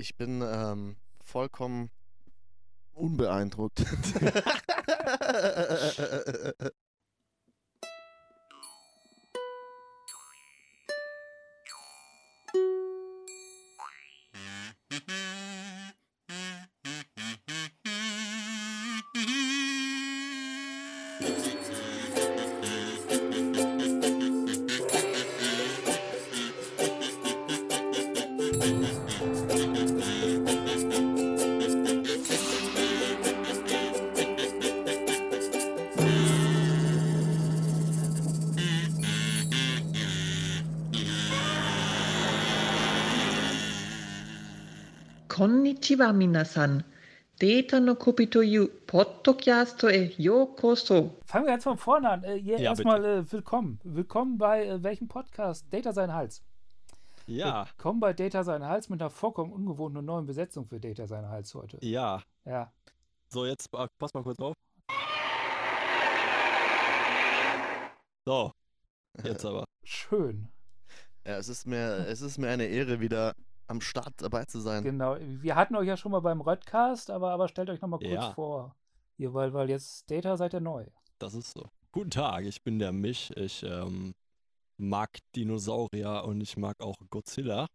Ich 0.00 0.16
bin 0.16 0.42
ähm, 0.42 0.96
vollkommen 1.24 1.90
unbeeindruckt. 2.92 3.80
E 49.80 50.12
Yokoso. 50.16 51.16
Fangen 51.26 51.46
wir 51.46 51.52
jetzt 51.54 51.64
von 51.64 51.76
vorne 51.76 52.08
an. 52.10 52.22
Äh, 52.22 52.36
Ja, 52.36 52.56
erstmal 52.58 53.04
äh, 53.04 53.32
willkommen. 53.32 53.80
Willkommen 53.82 54.38
bei 54.38 54.64
äh, 54.64 54.80
welchem 54.82 55.08
Podcast? 55.08 55.66
Data 55.72 55.92
sein 55.92 56.12
Hals. 56.14 56.42
Ja, 57.26 57.66
Willkommen 57.66 57.98
bei 57.98 58.12
Data 58.12 58.44
sein 58.44 58.64
Hals 58.64 58.88
mit 58.88 59.00
einer 59.02 59.10
vollkommen 59.10 59.52
ungewohnten 59.52 59.98
und 59.98 60.04
neuen 60.04 60.24
Besetzung 60.26 60.66
für 60.66 60.78
Data 60.78 61.08
sein 61.08 61.28
Hals 61.28 61.52
heute. 61.54 61.78
ja. 61.84 62.22
Ja. 62.44 62.72
So, 63.30 63.44
jetzt 63.44 63.68
pa- 63.70 63.88
pass 63.98 64.14
mal 64.14 64.22
kurz 64.22 64.38
auf. 64.38 64.54
So, 68.24 68.52
jetzt 69.24 69.44
aber. 69.44 69.64
Schön. 69.84 70.48
ja, 71.26 71.38
es 71.38 71.48
ist 71.48 71.66
mir, 71.66 72.06
es 72.08 72.20
ist 72.20 72.38
mir 72.38 72.48
eine 72.50 72.66
Ehre, 72.66 73.00
wieder 73.00 73.34
am 73.68 73.80
Start 73.80 74.14
dabei 74.18 74.44
zu 74.46 74.60
sein. 74.60 74.82
Genau. 74.82 75.16
Wir 75.20 75.54
hatten 75.54 75.76
euch 75.76 75.86
ja 75.86 75.96
schon 75.96 76.12
mal 76.12 76.20
beim 76.20 76.40
Röttcast, 76.40 77.10
aber, 77.10 77.30
aber 77.30 77.48
stellt 77.48 77.70
euch 77.70 77.80
nochmal 77.80 78.00
kurz 78.00 78.12
Ja. 78.12 78.32
vor. 78.32 78.74
Ihr, 79.16 79.34
weil, 79.34 79.52
weil 79.52 79.68
jetzt 79.70 80.10
Data 80.10 80.36
seid 80.36 80.54
ihr 80.54 80.60
neu. 80.60 80.86
Das 81.18 81.34
ist 81.34 81.52
so. 81.52 81.68
Guten 81.92 82.10
Tag, 82.10 82.44
ich 82.44 82.62
bin 82.62 82.78
der 82.78 82.92
Mich. 82.92 83.36
Ich 83.36 83.62
ähm, 83.62 84.14
mag 84.76 85.18
Dinosaurier 85.36 86.24
und 86.24 86.40
ich 86.40 86.56
mag 86.56 86.80
auch 86.80 86.96
Godzilla. 87.10 87.66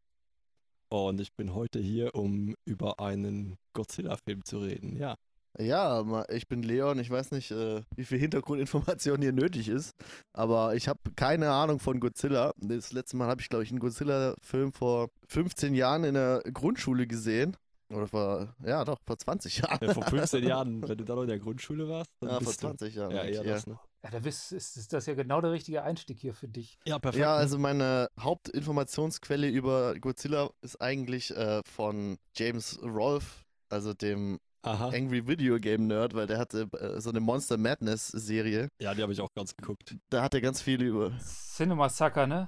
Und 0.90 1.20
ich 1.20 1.34
bin 1.34 1.54
heute 1.54 1.80
hier, 1.80 2.14
um 2.14 2.56
über 2.66 3.00
einen 3.00 3.58
Godzilla-Film 3.74 4.46
zu 4.46 4.60
reden. 4.60 4.96
Ja. 4.98 5.16
Ja, 5.60 6.26
ich 6.30 6.48
bin 6.48 6.64
Leon. 6.64 6.98
Ich 7.00 7.10
weiß 7.10 7.32
nicht, 7.32 7.52
äh, 7.52 7.82
wie 7.96 8.06
viel 8.06 8.18
Hintergrundinformation 8.18 9.22
hier 9.22 9.34
nötig 9.34 9.70
ist, 9.70 9.94
aber 10.34 10.76
ich 10.76 10.88
habe 10.88 11.00
keine 11.16 11.52
Ahnung 11.52 11.80
von 11.80 12.00
Godzilla. 12.00 12.54
Das 12.58 12.92
letzte 12.92 13.18
Mal 13.18 13.28
habe 13.28 13.42
ich, 13.42 13.50
glaube 13.50 13.64
ich, 13.64 13.70
einen 13.70 13.80
Godzilla-Film 13.80 14.74
vor 14.74 15.10
15 15.28 15.76
Jahren 15.76 16.04
in 16.04 16.16
der 16.16 16.42
Grundschule 16.52 17.06
gesehen. 17.06 17.56
Oder 17.90 18.08
vor, 18.08 18.56
ja 18.66 18.84
doch, 18.86 19.00
vor 19.06 19.18
20 19.18 19.60
Jahren. 19.60 19.78
Ja, 19.82 19.94
vor 19.94 20.04
15 20.04 20.44
Jahren, 20.44 20.82
wenn 20.88 20.98
du 20.98 21.06
da 21.06 21.16
noch 21.16 21.22
in 21.22 21.28
der 21.28 21.40
Grundschule 21.40 21.88
warst, 21.88 22.10
dann 22.20 22.30
Ja, 22.30 22.36
vor 22.38 22.48
bist 22.48 22.64
du. 22.64 22.68
20 22.68 22.96
Jahren. 22.96 23.12
Ja, 23.12 23.22
eigentlich, 23.22 23.38
eher 23.38 23.46
ja. 23.46 23.54
das, 23.54 23.68
ne? 23.68 23.80
Ja, 24.04 24.10
da 24.10 24.20
bist, 24.20 24.52
ist, 24.52 24.76
ist 24.76 24.92
das 24.92 25.06
ja 25.06 25.14
genau 25.14 25.40
der 25.40 25.52
richtige 25.52 25.84
Einstieg 25.84 26.18
hier 26.20 26.34
für 26.34 26.48
dich. 26.48 26.78
Ja, 26.86 27.00
perfekt. 27.00 27.22
Ja, 27.22 27.34
ne? 27.34 27.38
also 27.38 27.58
meine 27.58 28.10
Hauptinformationsquelle 28.20 29.48
über 29.48 29.98
Godzilla 30.00 30.50
ist 30.62 30.82
eigentlich 30.82 31.32
äh, 31.36 31.62
von 31.66 32.18
James 32.36 32.80
Rolfe, 32.82 33.44
also 33.70 33.94
dem 33.94 34.40
Aha. 34.64 34.90
Angry 34.90 35.28
Video 35.28 35.58
Game 35.60 35.88
Nerd, 35.88 36.14
weil 36.14 36.26
der 36.26 36.40
hatte 36.40 36.68
äh, 36.80 37.00
so 37.00 37.10
eine 37.10 37.20
Monster 37.20 37.58
Madness 37.58 38.08
Serie. 38.08 38.70
Ja, 38.80 38.94
die 38.94 39.02
habe 39.02 39.14
ich 39.14 39.22
auch 39.22 39.34
ganz 39.36 39.56
geguckt. 39.56 39.96
Da 40.10 40.24
hat 40.24 40.34
er 40.34 40.42
ganz 40.42 40.62
viel 40.62 40.82
über 40.82 41.12
Cinema 41.20 41.90
Sucker, 41.90 42.26
ne? 42.28 42.48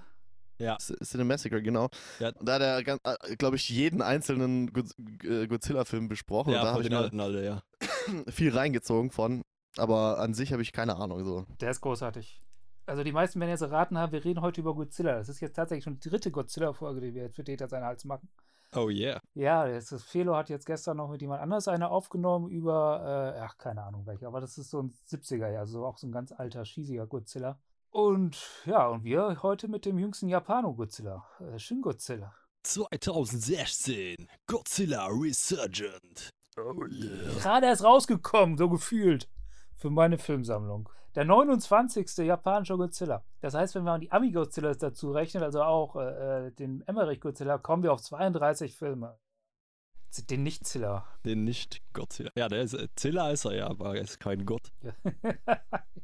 Ja. 0.57 0.77
Cinemassacre, 0.77 1.61
genau. 1.61 1.89
Ja. 2.19 2.29
Und 2.29 2.47
da 2.47 2.53
hat 2.55 2.61
er, 2.61 3.35
glaube 3.35 3.57
ich, 3.57 3.69
jeden 3.69 4.01
einzelnen 4.01 4.71
äh, 5.23 5.47
Godzilla-Film 5.47 6.07
besprochen. 6.07 6.49
und 6.49 6.55
Ja, 6.55 6.61
da 6.63 6.73
von 6.73 6.83
habe 6.83 6.87
ich 6.87 6.95
alten 6.95 7.19
alle, 7.19 7.43
ja. 7.43 7.61
viel 8.29 8.55
reingezogen 8.55 9.11
von. 9.11 9.43
Aber 9.77 10.19
an 10.19 10.33
sich 10.33 10.53
habe 10.53 10.61
ich 10.61 10.71
keine 10.71 10.95
Ahnung. 10.95 11.23
So. 11.25 11.45
Der 11.59 11.71
ist 11.71 11.81
großartig. 11.81 12.41
Also 12.85 13.03
die 13.03 13.11
meisten 13.11 13.39
werden 13.39 13.49
jetzt 13.49 13.61
erraten 13.61 13.97
haben, 13.97 14.11
wir 14.13 14.23
reden 14.23 14.41
heute 14.41 14.61
über 14.61 14.75
Godzilla. 14.75 15.15
Das 15.15 15.27
ist 15.27 15.41
jetzt 15.41 15.55
tatsächlich 15.55 15.83
schon 15.83 15.99
die 15.99 16.09
dritte 16.09 16.31
Godzilla-Folge, 16.31 17.01
die 17.01 17.13
wir 17.13 17.23
jetzt 17.23 17.35
für 17.35 17.43
Data 17.43 17.67
seinen 17.67 17.83
Hals 17.83 18.05
machen. 18.05 18.29
Oh 18.75 18.89
yeah. 18.89 19.21
Ja, 19.33 19.67
das 19.67 20.03
Felo 20.03 20.35
hat 20.35 20.49
jetzt 20.49 20.65
gestern 20.65 20.97
noch 20.97 21.09
mit 21.09 21.21
jemand 21.21 21.41
anders 21.41 21.67
eine 21.67 21.89
aufgenommen 21.89 22.49
über, 22.49 23.33
äh, 23.35 23.39
ach, 23.39 23.57
keine 23.57 23.83
Ahnung 23.83 24.05
welche, 24.05 24.27
aber 24.27 24.41
das 24.41 24.57
ist 24.57 24.69
so 24.69 24.81
ein 24.81 24.93
70er, 25.09 25.49
ja, 25.49 25.59
also 25.59 25.85
auch 25.85 25.97
so 25.97 26.07
ein 26.07 26.11
ganz 26.11 26.31
alter, 26.31 26.65
schießiger 26.65 27.07
Godzilla. 27.07 27.59
Und 27.91 28.37
ja, 28.65 28.87
und 28.87 29.03
wir 29.03 29.41
heute 29.41 29.69
mit 29.69 29.85
dem 29.85 29.97
jüngsten 29.97 30.27
Japano-Godzilla, 30.27 31.25
äh, 31.39 31.57
Shin 31.57 31.81
Godzilla. 31.81 32.33
2016, 32.63 34.27
Godzilla 34.47 35.07
Resurgent. 35.07 36.29
Oh 36.57 36.85
yeah. 36.85 37.39
Gerade 37.39 37.67
erst 37.67 37.83
rausgekommen, 37.83 38.57
so 38.57 38.69
gefühlt, 38.69 39.29
für 39.77 39.89
meine 39.89 40.17
Filmsammlung. 40.17 40.89
Der 41.15 41.23
29. 41.23 42.17
japanische 42.25 42.75
Godzilla. 42.77 43.23
Das 43.41 43.53
heißt, 43.53 43.75
wenn 43.75 43.83
man 43.83 44.01
die 44.01 44.11
Ami-Godzillas 44.11 44.77
dazu 44.77 45.11
rechnet, 45.11 45.43
also 45.43 45.63
auch 45.63 45.95
äh, 45.95 46.47
äh, 46.47 46.51
den 46.51 46.81
Emmerich-Godzilla, 46.87 47.57
kommen 47.57 47.83
wir 47.83 47.93
auf 47.93 48.01
32 48.01 48.75
Filme. 48.75 49.17
Den 50.29 50.43
Nicht-Zilla. 50.43 51.05
Den 51.25 51.43
nicht 51.43 51.81
Godzilla. 51.93 52.31
Ja, 52.37 52.47
der 52.47 52.61
ist, 52.61 52.73
äh, 52.73 52.87
Zilla 52.95 53.31
ist 53.31 53.43
er 53.45 53.55
ja, 53.55 53.67
aber 53.67 53.95
er 53.97 54.01
ist 54.03 54.19
kein 54.19 54.45
Gott. 54.45 54.71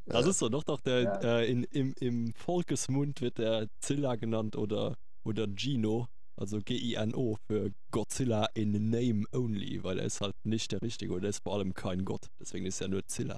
Das 0.05 0.25
ist 0.25 0.39
so, 0.39 0.49
doch, 0.49 0.63
doch, 0.63 0.81
der, 0.81 1.03
Ja. 1.03 1.19
äh, 1.21 1.49
in, 1.49 1.63
im, 1.65 1.93
im 1.99 2.33
Volkesmund 2.33 3.21
wird 3.21 3.37
der 3.37 3.67
Zilla 3.79 4.15
genannt 4.15 4.57
oder, 4.57 4.97
oder 5.23 5.47
Gino, 5.55 6.07
also 6.35 6.59
G-I-N-O 6.59 7.37
für 7.47 7.71
Godzilla 7.91 8.47
in 8.53 8.89
Name 8.89 9.23
Only, 9.31 9.81
weil 9.83 9.99
er 9.99 10.05
ist 10.05 10.19
halt 10.19 10.35
nicht 10.43 10.73
der 10.73 10.81
Richtige 10.81 11.13
und 11.13 11.23
er 11.23 11.29
ist 11.29 11.43
vor 11.43 11.53
allem 11.53 11.73
kein 11.73 12.03
Gott. 12.03 12.29
Deswegen 12.41 12.65
ist 12.65 12.81
er 12.81 12.89
nur 12.89 13.05
Zilla. 13.05 13.37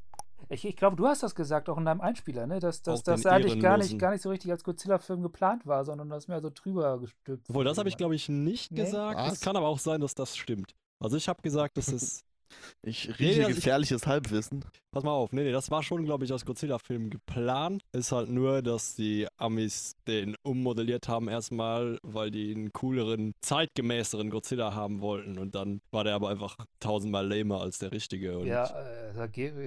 Ich, 0.53 0.66
ich 0.66 0.75
glaube, 0.75 0.96
du 0.96 1.08
hast 1.08 1.24
das 1.24 1.36
gesagt, 1.36 1.69
auch 1.69 1.78
in 1.78 1.86
deinem 1.86 2.02
Einspieler, 2.02 2.47
ne? 2.47 2.59
dass, 2.59 2.81
dass 2.81 3.03
das 3.03 3.25
eigentlich 3.25 3.59
gar 3.59 3.78
nicht, 3.78 3.97
gar 4.00 4.12
nicht 4.12 4.22
so 4.22 4.30
richtig 4.30 4.52
als 4.52 4.64
Godzilla-Film 4.64 5.22
geplant 5.22 5.66
war, 5.66 5.84
sondern 5.84 6.09
das 6.09 6.28
mehr 6.28 6.41
so 6.41 6.50
drüber 6.53 7.00
gestülpt. 7.00 7.50
Obwohl, 7.50 7.66
das 7.66 7.78
habe 7.78 7.90
ich, 7.90 7.97
glaube 7.97 8.16
ich, 8.16 8.30
nicht 8.30 8.72
Nee? 8.72 8.84
gesagt. 8.84 9.18
Was? 9.18 9.34
Es 9.34 9.41
kann 9.41 9.56
aber 9.56 9.68
auch 9.68 9.80
sein, 9.80 10.02
dass 10.02 10.16
das 10.16 10.38
stimmt. 10.38 10.75
Also 11.00 11.18
ich 11.18 11.28
habe 11.28 11.41
gesagt, 11.41 11.78
das 11.78 11.90
ist 11.90 12.24
Ich 12.81 13.08
Nee, 13.08 13.14
rieche 13.14 13.41
ich- 13.50 13.56
gefährliches 13.56 14.06
Halbwissen. 14.08 14.66
Pass 14.91 15.03
mal 15.03 15.12
auf, 15.12 15.31
nee, 15.31 15.44
nee, 15.44 15.52
das 15.52 15.72
war 15.72 15.81
schon, 15.84 16.03
glaube 16.06 16.25
ich, 16.25 16.31
als 16.31 16.46
Godzilla-Film 16.46 17.09
geplant. 17.09 17.81
Ist 17.94 18.12
halt 18.12 18.30
nur, 18.30 18.62
dass 18.62 18.94
die 18.96 19.28
Amis 19.38 19.96
den 20.08 20.36
ummodelliert 20.44 21.08
haben 21.08 21.30
erstmal, 21.30 21.97
weil 22.03 22.30
die 22.30 22.53
einen 22.53 22.72
cooleren, 22.74 23.34
zeitgemäßeren 23.41 24.30
Godzilla 24.30 24.75
haben 24.75 25.02
wollten. 25.02 25.40
Und 25.40 25.56
dann 25.56 25.81
war 25.91 26.03
der 26.03 26.14
aber 26.16 26.30
einfach 26.30 26.58
tausendmal 26.80 27.28
lamer 27.28 27.62
als 27.62 27.80
der 27.80 27.91
richtige. 27.91 28.38
Und 28.38 28.47
Ja, 28.47 28.66
äh, 28.66 29.14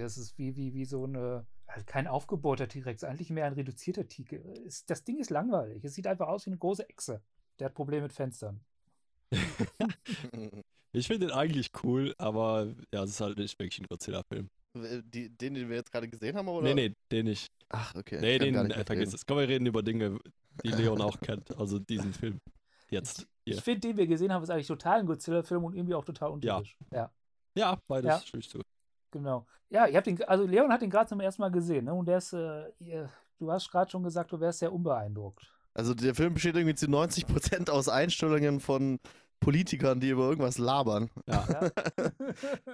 das 0.00 0.16
ist 0.18 0.38
wie, 0.38 0.56
wie, 0.56 0.74
wie 0.74 0.84
so 0.84 1.04
eine. 1.04 1.46
Halt 1.68 1.86
kein 1.88 2.06
aufgebohrter 2.06 2.68
T-Rex, 2.68 3.02
eigentlich 3.02 3.30
mehr 3.30 3.46
ein 3.46 3.54
reduzierter 3.54 4.06
T-Rex. 4.06 4.84
Das 4.86 5.02
Ding 5.02 5.18
ist 5.18 5.30
langweilig. 5.30 5.82
Es 5.84 5.94
sieht 5.94 6.06
einfach 6.06 6.28
aus 6.28 6.46
wie 6.46 6.50
eine 6.50 6.58
große 6.58 6.88
Echse. 6.88 7.20
Der 7.58 7.64
hat 7.66 7.74
Probleme 7.74 8.02
mit 8.02 8.12
Fenstern. 8.12 8.60
ich 10.96 11.06
finde 11.06 11.26
den 11.26 11.34
eigentlich 11.34 11.70
cool, 11.82 12.14
aber 12.18 12.68
ja, 12.92 13.02
es 13.02 13.10
ist 13.10 13.20
halt 13.20 13.38
nicht 13.38 13.58
wirklich 13.58 13.78
ein 13.80 13.86
Godzilla-Film. 13.88 14.48
Die, 14.74 15.30
den, 15.30 15.54
den 15.54 15.68
wir 15.68 15.76
jetzt 15.76 15.90
gerade 15.90 16.08
gesehen 16.08 16.36
haben, 16.36 16.48
oder? 16.48 16.62
Nee, 16.74 16.88
nee, 16.88 16.94
den 17.10 17.26
nicht. 17.26 17.48
Ach, 17.70 17.94
okay. 17.94 18.18
Nee, 18.20 18.36
ich 18.36 18.52
kann 18.52 18.68
den, 18.68 18.78
äh, 18.78 18.84
vergiss 18.84 19.14
es. 19.14 19.24
Komm, 19.24 19.38
wir 19.38 19.48
reden 19.48 19.66
über 19.66 19.82
Dinge, 19.82 20.18
die 20.64 20.68
Leon 20.68 21.00
auch 21.00 21.18
kennt. 21.20 21.56
Also 21.58 21.78
diesen 21.78 22.12
Film. 22.12 22.40
Jetzt. 22.90 23.26
Ich 23.44 23.54
Hier. 23.54 23.62
finde, 23.62 23.88
den 23.88 23.96
wir 23.96 24.06
gesehen 24.06 24.32
haben, 24.32 24.42
ist 24.42 24.50
eigentlich 24.50 24.66
total 24.66 25.00
ein 25.00 25.06
Godzilla-Film 25.06 25.64
und 25.64 25.74
irgendwie 25.74 25.94
auch 25.94 26.04
total 26.04 26.30
untypisch. 26.30 26.76
Ja. 26.92 27.10
Ja, 27.56 27.78
beides 27.88 28.08
Ja. 28.08 28.20
stimme 28.20 28.40
ich 28.40 28.50
zu. 28.50 28.60
Genau. 29.10 29.46
Ja, 29.70 29.86
ihr 29.86 29.96
habt 29.96 30.06
ihn, 30.06 30.22
also 30.24 30.44
Leon 30.44 30.70
hat 30.70 30.82
ihn 30.82 30.90
gerade 30.90 31.08
zum 31.08 31.20
ersten 31.20 31.42
Mal 31.42 31.50
gesehen, 31.50 31.86
ne? 31.86 31.94
Und 31.94 32.06
der 32.06 32.18
ist, 32.18 32.32
äh, 32.32 32.68
ihr, 32.78 33.10
du 33.38 33.50
hast 33.50 33.70
gerade 33.70 33.90
schon 33.90 34.02
gesagt, 34.02 34.30
du 34.30 34.38
wärst 34.38 34.58
sehr 34.60 34.72
unbeeindruckt. 34.72 35.50
Also 35.74 35.94
der 35.94 36.14
Film 36.14 36.34
besteht 36.34 36.54
irgendwie 36.56 36.74
zu 36.74 36.86
90% 36.86 37.70
aus 37.70 37.88
Einstellungen 37.88 38.60
von 38.60 38.98
Politikern, 39.40 40.00
die 40.00 40.10
über 40.10 40.28
irgendwas 40.28 40.58
labern. 40.58 41.10
Ja. 41.28 41.70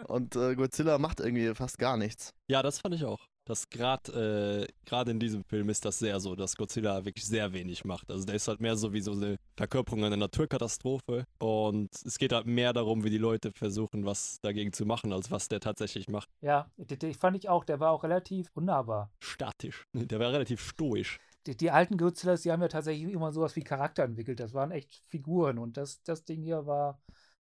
Und 0.06 0.36
äh, 0.36 0.54
Godzilla 0.54 0.98
macht 0.98 1.20
irgendwie 1.20 1.54
fast 1.54 1.78
gar 1.78 1.96
nichts. 1.96 2.32
Ja, 2.48 2.62
das 2.62 2.78
fand 2.78 2.94
ich 2.94 3.04
auch. 3.04 3.28
Das 3.44 3.68
gerade 3.70 4.66
äh, 4.68 4.72
gerade 4.84 5.10
in 5.10 5.18
diesem 5.18 5.42
Film 5.44 5.68
ist 5.68 5.84
das 5.84 5.98
sehr 5.98 6.20
so, 6.20 6.36
dass 6.36 6.56
Godzilla 6.56 7.04
wirklich 7.04 7.26
sehr 7.26 7.52
wenig 7.52 7.84
macht. 7.84 8.10
Also 8.10 8.24
der 8.24 8.36
ist 8.36 8.46
halt 8.46 8.60
mehr 8.60 8.76
so 8.76 8.92
wie 8.92 9.00
so 9.00 9.12
eine 9.12 9.36
Verkörperung 9.56 10.04
einer 10.04 10.16
Naturkatastrophe 10.16 11.24
und 11.38 11.90
es 12.04 12.18
geht 12.18 12.32
halt 12.32 12.46
mehr 12.46 12.72
darum, 12.72 13.02
wie 13.02 13.10
die 13.10 13.18
Leute 13.18 13.50
versuchen, 13.52 14.04
was 14.06 14.38
dagegen 14.42 14.72
zu 14.72 14.86
machen, 14.86 15.12
als 15.12 15.30
was 15.30 15.48
der 15.48 15.58
tatsächlich 15.60 16.08
macht. 16.08 16.28
ja, 16.40 16.70
die 16.76 17.14
fand 17.14 17.36
ich 17.36 17.48
auch, 17.48 17.64
der 17.64 17.80
war 17.80 17.90
auch 17.90 18.04
relativ 18.04 18.48
unnahbar. 18.54 19.10
Statisch. 19.18 19.86
Der 19.92 20.20
war 20.20 20.32
relativ 20.32 20.60
stoisch. 20.60 21.18
Die, 21.46 21.56
die 21.56 21.70
alten 21.70 21.96
Godzillas, 21.96 22.42
die 22.42 22.52
haben 22.52 22.62
ja 22.62 22.68
tatsächlich 22.68 23.12
immer 23.12 23.32
sowas 23.32 23.56
wie 23.56 23.64
Charakter 23.64 24.04
entwickelt. 24.04 24.38
Das 24.40 24.54
waren 24.54 24.70
echt 24.70 25.02
Figuren 25.08 25.58
und 25.58 25.76
das, 25.76 26.02
das 26.02 26.24
Ding 26.24 26.42
hier 26.42 26.66
war, 26.66 27.00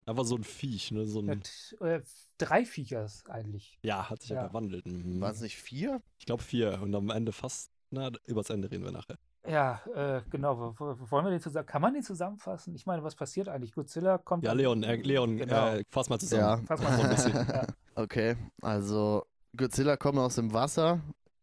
Einfach 0.07 0.25
so 0.25 0.35
ein 0.35 0.43
Viech, 0.43 0.91
ne? 0.91 1.07
So 1.07 1.23
Ja, 1.23 1.31
ein, 1.31 1.41
äh, 1.81 2.01
drei 2.37 2.63
Viechers 2.63 3.23
eigentlich. 3.27 3.79
ja, 3.81 4.07
hat 4.07 4.21
sich 4.21 4.29
ja 4.29 4.35
Ja. 4.35 4.41
verwandelt. 4.43 4.85
Mhm. 4.85 5.19
Waren 5.19 5.33
es 5.33 5.41
nicht 5.41 5.57
vier? 5.57 5.99
Ich 6.19 6.27
glaube 6.27 6.43
vier 6.43 6.79
und 6.81 6.93
am 6.93 7.09
Ende 7.09 7.31
fast, 7.31 7.71
na, 7.89 8.11
übers 8.27 8.51
Ende 8.51 8.69
reden 8.69 8.83
wir 8.83 8.91
nachher. 8.91 9.17
Ja, 9.47 9.81
äh, 9.95 10.21
genau. 10.29 10.59
wo- 10.59 10.75
wo- 10.77 11.11
Wollen 11.11 11.25
wir 11.25 11.31
den 11.31 11.39
zusammen? 11.39 11.65
Kann 11.65 11.81
man 11.81 11.93
den 11.95 12.03
zusammenfassen? 12.03 12.75
Ich 12.75 12.85
meine, 12.85 13.01
was 13.03 13.15
passiert 13.15 13.47
eigentlich? 13.47 13.73
Godzilla 13.73 14.19
kommt. 14.19 14.43
Ja, 14.43 14.53
Leon, 14.53 14.83
äh, 14.83 14.95
Leon, 14.97 15.37
Genau. 15.37 15.69
äh, 15.73 15.83
fass 15.89 16.07
mal 16.09 16.19
zusammen. 16.19 16.67
Fass 16.67 16.81
mal 16.83 16.95
so 16.97 17.01
ein 17.01 17.17
zusammen. 17.17 17.33
bisschen. 17.33 17.55
Ja. 17.55 17.67
Okay, 18.03 18.35
also 18.61 19.25
Godzilla 19.57 19.97
kommt 19.97 20.19
aus 20.19 20.35
dem 20.35 20.53
Wasser 20.53 21.01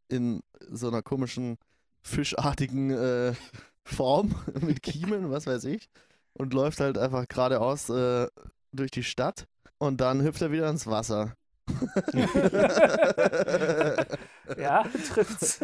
in 0.09 0.41
so 0.71 0.87
einer 0.89 1.03
komischen 1.03 1.59
fischartigen 2.03 2.91
äh, 2.91 3.35
Form 3.85 4.35
mit 4.61 4.83
Kiemen, 4.83 5.31
was 5.31 5.47
weiß 5.47 5.65
ich, 5.65 5.89
und 6.35 6.53
läuft 6.55 6.81
halt 6.81 6.99
einfach 6.99 7.27
geradeaus 7.29 7.89
äh, 7.91 8.29
durch 8.73 8.91
die 8.91 9.05
Stadt 9.05 9.47
und 9.79 10.01
dann 10.01 10.23
hüpft 10.23 10.43
er 10.43 10.53
wieder 10.53 10.69
ins 10.71 10.87
Wasser. 10.87 11.35
ja, 14.57 14.85
trifft's. 15.13 15.61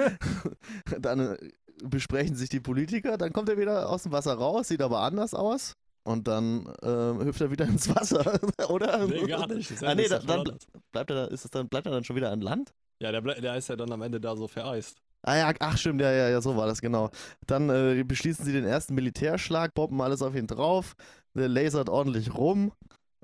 dann 1.01 1.21
äh, 1.21 1.37
besprechen 1.83 2.37
sich 2.37 2.49
die 2.49 2.61
Politiker, 2.61 3.19
dann 3.19 3.33
kommt 3.33 3.49
er 3.49 3.59
wieder 3.59 3.89
aus 3.89 4.05
dem 4.05 4.13
Wasser 4.13 4.35
raus, 4.35 4.69
sieht 4.69 4.83
aber 4.83 5.01
anders 5.01 5.35
aus. 5.35 5.75
Und 6.05 6.27
dann 6.27 6.67
äh, 6.81 7.25
hüpft 7.25 7.41
er 7.43 7.51
wieder 7.51 7.67
ins 7.67 7.95
Wasser, 7.95 8.41
oder? 8.71 9.07
Nee, 9.07 9.27
gar 9.27 9.47
nicht. 9.47 9.83
Ah, 9.83 9.95
nee, 9.95 10.09
dann 10.09 10.27
anders. 10.29 10.67
bleibt 10.91 11.11
er, 11.11 11.31
ist 11.31 11.45
es 11.45 11.51
dann, 11.51 11.69
bleibt 11.69 11.87
er 11.87 11.93
dann 11.93 12.05
schon 12.05 12.17
wieder 12.17 12.31
an 12.31 12.41
Land? 12.41 12.73
ja 13.01 13.13
der, 13.13 13.21
der 13.21 13.57
ist 13.57 13.69
ja 13.69 13.77
dann 13.77 13.93
am 13.93 14.03
Ende 14.03 14.21
da 14.21 14.37
so 14.37 14.49
vereist. 14.49 14.99
Ah 15.23 15.37
ja, 15.37 15.53
ach 15.61 15.77
stimmt, 15.77 16.01
ja, 16.01 16.13
ja, 16.13 16.29
ja, 16.29 16.41
so 16.41 16.57
war 16.57 16.67
das, 16.67 16.81
genau. 16.81 17.11
Dann 17.47 17.69
äh, 17.71 18.05
beschließen 18.05 18.45
sie 18.45 18.53
den 18.53 18.65
ersten 18.65 18.95
Militärschlag, 18.95 19.75
bomben 19.75 20.01
alles 20.01 20.23
auf 20.23 20.35
ihn 20.35 20.47
drauf, 20.47 20.95
der 21.35 21.49
lasert 21.49 21.89
ordentlich 21.89 22.35
rum 22.35 22.73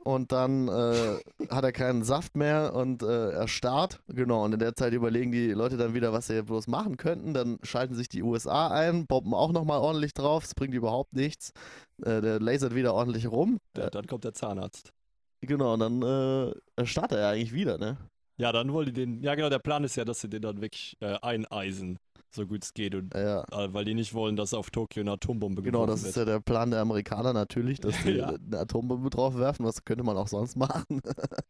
und 0.04 0.32
dann 0.32 0.68
äh, 0.68 1.18
hat 1.48 1.64
er 1.64 1.72
keinen 1.72 2.04
Saft 2.04 2.36
mehr 2.36 2.74
und 2.74 3.02
äh, 3.02 3.30
er 3.30 3.48
starrt. 3.48 4.00
Genau, 4.08 4.44
und 4.44 4.52
in 4.52 4.58
der 4.58 4.74
Zeit 4.74 4.92
überlegen 4.92 5.32
die 5.32 5.52
Leute 5.52 5.76
dann 5.76 5.94
wieder, 5.94 6.12
was 6.12 6.26
sie 6.26 6.42
bloß 6.42 6.66
machen 6.66 6.96
könnten. 6.96 7.32
Dann 7.32 7.58
schalten 7.62 7.94
sich 7.94 8.08
die 8.08 8.22
USA 8.22 8.68
ein, 8.68 9.06
bomben 9.06 9.32
auch 9.34 9.52
nochmal 9.52 9.78
ordentlich 9.80 10.12
drauf, 10.12 10.44
es 10.44 10.54
bringt 10.54 10.74
überhaupt 10.74 11.14
nichts. 11.14 11.52
Äh, 12.04 12.20
der 12.20 12.38
lasert 12.38 12.74
wieder 12.74 12.92
ordentlich 12.94 13.30
rum. 13.30 13.58
Ja, 13.76 13.88
dann 13.88 14.06
kommt 14.06 14.24
der 14.24 14.34
Zahnarzt. 14.34 14.92
Genau, 15.40 15.74
und 15.74 15.80
dann 15.80 16.02
äh, 16.76 16.86
startet 16.86 17.18
er 17.18 17.30
eigentlich 17.30 17.52
wieder, 17.54 17.78
ne? 17.78 17.96
Ja, 18.36 18.50
dann 18.52 18.72
wollen 18.72 18.86
die 18.86 18.92
den. 18.92 19.22
Ja, 19.22 19.34
genau, 19.34 19.48
der 19.48 19.58
Plan 19.60 19.84
ist 19.84 19.96
ja, 19.96 20.04
dass 20.04 20.20
sie 20.20 20.28
den 20.28 20.42
dann 20.42 20.60
wirklich 20.60 20.96
äh, 21.00 21.16
eineisen, 21.22 21.98
so 22.30 22.46
gut 22.46 22.64
es 22.64 22.74
geht. 22.74 22.94
Und, 22.94 23.14
Ja. 23.14 23.42
äh, 23.52 23.72
weil 23.72 23.84
die 23.84 23.94
nicht 23.94 24.12
wollen, 24.12 24.34
dass 24.36 24.54
auf 24.54 24.70
Tokio 24.70 25.02
eine 25.02 25.12
Atombombe 25.12 25.62
Genau, 25.62 25.82
geworfen 25.82 26.02
das 26.02 26.08
ist 26.10 26.16
wird. 26.16 26.26
ja 26.28 26.34
der 26.34 26.40
Plan 26.40 26.70
der 26.72 26.80
Amerikaner 26.80 27.32
natürlich, 27.32 27.78
dass 27.80 27.94
die 28.04 28.16
Ja. 28.18 28.30
eine 28.34 28.58
Atombombe 28.58 29.08
drauf 29.10 29.36
werfen. 29.38 29.64
Was 29.64 29.84
könnte 29.84 30.02
man 30.04 30.16
auch 30.16 30.28
sonst 30.28 30.56
machen? 30.56 31.00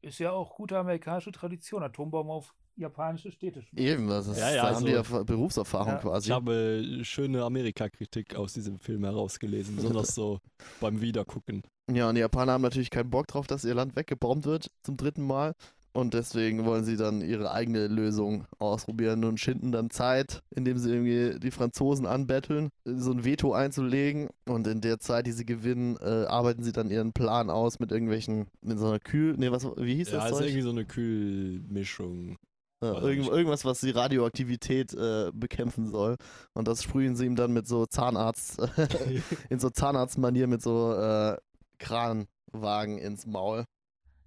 Ist 0.00 0.18
ja 0.20 0.30
auch 0.30 0.54
gute 0.54 0.78
amerikanische 0.78 1.32
Tradition, 1.32 1.82
Atombomben 1.82 2.30
auf 2.30 2.54
japanische 2.76 3.32
Städte. 3.32 3.64
Eben, 3.74 4.06
das 4.06 4.28
ist, 4.28 4.38
Ja, 4.38 4.50
ja, 4.50 4.56
da 4.56 4.62
haben 4.68 4.74
also- 4.76 4.86
die 4.86 4.92
ja 4.92 5.02
Ver- 5.02 5.24
Berufserfahrung 5.24 5.94
Ja. 5.94 5.98
quasi. 5.98 6.28
Ich 6.28 6.32
habe 6.34 6.54
äh, 7.00 7.04
schöne 7.04 7.42
Amerika-Kritik 7.42 8.36
aus 8.36 8.52
diesem 8.52 8.78
Film 8.78 9.02
herausgelesen, 9.04 9.74
besonders 9.74 10.14
so 10.14 10.38
beim 10.80 11.00
Wiedergucken. 11.00 11.62
Ja, 11.90 12.08
und 12.08 12.14
die 12.14 12.20
Japaner 12.20 12.52
haben 12.52 12.62
natürlich 12.62 12.90
keinen 12.90 13.10
Bock 13.10 13.26
drauf, 13.26 13.48
dass 13.48 13.64
ihr 13.64 13.74
Land 13.74 13.96
weggebombt 13.96 14.46
wird 14.46 14.70
zum 14.84 14.96
dritten 14.96 15.26
Mal. 15.26 15.54
Und 15.92 16.14
deswegen 16.14 16.64
wollen 16.64 16.84
sie 16.84 16.96
dann 16.96 17.22
ihre 17.22 17.50
eigene 17.50 17.88
Lösung 17.88 18.46
ausprobieren 18.58 19.24
und 19.24 19.40
schinden 19.40 19.72
dann 19.72 19.90
Zeit, 19.90 20.42
indem 20.54 20.78
sie 20.78 20.90
irgendwie 20.90 21.40
die 21.40 21.50
Franzosen 21.50 22.06
anbetteln, 22.06 22.68
so 22.84 23.10
ein 23.10 23.24
Veto 23.24 23.52
einzulegen. 23.52 24.28
Und 24.46 24.66
in 24.66 24.80
der 24.80 24.98
Zeit, 25.00 25.26
die 25.26 25.32
sie 25.32 25.46
gewinnen, 25.46 25.96
äh, 26.00 26.26
arbeiten 26.26 26.62
sie 26.62 26.72
dann 26.72 26.90
ihren 26.90 27.12
Plan 27.12 27.50
aus 27.50 27.78
mit 27.80 27.90
irgendwelchen, 27.90 28.46
mit 28.60 28.78
so 28.78 28.86
einer 28.86 29.00
Kühl, 29.00 29.34
nee, 29.38 29.50
was, 29.50 29.64
wie 29.76 29.96
hieß 29.96 30.10
Ja, 30.10 30.18
das 30.18 30.30
ist 30.30 30.36
Zeug? 30.36 30.46
irgendwie 30.46 30.62
so 30.62 30.70
eine 30.70 30.84
Kühlmischung. 30.84 32.36
Ja, 32.80 33.00
irgend, 33.00 33.26
irgendwas, 33.26 33.64
was 33.64 33.80
die 33.80 33.90
Radioaktivität 33.90 34.94
äh, 34.94 35.32
bekämpfen 35.34 35.88
soll. 35.90 36.16
Und 36.54 36.68
das 36.68 36.84
sprühen 36.84 37.16
sie 37.16 37.26
ihm 37.26 37.34
dann 37.34 37.52
mit 37.52 37.66
so 37.66 37.86
Zahnarzt, 37.86 38.58
in 39.50 39.58
so 39.58 39.70
Zahnarztmanier 39.70 40.46
mit 40.46 40.62
so 40.62 40.94
äh, 40.94 41.36
Kranwagen 41.78 42.98
ins 42.98 43.26
Maul. 43.26 43.64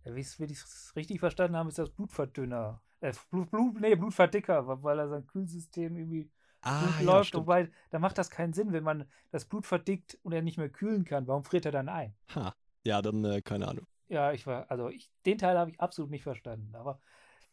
Wie 0.04 0.20
ich 0.20 0.40
es 0.40 0.94
richtig 0.96 1.20
verstanden 1.20 1.58
habe, 1.58 1.70
ist 1.70 1.78
das 1.78 1.90
Blutverdünner. 1.90 2.82
Äh, 3.02 3.14
Blut, 3.30 3.50
Blut, 3.52 3.82
nee, 3.82 3.96
Blutverdicker, 3.96 4.84
weil 4.84 5.00
er 5.00 5.10
sein 5.10 5.26
Kühlsystem 5.28 5.98
irgendwie 5.98 6.32
ah, 6.62 6.86
gut 6.86 7.00
ja, 7.00 7.06
läuft. 7.06 7.28
stimmt. 7.30 7.44
Wobei, 7.44 7.72
da 7.90 8.00
macht 8.00 8.18
das 8.18 8.30
keinen 8.30 8.54
Sinn, 8.54 8.74
wenn 8.74 8.84
man 8.84 9.08
das 9.32 9.46
Blut 9.46 9.66
verdickt 9.66 10.18
und 10.24 10.34
er 10.34 10.42
nicht 10.42 10.58
mehr 10.58 10.70
kühlen 10.70 11.04
kann. 11.04 11.28
Warum 11.28 11.44
friert 11.44 11.66
er 11.66 11.72
dann 11.72 11.90
ein? 11.90 12.16
Ha. 12.36 12.56
Ja, 12.84 13.02
dann 13.02 13.24
äh, 13.26 13.42
keine 13.42 13.68
Ahnung. 13.68 13.86
Ja, 14.08 14.34
ich 14.34 14.46
war, 14.46 14.70
also 14.70 14.90
ich, 14.90 15.10
den 15.26 15.38
Teil 15.38 15.58
habe 15.58 15.72
ich 15.72 15.80
absolut 15.80 16.12
nicht 16.12 16.24
verstanden. 16.24 16.76
Aber 16.76 17.00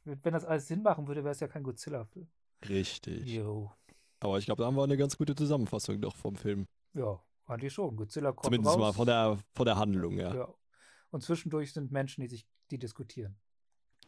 wenn 0.04 0.32
das 0.32 0.44
alles 0.44 0.66
Sinn 0.66 0.82
machen 0.82 1.06
würde, 1.06 1.22
wäre 1.22 1.32
es 1.32 1.40
ja 1.40 1.48
kein 1.48 1.62
Godzilla-Film. 1.62 2.28
Richtig. 2.68 3.26
Jo. 3.26 3.70
Aber 4.20 4.38
ich 4.38 4.46
glaube, 4.46 4.62
da 4.62 4.66
haben 4.66 4.76
wir 4.76 4.82
eine 4.82 4.96
ganz 4.96 5.16
gute 5.16 5.34
Zusammenfassung 5.34 6.00
doch 6.00 6.16
vom 6.16 6.34
Film. 6.34 6.66
Ja, 6.94 7.20
eigentlich 7.46 7.72
schon. 7.72 7.94
Godzilla 7.94 8.32
kommt 8.32 8.46
Zumindest 8.46 8.74
raus. 8.74 8.80
mal 8.80 8.92
von 8.92 9.06
der, 9.06 9.38
von 9.54 9.66
der 9.66 9.76
Handlung, 9.76 10.18
ja. 10.18 10.34
ja. 10.34 10.48
Und 11.10 11.22
zwischendurch 11.22 11.72
sind 11.72 11.90
Menschen, 11.90 12.22
die 12.22 12.28
sich, 12.28 12.46
die 12.70 12.78
diskutieren. 12.78 13.36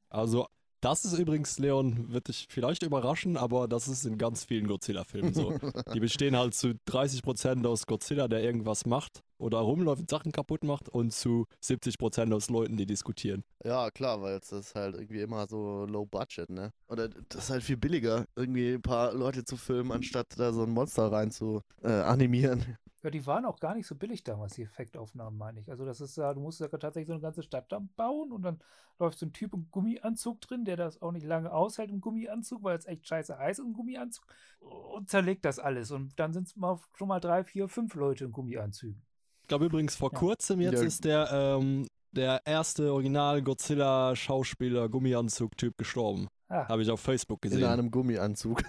Also, 0.09 0.47
das 0.81 1.05
ist 1.05 1.19
übrigens, 1.19 1.59
Leon, 1.59 2.13
wird 2.13 2.29
dich 2.29 2.47
vielleicht 2.49 2.83
überraschen, 2.83 3.37
aber 3.37 3.69
das 3.69 3.89
ist 3.89 4.05
in 4.07 4.19
ganz 4.19 4.45
vielen 4.45 4.67
Godzilla-Filmen 4.67 5.35
so. 5.35 5.53
Die 5.95 6.01
bestehen 6.01 6.37
halt 6.37 6.55
zu 6.55 6.69
30% 6.89 7.67
aus 7.67 7.87
Godzilla, 7.87 8.29
der 8.29 8.43
irgendwas 8.43 8.87
macht 8.87 9.23
oder 9.41 9.59
rumläuft, 9.59 10.09
Sachen 10.09 10.33
kaputt 10.33 10.65
macht 10.65 10.89
und 10.89 11.13
zu 11.13 11.47
70% 11.63 12.33
aus 12.35 12.51
Leuten, 12.51 12.77
die 12.77 12.87
diskutieren. 12.87 13.45
Ja, 13.65 13.91
klar, 13.91 14.21
weil 14.23 14.35
es 14.35 14.53
ist 14.53 14.75
halt 14.75 14.95
irgendwie 14.95 15.21
immer 15.23 15.47
so 15.47 15.87
low 15.87 16.07
budget, 16.07 16.51
ne? 16.51 16.73
Oder 16.89 17.09
das 17.09 17.45
ist 17.45 17.51
halt 17.51 17.63
viel 17.63 17.77
billiger, 17.77 18.27
irgendwie 18.37 18.75
ein 18.75 18.83
paar 18.83 19.13
Leute 19.13 19.45
zu 19.45 19.57
filmen, 19.57 19.93
anstatt 19.93 20.39
da 20.39 20.53
so 20.53 20.63
ein 20.63 20.71
Monster 20.71 21.11
rein 21.11 21.31
zu 21.31 21.63
äh, 21.83 21.89
animieren. 21.89 22.77
Ja, 23.03 23.09
die 23.09 23.25
waren 23.25 23.47
auch 23.47 23.59
gar 23.61 23.75
nicht 23.75 23.87
so 23.87 23.95
billig 23.95 24.25
damals, 24.25 24.55
die 24.55 24.63
Effektaufnahmen, 24.63 25.39
meine 25.39 25.61
ich. 25.61 25.71
Also 25.71 25.87
das 25.87 26.03
ist 26.03 26.17
ja, 26.19 26.35
du 26.35 26.41
musst 26.41 26.61
ja 26.61 26.69
tatsächlich 26.69 27.07
so 27.07 27.15
eine 27.15 27.23
ganze 27.23 27.43
Stadt 27.43 27.73
dann 27.73 27.89
bauen 27.97 28.31
und 28.31 28.43
dann 28.43 28.61
läuft 28.99 29.19
so 29.19 29.25
ein 29.25 29.33
Typ 29.33 29.55
im 29.55 29.71
Gummianzug 29.71 30.43
drin, 30.43 30.67
der 30.67 30.77
das 30.77 31.01
auch 31.01 31.11
nicht 31.11 31.25
lange 31.25 31.51
aushält 31.51 31.91
im 31.91 32.03
Gummianzug, 32.03 32.63
weil 32.63 32.77
es 32.77 32.85
echt 32.85 33.09
scheiße 33.09 33.39
heiß 33.39 33.59
ist 33.59 33.65
im 33.65 33.73
Gummianzug 33.73 34.27
und 34.61 35.09
zerlegt 35.09 35.47
das 35.47 35.59
alles. 35.59 35.91
Und 35.91 36.21
dann 36.21 36.35
sind 36.35 36.49
es 36.49 36.57
mal 36.57 36.79
schon 36.93 37.09
mal 37.09 37.21
drei, 37.21 37.43
vier, 37.43 37.69
fünf 37.69 37.95
Leute 37.95 38.27
in 38.27 38.33
Gummianzügen. 38.33 39.01
Ich 39.51 39.53
glaube 39.53 39.67
übrigens, 39.67 39.97
vor 39.97 40.13
Ja. 40.13 40.19
kurzem 40.21 40.61
jetzt 40.61 40.79
Ja. 40.81 40.87
ist 40.87 41.05
der, 41.05 41.29
ähm, 41.33 41.89
der 42.13 42.41
erste 42.45 42.93
Original-Godzilla-Schauspieler, 42.93 44.89
Gummianzug-Typ 44.89 45.77
gestorben. 45.77 46.29
Ah, 46.49 46.69
Habe 46.69 46.83
ich 46.83 46.91
auf 46.91 47.01
Facebook 47.01 47.45
In 47.45 47.51
gesehen. 47.51 47.67
einem 47.67 47.91
Gummianzug. 47.91 48.63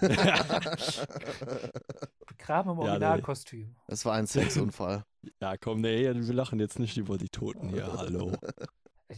begraben 2.26 2.70
im 2.72 2.78
Ja, 2.78 2.82
nee. 2.84 2.88
Originalkostüm. 2.90 3.76
Es 3.86 4.04
war 4.04 4.14
ein 4.14 4.26
Sexunfall. 4.26 5.04
ja, 5.40 5.56
komm, 5.56 5.82
nee, 5.82 6.02
wir 6.12 6.34
lachen 6.34 6.58
jetzt 6.58 6.80
nicht 6.80 6.96
über 6.96 7.16
die 7.16 7.28
Toten 7.28 7.68
hier, 7.68 7.86
hallo. 7.92 8.32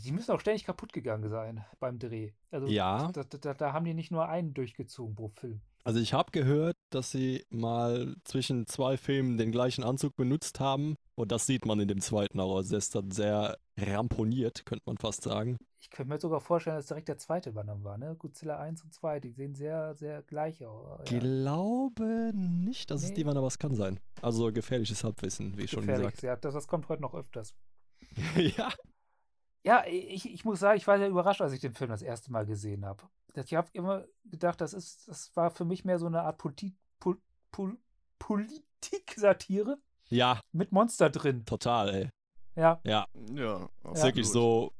Die 0.04 0.12
müssen 0.12 0.32
auch 0.32 0.40
ständig 0.40 0.64
kaputt 0.64 0.92
gegangen 0.92 1.30
sein 1.30 1.64
beim 1.80 1.98
Dreh. 1.98 2.32
Also 2.50 2.66
Ja. 2.66 3.10
da, 3.12 3.22
da, 3.22 3.54
da 3.54 3.72
haben 3.72 3.86
die 3.86 3.94
nicht 3.94 4.10
nur 4.10 4.28
einen 4.28 4.52
durchgezogen 4.52 5.14
pro 5.14 5.28
Film. 5.28 5.62
Also 5.86 6.00
ich 6.00 6.14
habe 6.14 6.30
gehört, 6.32 6.76
dass 6.90 7.10
sie 7.10 7.44
mal 7.50 8.16
zwischen 8.24 8.66
zwei 8.66 8.96
Filmen 8.96 9.36
den 9.36 9.52
gleichen 9.52 9.84
Anzug 9.84 10.16
benutzt 10.16 10.58
haben 10.58 10.96
und 11.14 11.30
das 11.30 11.44
sieht 11.46 11.66
man 11.66 11.78
in 11.78 11.88
dem 11.88 12.00
zweiten 12.00 12.40
auch. 12.40 12.56
Also 12.56 12.70
der 12.70 12.78
ist 12.78 12.94
dann 12.94 13.10
sehr 13.10 13.58
ramponiert, 13.78 14.64
könnte 14.64 14.84
man 14.86 14.96
fast 14.96 15.22
sagen. 15.22 15.58
Ich 15.80 15.90
könnte 15.90 16.14
mir 16.14 16.18
sogar 16.18 16.40
vorstellen, 16.40 16.76
dass 16.76 16.86
direkt 16.86 17.08
der 17.08 17.18
zweite 17.18 17.52
Banner 17.52 17.84
war, 17.84 17.98
ne? 17.98 18.16
Godzilla 18.18 18.58
1 18.58 18.82
und 18.84 18.94
2, 18.94 19.20
die 19.20 19.32
sehen 19.32 19.54
sehr, 19.54 19.94
sehr 19.94 20.22
gleich 20.22 20.64
aus. 20.64 21.00
Ja, 21.10 21.18
Glaube 21.18 22.32
nicht, 22.34 22.90
dass 22.90 23.02
es 23.02 23.10
Nee. 23.10 23.16
die 23.16 23.26
waren, 23.26 23.36
aber 23.36 23.48
es 23.48 23.58
kann 23.58 23.74
sein. 23.74 24.00
Also 24.22 24.50
gefährliches 24.50 25.04
Halbwissen, 25.04 25.58
wie 25.58 25.68
schon 25.68 25.80
gefährlich. 25.82 26.12
gesagt. 26.12 26.22
Ja, 26.22 26.36
das, 26.36 26.54
das 26.54 26.66
kommt 26.66 26.88
heute 26.88 27.02
noch 27.02 27.12
öfters. 27.14 27.54
ja. 28.56 28.72
Ja, 29.64 29.84
ich, 29.86 30.30
ich 30.30 30.44
muss 30.44 30.60
sagen, 30.60 30.76
ich 30.76 30.86
war 30.86 30.98
sehr 30.98 31.08
überrascht, 31.08 31.40
als 31.40 31.52
ich 31.52 31.60
den 31.60 31.72
Film 31.72 31.90
das 31.90 32.02
erste 32.02 32.30
Mal 32.30 32.44
gesehen 32.44 32.84
habe. 32.84 33.04
Ich 33.34 33.54
habe 33.54 33.68
immer 33.72 34.04
gedacht, 34.24 34.60
das 34.60 34.74
ist, 34.74 35.08
das 35.08 35.34
war 35.34 35.50
für 35.50 35.64
mich 35.64 35.84
mehr 35.84 35.98
so 35.98 36.06
eine 36.06 36.22
Art 36.22 36.38
Politi 36.38 36.74
Pol 37.00 37.18
Pol 37.50 37.76
Politik-Satire 38.18 39.78
Ja, 40.08 40.40
mit 40.52 40.70
Monster 40.70 41.10
drin. 41.10 41.44
total, 41.44 41.88
ey. 41.94 42.08
Ja, 42.56 42.80
Ja, 42.84 43.06
Ist 43.92 44.04
wirklich 44.04 44.28
so, 44.28 44.72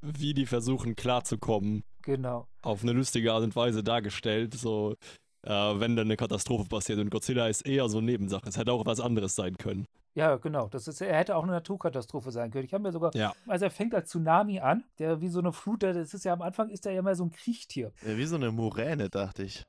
wie 0.00 0.34
die 0.34 0.46
versuchen 0.46 0.96
klarzukommen, 0.96 1.84
genau. 2.02 2.48
auf 2.62 2.82
eine 2.82 2.92
lustige 2.92 3.32
Art 3.32 3.44
und 3.44 3.54
Weise 3.54 3.84
dargestellt. 3.84 4.54
So, 4.54 4.96
äh, 5.42 5.50
wenn 5.50 5.94
dann 5.94 6.08
eine 6.08 6.16
Katastrophe 6.16 6.68
passiert 6.68 6.98
und 6.98 7.10
Godzilla 7.10 7.48
ist 7.48 7.62
eher 7.62 7.88
so 7.88 8.00
Nebensache. 8.00 8.48
Es 8.48 8.56
hätte 8.56 8.72
auch 8.72 8.84
was 8.86 9.00
anderes 9.00 9.36
sein 9.36 9.56
können. 9.56 9.86
Ja, 10.14 10.36
genau. 10.36 10.68
Das 10.68 10.88
ist, 10.88 11.00
er 11.00 11.16
hätte 11.16 11.36
auch 11.36 11.42
eine 11.42 11.52
Naturkatastrophe 11.52 12.30
sein 12.30 12.50
können. 12.50 12.64
Ich 12.64 12.74
habe 12.74 12.82
mir 12.82 12.92
sogar, 12.92 13.14
Ja. 13.14 13.32
also 13.46 13.64
er 13.64 13.70
fängt 13.70 13.94
als 13.94 14.10
Tsunami 14.10 14.60
an, 14.60 14.84
der 14.98 15.20
wie 15.20 15.28
so 15.28 15.38
eine 15.38 15.52
Flut, 15.52 15.82
der- 15.82 15.94
das 15.94 16.12
ist 16.12 16.24
ja 16.24 16.32
am 16.34 16.42
Anfang 16.42 16.68
ist 16.68 16.84
er 16.86 16.92
ja 16.92 16.98
immer 17.00 17.14
so 17.14 17.24
ein 17.24 17.30
Kriechtier. 17.30 17.92
Ja, 18.06 18.16
wie 18.16 18.26
so 18.26 18.36
eine 18.36 18.50
Moräne, 18.50 19.08
dachte 19.08 19.42
ich. 19.44 19.64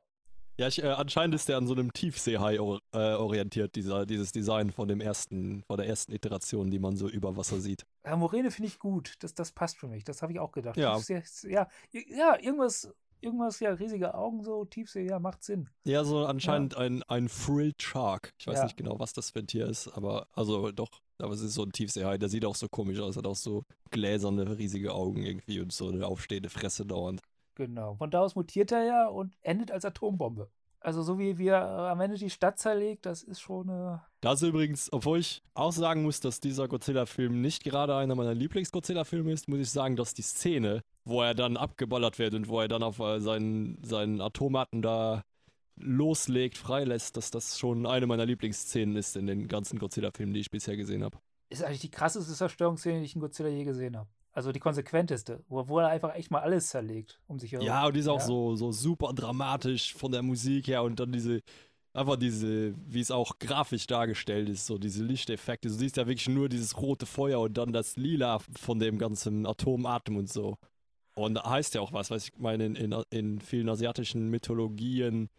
Ja, 0.55 0.67
ich, 0.67 0.83
äh, 0.83 0.87
anscheinend 0.87 1.33
ist 1.33 1.49
der 1.49 1.57
an 1.57 1.65
so 1.65 1.73
einem 1.73 1.91
Tiefseehai 1.93 2.59
or 2.59 2.79
äh, 2.93 3.13
orientiert, 3.13 3.75
dieser, 3.75 4.05
dieses 4.05 4.31
Design 4.33 4.69
von 4.69 4.87
dem 4.87 5.01
ersten, 5.01 5.63
von 5.63 5.77
der 5.77 5.87
ersten 5.87 6.11
Iteration, 6.11 6.69
die 6.69 6.77
man 6.77 6.95
so 6.95 7.09
über 7.09 7.35
Wasser 7.35 7.59
sieht. 7.59 7.87
Ja, 8.05 8.15
Moräne 8.17 8.51
finde 8.51 8.67
ich 8.67 8.77
gut. 8.77 9.13
Das, 9.21 9.33
das 9.33 9.51
passt 9.51 9.77
für 9.79 9.87
mich. 9.87 10.03
Das 10.03 10.21
habe 10.21 10.31
ich 10.31 10.39
auch 10.39 10.51
gedacht. 10.51 10.77
Ja. 10.77 10.99
Ja, 11.07 11.67
ja, 11.91 12.37
irgendwas, 12.39 12.93
irgendwas, 13.23 13.59
ja, 13.59 13.71
riesige 13.71 14.13
Augen 14.13 14.43
so, 14.43 14.65
Tiefsee, 14.65 15.05
ja, 15.07 15.19
macht 15.19 15.43
Sinn. 15.43 15.69
Ja, 15.85 16.03
so 16.03 16.25
anscheinend 16.25 16.75
ein, 16.77 17.03
ein 17.03 17.29
Frilled 17.29 17.81
Shark. 17.81 18.33
Ich 18.37 18.47
weiß 18.47 18.57
Ja. 18.57 18.63
nicht 18.65 18.77
genau, 18.77 18.99
was 18.99 19.13
das 19.13 19.31
für 19.31 19.39
ein 19.39 19.47
Tier 19.47 19.67
ist, 19.67 19.87
aber 19.89 20.27
also 20.33 20.71
doch, 20.71 20.89
aber 21.19 21.33
es 21.33 21.41
ist 21.41 21.53
so 21.53 21.63
ein 21.63 21.71
Tiefseehai. 21.71 22.17
Der 22.17 22.29
sieht 22.29 22.45
auch 22.45 22.55
so 22.55 22.67
komisch 22.69 22.99
aus, 22.99 23.17
hat 23.17 23.25
auch 23.27 23.35
so 23.35 23.63
gläserne, 23.91 24.57
riesige 24.57 24.93
Augen 24.93 25.23
irgendwie 25.23 25.59
und 25.59 25.71
so 25.71 25.89
eine 25.89 26.05
aufstehende 26.07 26.49
Fresse 26.49 26.85
dauernd. 26.85 27.21
Genau. 27.55 27.95
Von 27.95 28.09
da 28.11 28.21
aus 28.21 28.35
mutiert 28.35 28.71
er 28.71 28.83
ja 28.83 29.07
und 29.07 29.35
endet 29.41 29.71
als 29.71 29.85
Atombombe. 29.85 30.49
Also 30.83 31.01
so 31.01 31.17
wie 31.17 31.37
wir 31.37 31.53
äh, 31.53 31.55
am 31.55 32.01
Ende 32.01 32.17
die 32.17 32.29
Stadt 32.29 32.59
zerlegt, 32.59 33.05
das 33.05 33.23
ist 33.23 33.39
schon 33.39 33.69
äh, 33.69 33.97
Das 34.19 34.41
ist 34.41 34.49
übrigens, 34.49 34.91
obwohl 34.91 35.19
ich 35.19 35.41
auch 35.53 35.71
sagen 35.71 36.03
muss, 36.03 36.19
dass 36.19 36.41
dieser 36.41 36.67
Godzilla-Film 36.67 37.41
nicht 37.41 37.63
gerade 37.63 37.95
einer 37.95 38.15
meiner 38.15 38.33
Lieblings-Godzilla-Filme 38.33 39.31
ist, 39.31 39.47
muss 39.47 39.59
ich 39.59 39.71
sagen, 39.71 39.95
dass 39.95 40.13
die 40.13 40.23
Szene, 40.23 40.81
wo 41.05 41.21
er 41.21 41.35
dann 41.35 41.55
abgeballert 41.55 42.19
wird 42.19 42.33
und 42.33 42.49
wo 42.49 42.59
er 42.59 42.67
dann 42.67 42.83
auf 42.83 42.99
äh, 42.99 43.21
seinen, 43.21 43.81
seinen 43.81 44.19
Atomaten 44.19 44.81
da 44.81 45.23
loslegt, 45.77 46.57
freilässt, 46.57 47.15
dass 47.15 47.31
das 47.31 47.57
schon 47.57 47.85
eine 47.85 48.05
meiner 48.05 48.25
Lieblingsszenen 48.25 48.97
ist 48.97 49.15
in 49.15 49.25
den 49.25 49.47
ganzen 49.47 49.79
Godzilla-Filmen, 49.79 50.33
die 50.33 50.41
ich 50.41 50.51
bisher 50.51 50.75
gesehen 50.75 51.05
habe. 51.05 51.17
ist 51.49 51.63
eigentlich 51.63 51.79
die 51.79 51.91
krasseste 51.91 52.33
Zerstörungsszene, 52.33 52.99
die 52.99 53.05
ich 53.05 53.15
in 53.15 53.21
Godzilla 53.21 53.47
je 53.47 53.63
gesehen 53.63 53.95
habe. 53.95 54.09
Also 54.33 54.51
die 54.51 54.59
konsequenteste, 54.59 55.43
wo, 55.47 55.67
wo 55.67 55.79
er 55.79 55.89
einfach 55.89 56.15
echt 56.15 56.31
mal 56.31 56.41
alles 56.41 56.69
zerlegt 56.69 57.19
um 57.27 57.39
sich 57.39 57.51
herum. 57.51 57.67
Ja, 57.67 57.85
und 57.85 57.95
die 57.95 57.99
ist 57.99 58.07
auch 58.07 58.19
Ja. 58.19 58.25
so, 58.25 58.55
so 58.55 58.71
super 58.71 59.13
dramatisch 59.13 59.93
von 59.93 60.11
der 60.11 60.23
Musik 60.23 60.67
her 60.67 60.81
und 60.83 60.99
dann 60.99 61.11
diese, 61.11 61.41
einfach 61.93 62.15
diese, 62.15 62.73
wie 62.87 62.99
es 62.99 63.11
auch 63.11 63.37
grafisch 63.37 63.85
dargestellt 63.85 64.49
ist, 64.49 64.65
so 64.65 64.79
diese 64.79 65.03
Lichteffekte. 65.03 65.67
Du 65.67 65.73
siehst 65.75 65.97
ja 65.97 66.07
wirklich 66.07 66.27
nur 66.27 66.49
dieses 66.49 66.81
rote 66.81 67.05
Feuer 67.05 67.39
und 67.41 67.55
dann 67.55 67.71
das 67.73 67.95
Lila 67.95 68.39
von 68.39 68.79
dem 68.79 68.97
ganzen 68.97 69.45
Atomatem 69.45 70.17
und 70.17 70.31
so. 70.31 70.57
Und 71.15 71.35
da 71.35 71.47
heißt 71.47 71.75
ja 71.75 71.81
auch 71.81 71.93
was, 71.93 72.09
was 72.09 72.25
ich 72.29 72.37
meine, 72.39 72.65
in, 72.65 72.75
in, 72.75 72.95
in 73.11 73.39
vielen 73.39 73.69
asiatischen 73.69 74.29
Mythologien 74.31 75.29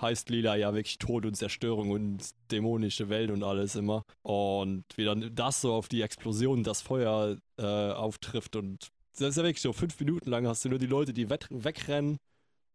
heißt 0.00 0.28
Lila 0.30 0.56
ja 0.56 0.74
wirklich 0.74 0.98
Tod 0.98 1.26
und 1.26 1.34
Zerstörung 1.34 1.90
und 1.90 2.30
dämonische 2.50 3.08
Welt 3.08 3.30
und 3.30 3.42
alles 3.42 3.76
immer. 3.76 4.02
Und 4.22 4.84
wie 4.96 5.04
dann 5.04 5.34
das 5.34 5.60
so 5.60 5.72
auf 5.72 5.88
die 5.88 6.02
Explosion, 6.02 6.64
das 6.64 6.82
Feuer 6.82 7.38
äh, 7.58 7.62
auftrifft 7.62 8.56
und 8.56 8.88
das 9.18 9.28
ist 9.28 9.36
ja 9.36 9.44
wirklich 9.44 9.60
so, 9.60 9.72
fünf 9.72 9.98
Minuten 10.00 10.28
lang 10.28 10.46
hast 10.46 10.64
du 10.64 10.68
nur 10.68 10.80
die 10.80 10.86
Leute, 10.86 11.12
die 11.12 11.30
wegrennen 11.30 12.16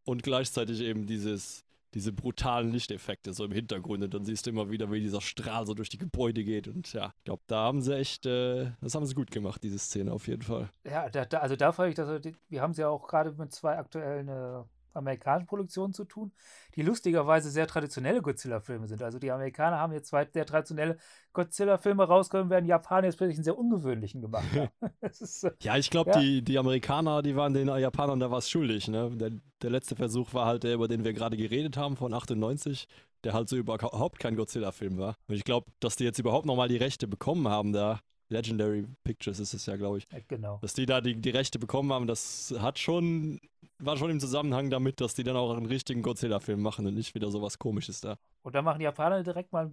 und 0.06 0.24
gleichzeitig 0.24 0.80
eben 0.80 1.06
dieses, 1.06 1.66
diese 1.94 2.14
brutalen 2.14 2.72
Lichteffekte 2.72 3.34
so 3.34 3.44
im 3.44 3.52
Hintergrund 3.52 4.04
und 4.04 4.14
dann 4.14 4.24
siehst 4.24 4.46
du 4.46 4.52
immer 4.52 4.70
wieder, 4.70 4.90
wie 4.92 5.02
dieser 5.02 5.20
Strahl 5.20 5.66
so 5.66 5.74
durch 5.74 5.90
die 5.90 5.98
Gebäude 5.98 6.44
geht 6.44 6.68
und 6.68 6.94
ja, 6.94 7.14
ich 7.18 7.24
glaube, 7.26 7.44
da 7.48 7.58
haben 7.58 7.82
sie 7.82 7.98
echt, 7.98 8.26
äh, 8.26 8.72
das 8.80 8.96
haben 8.96 9.06
sie 9.06 9.16
gut 9.16 9.32
gemacht, 9.32 9.62
diese 9.64 9.80
Szene 9.80 10.14
auf 10.14 10.28
jeden 10.28 10.44
Fall. 10.44 10.70
Ja, 10.86 11.10
da, 11.10 11.26
da, 11.26 11.40
also 11.40 11.58
da 11.58 11.74
frage 11.74 11.90
ich, 11.90 11.96
dass 11.96 12.24
wir, 12.24 12.34
wir 12.48 12.62
haben 12.62 12.72
es 12.72 12.78
ja 12.78 12.88
auch 12.88 13.08
gerade 13.08 13.34
mit 13.34 13.52
zwei 13.52 13.78
aktuellen 13.78 14.30
äh, 14.30 14.64
amerikanischen 14.94 15.48
Produktionen 15.48 15.94
zu 15.94 16.06
tun, 16.06 16.32
die 16.76 16.82
lustigerweise 16.82 17.50
sehr 17.50 17.68
traditionelle 17.68 18.22
Godzilla-Filme 18.22 18.88
sind. 18.88 19.02
Also 19.02 19.20
die 19.20 19.32
Amerikaner 19.32 19.80
haben 19.80 19.94
jetzt 19.94 20.10
zwei 20.10 20.28
sehr 20.32 20.46
traditionelle 20.46 20.98
Godzilla-Filme 21.34 22.04
rausgekommen, 22.04 22.50
während 22.50 22.68
Japaner 22.68 23.08
jetzt 23.08 23.18
plötzlich 23.18 23.38
einen 23.38 23.44
sehr 23.44 23.58
ungewöhnlichen 23.58 24.22
gemacht 24.22 24.46
haben. 24.56 24.70
ist, 25.02 25.48
Ja, 25.62 25.78
ich 25.78 25.90
glaube, 25.90 26.12
Ja. 26.12 26.20
die, 26.20 26.42
die 26.42 26.58
Amerikaner, 26.58 27.22
die 27.22 27.36
waren 27.36 27.54
den 27.54 27.68
Japanern 27.68 28.20
da 28.20 28.32
was 28.32 28.50
schuldig, 28.50 28.88
ne? 28.88 29.12
Der, 29.16 29.32
der 29.62 29.70
letzte 29.70 29.96
Versuch 29.96 30.34
war 30.34 30.46
halt 30.46 30.64
der, 30.64 30.74
über 30.76 30.88
den 30.88 31.04
wir 31.04 31.14
gerade 31.14 31.38
geredet 31.38 31.78
haben, 31.78 31.98
von 31.98 32.14
98, 32.14 32.88
der 33.24 33.34
halt 33.34 33.50
so 33.50 33.58
überhaupt 33.58 34.20
kein 34.20 34.36
Godzilla-Film 34.36 34.98
war. 34.98 35.16
Und 35.28 35.36
ich 35.36 35.44
glaube, 35.44 35.72
dass 35.80 35.96
die 35.96 36.06
jetzt 36.06 36.20
überhaupt 36.20 36.46
nochmal 36.46 36.70
die 36.70 36.78
Rechte 36.78 37.08
bekommen 37.08 37.48
haben 37.48 37.74
da, 37.74 38.00
Legendary 38.30 38.86
Pictures 39.04 39.40
ist 39.40 39.54
es 39.54 39.66
ja, 39.66 39.76
glaube 39.76 39.98
ich, 39.98 40.08
äh, 40.12 40.22
genau. 40.28 40.60
dass 40.62 40.74
die 40.74 40.86
da 40.86 41.02
die, 41.02 41.16
die 41.16 41.30
Rechte 41.32 41.60
bekommen 41.60 41.92
haben, 41.92 42.08
das 42.08 42.54
hat 42.60 42.80
schon, 42.80 43.40
war 43.80 43.98
schon 43.98 44.10
im 44.10 44.20
Zusammenhang 44.20 44.70
damit, 44.70 45.02
dass 45.02 45.14
die 45.14 45.24
dann 45.24 45.36
auch 45.36 45.56
einen 45.56 45.66
richtigen 45.66 46.02
Godzilla-Film 46.02 46.62
machen 46.62 46.86
und 46.86 46.94
nicht 46.94 47.16
wieder 47.16 47.32
sowas 47.32 47.58
komisches 47.60 48.02
da. 48.02 48.18
Und 48.42 48.56
da 48.56 48.62
machen 48.62 48.80
die 48.80 48.86
Japaner 48.86 49.24
direkt 49.24 49.52
mal, 49.54 49.70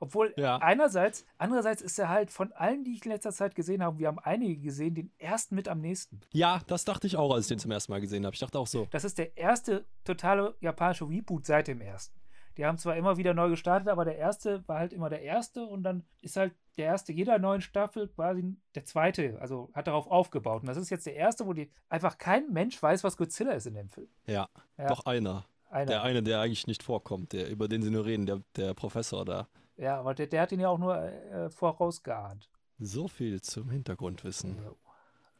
obwohl 0.00 0.34
Ja. 0.36 0.58
einerseits, 0.58 1.24
andererseits 1.38 1.82
ist 1.82 1.98
er 1.98 2.08
halt 2.08 2.30
von 2.30 2.52
allen, 2.52 2.84
die 2.84 2.92
ich 2.94 3.04
in 3.04 3.12
letzter 3.12 3.32
Zeit 3.32 3.54
gesehen 3.54 3.82
habe, 3.82 3.98
wir 3.98 4.08
haben 4.08 4.18
einige 4.18 4.60
gesehen, 4.60 4.94
den 4.94 5.12
ersten 5.18 5.54
mit 5.54 5.68
am 5.68 5.80
nächsten. 5.80 6.20
Ja, 6.32 6.60
das 6.66 6.84
dachte 6.84 7.06
ich 7.06 7.16
auch, 7.16 7.32
als 7.34 7.44
ich 7.44 7.48
den 7.48 7.58
zum 7.58 7.70
ersten 7.70 7.92
Mal 7.92 8.00
gesehen 8.00 8.24
habe. 8.24 8.34
Ich 8.34 8.40
dachte 8.40 8.58
auch 8.58 8.66
so. 8.66 8.86
Das 8.90 9.04
ist 9.04 9.18
der 9.18 9.36
erste 9.36 9.84
totale 10.04 10.54
japanische 10.60 11.08
Reboot 11.08 11.46
seit 11.46 11.68
dem 11.68 11.80
ersten. 11.80 12.14
Die 12.56 12.64
haben 12.64 12.78
zwar 12.78 12.96
immer 12.96 13.16
wieder 13.16 13.34
neu 13.34 13.48
gestartet, 13.50 13.88
aber 13.88 14.04
der 14.04 14.16
erste 14.16 14.66
war 14.68 14.78
halt 14.78 14.92
immer 14.92 15.10
der 15.10 15.22
erste 15.22 15.64
und 15.64 15.82
dann 15.82 16.04
ist 16.20 16.36
halt 16.36 16.54
der 16.76 16.86
erste 16.86 17.12
jeder 17.12 17.38
neuen 17.38 17.60
Staffel 17.60 18.08
quasi 18.08 18.56
der 18.74 18.84
zweite, 18.84 19.38
also 19.40 19.70
hat 19.72 19.86
darauf 19.86 20.06
aufgebaut. 20.06 20.62
Und 20.62 20.68
das 20.68 20.76
ist 20.76 20.90
jetzt 20.90 21.06
der 21.06 21.14
erste, 21.16 21.46
wo 21.46 21.52
die 21.52 21.70
einfach 21.88 22.18
kein 22.18 22.52
Mensch 22.52 22.80
weiß, 22.82 23.04
was 23.04 23.16
Godzilla 23.16 23.52
ist 23.52 23.66
in 23.66 23.74
dem 23.74 23.88
Film. 23.88 24.08
Ja, 24.26 24.48
Ja. 24.78 24.88
doch 24.88 25.06
einer. 25.06 25.46
Einer. 25.70 25.86
Der 25.86 26.02
eine, 26.04 26.22
der 26.22 26.40
eigentlich 26.40 26.68
nicht 26.68 26.84
vorkommt, 26.84 27.32
der, 27.32 27.48
über 27.50 27.66
den 27.66 27.82
sie 27.82 27.90
nur 27.90 28.04
reden, 28.04 28.26
der, 28.26 28.40
der 28.54 28.74
Professor 28.74 29.24
da. 29.24 29.48
Ja, 29.76 29.98
aber 29.98 30.14
der, 30.14 30.28
der 30.28 30.42
hat 30.42 30.52
ihn 30.52 30.60
ja 30.60 30.68
auch 30.68 30.78
nur 30.78 30.96
äh, 30.96 31.50
vorausgeahnt. 31.50 32.48
So 32.78 33.08
viel 33.08 33.40
zum 33.40 33.70
Hintergrundwissen. 33.70 34.56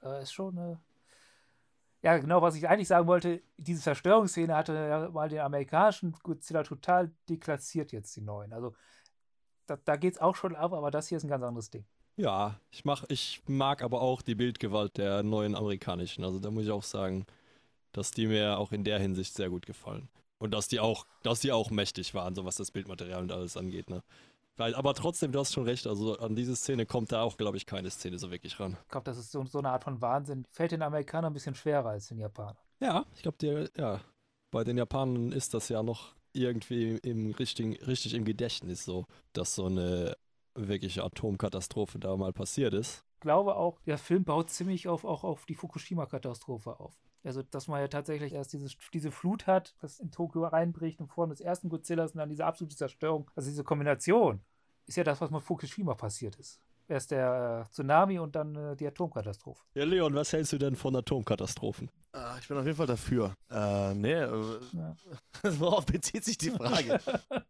Äh, 0.03 0.23
ist 0.23 0.33
schon. 0.33 0.59
Äh 0.59 0.77
ja, 2.05 2.19
genau, 2.19 2.43
was 2.43 2.55
ich 2.55 2.69
eigentlich 2.69 2.89
sagen 2.89 3.07
wollte, 3.07 3.43
diese 3.57 3.81
Zerstörungsszene 3.81 4.55
hatte 4.55 4.75
ja 4.75 5.09
mal 5.09 5.31
den 5.31 5.41
amerikanischen 5.41 6.13
Godzilla 6.23 6.63
total 6.63 7.11
deklassiert 7.31 7.93
jetzt, 7.93 8.15
die 8.15 8.21
neuen. 8.21 8.53
Also 8.53 8.75
da, 9.67 9.79
da 9.83 9.97
geht 9.97 10.15
es 10.15 10.21
auch 10.21 10.37
schon 10.37 10.55
ab, 10.55 10.75
aber 10.75 10.91
das 10.91 11.09
hier 11.09 11.17
ist 11.17 11.25
ein 11.25 11.31
ganz 11.31 11.43
anderes 11.43 11.71
Ding. 11.71 11.87
Ja, 12.17 12.61
ich, 12.71 12.85
mach, 12.85 13.05
ich 13.09 13.43
mag 13.47 13.83
aber 13.83 14.03
auch 14.03 14.21
die 14.21 14.35
Bildgewalt 14.35 14.99
der 14.99 15.23
neuen 15.23 15.55
amerikanischen. 15.55 16.25
Also 16.25 16.39
da 16.41 16.51
muss 16.51 16.65
ich 16.65 16.71
auch 16.71 16.83
sagen, 16.83 17.25
dass 17.93 18.11
die 18.11 18.27
mir 18.27 18.59
auch 18.59 18.73
in 18.73 18.85
der 18.85 18.99
Hinsicht 18.99 19.35
sehr 19.35 19.49
gut 19.49 19.65
gefallen. 19.65 20.11
Und 20.39 20.53
dass 20.53 20.69
die 20.69 20.81
auch, 20.81 21.07
dass 21.23 21.41
die 21.41 21.53
auch 21.53 21.71
mächtig 21.71 22.13
waren, 22.13 22.35
so 22.35 22.45
was 22.45 22.57
das 22.57 22.71
Bildmaterial 22.71 23.23
und 23.23 23.33
alles 23.33 23.57
angeht, 23.57 23.89
ne? 23.89 24.03
Weil, 24.57 24.75
aber 24.75 24.95
trotzdem, 24.95 25.33
du 25.33 25.41
hast 25.41 25.53
schon 25.53 25.65
recht, 25.65 25.87
also 25.87 26.17
an 26.19 26.37
diese 26.37 26.55
Szene 26.55 26.87
kommt 26.87 27.11
da 27.11 27.23
auch, 27.23 27.37
glaube 27.37 27.57
ich, 27.57 27.67
keine 27.67 27.91
Szene 27.91 28.19
so 28.19 28.31
wirklich 28.31 28.61
ran. 28.61 28.77
Ich 28.85 28.91
glaube, 28.91 29.05
das 29.05 29.19
ist 29.19 29.33
so, 29.33 29.45
so 29.45 29.59
eine 29.59 29.71
Art 29.71 29.85
von 29.85 30.01
Wahnsinn. 30.01 30.47
Fällt 30.51 30.73
den 30.73 30.83
Amerikanern 30.83 31.33
ein 31.33 31.35
bisschen 31.35 31.57
schwerer 31.57 31.91
als 31.91 32.07
den 32.09 32.19
Japanern. 32.19 32.57
Ja, 32.81 33.05
ich 33.17 33.23
glaube, 33.23 33.71
ja, 33.77 34.01
bei 34.51 34.63
den 34.63 34.79
Japanern 34.79 35.33
ist 35.33 35.55
das 35.55 35.69
ja 35.69 35.83
noch 35.83 36.15
irgendwie 36.33 36.99
im 36.99 37.33
richtigen, 37.33 37.75
richtig 37.85 38.15
im 38.15 38.25
Gedächtnis 38.25 38.85
so, 38.85 39.07
dass 39.33 39.55
so 39.55 39.67
eine 39.67 40.17
wirkliche 40.55 41.03
Atomkatastrophe 41.03 41.99
da 41.99 42.17
mal 42.17 42.33
passiert 42.33 42.75
ist. 42.75 43.05
Ich 43.15 43.21
glaube 43.21 43.57
auch, 43.57 43.81
der 43.83 43.99
Film 43.99 44.25
baut 44.25 44.51
ziemlich 44.51 44.87
auf, 44.87 45.05
auch 45.05 45.25
auf 45.25 45.47
die 45.47 45.55
Fukushima-Katastrophe 45.55 46.79
auf. 46.79 46.95
Also, 47.25 47.43
dass 47.43 47.69
man 47.69 47.81
ja 47.81 47.89
tatsächlich 47.89 48.33
erst 48.35 48.53
dieses, 48.53 48.77
diese 48.93 49.11
Flut 49.11 49.47
hat, 49.47 49.75
das 49.81 49.99
in 49.99 50.11
Tokio 50.11 50.45
reinbricht 50.47 51.01
in 51.01 51.09
Form 51.09 51.31
des 51.31 51.41
ersten 51.41 51.69
Godzillas 51.71 52.13
und 52.13 52.19
dann 52.19 52.29
diese 52.29 52.45
absolute 52.45 52.77
Zerstörung. 52.77 53.31
Also 53.35 53.49
diese 53.49 53.65
Kombination 53.65 54.41
ist 54.87 54.97
ja 54.97 55.05
das, 55.05 55.21
was 55.21 55.31
mit 55.31 55.43
Fukushima 55.43 55.95
passiert 55.95 56.37
ist. 56.37 56.61
Erst 56.87 57.13
der 57.13 57.65
äh, 57.67 57.73
Tsunami 57.73 58.19
und 58.19 58.37
dann 58.37 58.55
äh, 58.55 58.77
die 58.77 58.87
Atomkatastrophe. 58.87 59.63
Ja, 59.73 59.85
Leon, 59.85 60.15
was 60.15 60.35
hältst 60.35 60.53
du 60.53 60.59
denn 60.59 60.77
von 60.77 60.95
Atomkatastrophen? 60.95 61.91
Ah, 62.13 62.37
ich 62.39 62.47
bin 62.47 62.59
auf 62.59 62.67
jeden 62.67 62.77
Fall 62.77 62.87
dafür. 62.87 63.33
Äh, 63.51 63.95
nee, 63.95 64.13
äh, 64.13 64.59
Ja. 64.73 64.95
worauf 65.59 65.87
bezieht 65.87 66.25
sich 66.25 66.37
die 66.39 66.51
Frage? 66.51 67.01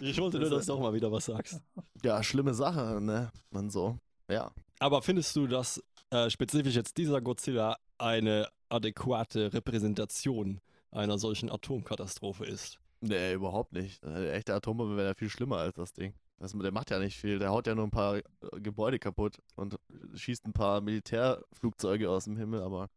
Ich 0.00 0.20
wollte 0.20 0.40
nur, 0.40 0.50
dass 0.50 0.66
du 0.66 0.72
auch 0.72 0.80
mal 0.80 0.92
wieder 0.92 1.12
was 1.12 1.26
sagst. 1.26 1.62
ja, 2.02 2.20
schlimme 2.24 2.52
Sache, 2.52 3.00
ne? 3.00 3.30
Man 3.50 3.70
so. 3.70 3.96
Ja. 4.28 4.50
Aber 4.80 5.00
findest 5.00 5.36
du, 5.36 5.46
dass 5.46 5.80
äh, 6.10 6.28
spezifisch 6.28 6.74
jetzt 6.74 6.96
dieser 6.96 7.20
Godzilla 7.20 7.76
eine 7.96 8.48
adäquate 8.74 9.52
Repräsentation 9.52 10.60
einer 10.90 11.18
solchen 11.18 11.50
Atomkatastrophe 11.50 12.44
ist? 12.44 12.78
Nee, 13.00 13.34
überhaupt 13.34 13.72
nicht. 13.72 14.02
Eine 14.04 14.32
echte 14.32 14.54
Atombombe 14.54 14.96
wäre 14.96 15.08
ja 15.08 15.14
viel 15.14 15.28
schlimmer 15.28 15.58
als 15.58 15.74
das 15.74 15.92
Ding. 15.92 16.14
Das, 16.38 16.52
der 16.52 16.72
macht 16.72 16.90
ja 16.90 16.98
nicht 16.98 17.16
viel. 17.16 17.38
Der 17.38 17.50
haut 17.50 17.66
ja 17.66 17.74
nur 17.74 17.84
ein 17.84 17.90
paar 17.90 18.16
äh, 18.16 18.22
Gebäude 18.60 18.98
kaputt 18.98 19.38
und 19.56 19.78
schießt 20.14 20.46
ein 20.46 20.52
paar 20.52 20.80
Militärflugzeuge 20.80 22.10
aus 22.10 22.24
dem 22.24 22.36
Himmel, 22.36 22.62
aber 22.62 22.88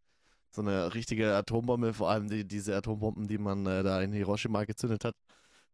so 0.51 0.62
eine 0.62 0.93
richtige 0.93 1.36
Atombombe, 1.36 1.93
vor 1.93 2.10
allem 2.10 2.29
die, 2.29 2.46
diese 2.46 2.75
Atombomben, 2.75 3.27
die 3.27 3.38
man 3.38 3.65
äh, 3.65 3.84
da 3.84 4.01
in 4.01 4.12
Hiroshima 4.13 4.63
gezündet 4.63 5.05
hat 5.05 5.15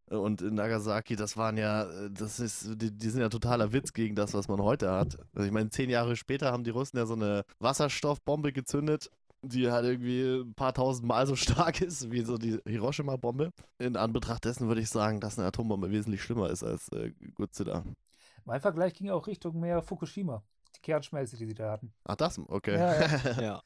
äh, 0.10 0.16
und 0.16 0.42
in 0.42 0.56
Nagasaki, 0.56 1.16
das 1.16 1.38
waren 1.38 1.58
ja, 1.58 1.84
äh, 1.84 2.10
das 2.12 2.40
ist, 2.40 2.82
die, 2.82 2.92
die 2.92 3.10
sind 3.10 3.22
ja 3.22 3.30
totaler 3.30 3.72
Witz 3.72 3.94
gegen 3.94 4.16
das, 4.16 4.34
was 4.34 4.48
man 4.48 4.62
heute 4.62 4.92
hat. 4.92 5.18
Also 5.34 5.46
ich 5.46 5.54
meine, 5.54 5.70
zehn 5.70 5.90
Jahre 5.90 6.16
später 6.16 6.52
haben 6.52 6.64
die 6.64 6.72
Russen 6.72 6.98
ja 6.98 7.06
so 7.06 7.14
eine 7.14 7.44
Wasserstoffbombe 7.60 8.52
gezündet 8.52 9.10
die 9.44 9.70
halt 9.70 9.86
irgendwie 9.86 10.42
ein 10.42 10.54
paar 10.54 10.74
tausend 10.74 11.08
Mal 11.08 11.28
so 11.28 11.36
stark 11.36 11.82
ist 11.82 12.12
wie 12.12 12.22
so 12.22 12.38
die 12.38 12.60
Hiroshima-Bombe. 12.66 13.52
In 13.80 13.98
Anbetracht 13.98 14.46
dessen 14.46 14.68
würde 14.68 14.82
ich 14.82 14.90
sagen, 14.90 15.20
dass 15.20 15.38
eine 15.38 15.48
Atombombe 15.48 15.92
wesentlich 15.92 16.24
schlimmer 16.24 16.50
ist 16.50 16.64
als 16.64 16.90
äh, 16.90 17.12
Godzilla. 17.36 17.84
Mein 18.46 18.62
Vergleich 18.62 18.94
ging 18.94 19.10
auch 19.10 19.28
Richtung 19.28 19.60
mehr 19.60 19.82
Fukushima. 19.82 20.44
Die 20.76 20.82
Kernschmelze, 20.82 21.38
die 21.38 21.46
sie 21.46 21.54
da 21.54 21.72
hatten. 21.72 21.94
Ach, 22.04 22.16
das? 22.16 22.40
Okay. 22.40 22.78
Ja, 22.78 23.02
ja. 23.02 23.42
Ja. 23.42 23.64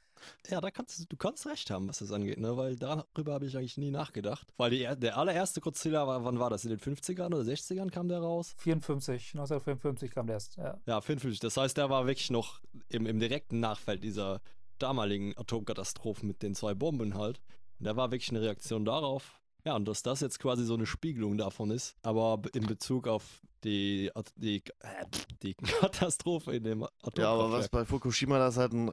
Ja, 0.50 0.62
da 0.62 0.72
kannst 0.72 1.00
du, 1.00 1.06
du 1.08 1.16
kannst 1.16 1.46
recht 1.46 1.70
haben, 1.70 1.88
was 1.88 2.00
das 2.00 2.12
angeht, 2.12 2.40
ne? 2.40 2.58
Weil 2.58 2.76
darüber 2.76 3.34
habe 3.34 3.46
ich 3.46 3.56
eigentlich 3.56 3.78
nie 3.78 3.92
nachgedacht. 3.92 4.48
Weil 4.58 4.72
die, 4.72 4.88
der 4.98 5.16
allererste 5.16 5.62
Godzilla 5.62 6.08
war, 6.08 6.24
wann 6.24 6.40
war 6.40 6.50
das? 6.50 6.64
In 6.66 6.72
den 6.72 6.80
50ern 6.80 7.28
oder 7.28 7.42
60ern 7.42 7.92
kam 7.92 8.08
der 8.08 8.20
raus? 8.20 8.56
54, 8.58 9.36
1954 9.36 10.12
kam 10.12 10.26
der 10.26 10.36
erst, 10.36 10.58
ja. 10.58 10.80
Ja, 10.88 11.02
54. 11.02 11.40
Das 11.40 11.58
heißt, 11.58 11.78
der 11.78 11.90
war 11.92 12.08
wirklich 12.08 12.32
noch 12.32 12.62
im, 12.90 13.06
im 13.06 13.20
direkten 13.20 13.60
Nachfeld 13.60 14.04
dieser 14.04 14.42
damaligen 14.78 15.38
Atomkatastrophe 15.38 16.26
mit 16.26 16.44
den 16.44 16.56
zwei 16.56 16.74
Bomben 16.74 17.16
halt. 17.16 17.42
Und 17.80 17.86
der 17.86 17.96
war 17.96 18.12
wirklich 18.12 18.30
eine 18.30 18.42
Reaktion 18.42 18.86
darauf. 18.86 19.40
Ja, 19.66 19.76
und 19.76 19.86
dass 19.86 20.02
das 20.02 20.22
jetzt 20.22 20.40
quasi 20.40 20.64
so 20.64 20.76
eine 20.76 20.86
Spiegelung 20.86 21.38
davon 21.38 21.72
ist, 21.72 21.98
aber 22.02 22.42
in 22.54 22.66
Bezug 22.66 23.08
auf 23.08 23.42
die, 23.64 24.10
die, 24.38 24.64
äh, 24.80 25.06
die 25.44 25.54
Katastrophe 25.82 26.56
in 26.56 26.64
dem 26.64 26.84
Atomkraftwerk. 26.84 27.18
Ja, 27.18 27.34
aber 27.34 27.52
was 27.52 27.68
bei 27.68 27.84
Fukushima 27.84 28.38
das 28.40 28.58
halt 28.58 28.74
ein 28.74 28.92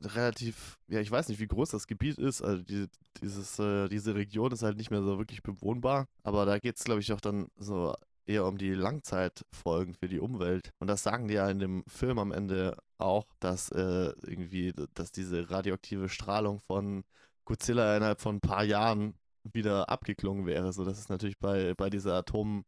relativ, 0.00 0.78
ja, 0.88 1.00
ich 1.00 1.10
weiß 1.10 1.28
nicht, 1.28 1.40
wie 1.40 1.46
groß 1.46 1.70
das 1.70 1.86
Gebiet 1.86 2.18
ist. 2.18 2.42
Also 2.42 2.62
die, 2.62 2.86
dieses, 3.20 3.58
äh, 3.58 3.88
diese 3.88 4.14
Region 4.14 4.52
ist 4.52 4.62
halt 4.62 4.76
nicht 4.76 4.90
mehr 4.90 5.02
so 5.02 5.18
wirklich 5.18 5.42
bewohnbar. 5.42 6.06
Aber 6.22 6.46
da 6.46 6.58
geht 6.58 6.76
es, 6.76 6.84
glaube 6.84 7.00
ich, 7.00 7.12
auch 7.12 7.20
dann 7.20 7.48
so 7.56 7.94
eher 8.26 8.46
um 8.46 8.58
die 8.58 8.74
Langzeitfolgen 8.74 9.94
für 9.94 10.08
die 10.08 10.20
Umwelt. 10.20 10.70
Und 10.78 10.88
das 10.88 11.02
sagen 11.02 11.28
die 11.28 11.34
ja 11.34 11.48
in 11.48 11.58
dem 11.58 11.84
Film 11.86 12.18
am 12.18 12.32
Ende 12.32 12.76
auch, 12.98 13.26
dass 13.40 13.70
äh, 13.70 14.12
irgendwie, 14.22 14.72
dass 14.94 15.12
diese 15.12 15.50
radioaktive 15.50 16.08
Strahlung 16.08 16.60
von 16.60 17.04
Godzilla 17.44 17.96
innerhalb 17.96 18.20
von 18.20 18.36
ein 18.36 18.40
paar 18.40 18.64
Jahren 18.64 19.14
wieder 19.42 19.88
abgeklungen 19.88 20.46
wäre. 20.46 20.72
So, 20.72 20.84
das 20.84 20.98
ist 20.98 21.10
natürlich 21.10 21.38
bei, 21.38 21.74
bei 21.74 21.90
dieser 21.90 22.14
Atom, 22.14 22.64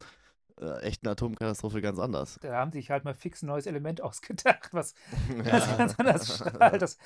äh, 0.60 0.80
echten 0.82 1.08
Atomkatastrophe 1.08 1.80
ganz 1.80 1.98
anders. 1.98 2.38
Da 2.42 2.54
haben 2.54 2.72
sie 2.72 2.80
sich 2.80 2.90
halt 2.90 3.04
mal 3.04 3.14
fix 3.14 3.42
ein 3.42 3.46
neues 3.46 3.66
Element 3.66 4.00
ausgedacht, 4.02 4.72
was 4.72 4.94
das 5.44 5.76
ganz 5.78 5.94
anders 5.98 6.36
strahlt. 6.36 6.82
Das, 6.82 6.98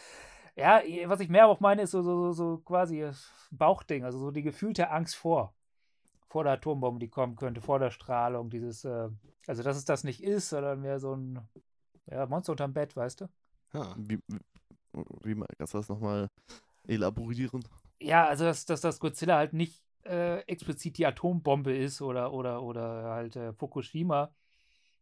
ja, 0.56 0.82
was 1.06 1.20
ich 1.20 1.28
mehr 1.28 1.46
auch 1.46 1.60
meine, 1.60 1.82
ist 1.82 1.92
so, 1.92 2.02
so, 2.02 2.32
so 2.32 2.58
quasi 2.58 3.08
Bauchding, 3.50 4.04
also 4.04 4.18
so 4.18 4.30
die 4.30 4.42
gefühlte 4.42 4.90
Angst 4.90 5.16
vor. 5.16 5.54
Vor 6.30 6.44
der 6.44 6.52
Atombombe, 6.54 7.00
die 7.00 7.08
kommen 7.08 7.34
könnte, 7.34 7.60
vor 7.60 7.80
der 7.80 7.90
Strahlung, 7.90 8.50
dieses, 8.50 8.84
äh, 8.84 9.08
also 9.48 9.64
dass 9.64 9.76
es 9.76 9.84
das 9.84 10.04
nicht 10.04 10.22
ist, 10.22 10.50
sondern 10.50 10.80
mehr 10.80 11.00
so 11.00 11.14
ein 11.14 11.40
ja, 12.06 12.24
Monster 12.26 12.52
unterm 12.52 12.72
Bett, 12.72 12.94
weißt 12.94 13.22
du? 13.22 13.28
Ja. 13.72 13.94
Wie, 13.98 14.20
wie, 15.24 15.42
kannst 15.58 15.74
du 15.74 15.78
das 15.78 15.88
nochmal 15.88 16.30
elaborieren? 16.86 17.64
Ja, 18.00 18.28
also 18.28 18.44
dass, 18.44 18.64
dass 18.64 18.80
das 18.80 19.00
Godzilla 19.00 19.38
halt 19.38 19.54
nicht 19.54 19.82
äh, 20.04 20.38
explizit 20.42 20.98
die 20.98 21.06
Atombombe 21.06 21.76
ist 21.76 22.00
oder, 22.00 22.32
oder, 22.32 22.62
oder 22.62 23.10
halt 23.10 23.34
äh, 23.34 23.52
Fukushima. 23.52 24.32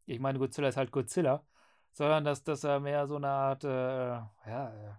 Ich 0.06 0.20
meine, 0.20 0.38
Godzilla 0.38 0.68
ist 0.68 0.78
halt 0.78 0.92
Godzilla, 0.92 1.44
sondern 1.92 2.25
dass, 2.25 2.42
dass 2.42 2.64
er 2.64 2.80
mehr 2.80 3.06
so 3.06 3.16
eine 3.16 3.28
Art, 3.28 3.64
äh, 3.64 3.68
ja, 3.68 4.70
äh, 4.70 4.94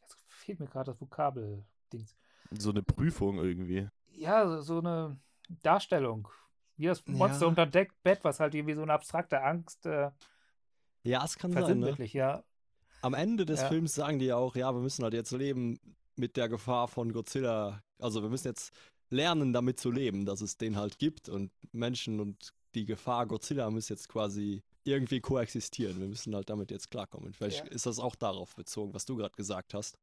jetzt 0.00 0.16
fehlt 0.28 0.60
mir 0.60 0.66
gerade 0.66 0.92
das 0.92 1.00
Vokabel-Dings. 1.00 2.16
So 2.52 2.70
eine 2.70 2.82
Prüfung 2.84 3.38
irgendwie. 3.38 3.88
Ja, 4.12 4.46
so, 4.46 4.60
so 4.62 4.78
eine 4.78 5.18
Darstellung. 5.48 6.28
Wie 6.76 6.86
das 6.86 7.06
Monster 7.06 7.42
ja. 7.42 7.48
unter 7.48 7.66
Deck 7.66 7.92
Bett, 8.02 8.20
was 8.22 8.40
halt 8.40 8.54
irgendwie 8.54 8.74
so 8.74 8.82
eine 8.82 8.92
abstrakte 8.92 9.42
Angst. 9.42 9.86
Äh, 9.86 10.10
ja, 11.04 11.24
es 11.24 11.38
kann 11.38 11.52
sein. 11.52 11.78
Ne? 11.78 11.96
ja. 12.12 12.44
Am 13.02 13.14
Ende 13.14 13.46
des 13.46 13.62
ja. 13.62 13.68
Films 13.68 13.94
sagen 13.94 14.18
die 14.18 14.26
ja 14.26 14.36
auch, 14.36 14.56
ja, 14.56 14.72
wir 14.72 14.80
müssen 14.80 15.02
halt 15.02 15.14
jetzt 15.14 15.32
leben 15.32 15.78
mit 16.16 16.36
der 16.36 16.48
Gefahr 16.48 16.88
von 16.88 17.12
Godzilla. 17.12 17.82
Also 17.98 18.22
wir 18.22 18.28
müssen 18.28 18.48
jetzt 18.48 18.74
lernen, 19.10 19.52
damit 19.52 19.78
zu 19.78 19.90
leben, 19.90 20.26
dass 20.26 20.40
es 20.40 20.56
den 20.56 20.76
halt 20.76 20.98
gibt 20.98 21.28
und 21.28 21.52
Menschen 21.72 22.20
und 22.20 22.52
die 22.74 22.84
Gefahr 22.84 23.26
Godzilla 23.26 23.70
müssen 23.70 23.92
jetzt 23.92 24.08
quasi 24.08 24.62
irgendwie 24.84 25.20
koexistieren. 25.20 26.00
Wir 26.00 26.08
müssen 26.08 26.34
halt 26.34 26.50
damit 26.50 26.70
jetzt 26.70 26.90
klarkommen. 26.90 27.32
Vielleicht 27.32 27.64
ja. 27.64 27.70
ist 27.72 27.86
das 27.86 27.98
auch 27.98 28.14
darauf 28.14 28.54
bezogen, 28.54 28.94
was 28.94 29.04
du 29.04 29.16
gerade 29.16 29.34
gesagt 29.34 29.74
hast, 29.74 29.96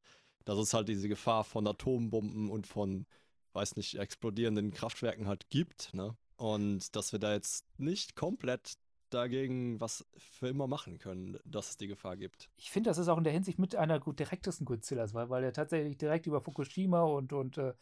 dass 0.44 0.58
es 0.58 0.74
halt 0.74 0.88
diese 0.88 1.08
Gefahr 1.08 1.44
von 1.44 1.66
Atombomben 1.66 2.50
und 2.50 2.66
von, 2.66 3.06
weiß 3.54 3.76
nicht, 3.76 3.98
explodierenden 3.98 4.72
Kraftwerken 4.72 5.26
halt 5.26 5.48
gibt, 5.50 5.94
ne? 5.94 6.16
Und 6.36 6.96
dass 6.96 7.12
wir 7.12 7.20
da 7.20 7.32
jetzt 7.32 7.64
nicht 7.78 8.16
komplett 8.16 8.76
dagegen 9.14 9.80
was 9.80 10.04
für 10.16 10.48
immer 10.48 10.66
machen 10.66 10.98
können, 10.98 11.38
dass 11.44 11.70
es 11.70 11.76
die 11.76 11.86
Gefahr 11.86 12.16
gibt. 12.16 12.50
Ich 12.56 12.70
finde, 12.70 12.90
das 12.90 12.98
ist 12.98 13.08
auch 13.08 13.18
in 13.18 13.24
der 13.24 13.32
Hinsicht 13.32 13.58
mit 13.58 13.76
einer 13.76 14.00
gut 14.00 14.18
direktesten 14.18 14.66
Godzillas, 14.66 15.14
weil, 15.14 15.30
weil 15.30 15.44
er 15.44 15.52
tatsächlich 15.52 15.96
direkt 15.96 16.26
über 16.26 16.40
Fukushima 16.40 17.02
und, 17.02 17.32
und 17.32 17.58
äh, 17.58 17.74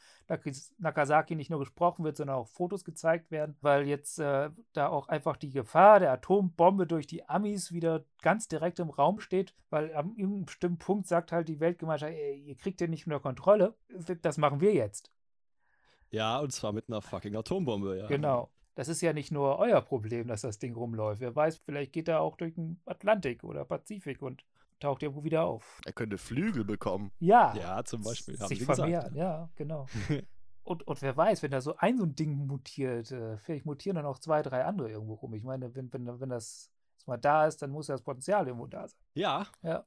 Nagasaki 0.79 1.35
nicht 1.35 1.51
nur 1.51 1.61
gesprochen 1.61 2.05
wird, 2.05 2.19
sondern 2.19 2.37
auch 2.37 2.49
Fotos 2.49 2.85
gezeigt 2.85 3.31
werden, 3.31 3.57
weil 3.63 3.89
jetzt 3.89 4.19
äh, 4.19 4.51
da 4.73 4.89
auch 4.89 5.09
einfach 5.09 5.37
die 5.37 5.51
Gefahr 5.51 6.01
der 6.01 6.13
Atombombe 6.13 6.87
durch 6.87 7.07
die 7.07 7.29
Amis 7.29 7.73
wieder 7.73 8.05
ganz 8.21 8.49
direkt 8.49 8.79
im 8.79 8.91
Raum 8.91 9.21
steht, 9.21 9.55
weil 9.71 9.89
irgendeinem 9.89 10.45
bestimmten 10.45 10.79
Punkt 10.79 11.09
sagt 11.09 11.33
halt 11.33 11.49
die 11.49 11.61
Weltgemeinschaft, 11.61 12.13
ey, 12.13 12.43
ihr 12.43 12.57
kriegt 12.57 12.81
den 12.81 12.91
nicht 12.91 13.07
unter 13.07 13.21
Kontrolle, 13.21 13.75
das 14.21 14.39
machen 14.39 14.61
wir 14.61 14.75
jetzt. 14.75 15.11
Ja, 16.13 16.39
und 16.39 16.53
zwar 16.53 16.73
mit 16.73 16.89
einer 16.89 17.03
fucking 17.03 17.35
Atombombe, 17.35 17.99
ja. 17.99 18.07
Genau 18.07 18.51
das 18.75 18.89
ist 18.89 19.01
ja 19.01 19.13
nicht 19.13 19.31
nur 19.31 19.59
euer 19.59 19.81
Problem, 19.81 20.29
dass 20.29 20.43
das 20.43 20.59
Ding 20.59 20.75
rumläuft. 20.75 21.21
Wer 21.21 21.35
weiß, 21.35 21.59
vielleicht 21.59 21.93
geht 21.93 22.09
er 22.09 22.21
auch 22.21 22.37
durch 22.37 22.55
den 22.55 22.81
Atlantik 22.87 23.45
oder 23.45 23.65
Pazifik 23.65 24.23
und 24.23 24.45
taucht 24.81 25.03
irgendwo 25.03 25.25
wieder 25.25 25.45
auf. 25.45 25.81
Er 25.85 25.93
könnte 25.93 26.19
Flügel 26.19 26.65
bekommen. 26.65 27.13
Ja. 27.21 27.55
Ja, 27.55 27.85
zum 27.85 28.03
Beispiel. 28.03 28.39
Haben 28.39 28.49
sich 28.49 28.61
Sie 28.61 28.65
vermehren, 28.65 29.15
ja, 29.15 29.49
genau. 29.57 29.87
und, 30.65 30.87
und 30.87 31.03
wer 31.03 31.17
weiß, 31.17 31.43
wenn 31.43 31.51
da 31.51 31.61
so 31.61 31.77
ein 31.77 31.99
so 31.99 32.05
ein 32.05 32.15
Ding 32.15 32.47
mutiert, 32.47 33.13
äh, 33.13 33.37
vielleicht 33.37 33.67
mutieren 33.67 33.97
dann 33.97 34.07
auch 34.07 34.19
zwei, 34.19 34.43
drei 34.43 34.65
andere 34.65 34.91
irgendwo 34.91 35.15
rum. 35.15 35.35
Ich 35.35 35.45
meine, 35.45 35.75
wenn, 35.75 35.93
wenn, 35.93 36.21
wenn 36.21 36.31
das 36.31 36.71
mal 37.07 37.19
da 37.19 37.47
ist, 37.47 37.63
dann 37.63 37.71
muss 37.71 37.89
ja 37.89 37.95
das 37.95 38.03
Potenzial 38.03 38.47
irgendwo 38.47 38.67
da 38.67 38.89
sein. 38.89 39.01
Ja. 39.15 39.47
Ja. 39.63 39.85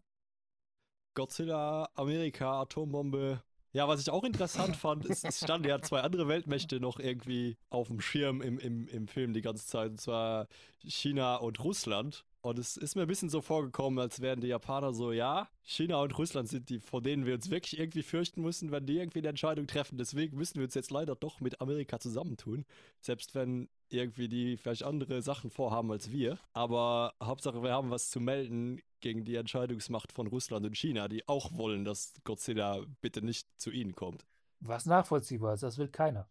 Godzilla, 1.16 1.90
Amerika, 1.96 2.62
Atombombe, 2.62 3.42
ja, 3.76 3.90
was 3.90 4.00
ich 4.00 4.10
auch 4.10 4.24
interessant 4.24 4.78
fand, 4.78 5.06
ist, 5.06 5.26
es 5.26 5.40
standen 5.40 5.68
ja 5.68 5.82
zwei 5.82 6.00
andere 6.00 6.30
Weltmächte 6.30 6.80
noch 6.80 6.98
irgendwie 6.98 7.58
auf 7.70 7.90
dem 7.90 8.00
Schirm 8.00 8.42
im, 8.42 8.58
im, 8.58 8.88
im 8.88 9.10
Film 9.10 9.34
die 9.34 9.42
ganze 9.42 9.68
Zeit, 9.68 9.90
und 9.92 10.00
zwar 10.00 10.48
China 10.80 11.36
und 11.36 11.62
Russland. 11.62 12.24
Und 12.46 12.60
es 12.60 12.78
ist 12.78 12.94
mir 12.94 13.02
ein 13.02 13.08
bisschen 13.08 13.30
so 13.30 13.42
vorgekommen, 13.42 13.98
als 13.98 14.22
wären 14.22 14.40
die 14.40 14.50
Japaner 14.50 14.94
so, 14.94 15.12
ja, 15.12 15.50
China 15.64 16.00
und 16.04 16.16
Russland 16.16 16.48
sind 16.48 16.70
die, 16.70 16.80
vor 16.80 17.02
denen 17.02 17.26
wir 17.26 17.34
uns 17.34 17.50
wirklich 17.50 17.80
irgendwie 17.80 18.04
fürchten 18.04 18.44
müssen, 18.44 18.70
wenn 18.70 18.86
die 18.86 19.00
irgendwie 19.00 19.18
eine 19.18 19.30
Entscheidung 19.30 19.66
treffen. 19.66 19.98
Deswegen 19.98 20.38
müssen 20.38 20.58
wir 20.58 20.66
uns 20.66 20.76
jetzt 20.76 20.92
leider 20.92 21.16
doch 21.16 21.40
mit 21.40 21.60
Amerika 21.60 21.98
zusammentun. 21.98 22.64
Selbst 23.02 23.34
wenn 23.34 23.68
irgendwie 23.90 24.28
die 24.28 24.58
vielleicht 24.58 24.84
andere 24.84 25.24
Sachen 25.24 25.50
vorhaben 25.50 25.92
als 25.92 26.12
wir. 26.12 26.38
Aber 26.54 27.16
Hauptsache, 27.20 27.64
wir 27.64 27.72
haben 27.72 27.90
was 27.90 28.12
zu 28.12 28.20
melden 28.20 28.80
gegen 29.00 29.26
die 29.26 29.38
Entscheidungsmacht 29.38 30.12
von 30.12 30.28
Russland 30.28 30.68
und 30.68 30.78
China, 30.78 31.08
die 31.08 31.28
auch 31.28 31.52
wollen, 31.58 31.84
dass 31.84 32.14
Godzilla 32.26 32.86
bitte 33.02 33.24
nicht 33.24 33.48
zu 33.60 33.72
ihnen 33.72 33.96
kommt. 33.96 34.24
Was 34.60 34.86
nachvollziehbar 34.86 35.56
ist, 35.56 35.64
das 35.64 35.80
will 35.80 35.88
keiner. 35.88 36.30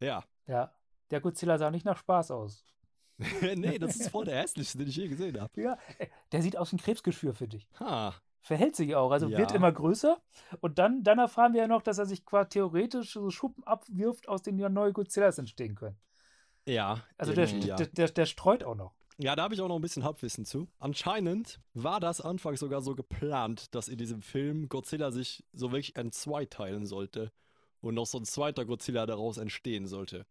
Ja. 0.00 0.24
Ja. 0.48 0.74
Der 1.12 1.20
Godzilla 1.20 1.56
sah 1.56 1.70
nicht 1.70 1.86
nach 1.86 1.98
Spaß 1.98 2.32
aus. 2.32 2.64
nee, 3.56 3.78
das 3.78 3.96
ist 3.96 4.10
voll 4.10 4.24
der 4.24 4.42
hässlichste, 4.42 4.78
den 4.78 4.88
ich 4.88 4.96
je 4.96 5.08
gesehen 5.08 5.40
habe. 5.40 5.60
Ja, 5.60 5.78
der 6.32 6.42
sieht 6.42 6.56
aus 6.56 6.72
wie 6.72 6.76
ein 6.76 6.80
Krebsgeschwür 6.80 7.34
für 7.34 7.48
dich. 7.48 7.66
Ha. 7.80 8.14
Verhält 8.40 8.76
sich 8.76 8.94
auch, 8.94 9.10
also 9.10 9.28
ja. 9.28 9.38
wird 9.38 9.52
immer 9.52 9.72
größer. 9.72 10.20
Und 10.60 10.78
dann, 10.78 11.02
dann 11.02 11.18
erfahren 11.18 11.52
wir 11.52 11.62
ja 11.62 11.66
noch, 11.66 11.82
dass 11.82 11.98
er 11.98 12.06
sich 12.06 12.24
quasi 12.24 12.50
theoretisch 12.50 13.12
so 13.12 13.30
Schuppen 13.30 13.64
abwirft, 13.64 14.28
aus 14.28 14.42
denen 14.42 14.58
ja 14.58 14.68
neue 14.68 14.92
Godzillas 14.92 15.38
entstehen 15.38 15.74
können. 15.74 15.96
Ja. 16.66 17.02
Also 17.16 17.32
der, 17.32 17.46
ja. 17.46 17.76
Der, 17.76 17.86
der, 17.86 18.08
der 18.08 18.26
streut 18.26 18.62
auch 18.62 18.76
noch. 18.76 18.92
Ja, 19.18 19.34
da 19.34 19.44
habe 19.44 19.54
ich 19.54 19.60
auch 19.62 19.68
noch 19.68 19.76
ein 19.76 19.82
bisschen 19.82 20.04
Halbwissen 20.04 20.44
zu. 20.44 20.68
Anscheinend 20.78 21.58
war 21.72 22.00
das 22.00 22.20
anfangs 22.20 22.60
sogar 22.60 22.82
so 22.82 22.94
geplant, 22.94 23.74
dass 23.74 23.88
in 23.88 23.96
diesem 23.96 24.20
Film 24.20 24.68
Godzilla 24.68 25.10
sich 25.10 25.42
so 25.54 25.72
wirklich 25.72 25.96
in 25.96 26.12
zwei 26.12 26.44
teilen 26.44 26.84
sollte 26.84 27.32
und 27.80 27.94
noch 27.94 28.06
so 28.06 28.18
ein 28.18 28.24
zweiter 28.24 28.66
Godzilla 28.66 29.06
daraus 29.06 29.38
entstehen 29.38 29.86
sollte. 29.86 30.26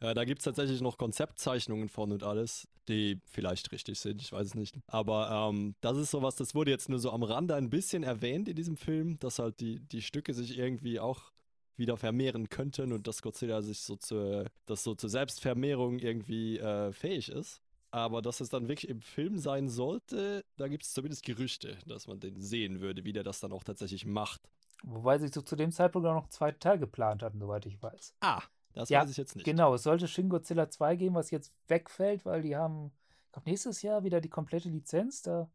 Äh, 0.00 0.14
da 0.14 0.24
gibt 0.24 0.40
es 0.40 0.44
tatsächlich 0.44 0.80
noch 0.80 0.98
Konzeptzeichnungen 0.98 1.88
von 1.88 2.12
und 2.12 2.22
alles, 2.22 2.68
die 2.88 3.20
vielleicht 3.26 3.70
richtig 3.72 3.98
sind, 4.00 4.22
ich 4.22 4.32
weiß 4.32 4.48
es 4.48 4.54
nicht. 4.54 4.76
Aber 4.86 5.50
ähm, 5.50 5.74
das 5.80 5.96
ist 5.98 6.10
sowas, 6.10 6.36
das 6.36 6.54
wurde 6.54 6.70
jetzt 6.70 6.88
nur 6.88 6.98
so 6.98 7.10
am 7.10 7.22
Rande 7.22 7.54
ein 7.54 7.70
bisschen 7.70 8.02
erwähnt 8.02 8.48
in 8.48 8.56
diesem 8.56 8.76
Film, 8.76 9.18
dass 9.18 9.38
halt 9.38 9.60
die, 9.60 9.80
die 9.80 10.02
Stücke 10.02 10.34
sich 10.34 10.58
irgendwie 10.58 10.98
auch 10.98 11.30
wieder 11.76 11.96
vermehren 11.96 12.48
könnten 12.48 12.92
und 12.92 13.06
dass 13.06 13.22
Godzilla 13.22 13.62
sich 13.62 13.80
so 13.80 13.96
zur, 13.96 14.46
dass 14.66 14.84
so 14.84 14.94
zur 14.94 15.10
Selbstvermehrung 15.10 15.98
irgendwie 15.98 16.58
äh, 16.58 16.92
fähig 16.92 17.30
ist. 17.30 17.62
Aber 17.90 18.22
dass 18.22 18.40
es 18.40 18.50
dann 18.50 18.68
wirklich 18.68 18.88
im 18.88 19.00
Film 19.00 19.38
sein 19.38 19.68
sollte, 19.68 20.44
da 20.56 20.68
gibt 20.68 20.84
es 20.84 20.92
zumindest 20.92 21.24
Gerüchte, 21.24 21.76
dass 21.86 22.06
man 22.06 22.20
den 22.20 22.38
sehen 22.40 22.80
würde, 22.80 23.04
wie 23.04 23.12
der 23.12 23.24
das 23.24 23.40
dann 23.40 23.52
auch 23.52 23.64
tatsächlich 23.64 24.06
macht. 24.06 24.40
Wobei 24.84 25.18
sie 25.18 25.28
so 25.28 25.42
zu 25.42 25.56
dem 25.56 25.72
Zeitpunkt 25.72 26.06
auch 26.06 26.14
noch 26.14 26.22
einen 26.22 26.30
zweiten 26.30 26.60
Teil 26.60 26.78
geplant 26.78 27.22
hatten, 27.22 27.40
soweit 27.40 27.66
ich 27.66 27.82
weiß. 27.82 28.14
Ah, 28.20 28.42
das 28.74 28.88
ja, 28.88 29.02
weiß 29.02 29.10
ich 29.10 29.16
jetzt 29.16 29.34
nicht. 29.34 29.44
Genau, 29.44 29.74
es 29.74 29.82
sollte 29.82 30.06
Shin 30.08 30.28
Godzilla 30.28 30.68
2 30.68 30.96
geben, 30.96 31.14
was 31.14 31.30
jetzt 31.30 31.52
wegfällt, 31.68 32.24
weil 32.24 32.42
die 32.42 32.56
haben, 32.56 32.92
ich 33.26 33.32
glaube, 33.32 33.50
nächstes 33.50 33.82
Jahr 33.82 34.04
wieder 34.04 34.20
die 34.20 34.28
komplette 34.28 34.68
Lizenz. 34.68 35.22
Da, 35.22 35.50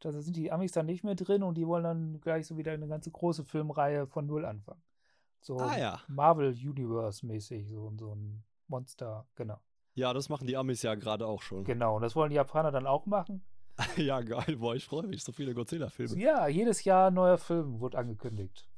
da 0.00 0.12
sind 0.12 0.36
die 0.36 0.50
Amis 0.50 0.72
dann 0.72 0.86
nicht 0.86 1.04
mehr 1.04 1.14
drin 1.14 1.42
und 1.42 1.56
die 1.56 1.66
wollen 1.66 1.84
dann 1.84 2.20
gleich 2.20 2.46
so 2.46 2.56
wieder 2.56 2.72
eine 2.72 2.88
ganze 2.88 3.10
große 3.10 3.44
Filmreihe 3.44 4.06
von 4.06 4.26
Null 4.26 4.44
anfangen. 4.44 4.82
So 5.40 5.58
ah, 5.58 5.78
ja. 5.78 6.00
Marvel 6.08 6.50
Universe-mäßig, 6.50 7.68
so, 7.68 7.92
so 7.98 8.14
ein 8.14 8.42
Monster, 8.68 9.26
genau. 9.36 9.58
Ja, 9.94 10.12
das 10.12 10.28
machen 10.28 10.46
die 10.46 10.56
Amis 10.56 10.82
ja 10.82 10.94
gerade 10.94 11.26
auch 11.26 11.42
schon. 11.42 11.64
Genau, 11.70 11.96
und 11.96 12.02
das 12.02 12.16
wollen 12.16 12.30
die 12.30 12.36
Japaner 12.36 12.70
dann 12.72 12.86
auch 12.86 13.06
machen. 13.06 13.42
ja, 13.96 14.20
geil, 14.20 14.56
boah, 14.58 14.74
ich 14.74 14.84
freue 14.84 15.06
mich, 15.06 15.24
so 15.24 15.32
viele 15.32 15.54
Godzilla-Filme. 15.54 16.18
Ja, 16.18 16.48
jedes 16.48 16.84
Jahr 16.84 17.08
ein 17.08 17.14
neuer 17.14 17.38
Film 17.38 17.80
wurde 17.80 17.96
angekündigt. 17.96 18.68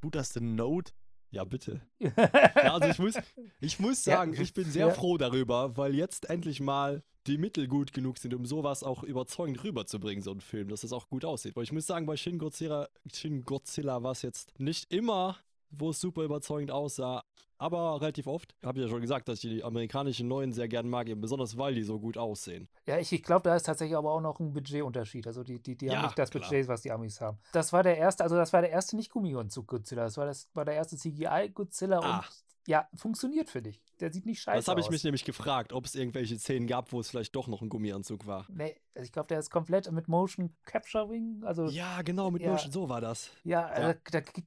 Tut 0.00 0.16
das 0.16 0.32
denn 0.32 0.56
Note? 0.56 0.92
Ja, 1.32 1.44
bitte. 1.44 1.80
Ja, 2.00 2.74
also 2.74 2.88
ich 2.88 2.98
muss, 2.98 3.14
ich 3.60 3.80
muss 3.80 4.04
Ja, 4.04 4.16
sagen, 4.18 4.34
ich 4.40 4.52
bin 4.54 4.70
sehr 4.70 4.88
ja. 4.88 4.92
froh 4.94 5.16
darüber, 5.18 5.76
weil 5.76 5.94
jetzt 5.94 6.30
endlich 6.30 6.60
mal 6.60 7.02
die 7.26 7.38
Mittel 7.38 7.68
gut 7.68 7.92
genug 7.92 8.18
sind, 8.18 8.34
um 8.34 8.44
sowas 8.44 8.82
auch 8.82 9.02
überzeugend 9.02 9.62
rüberzubringen, 9.64 10.22
so 10.22 10.32
ein 10.32 10.40
Film, 10.40 10.68
dass 10.68 10.84
es 10.84 10.92
auch 10.92 11.08
gut 11.08 11.24
aussieht. 11.24 11.56
Weil 11.56 11.64
ich 11.64 11.72
muss 11.72 11.86
sagen, 11.86 12.06
bei 12.06 12.16
Shin 12.16 12.38
Godzilla, 12.38 12.88
Shin 13.12 13.44
Godzilla 13.44 14.02
war 14.02 14.12
es 14.12 14.22
jetzt 14.22 14.58
nicht 14.60 14.92
immer, 14.92 15.38
wo 15.70 15.90
es 15.90 16.00
super 16.00 16.22
überzeugend 16.22 16.70
aussah, 16.70 17.24
aber 17.62 18.00
relativ 18.00 18.26
oft. 18.26 18.54
Habe 18.64 18.78
ich 18.78 18.84
ja 18.84 18.90
schon 18.90 19.00
gesagt, 19.00 19.28
dass 19.28 19.42
ich 19.42 19.50
die 19.50 19.64
amerikanischen 19.64 20.28
neuen 20.28 20.52
sehr 20.52 20.68
gern 20.68 20.88
mag, 20.88 21.08
eben 21.08 21.20
besonders 21.20 21.56
weil 21.56 21.74
die 21.74 21.82
so 21.82 21.98
gut 21.98 22.18
aussehen. 22.18 22.68
Ja, 22.86 22.98
ich, 22.98 23.12
ich 23.12 23.22
glaube, 23.22 23.48
da 23.48 23.56
ist 23.56 23.64
tatsächlich 23.64 23.96
aber 23.96 24.10
auch 24.12 24.20
noch 24.20 24.38
ein 24.40 24.52
Budgetunterschied. 24.52 25.26
Also 25.26 25.42
die, 25.44 25.58
die, 25.62 25.76
die 25.76 25.86
Ja, 25.86 25.96
haben 25.96 26.06
nicht 26.06 26.18
das 26.18 26.30
klar. 26.30 26.42
Budget, 26.42 26.68
was 26.68 26.82
die 26.82 26.90
Amis 26.92 27.20
haben. 27.20 27.38
Das 27.52 27.72
war 27.72 27.82
der 27.82 27.96
erste, 27.96 28.24
also 28.24 28.36
das 28.36 28.52
war 28.52 28.60
der 28.60 28.70
erste 28.70 28.96
nicht 28.96 29.10
Gummianzug 29.10 29.66
Godzilla. 29.68 30.04
Das 30.04 30.16
war, 30.16 30.26
das 30.26 30.48
war 30.54 30.64
der 30.64 30.74
erste 30.74 30.96
CGI 30.96 31.50
Godzilla 31.54 32.00
Ah. 32.02 32.18
und 32.18 32.41
ja, 32.66 32.88
funktioniert 32.94 33.50
für 33.50 33.62
dich. 33.62 33.80
Der 34.00 34.12
sieht 34.12 34.26
nicht 34.26 34.40
scheiße 34.40 34.56
Das 34.56 34.68
habe 34.68 34.80
ich 34.80 34.86
aus. 34.86 34.92
mich 34.92 35.04
nämlich 35.04 35.24
gefragt, 35.24 35.72
ob 35.72 35.84
es 35.84 35.94
irgendwelche 35.94 36.38
Szenen 36.38 36.66
gab, 36.66 36.92
wo 36.92 37.00
es 37.00 37.10
vielleicht 37.10 37.34
doch 37.36 37.48
noch 37.48 37.62
ein 37.62 37.68
Gummianzug 37.68 38.26
war. 38.26 38.46
Nee, 38.48 38.76
also 38.94 39.04
ich 39.04 39.12
glaube, 39.12 39.28
der 39.28 39.38
ist 39.38 39.50
komplett 39.50 39.90
mit 39.90 40.08
Motion 40.08 40.54
Capturing. 40.64 41.42
Also 41.44 41.66
ja, 41.66 41.96
Ja, 41.96 42.02
genau, 42.02 42.30
mit 42.30 42.42
Ja. 42.42 42.52
Motion, 42.52 42.72
so 42.72 42.88
war 42.88 43.00
das. 43.00 43.30
also, 43.66 43.98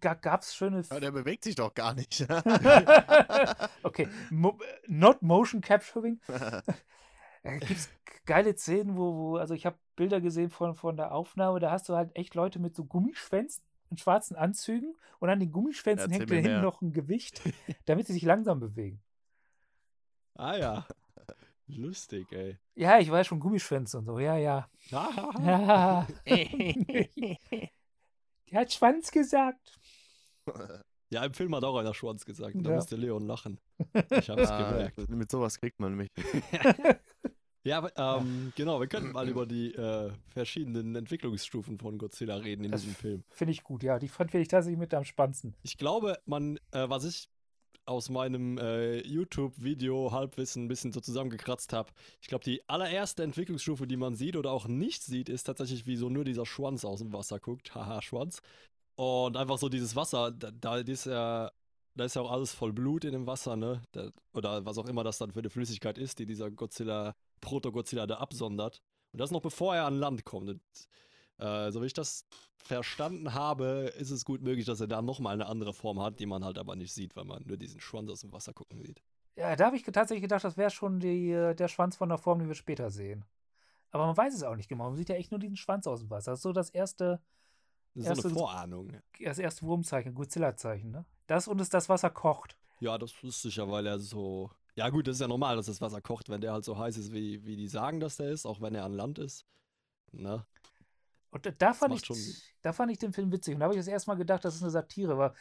da 0.01 0.13
gab 0.13 0.41
es 0.41 0.55
schöne. 0.55 0.81
Ja, 0.89 0.99
der 0.99 1.11
bewegt 1.11 1.43
sich 1.43 1.55
doch 1.55 1.73
gar 1.73 1.93
nicht. 1.93 2.25
okay, 3.83 4.07
mo 4.29 4.57
not 4.87 5.21
Motion 5.21 5.61
Capturing. 5.61 6.19
Da 7.43 7.57
gibt 7.57 7.69
es 7.79 7.89
geile 8.25 8.55
Szenen, 8.55 8.97
wo, 8.97 9.13
wo 9.15 9.35
also 9.37 9.53
ich 9.53 9.67
habe 9.67 9.77
Bilder 9.95 10.19
gesehen 10.19 10.49
von, 10.49 10.73
von 10.73 10.97
der 10.97 11.11
Aufnahme, 11.13 11.59
da 11.59 11.69
hast 11.69 11.87
du 11.87 11.95
halt 11.95 12.15
echt 12.15 12.33
Leute 12.33 12.57
mit 12.57 12.75
so 12.75 12.85
Gummischwänzen 12.85 13.63
in 13.89 13.97
schwarzen 13.97 14.35
Anzügen 14.35 14.95
und 15.19 15.29
an 15.29 15.39
den 15.39 15.51
Gummischwänzen 15.51 16.11
Erzähl 16.11 16.19
hängt 16.19 16.31
da 16.31 16.35
hinten 16.35 16.51
mehr. 16.51 16.61
noch 16.61 16.81
ein 16.81 16.91
Gewicht, 16.91 17.41
damit 17.85 18.07
sie 18.07 18.13
sich 18.13 18.23
langsam 18.23 18.59
bewegen. 18.59 19.01
Ah 20.35 20.57
ja. 20.57 20.87
Lustig, 21.67 22.31
ey. 22.31 22.57
Ja, 22.75 22.99
ich 22.99 23.09
weiß 23.09 23.25
schon, 23.27 23.39
Gummischwänze 23.39 23.97
und 23.97 24.05
so, 24.05 24.19
ja, 24.19 24.37
ja. 24.37 24.69
Ja. 24.89 26.07
Der 28.51 28.59
hat 28.59 28.71
Schwanz 28.71 29.11
gesagt. 29.11 29.79
Ja, 31.09 31.23
im 31.25 31.33
Film 31.33 31.55
hat 31.55 31.63
auch 31.63 31.77
einer 31.77 31.93
Schwanz 31.95 32.23
gesagt. 32.25 32.55
Da 32.57 32.69
Ja. 32.69 32.75
musste 32.75 32.95
Leon 32.95 33.23
lachen. 33.25 33.59
Ich 34.11 34.29
hab's 34.29 34.49
Ah, 34.49 34.69
gemerkt. 34.71 35.09
mit 35.09 35.31
sowas 35.31 35.59
kriegt 35.59 35.79
man 35.79 35.95
mich. 35.95 36.09
Ja, 37.65 37.79
aber, 37.79 37.91
ähm, 37.97 38.53
genau, 38.55 38.79
wir 38.79 38.87
können 38.87 39.11
mal 39.11 39.27
über 39.27 39.47
die 39.47 39.73
äh, 39.73 40.11
verschiedenen 40.27 40.95
Entwicklungsstufen 40.95 41.79
von 41.79 41.97
Godzilla 41.97 42.35
reden 42.35 42.63
in 42.63 42.71
Das 42.71 42.81
diesem 42.81 42.95
Film. 42.95 43.23
Finde 43.29 43.53
ich 43.53 43.63
gut, 43.63 43.81
ja. 43.81 43.97
Die 43.97 44.07
fand 44.07 44.29
finde 44.29 44.43
ich 44.43 44.49
tatsächlich 44.49 44.77
mit 44.77 44.93
am 44.93 45.03
spannendsten. 45.03 45.55
Ich 45.63 45.77
glaube, 45.77 46.19
man, 46.25 46.57
äh, 46.71 46.87
was 46.87 47.05
ich 47.05 47.27
aus 47.85 48.09
meinem 48.09 48.59
äh, 48.59 48.99
YouTube-Video 49.01 50.11
Halbwissen 50.11 50.65
ein 50.65 50.67
bisschen 50.67 50.91
so 50.91 50.99
zusammengekratzt 50.99 51.73
habe, 51.73 51.91
ich 52.21 52.27
glaube, 52.27 52.43
die 52.43 52.61
allererste 52.69 53.23
Entwicklungsstufe, 53.23 53.87
die 53.87 53.97
man 53.97 54.13
sieht 54.13 54.35
oder 54.35 54.51
auch 54.51 54.67
nicht 54.67 55.03
sieht, 55.03 55.27
ist 55.27 55.45
tatsächlich, 55.45 55.87
wie 55.87 55.95
so 55.95 56.09
nur 56.09 56.23
dieser 56.23 56.45
Schwanz 56.45 56.85
aus 56.85 56.99
dem 56.99 57.13
Wasser 57.13 57.39
guckt. 57.39 57.73
Haha, 57.73 58.01
Schwanz. 58.03 58.41
Und 58.95 59.37
einfach 59.37 59.57
so 59.57 59.69
dieses 59.69 59.95
Wasser, 59.95 60.31
da, 60.31 60.51
da 60.51 60.77
ist 60.77 61.05
ja. 61.05 61.51
Da 61.97 62.03
ist 62.03 62.17
ja 62.17 62.21
auch 62.21 62.31
alles 62.31 62.53
voll 62.53 62.73
Blut 62.73 63.05
in 63.05 63.13
dem 63.13 63.25
Wasser, 63.25 63.55
ne? 63.55 63.81
Da, 63.93 64.11
oder 64.33 64.65
was 64.65 64.77
auch 64.77 64.85
immer 64.85 65.05
das 65.05 65.17
dann 65.17 65.31
für 65.31 65.39
eine 65.39 65.49
Flüssigkeit 65.49 65.97
ist, 65.97 66.19
die 66.19 66.25
dieser 66.25 66.51
Godzilla, 66.51 67.15
Proto-Godzilla 67.41 68.07
da 68.07 68.17
absondert. 68.17 68.81
Und 69.11 69.19
das 69.19 69.31
noch 69.31 69.41
bevor 69.41 69.75
er 69.75 69.85
an 69.85 69.97
Land 69.99 70.25
kommt. 70.25 70.49
Und, 70.49 70.61
äh, 71.37 71.71
so 71.71 71.81
wie 71.81 71.85
ich 71.87 71.93
das 71.93 72.25
verstanden 72.63 73.33
habe, 73.33 73.93
ist 73.97 74.09
es 74.11 74.25
gut 74.25 74.41
möglich, 74.41 74.65
dass 74.65 74.79
er 74.81 74.87
da 74.87 75.01
nochmal 75.01 75.33
eine 75.33 75.45
andere 75.45 75.73
Form 75.73 76.01
hat, 76.01 76.19
die 76.19 76.25
man 76.25 76.43
halt 76.43 76.57
aber 76.57 76.75
nicht 76.75 76.93
sieht, 76.93 77.15
weil 77.15 77.25
man 77.25 77.43
nur 77.45 77.57
diesen 77.57 77.79
Schwanz 77.79 78.09
aus 78.09 78.21
dem 78.21 78.31
Wasser 78.33 78.53
gucken 78.53 78.81
sieht. 78.81 79.01
Ja, 79.35 79.55
da 79.55 79.65
habe 79.67 79.75
ich 79.75 79.83
tatsächlich 79.83 80.21
gedacht, 80.23 80.43
das 80.43 80.57
wäre 80.57 80.69
schon 80.71 80.99
die, 80.99 81.31
äh, 81.31 81.53
der 81.53 81.67
Schwanz 81.67 81.95
von 81.95 82.09
der 82.09 82.17
Form, 82.17 82.39
die 82.39 82.47
wir 82.47 82.55
später 82.55 82.89
sehen. 82.89 83.25
Aber 83.91 84.07
man 84.07 84.17
weiß 84.17 84.33
es 84.33 84.43
auch 84.43 84.55
nicht 84.55 84.67
genau. 84.69 84.85
Man 84.85 84.95
sieht 84.95 85.09
ja 85.09 85.15
echt 85.15 85.31
nur 85.31 85.39
diesen 85.39 85.57
Schwanz 85.57 85.87
aus 85.87 85.99
dem 85.99 86.09
Wasser. 86.09 86.31
Das 86.31 86.39
ist 86.39 86.43
so 86.43 86.53
das 86.53 86.69
erste, 86.69 87.21
Das 87.93 88.01
ist 88.01 88.03
so 88.05 88.09
Erste- 88.09 88.27
eine 88.29 88.37
Vorahnung. 88.37 88.91
das 89.23 89.39
erste 89.39 89.61
Wurmzeichen, 89.65 90.13
Godzilla-Zeichen, 90.15 90.91
ne? 90.91 91.05
Das 91.27 91.47
und 91.47 91.61
ist 91.61 91.73
das 91.73 91.87
Wasser 91.89 92.09
kocht. 92.09 92.57
Ja, 92.79 92.97
das 92.97 93.13
ist 93.23 93.41
sicher, 93.41 93.69
weil 93.71 93.85
er 93.87 93.99
so. 93.99 94.51
Ja, 94.75 94.89
gut, 94.89 95.07
das 95.07 95.15
ist 95.17 95.21
ja 95.21 95.27
normal, 95.27 95.55
dass 95.55 95.67
das 95.67 95.79
Wasser 95.81 96.01
kocht, 96.01 96.29
wenn 96.29 96.41
der 96.41 96.51
halt 96.53 96.65
so 96.65 96.77
heiß 96.77 96.97
ist, 96.97 97.13
wie, 97.13 97.45
wie 97.45 97.55
die 97.55 97.67
sagen, 97.67 97.99
dass 97.99 98.17
der 98.17 98.29
ist, 98.31 98.45
auch 98.45 98.59
wenn 98.61 98.75
er 98.75 98.83
an 98.83 98.93
Land 98.93 99.19
ist. 99.19 99.45
Ne? 100.13 100.45
Und 101.31 101.45
da, 101.45 101.51
da, 101.51 101.73
fand 101.73 101.93
ich, 101.93 102.05
schon- 102.05 102.37
da 102.61 102.73
fand 102.73 102.91
ich 102.91 102.99
den 102.99 103.13
Film 103.13 103.31
witzig. 103.31 103.55
Und 103.55 103.61
da 103.61 103.65
habe 103.65 103.75
ich 103.75 103.79
das 103.79 103.87
erste 103.87 104.09
Mal 104.11 104.15
gedacht, 104.17 104.45
das 104.45 104.55
ist 104.55 104.63
eine 104.63 104.71
Satire, 104.71 105.17
weil, 105.17 105.33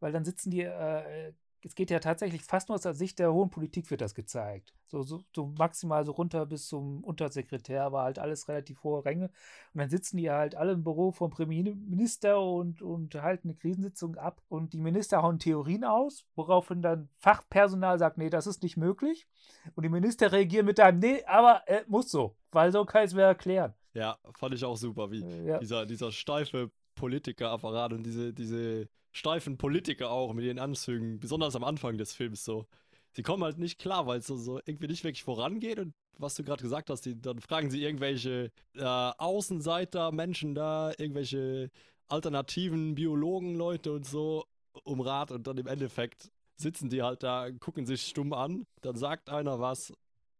weil 0.00 0.12
dann 0.12 0.24
sitzen 0.24 0.50
die, 0.50 0.62
äh, 0.62 1.34
es 1.64 1.74
geht 1.74 1.90
ja 1.90 2.00
tatsächlich 2.00 2.42
fast 2.42 2.68
nur 2.68 2.76
aus 2.76 2.82
der 2.82 2.94
Sicht 2.94 3.18
der 3.18 3.32
hohen 3.32 3.50
Politik 3.50 3.90
wird 3.90 4.00
das 4.00 4.14
gezeigt. 4.14 4.74
So, 4.88 5.02
so, 5.02 5.22
so 5.34 5.46
maximal 5.58 6.04
so 6.04 6.12
runter 6.12 6.44
bis 6.46 6.66
zum 6.66 7.02
Untersekretär, 7.04 7.84
aber 7.84 8.02
halt 8.02 8.18
alles 8.18 8.48
relativ 8.48 8.82
hohe 8.82 9.04
Ränge. 9.04 9.26
Und 9.72 9.80
dann 9.80 9.88
sitzen 9.88 10.16
die 10.16 10.30
halt 10.30 10.54
alle 10.54 10.72
im 10.72 10.84
Büro 10.84 11.12
vom 11.12 11.30
Premierminister 11.30 12.40
und, 12.40 12.82
und 12.82 13.14
halten 13.14 13.48
eine 13.48 13.56
Krisensitzung 13.56 14.16
ab. 14.16 14.42
Und 14.48 14.72
die 14.72 14.80
Minister 14.80 15.22
hauen 15.22 15.38
Theorien 15.38 15.84
aus, 15.84 16.26
woraufhin 16.34 16.82
dann 16.82 17.08
Fachpersonal 17.18 17.98
sagt, 17.98 18.18
nee, 18.18 18.30
das 18.30 18.46
ist 18.46 18.62
nicht 18.62 18.76
möglich. 18.76 19.26
Und 19.74 19.84
die 19.84 19.88
Minister 19.88 20.32
reagieren 20.32 20.66
mit 20.66 20.80
einem, 20.80 20.98
nee, 20.98 21.24
aber 21.24 21.62
äh, 21.66 21.84
muss 21.86 22.10
so, 22.10 22.36
weil 22.50 22.72
so 22.72 22.84
kann 22.84 23.04
ich 23.04 23.10
es 23.10 23.14
mir 23.14 23.22
erklären. 23.22 23.74
Ja, 23.94 24.18
fand 24.34 24.54
ich 24.54 24.64
auch 24.64 24.76
super, 24.76 25.10
wie 25.10 25.22
Äh, 25.22 25.46
ja. 25.46 25.58
dieser, 25.58 25.86
dieser 25.86 26.12
steife 26.12 26.70
Politikerapparat 27.02 27.92
und 27.92 28.04
diese, 28.04 28.32
diese 28.32 28.88
steifen 29.10 29.58
Politiker 29.58 30.12
auch 30.12 30.34
mit 30.34 30.44
ihren 30.44 30.60
Anzügen, 30.60 31.18
besonders 31.18 31.56
am 31.56 31.64
Anfang 31.64 31.98
des 31.98 32.12
Films 32.12 32.44
so. 32.44 32.66
Sie 33.10 33.24
kommen 33.24 33.42
halt 33.42 33.58
nicht 33.58 33.80
klar, 33.80 34.06
weil 34.06 34.20
es 34.20 34.28
so, 34.28 34.36
so 34.36 34.60
irgendwie 34.64 34.86
nicht 34.86 35.02
wirklich 35.02 35.24
vorangeht 35.24 35.80
und 35.80 35.94
was 36.16 36.36
du 36.36 36.44
gerade 36.44 36.62
gesagt 36.62 36.90
hast, 36.90 37.04
die, 37.04 37.20
dann 37.20 37.40
fragen 37.40 37.70
sie 37.72 37.82
irgendwelche 37.82 38.52
äh, 38.76 38.84
Außenseiter, 38.84 40.12
Menschen 40.12 40.54
da, 40.54 40.92
irgendwelche 40.96 41.72
alternativen 42.06 42.94
Biologen, 42.94 43.56
Leute 43.56 43.90
und 43.90 44.06
so 44.06 44.44
um 44.84 45.00
Rat 45.00 45.32
und 45.32 45.48
dann 45.48 45.58
im 45.58 45.66
Endeffekt 45.66 46.30
sitzen 46.54 46.88
die 46.88 47.02
halt 47.02 47.24
da, 47.24 47.50
gucken 47.58 47.84
sich 47.84 48.02
stumm 48.02 48.32
an, 48.32 48.64
dann 48.82 48.94
sagt 48.94 49.28
einer 49.28 49.58
was 49.58 49.92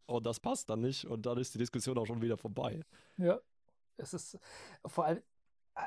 und 0.06 0.24
das 0.26 0.38
passt 0.38 0.70
dann 0.70 0.80
nicht 0.80 1.06
und 1.06 1.26
dann 1.26 1.38
ist 1.38 1.54
die 1.54 1.58
Diskussion 1.58 1.98
auch 1.98 2.06
schon 2.06 2.22
wieder 2.22 2.36
vorbei. 2.36 2.82
Ja, 3.16 3.40
es 3.96 4.14
ist 4.14 4.38
vor 4.86 5.06
allem 5.06 5.22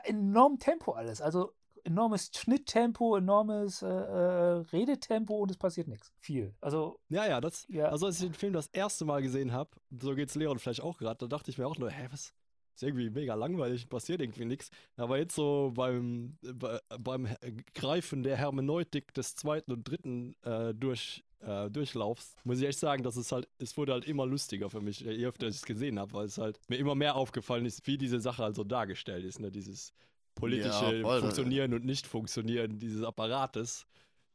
enorm 0.04 0.60
Tempo 0.60 0.92
alles. 0.92 1.22
Also 1.22 1.54
enormes 1.84 2.32
Schnitttempo, 2.36 3.16
enormes 3.16 3.82
äh, 3.82 3.88
äh, 3.88 4.64
Redetempo 4.74 5.36
und 5.36 5.52
es 5.52 5.58
passiert 5.58 5.88
nichts. 5.88 6.12
Viel. 6.20 6.54
Also, 6.60 7.00
Ja, 7.10 7.28
ja, 7.28 7.40
das, 7.40 7.66
ja. 7.70 7.90
also 7.90 8.08
als 8.08 8.20
ich 8.20 8.26
den 8.26 8.34
Film 8.34 8.54
das 8.54 8.68
erste 8.68 9.06
Mal 9.06 9.22
gesehen 9.22 9.52
habe, 9.52 9.70
so 9.92 10.16
geht's 10.16 10.36
Leon 10.36 10.60
vielleicht 10.60 10.82
auch 10.82 10.98
gerade, 10.98 11.18
da 11.18 11.28
dachte 11.28 11.52
ich 11.52 11.58
mir 11.58 11.68
auch 11.68 11.78
nur, 11.78 11.92
hä, 11.92 12.08
was 12.12 12.34
ist 12.76 12.84
irgendwie 12.84 13.10
mega 13.10 13.36
langweilig, 13.36 13.88
passiert 13.88 14.22
irgendwie 14.22 14.46
nichts. 14.46 14.70
Aber 14.98 15.18
jetzt 15.18 15.36
so 15.36 15.72
beim, 15.74 16.38
bei, 16.42 16.80
beim 17.00 17.28
Greifen 17.74 18.22
der 18.24 18.36
Hermeneutik 18.36 19.14
des 19.14 19.36
zweiten 19.36 19.72
und 19.72 19.84
dritten 19.86 20.36
äh, 20.44 20.74
durch, 20.74 21.24
äh, 21.42 21.70
Durchlaufs, 21.70 22.36
muss 22.44 22.60
ich 22.60 22.68
echt 22.68 22.80
sagen, 22.80 23.04
dass 23.04 23.16
es 23.16 23.32
halt, 23.32 23.48
es 23.58 23.78
wurde 23.78 23.94
halt 23.94 24.06
immer 24.06 24.26
lustiger 24.26 24.70
für 24.70 24.82
mich, 24.82 25.02
je 25.02 25.26
öfter 25.26 25.48
ich 25.48 25.56
es 25.56 25.66
gesehen 25.66 26.00
habe, 26.00 26.14
weil 26.14 26.26
es 26.26 26.38
halt 26.38 26.60
mir 26.68 26.78
immer 26.78 26.96
mehr 26.96 27.16
aufgefallen 27.16 27.66
ist, 27.66 27.86
wie 27.88 27.98
diese 27.98 28.20
Sache 28.20 28.44
also 28.44 28.64
dargestellt 28.64 29.26
ist, 29.26 29.40
ne, 29.40 29.52
dieses 29.52 29.94
politische 30.36 30.98
Ja, 30.98 31.02
voll. 31.02 31.22
Funktionieren 31.22 31.74
und 31.74 31.86
Nicht-Funktionieren 31.86 32.80
dieses 32.80 33.04
Apparates, 33.04 33.86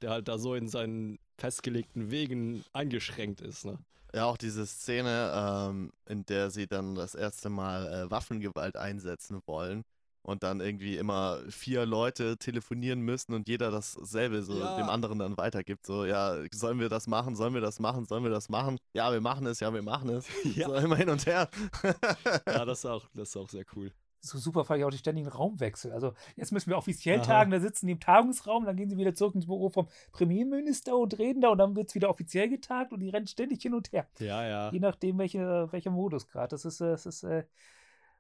der 0.03 0.11
halt 0.11 0.29
da 0.29 0.39
so 0.39 0.55
in 0.55 0.69
seinen 0.69 1.19
festgelegten 1.39 2.11
Wegen 2.11 2.65
eingeschränkt 2.73 3.41
ist, 3.41 3.65
ne? 3.65 3.79
Ja, 4.13 4.25
auch 4.25 4.37
diese 4.37 4.67
Szene, 4.67 5.33
ähm, 5.35 5.93
in 6.09 6.27
der 6.27 6.51
sie 6.51 6.67
dann 6.67 6.97
das 6.97 7.15
erste 7.15 7.49
Mal 7.49 7.87
äh, 7.87 8.11
Waffengewalt 8.11 8.77
einsetzen 8.77 9.41
wollen 9.47 9.85
und 10.23 10.43
dann 10.43 10.61
irgendwie 10.61 10.97
immer 10.97 11.39
vier 11.49 11.87
Leute 11.87 12.37
telefonieren 12.37 13.01
müssen 13.01 13.33
und 13.35 13.49
jeder 13.49 13.71
dasselbe 13.71 14.43
so 14.43 14.59
Ja. 14.59 14.77
dem 14.77 14.89
anderen 14.89 15.19
dann 15.19 15.37
weitergibt. 15.37 15.87
So, 15.87 16.05
ja, 16.05 16.37
sollen 16.53 16.79
wir 16.79 16.89
das 16.89 17.07
machen? 17.07 17.37
Sollen 17.37 17.55
wir 17.55 17.61
das 17.63 17.81
machen? 17.81 18.05
Sollen 18.05 18.23
wir 18.25 18.31
das 18.31 18.49
machen? 18.49 18.79
Ja, 18.93 19.13
wir 19.13 19.21
machen 19.21 19.47
es, 19.47 19.61
ja, 19.61 19.73
wir 19.73 19.83
machen 19.83 20.11
es. 20.11 20.27
Ja. 20.57 20.69
So 20.69 20.75
immer 20.75 20.97
hin 20.97 21.09
und 21.11 21.25
her. 21.27 21.49
Ja, 22.47 22.65
das 22.65 22.81
ist 22.81 22.87
auch, 22.87 23.05
das 23.15 23.29
ist 23.31 23.37
auch 23.37 23.49
sehr 23.49 23.65
cool. 23.77 23.93
so 24.23 24.37
super 24.37 24.65
fand 24.67 24.81
ich 24.81 24.85
auch 24.85 24.91
die 24.91 24.99
ständigen 24.99 25.29
Raumwechsel. 25.29 25.93
Also 25.93 26.13
jetzt 26.37 26.53
müssen 26.53 26.69
wir 26.71 26.77
offiziell 26.77 27.21
Aha. 27.21 27.25
tagen, 27.27 27.51
da 27.51 27.59
sitzen 27.61 27.87
die 27.87 27.93
im 27.93 28.01
Tagungsraum, 28.01 28.67
dann 28.67 28.77
gehen 28.77 28.91
sie 28.91 28.99
wieder 28.99 29.15
zurück 29.15 29.35
ins 29.35 29.47
Büro 29.47 29.71
vom 29.71 29.89
Premierminister 30.13 30.97
und 30.97 31.19
reden 31.19 31.41
da 31.41 31.49
und 31.49 31.59
dann 31.59 31.75
wird 31.77 31.89
es 31.89 31.95
wieder 31.95 32.11
offiziell 32.11 32.49
getagt 32.51 32.93
und 32.93 33.01
die 33.01 33.09
rennen 33.09 33.27
ständig 33.27 33.63
hin 33.63 33.73
und 33.75 33.91
her. 33.93 34.07
Ja, 34.19 34.47
ja. 34.47 34.71
Je 34.73 34.81
nachdem, 34.81 35.17
welche, 35.19 35.69
welcher 35.73 35.91
Modus 35.91 36.27
gerade. 36.29 36.49
Das 36.49 36.65
ist, 36.67 36.81
äh, 36.83 36.91
das 36.91 37.07
ist, 37.07 37.23
äh, 37.25 37.45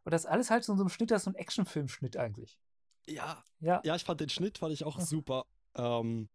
und 0.04 0.12
das 0.12 0.26
alles 0.26 0.50
halt 0.50 0.64
so 0.64 0.72
in 0.72 0.78
so 0.78 0.82
einem 0.84 0.90
Schnitt, 0.90 1.10
das 1.10 1.22
ist 1.22 1.24
so 1.24 1.30
ein 1.30 1.34
Actionfilm-Schnitt 1.36 2.16
eigentlich. 2.16 2.58
Ja, 3.06 3.42
Ja. 3.60 3.80
ja, 3.84 3.96
ich 3.96 4.04
fand 4.04 4.20
den 4.20 4.28
Schnitt 4.28 4.58
fand 4.58 4.72
ich 4.72 4.84
auch 4.84 4.98
Ja. 4.98 5.04
super. 5.04 5.44
Ähm, 5.76 6.28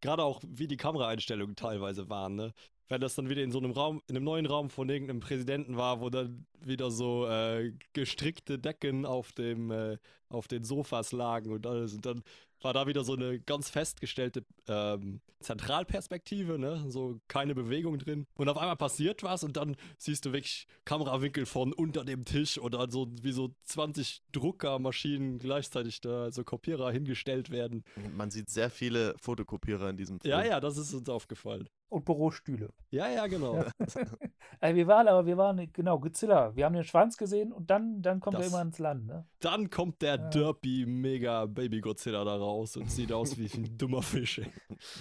Gerade 0.00 0.24
auch, 0.24 0.40
wie 0.46 0.66
die 0.66 0.78
Kameraeinstellungen 0.78 1.56
teilweise 1.56 2.08
waren, 2.08 2.34
ne? 2.34 2.52
Wenn 2.88 3.00
das 3.02 3.14
dann 3.14 3.28
wieder 3.28 3.42
in 3.42 3.52
so 3.52 3.58
einem 3.58 3.70
Raum, 3.70 4.02
in 4.08 4.16
einem 4.16 4.24
neuen 4.24 4.46
Raum 4.46 4.70
von 4.70 4.88
irgendeinem 4.88 5.20
Präsidenten 5.20 5.76
war, 5.76 6.00
wo 6.00 6.10
dann 6.10 6.46
wieder 6.58 6.90
so 6.90 7.26
äh, 7.28 7.72
gestrickte 7.92 8.58
Decken 8.58 9.06
auf 9.06 9.32
dem 9.32 9.70
äh, 9.70 9.98
auf 10.28 10.48
den 10.48 10.64
Sofas 10.64 11.12
lagen 11.12 11.52
und 11.52 11.66
alles. 11.66 11.94
Und 11.94 12.04
dann 12.06 12.22
war 12.60 12.72
da 12.72 12.86
wieder 12.86 13.04
so 13.04 13.14
eine 13.14 13.40
ganz 13.40 13.70
festgestellte 13.70 14.44
ähm, 14.68 15.20
Zentralperspektive, 15.40 16.58
ne? 16.58 16.84
So 16.88 17.20
keine 17.28 17.54
Bewegung 17.54 17.98
drin. 17.98 18.26
Und 18.34 18.48
auf 18.48 18.58
einmal 18.58 18.76
passiert 18.76 19.22
was 19.22 19.42
und 19.42 19.56
dann 19.56 19.76
siehst 19.96 20.26
du 20.26 20.32
wirklich 20.32 20.66
Kamerawinkel 20.84 21.46
von 21.46 21.72
unter 21.72 22.04
dem 22.04 22.24
Tisch 22.24 22.58
dann 22.78 22.90
so 22.90 23.08
wie 23.22 23.32
so 23.32 23.54
20 23.64 24.22
Druckermaschinen 24.32 25.38
gleichzeitig 25.38 26.00
da, 26.00 26.30
so 26.30 26.44
Kopierer 26.44 26.90
hingestellt 26.92 27.50
werden. 27.50 27.84
Man 28.14 28.30
sieht 28.30 28.50
sehr 28.50 28.70
viele 28.70 29.14
Fotokopierer 29.18 29.88
in 29.90 29.96
diesem 29.96 30.20
Film. 30.20 30.30
Ja, 30.30 30.44
ja, 30.44 30.60
das 30.60 30.76
ist 30.76 30.92
uns 30.92 31.08
aufgefallen. 31.08 31.68
Und 31.90 32.04
Bürostühle. 32.04 32.72
Ja, 32.90 33.08
ja, 33.08 33.26
genau. 33.26 33.56
Ja. 33.56 33.66
also 34.60 34.76
wir 34.76 34.86
waren 34.86 35.08
aber, 35.08 35.26
wir 35.26 35.36
waren, 35.36 35.72
genau, 35.72 35.98
Godzilla. 35.98 36.54
Wir 36.54 36.64
haben 36.64 36.72
den 36.74 36.84
Schwanz 36.84 37.16
gesehen 37.16 37.52
und 37.52 37.68
dann, 37.68 38.00
dann 38.00 38.20
kommt 38.20 38.36
Das- 38.36 38.42
er 38.44 38.48
immer 38.48 38.62
ins 38.62 38.78
Land, 38.78 39.06
ne? 39.06 39.26
Dann 39.40 39.70
kommt 39.70 40.00
der 40.00 40.14
Ja. 40.16 40.28
Derpy 40.30 40.86
Mega 40.86 41.46
Baby 41.46 41.80
Godzilla 41.80 42.24
da 42.24 42.36
raus 42.36 42.76
und 42.76 42.90
sieht 42.90 43.12
aus 43.12 43.36
wie 43.36 43.50
ein 43.52 43.76
dummer 43.78 44.02
Fisch. 44.02 44.40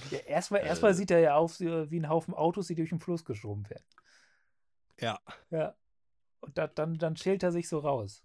Ja, 0.10 0.17
erstmal, 0.25 0.62
erstmal 0.65 0.95
sieht 0.95 1.12
er 1.12 1.19
ja 1.19 1.36
aus 1.36 1.62
äh, 1.62 1.89
wie 1.91 1.99
ein 1.99 2.10
Haufen 2.10 2.34
Autos, 2.34 2.67
die 2.67 2.75
durch 2.75 2.89
den 2.89 2.99
Fluss 2.99 3.23
geschoben 3.23 3.69
werden. 3.69 3.86
Ja. 4.99 5.19
Ja. 5.52 5.75
Und 6.41 6.58
da, 6.58 6.67
dann, 6.67 6.97
dann 6.97 7.15
schält 7.15 7.43
er 7.43 7.52
sich 7.52 7.69
so 7.69 7.80
raus. 7.80 8.23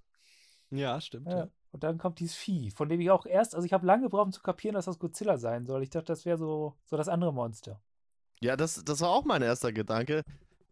Ja, 0.71 1.01
stimmt. 1.01 1.29
Ja. 1.29 1.39
Ja. 1.39 1.49
Und 1.71 1.85
dann 1.85 1.99
kommt 1.99 2.19
dieses 2.21 2.37
Vieh, 2.37 2.71
von 2.71 2.89
dem 2.89 3.01
ich 3.01 3.11
auch 3.11 3.27
erst, 3.27 3.55
also 3.55 3.67
ich 3.67 3.73
habe 3.75 3.87
lange 3.87 4.05
gebraucht, 4.05 4.27
um 4.27 4.33
zu 4.33 4.41
kapieren, 4.41 4.75
dass 4.75 4.85
das 4.87 4.99
Godzilla 4.99 5.37
sein 5.37 5.67
soll. 5.67 5.83
Ich 5.83 5.91
dachte, 5.91 6.07
das 6.07 6.25
wäre 6.25 6.39
so, 6.39 6.77
so 6.87 6.97
das 6.97 7.09
andere 7.09 7.33
Monster. 7.35 7.81
Ja, 8.41 8.57
das, 8.57 8.85
das 8.85 9.01
war 9.01 9.11
auch 9.11 9.25
mein 9.25 9.43
erster 9.43 9.73
Gedanke. 9.73 10.23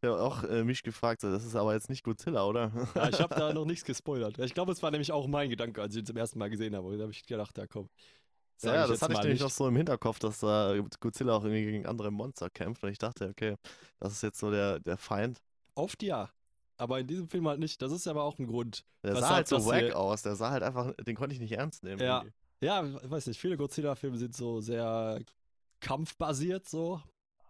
Ich 0.01 0.09
habe 0.09 0.21
auch 0.21 0.43
äh, 0.45 0.65
mich 0.65 0.83
gefragt, 0.83 1.21
so, 1.21 1.31
das 1.31 1.45
ist 1.45 1.55
aber 1.55 1.75
jetzt 1.75 1.89
nicht 1.89 2.03
Godzilla, 2.03 2.45
oder? 2.45 2.73
Ja, 2.97 3.09
ich 3.09 3.21
habe 3.21 3.35
da 3.37 3.53
noch 3.53 3.65
nichts 3.65 3.85
gespoilert. 3.85 4.37
Ich 4.41 4.53
glaube, 4.53 4.73
es 4.73 4.83
war 4.83 4.91
nämlich 4.91 5.13
auch 5.13 5.29
mein 5.29 5.49
Gedanke, 5.49 5.81
als 5.81 5.95
ich 5.95 6.01
ihn 6.01 6.07
zum 6.07 6.17
ersten 6.17 6.41
Mal 6.41 6.51
gesehen 6.51 6.75
habe. 6.75 6.97
Da 6.97 7.03
habe 7.03 7.13
ich 7.13 7.25
gedacht, 7.25 7.57
ja 7.57 7.69
komm. 7.69 7.89
ja, 8.63 8.85
ich 8.85 8.91
das 8.91 9.03
hatte 9.03 9.13
ich 9.13 9.19
nämlich 9.21 9.35
nicht. 9.35 9.43
noch 9.43 9.51
so 9.51 9.69
im 9.69 9.77
Hinterkopf, 9.77 10.19
dass 10.19 10.41
da 10.41 10.75
Godzilla 10.99 11.35
auch 11.35 11.45
irgendwie 11.45 11.65
gegen 11.65 11.87
andere 11.87 12.11
Monster 12.11 12.51
kämpft. 12.51 12.83
Und 12.83 12.91
ich 12.91 12.99
dachte, 12.99 13.29
okay, 13.29 13.55
das 14.01 14.13
ist 14.13 14.23
jetzt 14.23 14.41
so 14.41 14.51
der, 14.51 14.81
der 14.81 14.97
Feind. 14.97 15.41
Oft 15.77 16.03
ja. 16.03 16.31
Aber 16.79 16.99
in 16.99 17.07
diesem 17.07 17.29
Film 17.29 17.47
halt 17.47 17.61
nicht. 17.61 17.81
Das 17.81 17.93
ist 17.93 18.09
aber 18.09 18.25
auch 18.25 18.41
ein 18.41 18.49
Grund. 18.49 18.85
Der 19.05 19.15
sah 19.15 19.37
halt 19.37 19.47
so 19.47 19.65
wack 19.67 19.93
aus. 19.93 20.23
Der 20.23 20.35
sah 20.35 20.51
halt 20.51 20.65
einfach, 20.65 20.93
den 20.97 21.15
konnte 21.15 21.33
ich 21.33 21.41
nicht 21.41 21.53
ernst 21.53 21.85
nehmen. 21.85 22.01
Ja. 22.01 22.19
irgendwie. 22.19 22.35
Ja, 22.61 22.85
ich 22.85 23.11
weiß 23.11 23.29
nicht, 23.29 23.41
viele 23.41 23.57
Godzilla-Filme 23.57 24.19
sind 24.19 24.35
so 24.35 24.61
sehr 24.61 25.21
kampfbasiert 25.81 26.69
so. 26.69 27.01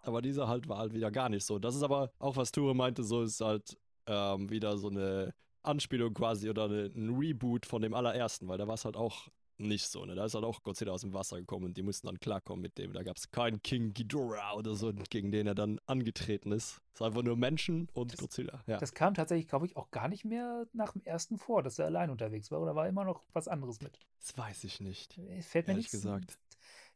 Aber 0.03 0.21
dieser 0.23 0.49
halt 0.49 0.69
war 0.69 0.79
halt 0.79 0.95
wieder 0.95 1.11
gar 1.11 1.29
nicht 1.29 1.45
so. 1.47 1.59
Das 1.59 1.75
ist 1.77 1.83
aber 1.83 2.11
auch, 2.19 2.37
was 2.37 2.53
Ture 2.53 2.75
meinte, 2.75 3.03
so 3.05 3.23
ist 3.23 3.41
halt 3.41 3.77
ähm, 4.07 4.51
wieder 4.51 4.77
so 4.77 4.89
eine 4.89 5.33
Anspielung 5.63 6.13
quasi 6.13 6.51
oder 6.51 6.65
eine, 6.65 6.87
ein 6.95 7.15
Reboot 7.17 7.67
von 7.67 7.83
dem 7.83 7.95
allerersten, 7.95 8.49
weil 8.49 8.59
da 8.59 8.67
war 8.67 8.75
es 8.75 8.85
halt 8.85 8.97
auch 8.97 9.29
nicht 9.59 9.87
so. 9.87 10.05
Ne? 10.05 10.17
Da 10.17 10.25
ist 10.25 10.35
halt 10.35 10.45
auch 10.45 10.61
Godzilla 10.65 10.91
aus 10.91 11.03
dem 11.03 11.15
Wasser 11.15 11.39
gekommen 11.39 11.67
und 11.67 11.77
die 11.77 11.83
mussten 11.83 12.09
dann 12.09 12.19
klarkommen 12.19 12.63
mit 12.63 12.79
dem. 12.79 12.93
Da 12.95 13.05
gab 13.05 13.17
es 13.17 13.31
keinen 13.31 13.63
King 13.63 13.95
Ghidorah 13.95 14.55
oder 14.55 14.75
so, 14.75 14.93
gegen 15.09 15.31
den 15.31 15.47
er 15.47 15.55
dann 15.55 15.79
angetreten 15.87 16.51
ist. 16.51 16.81
Es 16.95 17.01
ist 17.01 17.03
einfach 17.03 17.23
nur 17.23 17.37
Menschen 17.37 17.89
und 17.93 18.13
Das- 18.13 18.19
Godzilla. 18.19 18.65
Ja. 18.67 18.79
Das 18.79 18.93
kam 18.93 19.15
tatsächlich, 19.15 19.47
glaube 19.47 19.67
ich, 19.67 19.77
auch 19.77 19.93
gar 19.93 20.09
nicht 20.09 20.25
mehr 20.25 20.67
nach 20.73 20.95
dem 20.95 21.03
ersten 21.05 21.39
vor, 21.39 21.63
dass 21.63 21.79
er 21.79 21.87
allein 21.87 22.11
unterwegs 22.11 22.51
war. 22.51 22.61
Oder 22.61 22.75
war 22.75 22.89
immer 22.89 23.05
noch 23.05 23.23
was 23.35 23.47
anderes 23.47 23.81
mit? 23.83 24.01
Das 24.19 24.37
weiß 24.37 24.65
ich 24.65 24.81
nicht. 24.81 25.21
Fällt 25.43 25.69
mir 25.69 25.75
nichts. 25.75 25.93
gesagt. 25.93 26.39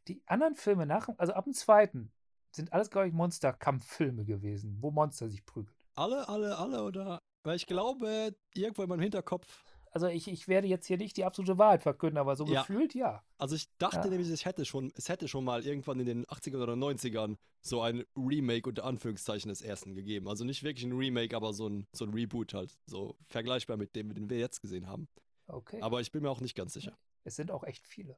Die 0.09 0.21
anderen 0.25 0.55
Filme 0.55 0.85
nach, 0.85 1.07
also 1.17 1.33
ab 1.33 1.45
dem 1.45 1.53
zweiten, 1.53 2.11
sind 2.51 2.73
alles, 2.73 2.89
glaube 2.89 3.07
ich, 3.07 3.13
Monsterkampffilme 3.13 4.25
gewesen, 4.25 4.77
wo 4.81 4.91
Monster 4.91 5.29
sich 5.29 5.45
prügeln. 5.45 5.75
Alle, 5.95 6.27
alle, 6.29 6.57
alle 6.57 6.83
oder? 6.83 7.19
Weil 7.43 7.55
ich 7.55 7.65
glaube, 7.65 8.35
irgendwo 8.53 8.83
in 8.83 8.89
meinem 8.89 9.01
Hinterkopf 9.01 9.63
Also 9.91 10.07
ich, 10.07 10.27
ich 10.27 10.47
werde 10.47 10.67
jetzt 10.67 10.85
hier 10.85 10.97
nicht 10.97 11.17
die 11.17 11.23
absolute 11.25 11.57
Wahrheit 11.57 11.81
verkünden, 11.81 12.17
aber 12.19 12.35
so 12.35 12.45
Ja. 12.45 12.61
gefühlt 12.61 12.93
ja. 12.93 13.23
Also 13.37 13.55
ich 13.55 13.67
dachte 13.77 13.97
Ja. 14.03 14.07
nämlich, 14.09 14.29
es 14.29 14.45
hätte 14.45 14.63
schon, 14.65 14.91
es 14.95 15.09
hätte 15.09 15.27
schon 15.27 15.43
mal 15.43 15.65
irgendwann 15.65 15.99
in 15.99 16.05
den 16.05 16.25
80ern 16.25 16.61
oder 16.61 16.75
90ern 16.75 17.37
so 17.61 17.81
ein 17.81 18.03
Remake 18.15 18.69
unter 18.69 18.83
Anführungszeichen 18.83 19.49
des 19.49 19.61
ersten 19.61 19.95
gegeben. 19.95 20.27
Also 20.27 20.43
nicht 20.43 20.61
wirklich 20.61 20.85
ein 20.85 20.91
Remake, 20.95 21.35
aber 21.35 21.53
so 21.53 21.67
ein, 21.67 21.87
so 21.93 22.05
ein 22.05 22.13
Reboot 22.13 22.53
halt. 22.53 22.77
So 22.85 23.17
vergleichbar 23.29 23.77
mit 23.77 23.95
dem, 23.95 24.13
den 24.13 24.29
wir 24.29 24.37
jetzt 24.37 24.61
gesehen 24.61 24.87
haben. 24.87 25.07
Okay. 25.47 25.81
Aber 25.81 26.01
ich 26.01 26.11
bin 26.11 26.21
mir 26.21 26.29
auch 26.29 26.41
nicht 26.41 26.55
ganz 26.55 26.73
sicher. 26.73 26.97
es 27.23 27.35
sind 27.35 27.49
auch 27.49 27.63
echt 27.63 27.87
viele. 27.87 28.17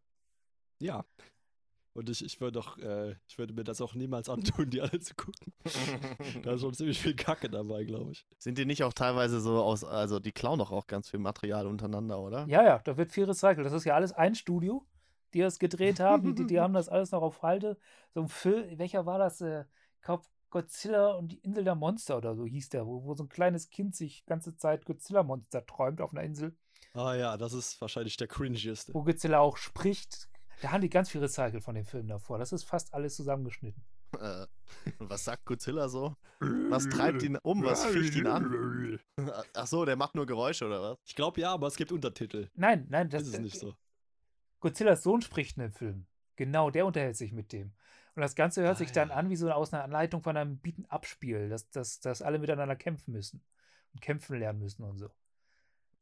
Ja. 0.80 1.06
Und 2.00 2.10
ich, 2.10 2.24
ich 2.24 2.40
würde 2.40 2.54
doch, 2.54 2.78
äh, 2.78 3.16
ich 3.28 3.38
würde 3.38 3.54
mir 3.54 3.66
das 3.66 3.82
auch 3.82 3.94
niemals 3.94 4.30
antun, 4.30 4.70
die 4.70 4.80
alle 4.82 5.00
zu 5.02 5.16
gucken. 5.16 5.52
Da 6.44 6.54
ist 6.54 6.62
schon 6.62 6.74
ziemlich 6.74 6.98
viel 6.98 7.14
Kacke 7.14 7.50
dabei, 7.50 7.84
glaube 7.84 8.14
ich. 8.14 8.26
Sind 8.38 8.58
die 8.58 8.66
nicht 8.66 8.84
auch 8.86 8.94
teilweise 8.94 9.42
so 9.42 9.62
aus, 9.62 9.84
also 9.84 10.20
die 10.20 10.32
klauen 10.32 10.60
doch 10.60 10.72
auch 10.72 10.88
ganz 10.88 11.10
viel 11.10 11.20
Material 11.20 11.68
untereinander, 11.68 12.22
oder? 12.22 12.46
Ja, 12.48 12.64
ja, 12.64 12.80
da 12.80 12.96
wird 12.96 13.12
viel 13.12 13.26
recycelt. 13.26 13.66
Das 13.66 13.74
ist 13.74 13.84
ja 13.84 13.96
alles 13.96 14.14
ein 14.14 14.34
Studio, 14.36 14.86
die 15.34 15.42
das 15.42 15.60
gedreht 15.60 16.00
haben. 16.00 16.36
Die, 16.36 16.48
die, 16.48 16.60
haben 16.62 16.74
das 16.74 16.88
alles 16.88 17.12
noch 17.12 17.22
auf 17.22 17.42
Halte. 17.42 17.78
So 18.14 18.22
ein 18.22 18.30
Film, 18.30 18.80
welcher 18.80 19.06
war 19.06 19.20
das? 19.20 19.42
Äh, 19.42 19.66
Ich 19.98 20.06
glaube, 20.06 20.24
Godzilla 20.52 21.16
und 21.16 21.34
die 21.34 21.40
Insel 21.40 21.66
der 21.66 21.76
Monster 21.76 22.16
oder 22.18 22.34
so 22.34 22.46
hieß 22.46 22.70
der, 22.70 22.88
wo, 22.88 23.04
wo 23.04 23.14
so 23.14 23.24
ein 23.24 23.30
kleines 23.30 23.70
Kind 23.70 23.94
sich 23.94 24.26
ganze 24.26 24.56
Zeit 24.56 24.86
Godzilla-Monster 24.86 25.66
träumt 25.66 26.00
auf 26.00 26.12
einer 26.14 26.24
Insel, 26.24 26.56
Ah 26.94 27.14
ja, 27.16 27.38
das 27.38 27.54
ist 27.54 27.80
wahrscheinlich 27.82 28.18
der 28.18 28.28
cringieste. 28.28 28.94
wo 28.94 29.04
Godzilla 29.04 29.40
auch 29.40 29.58
spricht. 29.58 30.29
Da 30.62 30.72
haben 30.72 30.82
die 30.82 30.90
ganz 30.90 31.10
viel 31.10 31.22
recycelt 31.22 31.64
von 31.64 31.76
dem 31.76 31.86
Film 31.86 32.08
davor. 32.08 32.38
Das 32.38 32.52
ist 32.52 32.64
fast 32.64 32.94
alles 32.94 33.16
zusammengeschnitten. 33.16 33.82
Äh, 34.20 34.46
was 35.00 35.24
sagt 35.24 35.46
Godzilla 35.46 35.88
so? 35.88 36.16
Was 36.40 36.90
treibt 36.90 37.24
ihn 37.24 37.38
um? 37.44 37.64
Was 37.64 37.86
ficht 37.86 38.16
ihn 38.16 38.28
an? 38.28 39.00
Ach 39.54 39.68
so, 39.68 39.86
der 39.86 39.96
macht 39.96 40.16
nur 40.16 40.26
Geräusche, 40.26 40.66
oder 40.66 40.82
was? 40.82 40.98
Ich 41.06 41.16
glaube 41.16 41.40
ja, 41.42 41.52
aber 41.52 41.68
es 41.68 41.76
gibt 41.76 41.92
Untertitel. 41.92 42.50
Nein, 42.56 42.88
nein, 42.90 43.10
das 43.10 43.24
ist 43.28 43.40
nicht 43.40 43.60
so. 43.60 43.74
Godzillas 44.60 45.04
Sohn 45.04 45.22
spricht 45.22 45.58
in 45.58 45.64
dem 45.64 45.72
Film. 45.72 46.06
Genau, 46.36 46.70
der 46.70 46.86
unterhält 46.86 47.16
sich 47.18 47.32
mit 47.32 47.52
dem. 47.54 47.74
Und 48.16 48.22
das 48.22 48.36
Ganze 48.36 48.62
hört 48.64 48.76
Ah, 48.76 48.80
sich 48.80 48.92
dann 48.92 49.10
ja. 49.10 49.16
an 49.16 49.30
wie 49.30 49.36
so 49.36 49.50
aus 49.52 49.74
einer 49.74 49.84
Anleitung 49.84 50.22
von 50.22 50.36
einem 50.36 50.58
Beaten-Up-Spiel, 50.60 51.48
dass, 51.50 51.70
dass, 51.70 52.00
dass 52.00 52.22
alle 52.22 52.40
miteinander 52.40 52.76
kämpfen 52.76 53.12
müssen 53.14 53.42
und 53.94 54.02
kämpfen 54.02 54.38
lernen 54.40 54.60
müssen 54.60 54.84
und 54.84 54.98
so. 54.98 55.10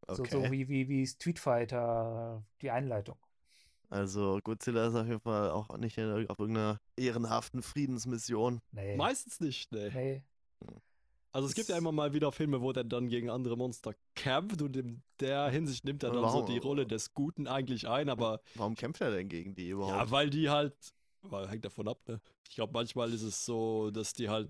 So, 0.08 0.24
Okay. 0.24 0.30
so 0.32 0.52
wie, 0.52 0.68
wie, 0.70 0.88
wie 0.88 1.06
Street 1.06 1.38
Fighter, 1.38 2.44
die 2.62 2.72
Einleitung. 2.72 3.18
Also 3.90 4.40
Godzilla 4.44 4.88
ist 4.88 4.96
auf 4.96 5.08
jeden 5.08 5.20
Fall 5.22 5.50
auch 5.52 5.78
nicht 5.78 5.98
in, 5.98 6.28
auf 6.30 6.40
irgendeiner 6.40 6.80
ehrenhaften 6.98 7.62
Friedensmission. 7.62 8.60
Nee. 8.72 8.96
Meistens 8.98 9.40
nicht, 9.40 9.72
ne. 9.72 9.90
nee. 9.94 10.24
Also 11.32 11.48
es 11.48 11.54
gibt 11.56 11.70
ja 11.70 11.78
immer 11.78 11.92
mal 11.92 12.14
wieder 12.14 12.32
Filme, 12.32 12.62
wo 12.62 12.74
der 12.74 12.84
dann 12.84 13.10
gegen 13.10 13.30
andere 13.30 13.56
Monster 13.56 13.94
kämpft 14.16 14.62
und 14.62 14.76
in 14.76 15.04
der 15.20 15.50
Hinsicht 15.50 15.86
nimmt 15.86 16.02
er 16.04 16.12
dann 16.12 16.24
warum- 16.24 16.48
so 16.48 16.52
die 16.52 16.58
Rolle 16.58 16.86
des 16.88 17.14
Guten 17.14 17.48
eigentlich 17.48 17.88
ein, 17.88 18.10
aber 18.10 18.42
Warum 18.56 18.76
kämpft 18.76 19.02
er 19.02 19.12
denn 19.12 19.30
gegen 19.30 19.54
die 19.54 19.70
überhaupt? 19.70 19.96
ja, 19.98 20.10
weil 20.12 20.30
die 20.30 20.50
halt, 20.50 20.74
weil 21.22 21.48
hängt 21.48 21.64
davon 21.64 21.88
ab, 21.88 22.00
ne? 22.08 22.20
Ich 22.50 22.56
glaube, 22.56 22.74
manchmal 22.74 23.14
ist 23.14 23.22
es 23.22 23.46
so, 23.46 23.92
dass 23.92 24.14
die 24.14 24.30
halt 24.30 24.50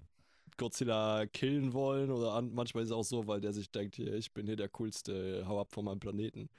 Godzilla 0.55 1.25
killen 1.27 1.73
wollen 1.73 2.09
oder 2.09 2.33
an, 2.33 2.53
manchmal 2.53 2.83
ist 2.83 2.89
es 2.89 2.95
auch 2.95 3.03
so, 3.03 3.27
weil 3.27 3.41
der 3.41 3.53
sich 3.53 3.69
denkt, 3.69 3.95
hier, 3.95 4.13
ich 4.13 4.31
bin 4.33 4.45
hier 4.45 4.55
der 4.55 4.69
coolste, 4.69 5.45
hau 5.47 5.59
ab 5.59 5.71
von 5.73 5.85
meinem 5.85 5.99
Planeten. 5.99 6.49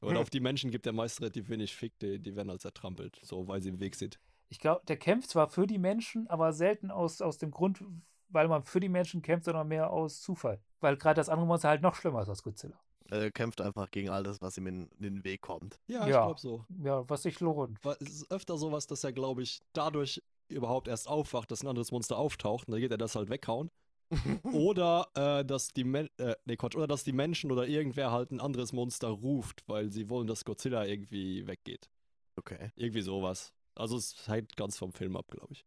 Und 0.00 0.16
auf 0.16 0.30
die 0.30 0.40
Menschen 0.40 0.70
gibt 0.70 0.86
er 0.86 0.92
meist 0.92 1.20
relativ 1.20 1.48
wenig 1.48 1.74
Fick, 1.74 1.98
die, 2.00 2.18
die 2.18 2.36
werden 2.36 2.50
halt 2.50 2.60
zertrampelt, 2.60 3.20
so 3.22 3.46
weil 3.48 3.60
sie 3.60 3.68
im 3.68 3.80
Weg 3.80 3.94
sind. 3.94 4.18
Ich 4.48 4.58
glaube, 4.58 4.82
der 4.86 4.96
kämpft 4.96 5.30
zwar 5.30 5.48
für 5.48 5.66
die 5.66 5.78
Menschen, 5.78 6.26
aber 6.28 6.52
selten 6.52 6.90
aus, 6.90 7.22
aus 7.22 7.38
dem 7.38 7.50
Grund, 7.52 7.82
weil 8.28 8.48
man 8.48 8.64
für 8.64 8.80
die 8.80 8.88
Menschen 8.88 9.22
kämpft, 9.22 9.44
sondern 9.44 9.68
mehr 9.68 9.90
aus 9.90 10.20
Zufall. 10.20 10.60
Weil 10.80 10.96
gerade 10.96 11.16
das 11.16 11.28
andere 11.28 11.46
Monster 11.46 11.68
halt 11.68 11.82
noch 11.82 11.94
schlimmer 11.94 12.22
ist 12.22 12.28
als 12.28 12.42
Godzilla. 12.42 12.78
Er 13.10 13.30
kämpft 13.32 13.60
einfach 13.60 13.90
gegen 13.90 14.08
alles, 14.08 14.40
was 14.40 14.56
ihm 14.56 14.66
in, 14.68 14.88
in 14.98 15.02
den 15.02 15.24
Weg 15.24 15.40
kommt. 15.40 15.80
Ja, 15.88 16.02
ich 16.02 16.10
Ja. 16.10 16.22
glaube 16.26 16.40
so. 16.40 16.64
Ja, 16.82 17.08
was 17.08 17.22
sich 17.22 17.40
lohnt. 17.40 17.78
Weil 17.84 17.96
es 18.00 18.08
ist 18.08 18.30
öfter 18.30 18.56
sowas, 18.56 18.86
dass 18.86 19.02
er, 19.04 19.12
glaube 19.12 19.42
ich, 19.42 19.60
dadurch 19.72 20.22
überhaupt 20.48 20.88
erst 20.88 21.08
aufwacht, 21.08 21.50
dass 21.50 21.62
ein 21.62 21.68
anderes 21.68 21.92
Monster 21.92 22.18
auftaucht 22.18 22.66
und 22.68 22.72
dann 22.72 22.80
geht 22.80 22.90
er 22.90 22.98
das 22.98 23.14
halt 23.16 23.28
weghauen. 23.30 23.70
oder 24.52 25.08
äh, 25.14 25.44
dass 25.44 25.68
die 25.68 25.84
Men 25.84 26.08
äh, 26.18 26.34
nee, 26.44 26.56
Quatsch, 26.56 26.76
oder 26.76 26.86
dass 26.86 27.04
die 27.04 27.12
Menschen 27.12 27.52
oder 27.52 27.66
irgendwer 27.66 28.10
halt 28.10 28.30
ein 28.30 28.40
anderes 28.40 28.72
Monster 28.72 29.08
ruft, 29.08 29.62
weil 29.68 29.90
sie 29.90 30.08
wollen, 30.08 30.26
dass 30.26 30.44
Godzilla 30.44 30.84
irgendwie 30.84 31.46
weggeht. 31.46 31.88
Okay. 32.36 32.72
Irgendwie 32.76 33.02
sowas. 33.02 33.52
Also 33.74 33.96
es 33.96 34.26
hängt 34.26 34.56
ganz 34.56 34.76
vom 34.76 34.92
Film 34.92 35.16
ab, 35.16 35.26
glaube 35.30 35.52
ich. 35.52 35.64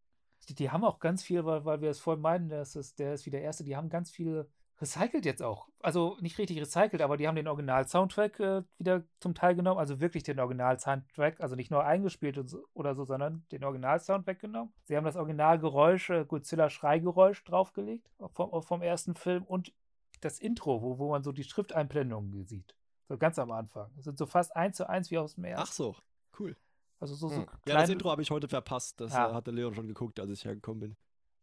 Die, 0.48 0.54
die 0.54 0.70
haben 0.70 0.84
auch 0.84 0.98
ganz 0.98 1.22
viel, 1.22 1.44
weil, 1.44 1.64
weil 1.64 1.80
wir 1.80 1.90
es 1.90 2.00
vorhin 2.00 2.20
meinen, 2.20 2.48
das 2.48 2.76
ist, 2.76 2.98
der 2.98 3.14
ist 3.14 3.24
wie 3.26 3.30
der 3.30 3.42
erste, 3.42 3.64
die 3.64 3.76
haben 3.76 3.88
ganz 3.88 4.10
viel 4.10 4.46
recycelt 4.80 5.24
jetzt 5.24 5.42
auch. 5.42 5.68
Also 5.80 6.16
nicht 6.20 6.38
richtig 6.38 6.60
recycelt, 6.60 7.02
aber 7.02 7.16
die 7.16 7.28
haben 7.28 7.36
den 7.36 7.48
Original-Soundtrack 7.48 8.40
äh, 8.40 8.62
wieder 8.78 9.04
zum 9.20 9.34
Teil 9.34 9.54
genommen, 9.54 9.78
also 9.78 10.00
wirklich 10.00 10.22
den 10.22 10.40
Original-Soundtrack, 10.40 11.40
also 11.40 11.54
nicht 11.54 11.70
nur 11.70 11.84
eingespielt 11.84 12.38
oder 12.74 12.94
so, 12.94 13.04
sondern 13.04 13.44
den 13.52 13.64
Original-Soundtrack 13.64 14.40
genommen. 14.40 14.72
Sie 14.84 14.96
haben 14.96 15.04
das 15.04 15.16
Originalgeräusch, 15.16 16.10
äh, 16.10 16.24
Godzilla-Schreigeräusch 16.24 17.44
draufgelegt 17.44 18.10
vom, 18.32 18.62
vom 18.62 18.82
ersten 18.82 19.14
Film 19.14 19.44
und 19.44 19.72
das 20.20 20.38
Intro, 20.38 20.82
wo, 20.82 20.98
wo 20.98 21.10
man 21.10 21.22
so 21.22 21.32
die 21.32 21.44
Schrifteinblendungen 21.44 22.44
sieht. 22.44 22.74
So 23.08 23.18
ganz 23.18 23.38
am 23.38 23.50
Anfang. 23.50 23.90
Das 23.96 24.04
sind 24.04 24.18
so 24.18 24.26
fast 24.26 24.56
eins 24.56 24.76
zu 24.76 24.88
eins 24.88 25.10
wie 25.10 25.18
aus 25.18 25.34
dem 25.34 25.44
ersten. 25.44 25.62
Ach 25.68 25.72
so, 25.72 25.94
cool. 26.38 26.56
Also 27.00 27.14
so, 27.14 27.28
so 27.28 27.36
Hm. 27.36 27.46
Ja, 27.66 27.74
das 27.74 27.90
Intro 27.90 28.10
habe 28.10 28.22
ich 28.22 28.30
heute 28.30 28.48
verpasst. 28.48 29.00
Das 29.00 29.12
Ja. 29.12 29.30
äh, 29.30 29.34
hatte 29.34 29.50
Leon 29.50 29.74
schon 29.74 29.86
geguckt, 29.86 30.18
als 30.18 30.30
ich 30.30 30.44
hergekommen 30.44 30.80
bin. 30.80 30.96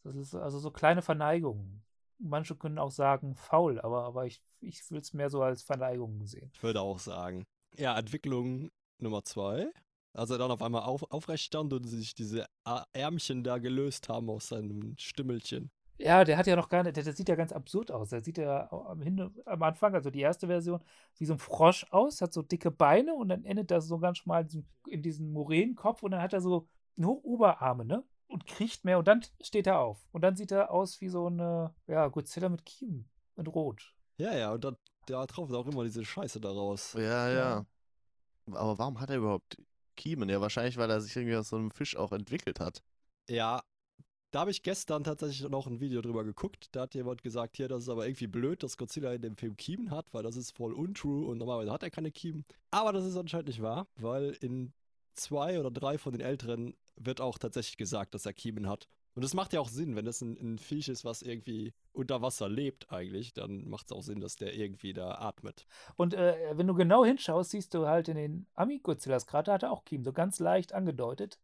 Das 0.04 0.16
ist 0.16 0.34
also 0.34 0.58
so 0.58 0.72
kleine 0.72 1.04
Verneigungen. 1.04 1.84
Manche 2.22 2.56
können 2.56 2.80
auch 2.80 2.92
sagen 2.92 3.36
faul, 3.36 3.80
aber, 3.82 4.04
aber 4.04 4.26
ich, 4.26 4.42
ich 4.60 4.90
will 4.92 5.00
es 5.00 5.14
mehr 5.14 5.30
so 5.30 5.42
als 5.42 5.64
Verneigung 5.64 6.26
sehen. 6.26 6.52
Ich 6.54 6.64
würde 6.64 6.82
auch 6.82 7.00
sagen. 7.00 7.46
Ja, 7.78 7.98
Entwicklung 7.98 8.70
Nummer 9.00 9.24
zwei. 9.24 9.72
Als 10.14 10.30
er 10.30 10.38
dann 10.38 10.52
auf 10.52 10.62
einmal 10.62 10.84
auf, 10.84 11.10
aufrecht 11.12 11.46
stand 11.46 11.72
und 11.74 11.86
sich 11.86 12.14
diese 12.14 12.46
Ärmchen 12.94 13.44
da 13.44 13.60
gelöst 13.60 14.10
haben 14.10 14.30
aus 14.30 14.50
seinem 14.50 14.96
Stimmelchen. 14.98 15.72
Ja, 15.98 16.24
der 16.24 16.38
hat 16.38 16.48
ja 16.48 16.56
noch 16.56 16.68
gar 16.68 16.84
nicht, 16.84 16.98
der, 16.98 17.04
der 17.04 17.14
sieht 17.14 17.30
ja 17.30 17.36
ganz 17.36 17.52
absurd 17.52 17.92
aus. 17.92 18.10
Der 18.10 18.22
sieht 18.22 18.38
ja 18.40 18.72
am, 18.72 19.34
am 19.46 19.64
Anfang, 19.64 19.94
also 19.94 20.10
die 20.10 20.20
erste 20.20 20.48
Version, 20.48 20.84
wie 21.18 21.26
so 21.26 21.34
ein 21.34 21.40
Frosch 21.40 21.86
aus, 21.92 22.22
hat 22.22 22.34
so 22.34 22.42
dicke 22.42 22.72
Beine 22.72 23.14
und 23.14 23.30
dann 23.30 23.46
endet 23.46 23.72
das 23.72 23.88
so 23.88 24.00
ganz 24.00 24.18
schmal 24.18 24.48
in 24.88 25.02
diesem 25.02 25.32
Muränenkopf 25.32 26.02
und 26.04 26.12
dann 26.12 26.22
hat 26.22 26.34
er 26.34 26.42
so 26.42 26.68
nur 26.96 27.24
Oberarme, 27.24 27.86
ne? 27.86 28.04
Und 28.32 28.48
kriecht 28.48 28.86
mehr 28.86 28.98
und 28.98 29.10
dann 29.10 29.26
steht 29.42 29.68
er 29.68 29.80
auf. 29.80 30.08
Und 30.14 30.22
dann 30.22 30.38
sieht 30.38 30.52
er 30.52 30.72
aus 30.72 31.02
wie 31.02 31.10
so 31.10 31.28
eine, 31.28 31.76
ja, 31.88 32.08
Godzilla 32.08 32.48
mit 32.48 32.66
Kiemen, 32.66 33.10
mit 33.36 33.48
Rot. 33.50 33.94
Ja, 34.18 34.34
ja, 34.34 34.54
und 34.54 34.64
da, 34.64 34.72
da 35.06 35.26
tropft 35.26 35.54
auch 35.54 35.68
immer 35.68 35.84
diese 35.84 36.06
Scheiße 36.06 36.40
daraus. 36.40 36.94
Ja, 36.94 37.30
ja. 37.30 37.66
Aber 38.46 38.78
warum 38.78 39.02
hat 39.02 39.10
er 39.10 39.18
überhaupt 39.18 39.58
Kiemen? 39.98 40.30
Ja, 40.30 40.40
wahrscheinlich, 40.40 40.78
weil 40.78 40.90
er 40.90 41.02
sich 41.02 41.14
irgendwie 41.14 41.36
aus 41.36 41.50
so 41.50 41.58
einem 41.58 41.72
Fisch 41.72 41.98
auch 41.98 42.14
entwickelt 42.14 42.62
hat. 42.62 42.82
Ja, 43.30 43.62
da 44.32 44.40
habe 44.40 44.52
ich 44.52 44.64
gestern 44.64 45.04
tatsächlich 45.04 45.50
noch 45.50 45.68
ein 45.68 45.82
Video 45.82 46.02
drüber 46.02 46.24
geguckt. 46.24 46.70
Da 46.72 46.82
hat 46.82 46.96
jemand 46.96 47.22
gesagt, 47.22 47.58
hier, 47.58 47.68
das 47.68 47.84
ist 47.84 47.90
aber 47.90 48.08
irgendwie 48.08 48.28
blöd, 48.28 48.64
dass 48.64 48.78
Godzilla 48.78 49.12
in 49.12 49.22
dem 49.22 49.36
Film 49.36 49.58
Kiemen 49.58 49.92
hat, 49.92 50.06
weil 50.14 50.24
das 50.24 50.38
ist 50.38 50.56
voll 50.56 50.72
untrue 50.72 51.28
und 51.28 51.38
normalerweise 51.38 51.74
hat 51.74 51.84
er 51.84 51.90
keine 51.90 52.12
Kiemen. 52.12 52.46
Aber 52.72 52.94
das 52.94 53.04
ist 53.04 53.18
anscheinend 53.18 53.50
nicht 53.50 53.62
wahr, 53.62 53.88
weil 53.98 54.38
in 54.40 54.72
zwei 55.14 55.60
oder 55.60 55.70
drei 55.70 55.98
von 55.98 56.14
den 56.14 56.22
älteren 56.22 56.76
wird 57.06 57.22
auch 57.22 57.38
tatsächlich 57.38 57.78
gesagt, 57.78 58.14
dass 58.14 58.26
er 58.26 58.34
Kiemen 58.34 58.68
hat. 58.68 58.88
Und 59.14 59.24
das 59.24 59.34
macht 59.34 59.52
ja 59.52 59.60
auch 59.60 59.68
Sinn, 59.68 59.96
wenn 59.96 60.06
das 60.06 60.22
ein, 60.22 60.38
ein 60.38 60.58
Viech 60.58 60.88
ist, 60.88 61.04
was 61.04 61.22
irgendwie 61.22 61.74
unter 61.92 62.22
Wasser 62.22 62.48
lebt 62.48 62.92
eigentlich, 62.92 63.34
dann 63.34 63.68
macht 63.68 63.88
es 63.88 63.92
auch 63.92 64.04
Sinn, 64.04 64.22
dass 64.22 64.38
der 64.38 64.54
irgendwie 64.54 64.94
da 64.94 65.16
atmet. 65.16 65.66
Und 65.98 66.14
äh, 66.14 66.54
wenn 66.54 66.68
du 66.68 66.74
genau 66.74 67.04
hinschaust, 67.04 67.52
siehst 67.52 67.74
du 67.74 67.88
halt 67.88 68.08
in 68.08 68.16
den 68.16 68.48
Ami-Godzillas 68.54 69.28
gerade, 69.28 69.52
hat 69.52 69.64
er 69.64 69.72
auch 69.72 69.84
Kiemen, 69.84 70.06
so 70.06 70.14
ganz 70.14 70.40
leicht 70.40 70.74
angedeutet. 70.74 71.40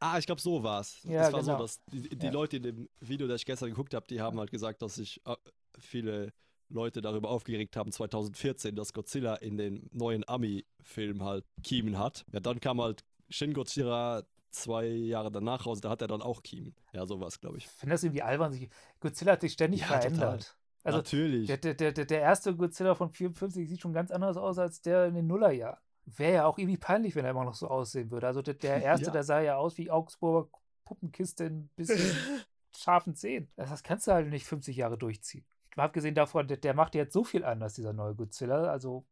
Ah, 0.00 0.16
ich 0.18 0.26
glaube, 0.26 0.40
so 0.40 0.62
war's. 0.62 1.00
Ja, 1.02 1.26
es 1.26 1.32
war 1.32 1.40
genau. 1.40 1.56
so, 1.56 1.62
dass 1.62 1.84
die, 1.86 2.16
die 2.16 2.26
Ja. 2.26 2.32
Leute 2.32 2.58
in 2.58 2.62
dem 2.62 2.88
Video, 3.00 3.26
das 3.26 3.40
ich 3.40 3.46
gestern 3.46 3.70
geguckt 3.70 3.94
habe, 3.94 4.06
die 4.08 4.20
haben 4.20 4.38
halt 4.38 4.52
gesagt, 4.52 4.80
dass 4.82 4.94
sich 4.94 5.20
äh, 5.26 5.34
viele 5.76 6.32
Leute 6.68 7.00
darüber 7.00 7.30
aufgeregt 7.30 7.76
haben, 7.76 7.90
2014, 7.90 8.76
dass 8.76 8.92
Godzilla 8.92 9.34
in 9.36 9.56
den 9.56 9.88
neuen 9.92 10.28
Ami-Film 10.28 11.24
halt 11.24 11.44
Kiemen 11.64 11.98
hat. 11.98 12.24
Ja, 12.32 12.38
dann 12.38 12.60
kam 12.60 12.80
halt 12.80 13.04
Shin 13.28 13.54
Godzilla 13.54 14.22
zwei 14.50 14.86
Jahre 14.86 15.30
danach 15.30 15.66
raus, 15.66 15.80
da 15.80 15.90
hat 15.90 16.02
er 16.02 16.08
dann 16.08 16.22
auch 16.22 16.42
Kiemen. 16.42 16.74
Ja, 16.92 17.06
sowas, 17.06 17.40
glaube 17.40 17.58
ich. 17.58 17.64
Ich 17.66 17.70
finde 17.70 17.94
das 17.94 18.02
irgendwie 18.04 18.22
albern. 18.22 18.52
sich- 18.52 18.70
Godzilla 19.00 19.32
hat 19.32 19.40
sich 19.42 19.52
ständig 19.52 19.80
Ja, 19.82 19.86
total. 19.88 20.00
verändert. 20.02 20.56
Also 20.84 20.98
Natürlich. 20.98 21.46
der, 21.48 21.56
der, 21.58 21.74
der, 21.92 21.92
der 22.06 22.20
erste 22.20 22.54
Godzilla 22.56 22.94
von 22.94 23.10
54 23.10 23.68
sieht 23.68 23.80
schon 23.80 23.92
ganz 23.92 24.10
anders 24.10 24.36
aus 24.36 24.58
als 24.58 24.80
der 24.80 25.06
in 25.06 25.14
den 25.14 25.26
Nullerjahren. 25.26 25.78
Wäre 26.06 26.32
ja 26.34 26.46
auch 26.46 26.56
irgendwie 26.56 26.78
peinlich, 26.78 27.14
wenn 27.14 27.24
er 27.24 27.32
immer 27.32 27.44
noch 27.44 27.54
so 27.54 27.68
aussehen 27.68 28.10
würde. 28.10 28.26
Also 28.26 28.40
der, 28.42 28.54
der 28.54 28.82
erste, 28.82 29.06
Ja. 29.06 29.12
der 29.12 29.24
sah 29.24 29.40
ja 29.40 29.56
aus 29.56 29.76
wie 29.76 29.90
Augsburger 29.90 30.48
Puppenkiste 30.84 31.44
in 31.44 31.68
bisschen 31.76 31.98
scharfen 32.76 33.14
Zähnen. 33.14 33.50
Das, 33.56 33.68
das 33.70 33.82
kannst 33.82 34.06
du 34.06 34.12
halt 34.12 34.28
nicht 34.28 34.46
50 34.46 34.76
Jahre 34.76 34.96
durchziehen. 34.96 35.44
Mal 35.76 35.84
abgesehen 35.84 36.14
davon, 36.14 36.48
der, 36.48 36.56
der 36.56 36.72
macht 36.74 36.94
jetzt 36.94 37.12
so 37.12 37.24
viel 37.24 37.44
anders, 37.44 37.74
dieser 37.74 37.92
neue 37.92 38.14
Godzilla. 38.14 38.64
Also 38.70 39.04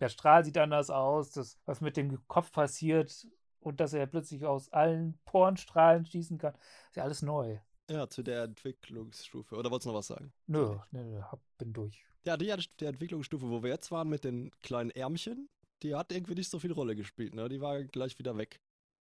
der 0.00 0.08
Strahl 0.08 0.44
sieht 0.44 0.58
anders 0.58 0.90
aus, 0.90 1.30
das, 1.30 1.58
was 1.66 1.80
mit 1.80 1.96
dem 1.96 2.26
Kopf 2.26 2.50
passiert 2.52 3.26
und 3.66 3.80
dass 3.80 3.92
er 3.92 4.06
plötzlich 4.06 4.44
aus 4.44 4.72
allen 4.72 5.18
Poren 5.24 5.56
Strahlen 5.56 6.06
schießen 6.06 6.38
kann, 6.38 6.54
ist 6.88 6.96
ja 6.96 7.02
alles 7.02 7.22
neu. 7.22 7.58
ja, 7.90 8.08
zu 8.08 8.22
der 8.22 8.44
Entwicklungsstufe. 8.44 9.56
Oder 9.56 9.70
wolltest 9.72 9.86
du 9.86 9.90
noch 9.90 9.98
was 9.98 10.06
sagen? 10.06 10.32
Nö, 10.46 10.78
nö, 10.92 11.02
nö, 11.02 11.20
bin 11.58 11.72
durch. 11.72 12.04
Ja, 12.24 12.36
die, 12.36 12.54
die 12.80 12.84
Entwicklungsstufe, 12.84 13.48
wo 13.50 13.62
wir 13.64 13.70
jetzt 13.70 13.90
waren 13.90 14.08
mit 14.08 14.22
den 14.24 14.52
kleinen 14.62 14.90
Ärmchen, 14.90 15.48
die 15.82 15.94
hat 15.96 16.12
irgendwie 16.12 16.34
nicht 16.34 16.48
so 16.50 16.60
viel 16.60 16.72
Rolle 16.72 16.94
gespielt, 16.94 17.34
ne? 17.34 17.48
Die 17.48 17.60
war 17.60 17.82
gleich 17.84 18.16
wieder 18.20 18.36
weg. 18.38 18.60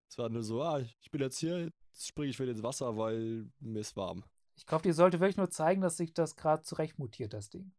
Es 0.09 0.17
war 0.17 0.29
nur 0.29 0.43
so, 0.43 0.61
ah, 0.63 0.79
ich 0.79 1.11
bin 1.11 1.21
jetzt 1.21 1.39
hier, 1.39 1.71
jetzt 1.91 2.07
springe 2.07 2.29
ich 2.29 2.39
wieder 2.39 2.51
ins 2.51 2.63
Wasser, 2.63 2.97
weil 2.97 3.49
mir 3.59 3.79
ist 3.79 3.95
warm. 3.97 4.23
Ich 4.55 4.65
glaube, 4.65 4.83
die 4.83 4.91
sollte 4.93 5.19
wirklich 5.19 5.37
nur 5.37 5.49
zeigen, 5.49 5.81
dass 5.81 5.97
sich 5.97 6.13
das 6.13 6.35
gerade 6.37 6.63
zurecht 6.63 6.99
mutiert, 6.99 7.33
das 7.33 7.49
Ding. 7.49 7.73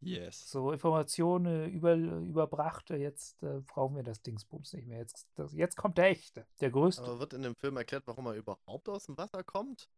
Yes. 0.00 0.50
So 0.50 0.70
Informationen 0.72 1.70
über, 1.70 1.94
überbracht, 1.94 2.90
äh, 2.90 2.96
jetzt 2.96 3.42
äh, 3.42 3.60
brauchen 3.66 3.96
wir 3.96 4.02
das 4.04 4.22
Dingsbums 4.22 4.72
nicht 4.72 4.86
mehr. 4.86 4.98
Jetzt, 4.98 5.26
das, 5.34 5.52
jetzt 5.54 5.76
kommt 5.76 5.98
der 5.98 6.06
echte, 6.10 6.46
der 6.60 6.70
größte. 6.70 7.02
Aber 7.02 7.18
wird 7.18 7.32
in 7.32 7.42
dem 7.42 7.54
Film 7.56 7.76
erklärt, 7.76 8.06
warum 8.06 8.26
er 8.26 8.34
überhaupt 8.34 8.88
aus 8.88 9.06
dem 9.06 9.18
Wasser 9.18 9.42
kommt? 9.42 9.88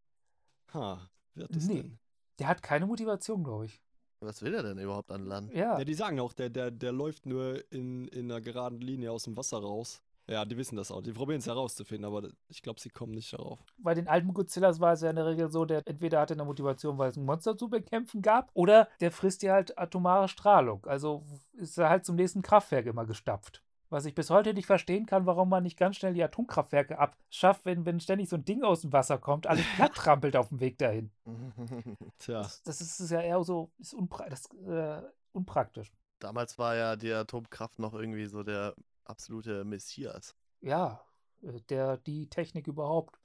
Ha, 0.72 1.10
wird 1.34 1.54
es 1.54 1.66
Nee. 1.66 1.82
denn? 1.82 1.98
Der 2.38 2.48
hat 2.48 2.62
keine 2.62 2.86
Motivation, 2.86 3.44
glaube 3.44 3.66
ich. 3.66 3.82
Was 4.20 4.42
will 4.42 4.54
er 4.54 4.62
denn 4.62 4.78
überhaupt 4.78 5.10
an 5.12 5.24
Land? 5.26 5.52
Ja, 5.52 5.78
Ja, 5.78 5.84
die 5.84 5.94
sagen 5.94 6.20
auch, 6.20 6.32
der, 6.32 6.48
der, 6.50 6.70
der 6.70 6.92
läuft 6.92 7.26
nur 7.26 7.62
in, 7.72 8.08
in 8.08 8.30
einer 8.30 8.40
geraden 8.40 8.80
Linie 8.80 9.12
aus 9.12 9.24
dem 9.24 9.36
Wasser 9.36 9.58
raus. 9.58 10.02
Ja, 10.30 10.44
die 10.44 10.56
wissen 10.56 10.76
das 10.76 10.92
auch. 10.92 11.02
Die 11.02 11.12
probieren 11.12 11.40
es 11.40 11.46
herauszufinden, 11.48 12.04
aber 12.04 12.28
ich 12.48 12.62
glaube, 12.62 12.80
sie 12.80 12.88
kommen 12.88 13.12
nicht 13.14 13.32
darauf. 13.32 13.58
bei 13.78 13.94
den 13.94 14.06
alten 14.06 14.32
Godzillas 14.32 14.78
war 14.78 14.92
es 14.92 15.00
ja 15.00 15.10
in 15.10 15.16
der 15.16 15.26
Regel 15.26 15.50
so, 15.50 15.64
der 15.64 15.82
entweder 15.86 16.20
hatte 16.20 16.34
eine 16.34 16.44
Motivation, 16.44 16.98
weil 16.98 17.10
es 17.10 17.16
ein 17.16 17.24
Monster 17.24 17.56
zu 17.56 17.68
bekämpfen 17.68 18.22
gab, 18.22 18.48
oder 18.54 18.88
der 19.00 19.10
frisst 19.10 19.42
dir 19.42 19.52
halt 19.52 19.76
atomare 19.76 20.28
Strahlung. 20.28 20.86
Also 20.86 21.24
ist 21.54 21.78
er 21.78 21.90
halt 21.90 22.04
zum 22.04 22.14
nächsten 22.14 22.42
Kraftwerk 22.42 22.86
immer 22.86 23.06
gestapft. 23.06 23.64
Was 23.88 24.04
ich 24.04 24.14
bis 24.14 24.30
heute 24.30 24.54
nicht 24.54 24.66
verstehen 24.66 25.04
kann, 25.04 25.26
warum 25.26 25.48
man 25.48 25.64
nicht 25.64 25.76
ganz 25.76 25.96
schnell 25.96 26.14
die 26.14 26.22
Atomkraftwerke 26.22 26.96
abschafft, 26.96 27.64
wenn, 27.64 27.84
wenn 27.84 27.98
ständig 27.98 28.28
so 28.28 28.36
ein 28.36 28.44
Ding 28.44 28.62
aus 28.62 28.82
dem 28.82 28.92
Wasser 28.92 29.18
kommt, 29.18 29.48
alles 29.48 29.64
platt 29.74 29.94
trampelt 29.94 30.36
auf 30.36 30.50
dem 30.50 30.60
Weg 30.60 30.78
dahin. 30.78 31.10
Tja, 32.20 32.42
Das, 32.42 32.62
das 32.62 32.80
ist, 32.80 33.00
ist 33.00 33.10
ja 33.10 33.20
eher 33.20 33.42
so 33.42 33.72
ist 33.78 33.94
unpra 33.94 34.28
das, 34.28 34.46
äh, 34.64 35.02
unpraktisch. 35.32 35.90
Damals 36.20 36.56
war 36.56 36.76
ja 36.76 36.94
die 36.94 37.12
Atomkraft 37.12 37.80
noch 37.80 37.94
irgendwie 37.94 38.26
so 38.26 38.44
der 38.44 38.76
absolute 39.04 39.64
Messias. 39.64 40.34
Ja, 40.60 41.04
äh, 41.42 41.60
der, 41.68 41.96
die 41.98 42.28
Technik 42.28 42.66
überhaupt. 42.66 43.18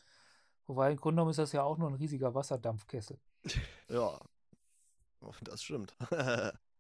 Wobei 0.68 0.92
im 0.92 0.98
Grunde 0.98 1.18
genommen 1.18 1.32
ist 1.32 1.38
das 1.40 1.52
ja 1.52 1.64
auch 1.64 1.78
nur 1.78 1.90
ein 1.90 1.96
riesiger 1.96 2.34
Wasserdampfkessel. 2.34 3.20
Ja, 3.90 4.20
das 5.44 5.64
stimmt. 5.64 5.96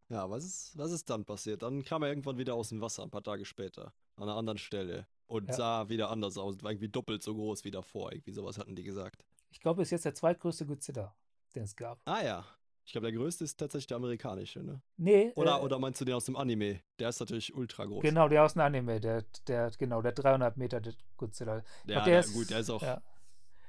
ja, 0.10 0.30
was 0.30 0.44
ist, 0.44 0.78
was 0.78 0.92
ist 0.92 1.10
dann 1.10 1.24
passiert? 1.26 1.62
Dann 1.62 1.84
kam 1.84 2.02
er 2.04 2.10
irgendwann 2.10 2.38
wieder 2.38 2.56
aus 2.56 2.70
dem 2.70 2.82
Wasser, 2.82 3.04
ein 3.04 3.12
paar 3.12 3.24
Tage 3.24 3.46
später, 3.46 3.94
an 4.16 4.24
einer 4.24 4.36
anderen 4.36 4.58
Stelle. 4.58 5.08
Und 5.28 5.48
Ja. 5.50 5.54
sah 5.56 5.90
wieder 5.90 6.10
anders 6.10 6.38
aus, 6.38 6.62
war 6.64 6.72
irgendwie 6.72 6.90
doppelt 6.90 7.24
so 7.24 7.34
groß 7.36 7.64
wie 7.64 7.72
davor. 7.72 8.12
Irgendwie 8.12 8.32
sowas 8.32 8.58
hatten 8.58 8.76
die 8.76 8.84
gesagt. 8.84 9.24
Ich 9.50 9.60
glaube, 9.60 9.82
ist 9.82 9.92
jetzt 9.92 10.06
der 10.06 10.14
zweitgrößte 10.14 10.66
Godzilla, 10.66 11.16
den 11.56 11.64
es 11.64 11.76
gab. 11.76 12.00
Ah 12.06 12.24
ja. 12.24 12.46
Ich 12.86 12.92
glaube, 12.92 13.08
der 13.12 13.18
größte 13.18 13.44
ist 13.44 13.58
tatsächlich 13.58 13.88
der 13.88 13.98
amerikanische, 13.98 14.62
ne? 14.62 14.80
Nee, 14.98 15.32
Oder, 15.36 15.60
äh, 15.60 15.64
oder 15.64 15.80
meinst 15.80 16.00
du 16.02 16.06
den 16.06 16.14
aus 16.14 16.26
dem 16.26 16.36
Anime? 16.36 16.82
Der 17.00 17.10
ist 17.10 17.20
natürlich 17.20 17.54
ultra 17.56 17.86
groß. 17.86 18.04
genau, 18.04 18.30
der 18.30 18.44
aus 18.46 18.54
dem 18.54 18.62
Anime, 18.62 19.00
der, 19.00 19.24
der, 19.48 19.72
genau, 19.78 20.02
der 20.04 20.12
300 20.12 20.56
Meter 20.58 20.80
der 20.80 20.94
Godzilla. 21.18 21.64
Ja, 21.86 22.04
glaub, 22.04 22.06
der, 22.06 22.24
gut, 22.26 22.50
der 22.52 22.60
ist 22.60 22.70
auch, 22.70 22.82
Ja, 22.84 23.02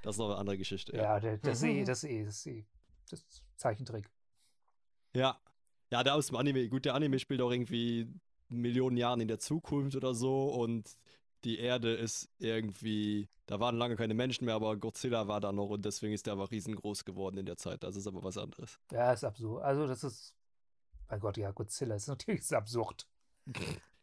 das 0.03 0.17
ist 0.17 0.19
noch 0.19 0.27
eine 0.29 0.37
andere 0.37 0.59
Geschichte. 0.59 0.95
ja 0.95 1.19
der, 1.19 1.39
das 1.39 1.59
ist 1.59 1.65
eh, 1.65 1.85
das 1.85 2.05
ist 2.05 2.11
eh, 2.11 2.25
das 2.25 2.37
ist 2.37 2.47
eh, 2.47 2.67
das 3.11 3.21
ist 3.21 3.43
Zeichentrick. 3.57 4.11
Ja. 5.15 5.41
Ja, 5.91 6.03
der 6.03 6.15
aus 6.17 6.27
dem 6.27 6.37
Anime. 6.37 6.69
Gut, 6.69 6.85
der 6.85 6.95
Anime 6.95 7.19
spielt 7.19 7.41
auch 7.41 7.51
irgendwie 7.51 8.13
Millionen 8.49 8.97
Jahren 8.97 9.21
in 9.21 9.29
der 9.29 9.39
Zukunft 9.39 9.97
oder 9.97 10.15
so 10.15 10.47
und 10.53 10.97
die 11.47 11.59
Erde 11.61 11.95
ist 11.95 12.29
irgendwie, 12.39 13.29
da 13.47 13.61
waren 13.61 13.77
lange 13.77 13.95
keine 13.97 14.15
Menschen 14.15 14.45
mehr, 14.47 14.57
aber 14.57 14.77
Godzilla 14.77 15.29
war 15.29 15.41
da 15.41 15.53
noch 15.53 15.71
und 15.71 15.85
deswegen 15.85 16.13
ist 16.13 16.27
der 16.27 16.33
aber 16.33 16.51
riesengroß 16.51 17.05
geworden 17.05 17.39
in 17.39 17.47
der 17.47 17.57
Zeit. 17.57 17.83
Das 17.85 17.95
ist 17.97 18.07
aber 18.09 18.23
was 18.25 18.37
anderes. 18.37 18.79
Ja, 18.91 19.13
ist 19.13 19.23
absurd. 19.25 19.63
Also, 19.63 19.87
das 19.87 20.03
ist, 20.03 20.35
mein 21.09 21.21
Gott, 21.21 21.37
ja, 21.37 21.53
Godzilla 21.53 21.95
ist 21.95 22.09
natürlich 22.09 22.41
ist 22.41 22.53
absurd. 22.53 23.07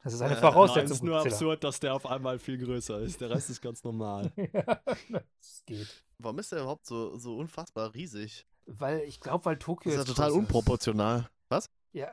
Das 0.04 0.14
ist 0.14 0.22
eine 0.22 0.38
Äh, 0.38 0.40
Voraussetzung. 0.40 0.92
ist 0.96 1.04
nur 1.04 1.16
Godzilla. 1.16 1.36
absurd, 1.36 1.64
dass 1.66 1.80
der 1.82 1.94
auf 1.96 2.06
einmal 2.06 2.40
viel 2.40 2.58
größer 2.58 3.00
ist. 3.02 3.20
Der 3.20 3.30
Rest 3.30 3.50
ist 3.50 3.62
ganz 3.62 3.84
normal. 3.84 4.32
ja, 4.54 4.82
das 4.86 5.64
geht. 5.66 6.04
Warum 6.20 6.40
ist 6.40 6.52
der 6.54 6.60
überhaupt 6.62 6.86
so, 6.86 7.18
so 7.18 7.38
unfassbar 7.38 7.94
riesig? 7.94 8.48
Weil 8.66 9.02
ich 9.02 9.20
glaube, 9.20 9.44
weil 9.44 9.58
Tokio 9.60 9.92
Das 9.92 10.02
ist 10.02 10.08
ja 10.08 10.14
total 10.14 10.32
unproportional. 10.32 11.30
Was? 11.50 11.70
Ja, 11.92 12.08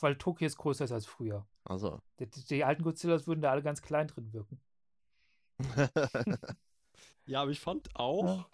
weil 0.00 0.16
Tokio 0.16 0.44
jetzt 0.46 0.58
größer 0.58 0.84
ist 0.84 0.92
als 0.92 1.06
früher. 1.06 1.46
Also. 1.64 2.00
Die, 2.20 2.28
die, 2.30 2.44
die 2.44 2.64
alten 2.64 2.82
Godzillas 2.82 3.26
würden 3.26 3.40
da 3.40 3.50
alle 3.50 3.62
ganz 3.62 3.80
klein 3.80 4.06
drin 4.08 4.32
wirken. 4.34 4.60
Ja, 7.26 7.42
aber 7.42 7.50
ich 7.50 7.60
fand 7.60 7.88
auch, 7.96 8.46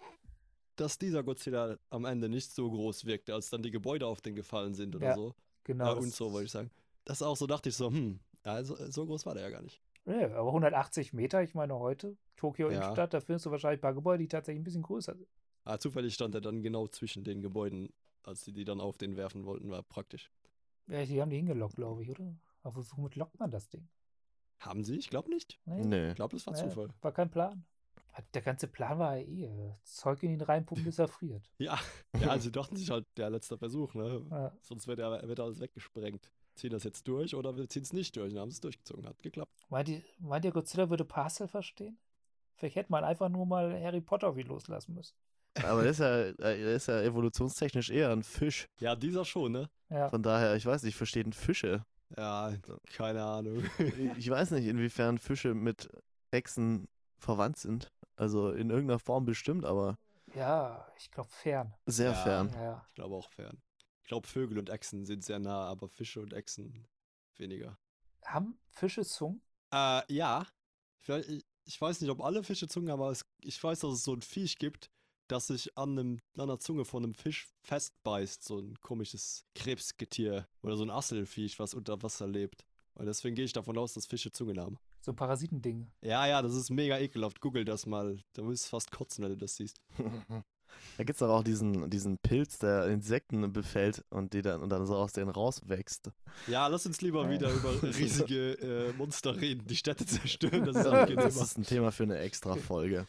dass 0.77 0.97
dieser 0.97 1.23
Godzilla 1.23 1.77
am 1.89 2.05
Ende 2.05 2.29
nicht 2.29 2.53
so 2.53 2.69
groß 2.71 3.05
wirkte, 3.05 3.33
als 3.33 3.49
dann 3.49 3.61
die 3.63 3.71
Gebäude 3.71 4.07
auf 4.07 4.21
den 4.21 4.35
gefallen 4.35 4.73
sind 4.73 4.95
oder 4.95 5.07
Ja, 5.07 5.15
so. 5.15 5.35
Genau. 5.65 5.85
Ja, 5.85 5.95
das- 5.95 6.03
und 6.05 6.13
so, 6.13 6.31
wollte 6.31 6.45
ich 6.45 6.51
sagen. 6.51 6.71
Das 7.03 7.21
auch 7.21 7.35
so 7.35 7.47
dachte 7.47 7.69
ich 7.69 7.75
so, 7.75 7.89
hm, 7.89 8.19
ja, 8.45 8.63
so, 8.63 9.05
groß 9.05 9.25
war 9.25 9.33
der 9.33 9.43
ja 9.43 9.49
gar 9.49 9.61
nicht. 9.61 9.81
Ja, 10.05 10.33
aber 10.35 10.51
180 10.51 11.13
Meter, 11.13 11.43
ich 11.43 11.53
meine 11.53 11.75
heute, 11.77 12.17
Tokio 12.37 12.69
Ja. 12.69 12.73
Innenstadt, 12.77 13.13
da 13.13 13.19
findest 13.19 13.45
du 13.45 13.51
wahrscheinlich 13.51 13.79
ein 13.79 13.81
paar 13.81 13.93
Gebäude, 13.93 14.23
die 14.23 14.27
tatsächlich 14.27 14.61
ein 14.61 14.63
bisschen 14.63 14.81
größer 14.81 15.15
sind. 15.15 15.27
Ah, 15.63 15.77
zufällig 15.77 16.13
stand 16.13 16.33
er 16.33 16.41
dann 16.41 16.63
genau 16.63 16.87
zwischen 16.87 17.23
den 17.23 17.41
Gebäuden, 17.41 17.93
als 18.23 18.43
die 18.43 18.53
die 18.53 18.63
dann 18.65 18.79
auf 18.79 18.97
den 18.97 19.15
werfen 19.17 19.45
wollten, 19.45 19.69
war 19.69 19.83
praktisch. 19.83 20.31
Ja, 20.87 21.05
die 21.05 21.21
haben 21.21 21.29
die 21.29 21.37
hingelockt, 21.37 21.75
glaube 21.75 22.03
ich, 22.03 22.09
oder? 22.09 22.35
Aber 22.63 22.83
womit 22.95 23.15
lockt 23.15 23.39
man 23.39 23.51
das 23.51 23.69
Ding? 23.69 23.87
Haben 24.61 24.83
sie? 24.83 24.95
Ich 24.97 25.09
glaube 25.09 25.29
nicht. 25.29 25.59
Nee, 25.65 25.83
nee. 25.83 26.09
Ich 26.09 26.15
glaube, 26.15 26.35
das 26.35 26.45
war 26.47 26.55
Ja. 26.55 26.69
Zufall. 26.69 26.89
war 27.01 27.11
kein 27.11 27.29
Plan. 27.29 27.65
Der 28.33 28.41
ganze 28.41 28.67
Plan 28.67 28.99
war 28.99 29.15
ja 29.17 29.25
eh, 29.25 29.45
äh, 29.45 29.73
Zeug 29.83 30.21
in 30.23 30.31
ihn 30.31 30.41
reinpumpen, 30.41 30.83
bis 30.83 30.99
er 30.99 31.07
friert. 31.07 31.49
Ja, 31.57 31.79
ja 32.19 32.29
also 32.29 32.45
sie 32.45 32.51
dachten 32.51 32.75
sich 32.75 32.89
halt, 32.89 33.05
der 33.17 33.29
letzte 33.29 33.57
Versuch, 33.57 33.93
ne? 33.93 34.25
Ja. 34.29 34.51
Sonst 34.61 34.87
wird, 34.87 34.99
er, 34.99 35.27
wird 35.27 35.39
alles 35.39 35.59
weggesprengt. 35.59 36.29
Ziehen 36.55 36.71
das 36.71 36.83
jetzt 36.83 37.07
durch 37.07 37.33
oder 37.33 37.55
wir 37.55 37.69
ziehen 37.69 37.83
es 37.83 37.93
nicht 37.93 38.15
durch? 38.17 38.33
Dann 38.33 38.41
haben 38.41 38.51
sie 38.51 38.55
es 38.55 38.61
durchgezogen. 38.61 39.07
Hat 39.07 39.23
geklappt. 39.23 39.65
Meint 39.69 39.87
ihr, 39.87 40.03
meint 40.19 40.43
ihr, 40.43 40.51
Godzilla 40.51 40.89
würde 40.89 41.05
Parcel 41.05 41.47
verstehen? 41.47 41.97
Vielleicht 42.55 42.75
hätte 42.75 42.91
man 42.91 43.03
einfach 43.05 43.29
nur 43.29 43.45
mal 43.45 43.81
Harry 43.81 44.01
Potter 44.01 44.35
wie 44.35 44.43
loslassen 44.43 44.93
müssen. 44.93 45.15
Aber 45.63 45.81
der 45.81 45.91
ist 45.91 45.99
ja, 45.99 46.31
der 46.31 46.75
ist 46.75 46.87
ja 46.87 47.01
evolutionstechnisch 47.01 47.89
eher 47.89 48.11
ein 48.11 48.23
Fisch. 48.23 48.67
Ja, 48.79 48.95
dieser 48.95 49.25
schon, 49.25 49.51
ne? 49.53 49.69
Ja. 49.89 50.09
Von 50.09 50.23
daher, 50.23 50.55
ich 50.55 50.65
weiß 50.65 50.83
nicht, 50.83 50.95
verstehen 50.95 51.33
Fische. 51.33 51.85
Ja, 52.17 52.53
keine 52.93 53.23
Ahnung. 53.23 53.63
Ich 54.17 54.29
weiß 54.29 54.51
nicht, 54.51 54.65
inwiefern 54.67 55.17
Fische 55.17 55.53
mit 55.53 55.89
Echsen 56.31 56.87
verwandt 57.17 57.57
sind. 57.57 57.91
Also 58.15 58.51
in 58.51 58.69
irgendeiner 58.69 58.99
Form 58.99 59.25
bestimmt, 59.25 59.65
aber 59.65 59.97
Ja, 60.35 60.87
ich 60.97 61.09
glaube 61.11 61.29
fern. 61.29 61.73
sehr 61.85 62.11
Ja. 62.11 62.15
fern. 62.23 62.51
Ja. 62.53 62.85
Ich 62.89 62.93
glaube 62.95 63.15
auch 63.15 63.29
fern. 63.31 63.61
Ich 64.03 64.07
glaube, 64.07 64.27
Vögel 64.27 64.57
und 64.59 64.69
Echsen 64.69 65.05
sind 65.05 65.23
sehr 65.23 65.39
nah, 65.39 65.65
aber 65.67 65.87
Fische 65.87 66.19
und 66.21 66.33
Echsen 66.33 66.87
weniger. 67.37 67.77
Haben 68.25 68.59
Fische 68.69 69.03
Zungen? 69.05 69.41
Äh, 69.73 70.01
ja. 70.13 70.45
Vielleicht, 70.99 71.29
ich, 71.29 71.45
ich 71.65 71.79
weiß 71.79 72.01
nicht, 72.01 72.09
ob 72.09 72.21
alle 72.21 72.43
Fische 72.43 72.67
Zungen 72.67 72.89
haben, 72.91 72.99
aber 73.01 73.11
es, 73.11 73.25
ich 73.41 73.61
weiß, 73.63 73.79
dass 73.79 73.93
es 73.93 74.03
so 74.03 74.13
ein 74.13 74.21
Viech 74.21 74.57
gibt, 74.57 74.89
das 75.31 75.47
sich 75.47 75.77
an, 75.77 75.97
einem, 75.97 76.19
an 76.37 76.47
der 76.47 76.59
Zunge 76.59 76.85
von 76.85 77.03
einem 77.03 77.15
Fisch 77.15 77.47
festbeißt. 77.63 78.43
So 78.43 78.59
ein 78.59 78.79
komisches 78.81 79.45
Krebsgetier 79.55 80.47
oder 80.61 80.77
so 80.77 80.83
ein 80.83 80.89
Asselfiech, 80.91 81.59
was 81.59 81.73
unter 81.73 82.01
Wasser 82.03 82.27
lebt. 82.27 82.65
Und 82.95 83.05
deswegen 83.05 83.35
gehe 83.35 83.45
ich 83.45 83.53
davon 83.53 83.77
aus, 83.77 83.93
dass 83.93 84.05
Fische 84.05 84.31
Zungen 84.31 84.59
haben. 84.59 84.77
So 85.01 85.11
ein 85.11 85.15
Parasitending. 85.15 85.89
Ja, 86.01 86.27
ja, 86.27 86.41
das 86.41 86.53
ist 86.53 86.69
mega 86.69 86.99
ekelhaft. 86.99 87.39
Google 87.41 87.65
das 87.65 87.85
mal. 87.85 88.17
Da 88.33 88.45
wirst 88.45 88.65
du 88.65 88.69
fast 88.69 88.91
kotzen, 88.91 89.23
wenn 89.23 89.31
du 89.31 89.37
das 89.37 89.55
siehst. 89.55 89.81
Da 90.97 91.03
gibt 91.03 91.15
es 91.15 91.19
doch 91.19 91.29
auch 91.29 91.43
diesen, 91.43 91.89
diesen 91.89 92.17
Pilz, 92.17 92.57
der 92.57 92.87
Insekten 92.87 93.51
befällt 93.51 94.05
und 94.09 94.33
die 94.33 94.41
dann 94.41 94.61
und 94.61 94.69
dann 94.69 94.85
so 94.85 94.95
aus 94.95 95.11
denen 95.11 95.29
rauswächst. 95.29 96.11
Ja, 96.47 96.67
lass 96.67 96.85
uns 96.85 97.01
lieber 97.01 97.23
Ja. 97.25 97.29
wieder 97.29 97.51
über 97.51 97.83
riesige 97.83 98.53
äh, 98.53 98.93
Monster 98.93 99.39
reden, 99.39 99.67
die 99.67 99.75
Städte 99.75 100.05
zerstören. 100.05 100.63
Das 100.65 100.77
ist 100.77 100.85
Das 101.17 101.35
ist 101.35 101.57
ein 101.57 101.63
Thema 101.63 101.91
für 101.91 102.03
eine 102.03 102.19
extra 102.19 102.55
Folge. 102.55 103.05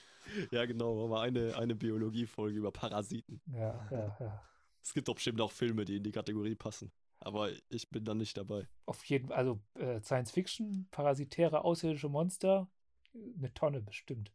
Ja, 0.50 0.64
genau. 0.66 1.04
Aber 1.04 1.20
eine, 1.20 1.56
eine 1.56 1.74
Biologiefolge 1.74 2.58
über 2.58 2.70
Parasiten. 2.72 3.40
Ja, 3.52 3.86
ja, 3.90 4.16
ja. 4.20 4.42
Es 4.82 4.92
gibt 4.94 5.08
doch 5.08 5.14
bestimmt 5.14 5.40
auch 5.40 5.52
Filme, 5.52 5.84
die 5.84 5.96
in 5.96 6.02
die 6.02 6.12
Kategorie 6.12 6.54
passen. 6.54 6.90
Aber 7.20 7.50
ich 7.68 7.88
bin 7.88 8.04
da 8.04 8.14
nicht 8.14 8.36
dabei. 8.36 8.66
Auf 8.86 9.04
jeden 9.04 9.28
Fall, 9.28 9.36
also 9.36 9.60
äh, 9.74 10.00
Science 10.00 10.32
Fiction, 10.32 10.88
parasitäre 10.90 11.64
außerirdische 11.64 12.08
Monster, 12.08 12.68
eine 13.14 13.52
Tonne 13.54 13.80
bestimmt. 13.80 14.32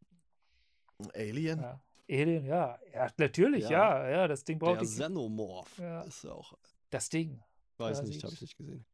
Alien? 1.14 1.60
Ja. 1.60 1.82
Alien, 2.10 2.46
ja. 2.46 2.80
Ja, 2.94 3.08
natürlich, 3.18 3.64
Ja. 3.66 4.04
ja, 4.06 4.10
ja, 4.10 4.28
das 4.28 4.44
Ding 4.46 4.58
braucht 4.60 4.76
Der 4.76 4.82
die, 4.82 4.88
Xenomorph 4.88 5.78
Ja. 5.80 6.02
ist 6.04 6.26
auch. 6.26 6.54
das 6.90 7.10
Ding. 7.10 7.42
Weiß 7.78 8.02
nicht, 8.04 8.24
habe 8.24 8.34
ich 8.34 8.42
nicht 8.42 8.58
gesehen. 8.58 8.86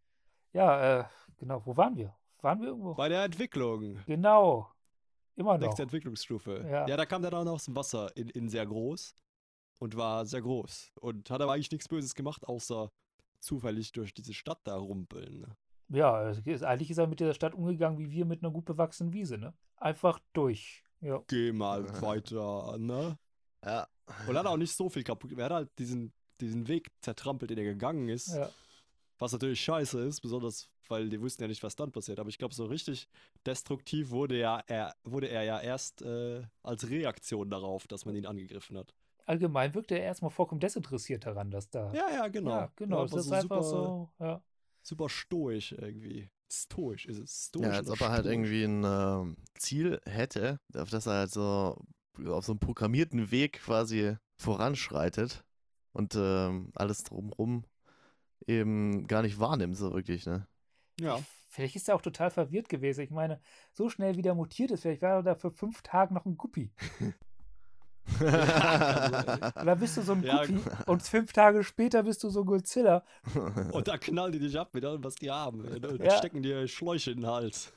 Ja, 0.53 1.01
äh, 1.01 1.05
genau, 1.37 1.63
wo 1.65 1.77
waren 1.77 1.95
wir? 1.95 2.15
Waren 2.41 2.59
wir 2.61 2.67
irgendwo? 2.69 2.95
Bei 2.95 3.07
der 3.09 3.23
Entwicklung. 3.23 3.99
Genau. 4.05 4.69
Immer 5.35 5.53
noch. 5.57 5.67
Nächste 5.67 5.83
Entwicklungsstufe. 5.83 6.65
Ja. 6.69 6.87
Ja. 6.87 6.97
da 6.97 7.05
kam 7.05 7.21
der 7.21 7.31
dann 7.31 7.47
aus 7.47 7.65
dem 7.65 7.75
Wasser 7.75 8.15
in, 8.15 8.29
in 8.29 8.49
sehr 8.49 8.65
groß 8.65 9.15
und 9.79 9.95
war 9.97 10.25
sehr 10.25 10.41
groß. 10.41 10.93
Und 10.99 11.29
hat 11.29 11.41
aber 11.41 11.53
eigentlich 11.53 11.71
nichts 11.71 11.87
Böses 11.87 12.15
gemacht, 12.15 12.47
außer 12.47 12.91
zufällig 13.39 13.91
durch 13.91 14.13
diese 14.13 14.33
Stadt 14.33 14.59
da 14.63 14.75
rumpeln. 14.75 15.45
Ja, 15.89 16.29
ist, 16.31 16.63
eigentlich 16.63 16.91
ist 16.91 16.97
er 16.97 17.07
mit 17.07 17.19
dieser 17.19 17.33
Stadt 17.33 17.53
umgegangen 17.53 17.99
wie 17.99 18.09
wir 18.09 18.25
mit 18.25 18.43
einer 18.43 18.51
gut 18.51 18.65
bewachsenen 18.65 19.13
Wiese, 19.13 19.37
ne? 19.37 19.53
Einfach 19.77 20.19
durch. 20.33 20.83
Ja. 21.01 21.21
Geh 21.27 21.51
mal 21.51 21.83
weiter, 22.01 22.77
ne? 22.77 23.17
Ja. 23.63 23.87
Und 24.27 24.37
hat 24.37 24.45
auch 24.45 24.57
nicht 24.57 24.73
so 24.75 24.89
viel 24.89 25.03
kaputt. 25.03 25.33
Er 25.33 25.45
hat 25.45 25.51
halt 25.51 25.69
diesen, 25.79 26.13
diesen 26.39 26.67
Weg 26.67 26.91
zertrampelt, 27.01 27.51
den 27.51 27.57
er 27.57 27.63
gegangen 27.65 28.09
ist. 28.09 28.33
ja. 28.33 28.49
Was 29.23 29.31
natürlich 29.31 29.61
scheiße 29.61 30.01
ist, 30.01 30.19
besonders 30.19 30.69
weil 30.89 31.07
die 31.07 31.21
wussten 31.21 31.43
ja 31.43 31.47
nicht, 31.47 31.63
was 31.63 31.77
dann 31.77 31.93
passiert. 31.93 32.19
Aber 32.19 32.27
ich 32.27 32.37
glaube, 32.37 32.53
so 32.53 32.65
richtig 32.65 33.07
destruktiv 33.45 34.09
wurde, 34.09 34.37
ja, 34.37 34.61
er, 34.67 34.93
wurde 35.05 35.29
er 35.29 35.43
ja 35.43 35.61
erst 35.61 36.01
äh, 36.01 36.43
als 36.61 36.89
Reaktion 36.89 37.49
darauf, 37.49 37.87
dass 37.87 38.03
man 38.03 38.17
ihn 38.17 38.25
angegriffen 38.25 38.77
hat. 38.77 38.93
Allgemein 39.25 39.73
wirkt 39.75 39.93
er 39.93 40.01
erstmal 40.01 40.29
vollkommen 40.29 40.59
desinteressiert 40.59 41.25
daran, 41.25 41.51
dass 41.51 41.69
da. 41.69 41.93
Ja, 41.93 42.09
ja, 42.11 42.27
genau. 42.27 42.51
Ja, 42.51 42.71
genau. 42.75 43.05
Ja, 43.05 43.07
das 43.07 43.25
ist 43.25 43.31
einfach 43.31 43.63
so. 43.63 44.11
Ja. 44.19 44.43
Super 44.81 45.07
stoisch 45.07 45.71
irgendwie. 45.71 46.29
Stoisch 46.51 47.05
ist 47.05 47.19
es. 47.19 47.45
Stoisch 47.45 47.65
Ja, 47.65 47.71
als 47.77 47.89
ob 47.89 48.01
er 48.01 48.09
halt 48.09 48.25
irgendwie 48.25 48.65
ein 48.65 48.83
ähm, 48.83 49.37
Ziel 49.55 50.01
hätte, 50.03 50.59
auf 50.75 50.89
das 50.89 51.05
er 51.05 51.13
halt 51.13 51.31
so 51.31 51.81
auf 52.27 52.43
so 52.43 52.51
einem 52.51 52.59
programmierten 52.59 53.31
Weg 53.31 53.53
quasi 53.61 54.17
voranschreitet 54.35 55.45
und 55.93 56.13
ähm, 56.17 56.71
alles 56.75 57.03
drumrum 57.03 57.63
eben 58.47 59.07
gar 59.07 59.21
nicht 59.21 59.39
wahrnimmt, 59.39 59.77
so 59.77 59.93
wirklich, 59.93 60.25
ne? 60.25 60.47
Ja. 60.99 61.19
Vielleicht 61.49 61.75
ist 61.75 61.87
er 61.87 61.95
auch 61.95 62.01
total 62.01 62.31
verwirrt 62.31 62.67
gewesen. 62.67 63.01
Ich 63.01 63.11
meine, 63.11 63.39
so 63.71 63.87
schnell 63.89 64.17
wie 64.17 64.23
der 64.23 64.33
mutiert 64.33 64.71
ist, 64.71 64.81
vielleicht 64.81 65.03
war 65.03 65.11
er 65.17 65.23
da 65.23 65.35
für 65.35 65.51
fünf 65.51 65.81
Tage 65.83 66.13
noch 66.13 66.25
ein 66.25 66.35
Guppi. 66.37 66.71
Und 68.19 69.65
dann 69.65 69.79
bist 69.79 69.97
du 69.97 70.01
so 70.01 70.11
ein 70.13 70.23
Ja, 70.23 70.45
Guppi 70.45 70.59
und 70.87 71.01
fünf 71.03 71.31
Tage 71.31 71.63
später 71.63 72.03
bist 72.03 72.23
du 72.23 72.29
so 72.29 72.43
Godzilla. 72.43 73.03
Und 73.71 73.87
da 73.87 73.97
knallen 73.97 74.31
die 74.33 74.39
dich 74.39 74.59
ab 74.59 74.73
mit 74.73 74.83
allem, 74.83 75.03
was 75.03 75.15
die 75.15 75.31
haben. 75.31 75.61
Und 75.61 76.03
Ja. 76.03 76.17
stecken 76.17 76.41
dir 76.43 76.67
Schläuche 76.67 77.11
in 77.11 77.21
den 77.21 77.27
Hals. 77.27 77.71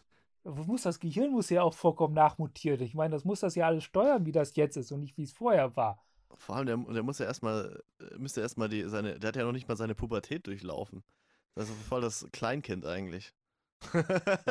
Muss 0.44 0.82
das 0.82 1.00
Gehirn 1.00 1.32
muss 1.32 1.50
ja 1.50 1.62
auch 1.62 1.74
vollkommen 1.74 2.14
nachmutiert. 2.14 2.80
Ich 2.80 2.94
meine, 2.94 3.12
das 3.14 3.24
muss 3.24 3.40
das 3.40 3.54
ja 3.54 3.66
alles 3.66 3.84
steuern, 3.84 4.26
wie 4.26 4.32
das 4.32 4.54
jetzt 4.56 4.76
ist 4.76 4.92
und 4.92 5.00
nicht 5.00 5.16
wie 5.16 5.24
es 5.24 5.32
vorher 5.32 5.74
war. 5.76 6.04
Vor 6.39 6.57
allem, 6.57 6.66
der, 6.66 6.95
der 6.95 7.03
muss 7.03 7.18
ja 7.18 7.26
erstmal, 7.26 7.82
äh, 8.01 8.18
müsste 8.18 8.41
erstmal 8.41 8.68
die, 8.68 8.89
seine, 8.89 9.18
der 9.18 9.28
hat 9.28 9.37
ja 9.37 9.45
noch 9.45 9.53
nicht 9.53 9.68
mal 9.68 9.76
seine 9.76 9.95
Pubertät 9.95 10.47
durchlaufen. 10.47 11.03
Das 11.55 11.68
ist 11.70 11.82
voll 11.82 12.03
das 12.03 12.26
Kleinkind 12.32 12.84
eigentlich. 12.84 13.34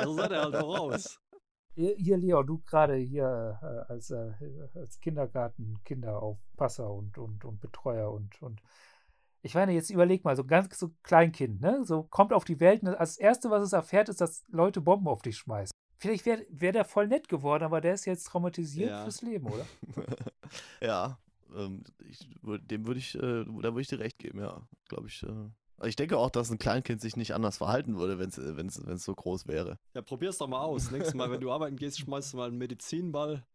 So 0.04 0.14
seid 0.14 0.32
ihr 0.32 0.42
halt 0.42 0.56
voraus. 0.56 1.20
Hier, 1.78 1.94
hier 1.98 2.16
Leon, 2.16 2.48
du 2.48 2.60
gerade 2.60 2.96
hier 2.96 3.60
äh, 3.62 3.92
als, 3.92 4.10
äh, 4.10 4.32
als 4.76 4.98
Kindergarten, 5.02 5.78
Kinderaufpasser 5.84 6.90
und, 6.90 7.18
und, 7.18 7.44
und 7.44 7.60
Betreuer 7.60 8.14
und, 8.14 8.42
und 8.42 8.62
ich 9.42 9.56
meine, 9.56 9.74
jetzt 9.74 9.90
überleg 9.90 10.24
mal, 10.24 10.38
so 10.38 10.46
ganz 10.46 10.80
so 10.80 10.92
Kleinkind, 11.04 11.60
ne? 11.60 11.84
So 11.84 12.04
kommt 12.04 12.32
auf 12.32 12.46
die 12.46 12.62
Welt 12.62 12.82
und 12.82 12.96
als 12.96 13.18
Erste, 13.18 13.50
was 13.50 13.62
es 13.62 13.74
erfährt, 13.74 14.08
ist, 14.08 14.22
dass 14.22 14.46
Leute 14.48 14.80
Bomben 14.80 15.10
auf 15.10 15.22
dich 15.22 15.38
schmeißen. 15.38 15.72
Vielleicht 15.98 16.26
wäre 16.26 16.46
wär 16.50 16.72
der 16.72 16.86
voll 16.86 17.08
nett 17.08 17.28
geworden, 17.28 17.66
aber 17.66 17.82
der 17.82 17.94
ist 17.94 18.06
jetzt 18.06 18.24
traumatisiert 18.24 18.92
Ja. 18.92 19.04
fürs 19.04 19.22
Leben, 19.22 19.48
oder? 19.48 19.66
ja, 20.82 21.20
ähm, 21.56 21.84
ich, 22.08 22.20
würd- 22.43 22.66
dem 22.68 22.86
würde 22.88 22.99
ich, 22.99 23.16
äh, 23.16 23.20
da 23.45 23.45
würde 23.45 23.82
ich 23.82 23.88
dir 23.88 23.99
recht 23.99 24.20
geben, 24.20 24.39
ja, 24.39 24.62
glaube 24.88 25.08
ich. 25.08 25.24
Äh. 25.24 25.28
Also 25.78 25.88
Ich 25.89 25.95
denke 25.95 26.18
auch, 26.18 26.30
dass 26.30 26.49
ein 26.51 26.58
Kleinkind 26.58 27.01
sich 27.01 27.18
nicht 27.18 27.34
anders 27.34 27.58
verhalten 27.58 27.97
würde, 27.97 28.18
wenn 28.20 28.68
es 28.68 29.03
so 29.03 29.14
groß 29.14 29.47
wäre. 29.47 29.78
Ja, 29.93 30.01
probier's 30.01 30.38
doch 30.38 30.47
mal 30.47 30.62
aus. 30.62 30.89
Nächstes 30.91 31.14
Mal, 31.16 31.30
wenn 31.32 31.41
du 31.41 31.51
arbeiten 31.51 31.76
gehst, 31.76 31.99
schmeißt 31.99 32.34
du 32.34 32.38
mal 32.38 32.47
einen 32.47 32.58
Medizinball 32.58 33.45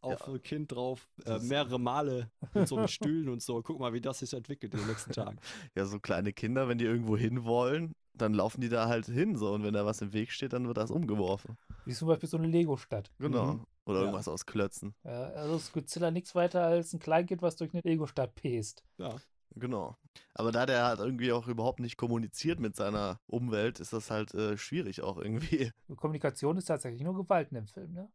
auf 0.00 0.26
Ja. 0.26 0.32
ein 0.34 0.42
Kind 0.42 0.72
drauf. 0.72 1.08
Äh, 1.24 1.38
mehrere 1.40 1.78
Male 1.78 2.30
mit 2.54 2.66
so 2.68 2.76
mit 2.78 2.90
Stühlen 2.90 3.28
und 3.28 3.42
so. 3.42 3.62
Guck 3.62 3.78
mal, 3.78 3.92
wie 3.92 4.00
das 4.00 4.18
sich 4.20 4.32
entwickelt 4.32 4.74
in 4.74 4.80
den 4.80 4.88
nächsten 4.88 5.12
Tagen. 5.12 5.38
Ja, 5.76 5.84
so 5.86 6.00
kleine 6.00 6.32
Kinder, 6.32 6.66
wenn 6.68 6.78
die 6.78 6.84
irgendwo 6.84 7.16
hin 7.16 7.44
wollen, 7.44 7.92
dann 8.14 8.34
laufen 8.34 8.60
die 8.60 8.68
da 8.68 8.88
halt 8.88 9.06
hin 9.06 9.36
so 9.36 9.52
und 9.52 9.62
wenn 9.62 9.74
da 9.74 9.86
was 9.86 10.00
im 10.02 10.12
Weg 10.12 10.32
steht, 10.32 10.52
dann 10.52 10.66
wird 10.66 10.76
das 10.78 10.90
umgeworfen. 10.90 11.56
Wie 11.84 11.92
zum 11.94 12.08
Beispiel 12.08 12.28
so 12.28 12.36
eine 12.38 12.48
Lego-Stadt. 12.48 13.12
Genau. 13.20 13.52
Mhm. 13.54 13.64
Oder 13.88 14.00
Ja. 14.00 14.04
irgendwas 14.04 14.28
aus 14.28 14.46
Klötzen. 14.46 14.94
Ja, 15.04 15.30
also 15.30 15.56
ist 15.56 15.72
Godzilla 15.72 16.10
nichts 16.10 16.34
weiter 16.34 16.62
als 16.62 16.92
ein 16.92 17.00
Kleinkind, 17.00 17.42
was 17.42 17.56
durch 17.56 17.72
eine 17.72 17.82
Lego-Stadt 17.82 18.34
pest. 18.34 18.84
Ja. 18.98 19.16
Genau. 19.56 19.96
Aber 20.34 20.52
da 20.52 20.66
der 20.66 20.84
halt 20.84 21.00
irgendwie 21.00 21.32
auch 21.32 21.48
überhaupt 21.48 21.80
nicht 21.80 21.96
kommuniziert 21.96 22.60
mit 22.60 22.76
seiner 22.76 23.18
Umwelt, 23.26 23.80
ist 23.80 23.92
das 23.92 24.10
halt 24.10 24.34
äh, 24.34 24.56
schwierig 24.58 25.02
auch 25.02 25.16
irgendwie. 25.18 25.72
Kommunikation 25.96 26.56
ist 26.58 26.66
tatsächlich 26.66 27.02
nur 27.02 27.16
Gewalt 27.16 27.48
in 27.50 27.56
dem 27.56 27.66
Film, 27.66 27.92
ne? 27.94 28.08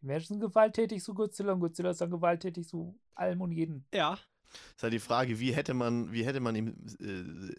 Die 0.00 0.06
Menschen 0.06 0.28
sind 0.34 0.40
gewalttätig 0.40 1.02
zu 1.04 1.12
Godzilla 1.12 1.52
und 1.52 1.60
Godzilla 1.60 1.90
ist 1.90 2.00
dann 2.00 2.10
gewalttätig 2.10 2.66
zu 2.66 2.98
allem 3.14 3.42
und 3.42 3.52
jedem. 3.52 3.84
Ja. 3.92 4.18
Ist 4.74 4.82
halt 4.82 4.94
die 4.94 4.98
Frage, 4.98 5.38
wie 5.38 5.52
hätte 5.52 5.74
man, 5.74 6.10
wie 6.10 6.24
hätte 6.24 6.40
man 6.40 6.56
ihm 6.56 6.74
äh, 6.98 7.52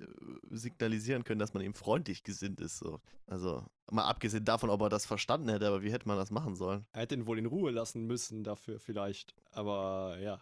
signalisieren 0.55 1.23
können, 1.23 1.39
dass 1.39 1.53
man 1.53 1.63
ihm 1.63 1.73
freundlich 1.73 2.23
gesinnt 2.23 2.59
ist. 2.61 2.77
So. 2.79 2.99
Also 3.27 3.65
mal 3.91 4.05
abgesehen 4.05 4.45
davon, 4.45 4.69
ob 4.69 4.81
er 4.81 4.89
das 4.89 5.05
verstanden 5.05 5.49
hätte, 5.49 5.67
aber 5.67 5.81
wie 5.81 5.91
hätte 5.91 6.07
man 6.07 6.17
das 6.17 6.31
machen 6.31 6.55
sollen? 6.55 6.85
Er 6.93 7.01
hätte 7.01 7.15
ihn 7.15 7.27
wohl 7.27 7.39
in 7.39 7.45
Ruhe 7.45 7.71
lassen 7.71 8.05
müssen 8.05 8.43
dafür 8.43 8.79
vielleicht. 8.79 9.33
Aber 9.51 10.17
ja. 10.19 10.39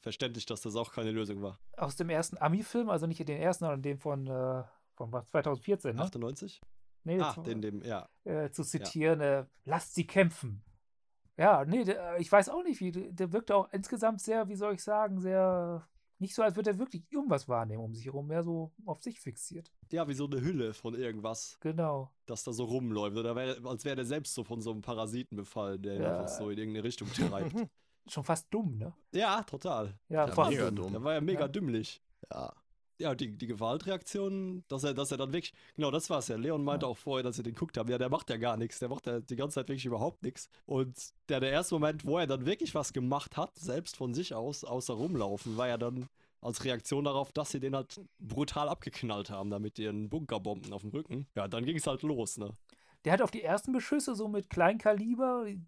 Verständlich, 0.00 0.46
dass 0.46 0.62
das 0.62 0.74
auch 0.74 0.92
keine 0.92 1.12
Lösung 1.12 1.42
war. 1.42 1.58
Aus 1.76 1.94
dem 1.94 2.10
ersten 2.10 2.36
Ami-Film, 2.38 2.90
also 2.90 3.06
nicht 3.06 3.20
den 3.28 3.40
ersten, 3.40 3.64
sondern 3.64 3.82
den 3.82 3.98
von, 3.98 4.26
äh, 4.26 4.64
von 4.96 5.12
was, 5.12 5.28
2014, 5.28 5.94
ne? 5.94 6.02
98? 6.02 6.60
Nee, 7.04 7.20
Ah, 7.20 7.32
zu- 7.34 7.42
den, 7.42 7.62
dem, 7.62 7.82
ja. 7.82 8.08
äh, 8.24 8.50
zu 8.50 8.64
zitieren, 8.64 9.20
äh, 9.20 9.44
lasst 9.64 9.94
sie 9.94 10.04
kämpfen. 10.06 10.64
Ja, 11.36 11.64
nee, 11.64 11.84
der, 11.84 12.14
äh, 12.16 12.20
ich 12.20 12.30
weiß 12.32 12.48
auch 12.48 12.62
nicht, 12.64 12.80
wie, 12.80 12.90
der 12.92 13.12
der 13.12 13.32
wirkte 13.32 13.54
auch 13.54 13.72
insgesamt 13.72 14.20
sehr, 14.20 14.48
wie 14.48 14.56
soll 14.56 14.74
ich 14.74 14.82
sagen, 14.82 15.20
sehr, 15.20 15.86
nicht 16.18 16.34
so, 16.34 16.42
als 16.42 16.54
würde 16.56 16.70
er 16.70 16.78
wirklich 16.78 17.04
irgendwas 17.10 17.48
wahrnehmen 17.48 17.82
um 17.82 17.94
sich 17.94 18.04
herum, 18.06 18.26
mehr 18.28 18.42
so 18.42 18.72
auf 18.86 19.02
sich 19.02 19.18
fixiert. 19.20 19.72
Ja, 19.90 20.06
wie 20.08 20.14
so 20.14 20.26
eine 20.26 20.40
Hülle 20.40 20.72
von 20.74 20.94
irgendwas, 20.94 21.58
Genau. 21.60 22.10
das 22.26 22.44
da 22.44 22.52
so 22.52 22.64
rumläuft. 22.64 23.16
Oder 23.16 23.34
wär, 23.36 23.56
als 23.64 23.84
wäre 23.84 23.96
der 23.96 24.04
selbst 24.04 24.34
so 24.34 24.44
von 24.44 24.60
so 24.60 24.70
einem 24.72 24.82
Parasiten 24.82 25.36
befallen, 25.36 25.82
der 25.82 25.96
ihn 25.96 26.02
Ja. 26.02 26.20
einfach 26.20 26.28
so 26.28 26.50
in 26.50 26.58
irgendeine 26.58 26.84
Richtung 26.84 27.08
treibt. 27.12 27.52
schon 28.08 28.24
fast 28.24 28.46
dumm, 28.52 28.78
ne? 28.78 28.92
Ja, 29.12 29.42
total. 29.42 29.98
Ja, 30.08 30.26
Ja, 30.26 30.32
fast 30.32 30.50
mega 30.50 30.66
dumm. 30.70 30.76
dumm. 30.76 30.92
Der 30.92 31.04
war 31.04 31.14
ja 31.14 31.20
mega 31.20 31.40
Ja. 31.42 31.48
dümmlich. 31.48 32.02
Ja. 32.32 32.52
Ja, 33.02 33.16
die, 33.16 33.36
die 33.36 33.48
Gewaltreaktion, 33.48 34.62
dass 34.68 34.84
er, 34.84 34.94
dass 34.94 35.10
er 35.10 35.16
dann 35.16 35.32
wirklich, 35.32 35.52
genau 35.74 35.90
das 35.90 36.08
war's 36.08 36.28
ja. 36.28 36.36
Leon 36.36 36.62
meinte 36.62 36.86
auch 36.86 36.96
vorher, 36.96 37.24
dass 37.24 37.34
sie 37.34 37.42
den 37.42 37.54
guckt 37.56 37.76
haben, 37.76 37.90
ja, 37.90 37.98
der 37.98 38.08
macht 38.08 38.30
ja 38.30 38.36
gar 38.36 38.56
nichts, 38.56 38.78
der 38.78 38.88
macht 38.88 39.06
ja 39.06 39.18
die 39.18 39.34
ganze 39.34 39.56
Zeit 39.56 39.68
wirklich 39.68 39.84
überhaupt 39.84 40.22
nichts. 40.22 40.48
Und 40.66 40.96
der, 41.28 41.40
der 41.40 41.50
erste 41.50 41.74
Moment, 41.74 42.06
wo 42.06 42.18
er 42.18 42.28
dann 42.28 42.46
wirklich 42.46 42.76
was 42.76 42.92
gemacht 42.92 43.36
hat, 43.36 43.56
selbst 43.56 43.96
von 43.96 44.14
sich 44.14 44.34
aus, 44.34 44.62
außer 44.62 44.94
rumlaufen, 44.94 45.56
war 45.56 45.66
ja 45.66 45.78
dann 45.78 46.08
als 46.40 46.64
Reaktion 46.64 47.04
darauf, 47.04 47.32
dass 47.32 47.50
sie 47.50 47.58
den 47.58 47.74
halt 47.74 48.00
brutal 48.20 48.68
abgeknallt 48.68 49.30
haben, 49.30 49.50
damit 49.50 49.80
ihren 49.80 50.08
Bunkerbomben 50.08 50.72
auf 50.72 50.82
dem 50.82 50.90
Rücken. 50.90 51.26
Ja, 51.34 51.48
dann 51.48 51.64
ging 51.64 51.76
es 51.76 51.86
halt 51.88 52.02
los, 52.02 52.38
ne? 52.38 52.56
Der 53.04 53.12
hat 53.12 53.22
auf 53.22 53.32
die 53.32 53.42
ersten 53.42 53.72
Beschüsse 53.72 54.14
so 54.14 54.28
mit 54.28 54.48
Kleinkaliber, 54.48 55.44
die, 55.44 55.60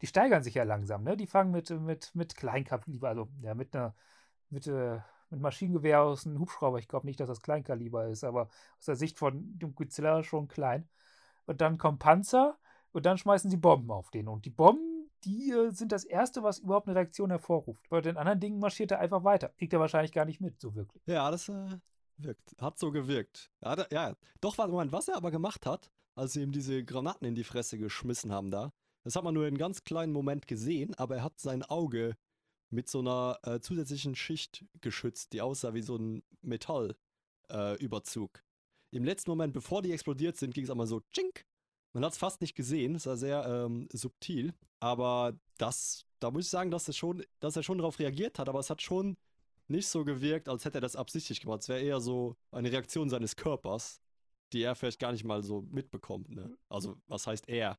die 0.00 0.06
steigern 0.08 0.42
sich 0.42 0.54
ja 0.54 0.64
langsam, 0.64 1.04
ne? 1.04 1.16
Die 1.16 1.28
fangen 1.28 1.52
mit, 1.52 1.70
mit, 1.70 2.10
mit 2.14 2.36
Kleinkaliber, 2.36 3.08
also 3.08 3.28
ja, 3.40 3.54
mit 3.54 3.76
einer, 3.76 3.94
mit, 4.50 4.66
äh, 4.66 4.98
mit 5.32 5.40
Maschinengewehr 5.40 6.02
aus 6.02 6.26
einem 6.26 6.38
Hubschrauber. 6.38 6.78
Ich 6.78 6.88
glaube 6.88 7.06
nicht, 7.06 7.18
dass 7.18 7.28
das 7.28 7.40
Kleinkaliber 7.40 8.06
ist, 8.06 8.22
aber 8.22 8.48
aus 8.78 8.84
der 8.84 8.96
Sicht 8.96 9.18
von 9.18 9.58
dem 9.58 9.74
Godzilla 9.74 10.22
schon 10.22 10.46
klein. 10.46 10.88
Und 11.46 11.60
dann 11.60 11.78
kommen 11.78 11.98
Panzer 11.98 12.58
und 12.92 13.06
dann 13.06 13.18
schmeißen 13.18 13.50
sie 13.50 13.56
Bomben 13.56 13.90
auf 13.90 14.10
den. 14.10 14.28
Und 14.28 14.44
die 14.44 14.50
Bomben, 14.50 15.10
die 15.24 15.50
äh, 15.50 15.70
sind 15.70 15.90
das 15.90 16.04
Erste, 16.04 16.42
was 16.42 16.58
überhaupt 16.58 16.86
eine 16.86 16.96
Reaktion 16.96 17.30
hervorruft. 17.30 17.88
Bei 17.88 18.00
den 18.00 18.16
anderen 18.16 18.40
Dingen 18.40 18.60
marschiert 18.60 18.90
er 18.90 19.00
einfach 19.00 19.24
weiter. 19.24 19.48
Kriegt 19.58 19.72
er 19.72 19.80
wahrscheinlich 19.80 20.12
gar 20.12 20.26
nicht 20.26 20.40
mit, 20.40 20.60
so 20.60 20.74
wirklich. 20.74 21.02
Ja, 21.06 21.30
das 21.30 21.48
äh, 21.48 21.78
wirkt. 22.18 22.54
Hat 22.60 22.78
so 22.78 22.92
gewirkt. 22.92 23.50
Ja, 23.62 23.74
da, 23.74 23.86
ja. 23.90 24.14
doch, 24.40 24.58
warte, 24.58 24.70
Moment, 24.70 24.92
was 24.92 25.08
er 25.08 25.16
aber 25.16 25.30
gemacht 25.30 25.66
hat, 25.66 25.90
als 26.14 26.34
sie 26.34 26.42
ihm 26.42 26.52
diese 26.52 26.84
Granaten 26.84 27.26
in 27.26 27.34
die 27.34 27.44
Fresse 27.44 27.78
geschmissen 27.78 28.32
haben 28.32 28.50
da, 28.50 28.70
das 29.02 29.16
hat 29.16 29.24
man 29.24 29.34
nur 29.34 29.44
in 29.44 29.48
einem 29.48 29.58
ganz 29.58 29.82
kleinen 29.82 30.12
Moment 30.12 30.46
gesehen, 30.46 30.94
aber 30.94 31.16
er 31.16 31.24
hat 31.24 31.40
sein 31.40 31.62
Auge 31.62 32.16
mit 32.72 32.88
so 32.88 33.00
einer 33.00 33.38
äh, 33.42 33.60
zusätzlichen 33.60 34.14
Schicht 34.14 34.64
geschützt, 34.80 35.32
die 35.32 35.40
aussah 35.40 35.74
wie 35.74 35.82
so 35.82 35.96
ein 35.96 36.22
Metallüberzug. 36.40 38.38
Äh. 38.38 38.96
Im 38.96 39.04
letzten 39.04 39.30
Moment, 39.30 39.52
bevor 39.52 39.82
die 39.82 39.92
explodiert 39.92 40.36
sind, 40.36 40.54
ging 40.54 40.64
es 40.64 40.70
einmal 40.70 40.86
so 40.86 41.00
tschink. 41.12 41.46
Man 41.92 42.04
hat 42.04 42.12
es 42.12 42.18
fast 42.18 42.40
nicht 42.40 42.54
gesehen, 42.54 42.94
es 42.94 43.06
war 43.06 43.16
sehr 43.16 43.44
ähm, 43.46 43.88
subtil, 43.92 44.54
aber 44.80 45.38
das, 45.58 46.06
da 46.20 46.30
muss 46.30 46.46
ich 46.46 46.50
sagen, 46.50 46.70
dass 46.70 46.88
er 46.88 46.94
schon, 46.94 47.22
dass 47.40 47.56
er 47.56 47.62
schon 47.62 47.78
darauf 47.78 47.98
reagiert 47.98 48.38
hat, 48.38 48.48
aber 48.48 48.60
es 48.60 48.70
hat 48.70 48.80
schon 48.80 49.16
nicht 49.68 49.86
so 49.86 50.04
gewirkt, 50.04 50.48
als 50.48 50.64
hätte 50.64 50.78
er 50.78 50.82
das 50.82 50.96
absichtlich 50.96 51.40
gemacht. 51.40 51.60
Es 51.60 51.68
wäre 51.68 51.80
eher 51.80 52.00
so 52.00 52.36
eine 52.50 52.72
Reaktion 52.72 53.10
seines 53.10 53.36
Körpers, 53.36 54.00
die 54.52 54.62
er 54.62 54.74
vielleicht 54.74 55.00
gar 55.00 55.12
nicht 55.12 55.24
mal 55.24 55.42
so 55.42 55.62
mitbekommt. 55.70 56.30
Ne? 56.30 56.56
Also, 56.68 56.96
was 57.06 57.26
heißt 57.26 57.48
er? 57.48 57.78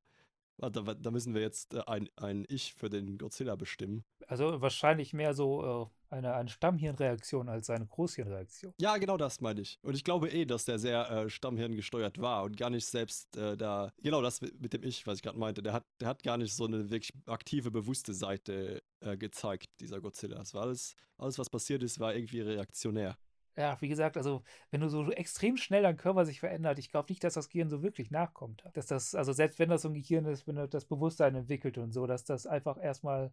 Da, 0.58 0.70
da 0.70 1.12
müssen 1.12 1.34
wir 1.34 1.42
jetzt 1.42 1.74
äh, 1.74 1.82
ein, 1.88 2.10
ein 2.16 2.46
Ich 2.48 2.74
für 2.74 2.90
den 2.90 3.18
Godzilla 3.18 3.56
bestimmen. 3.56 4.04
Also 4.28 4.62
wahrscheinlich 4.62 5.14
mehr 5.14 5.34
so 5.34 5.92
äh, 6.12 6.14
eine, 6.14 6.34
eine 6.36 6.50
Stammhirnreaktion 6.50 7.50
als 7.50 7.70
eine 7.70 7.86
Großhirnreaktion. 7.86 8.74
Ja, 8.80 8.98
genau 8.98 9.18
das 9.18 9.42
meine 9.42 9.62
ich. 9.62 9.80
Und 9.82 9.96
ich 9.96 10.04
glaube 10.04 10.30
eh, 10.30 10.46
dass 10.46 10.66
der 10.66 10.80
sehr 10.80 11.10
äh, 11.10 11.30
Stammhirn 11.30 11.76
gesteuert 11.76 12.22
war 12.22 12.44
und 12.44 12.56
gar 12.56 12.70
nicht 12.70 12.86
selbst 12.86 13.36
äh, 13.36 13.58
da. 13.58 13.92
Genau 14.02 14.22
das 14.22 14.42
mit 14.42 14.74
dem 14.74 14.84
Ich, 14.84 15.06
was 15.08 15.18
ich 15.18 15.24
gerade 15.24 15.40
meinte. 15.40 15.64
Der 15.64 15.74
hat, 15.74 15.86
der 16.00 16.08
hat 16.08 16.24
gar 16.24 16.38
nicht 16.38 16.54
so 16.54 16.66
eine 16.66 16.90
wirklich 16.90 17.12
aktive, 17.26 17.72
bewusste 17.72 18.14
Seite 18.14 18.84
äh, 19.00 19.18
gezeigt, 19.18 19.70
dieser 19.80 20.00
Godzilla. 20.02 20.40
Es 20.42 20.54
war 20.54 20.64
alles, 20.64 20.96
alles, 21.18 21.40
was 21.40 21.50
passiert 21.50 21.84
ist, 21.84 22.00
war 22.00 22.14
irgendwie 22.14 22.42
reaktionär. 22.42 23.18
Ja, 23.56 23.80
wie 23.82 23.88
gesagt, 23.88 24.18
also 24.18 24.44
wenn 24.72 24.82
du 24.82 24.90
so 24.90 25.12
extrem 25.12 25.58
schnell 25.58 25.84
dein 25.84 25.98
Körper 25.98 26.26
sich 26.26 26.40
verändert, 26.40 26.80
ich 26.80 26.90
glaube 26.90 27.12
nicht, 27.12 27.24
dass 27.24 27.36
das 27.36 27.50
Gehirn 27.50 27.70
so 27.70 27.84
wirklich 27.84 28.10
nachkommt. 28.10 28.64
Dass 28.74 28.88
das, 28.88 29.14
also 29.14 29.32
selbst 29.32 29.60
wenn 29.60 29.70
das 29.70 29.84
so 29.84 29.90
ein 29.90 29.94
Gehirn 29.94 30.26
ist, 30.26 30.48
wenn 30.48 30.56
das 30.70 30.86
Bewusstsein 30.86 31.36
entwickelt 31.36 31.78
und 31.78 31.92
so, 31.92 32.08
dass 32.08 32.24
das 32.24 32.48
einfach 32.48 32.82
erstmal, 32.82 33.32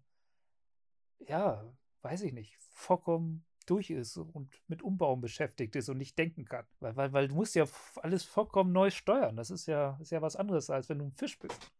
ja, 1.20 1.64
weiß 2.02 2.22
ich 2.22 2.34
nicht, 2.34 2.56
vollkommen 2.70 3.44
durch 3.66 3.90
ist 3.90 4.16
und 4.18 4.50
mit 4.68 4.82
Umbauen 4.82 5.20
beschäftigt 5.20 5.76
ist 5.76 5.88
und 5.88 5.98
nicht 5.98 6.18
denken 6.18 6.44
kann. 6.44 6.66
Weil, 6.80 6.96
weil, 6.96 7.12
weil 7.12 7.28
du 7.28 7.34
musst 7.34 7.54
ja 7.54 7.64
alles 7.96 8.24
vollkommen 8.24 8.72
neu 8.72 8.90
steuern. 8.90 9.36
Das 9.36 9.50
ist 9.50 9.66
ja, 9.66 9.96
ist 10.00 10.10
ja 10.10 10.20
was 10.20 10.36
anderes, 10.36 10.68
als 10.70 10.88
wenn 10.88 10.98
du 10.98 11.04
ein 11.06 11.12
Fisch 11.12 11.38
bist. 11.38 11.72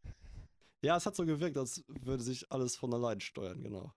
Ja, 0.82 0.97
es 0.97 1.05
hat 1.05 1.14
so 1.14 1.26
gewirkt, 1.26 1.59
als 1.59 1.84
würde 1.88 2.22
sich 2.22 2.51
alles 2.51 2.76
von 2.76 2.95
allein 2.95 3.20
steuern, 3.20 3.62
genau. 3.62 3.93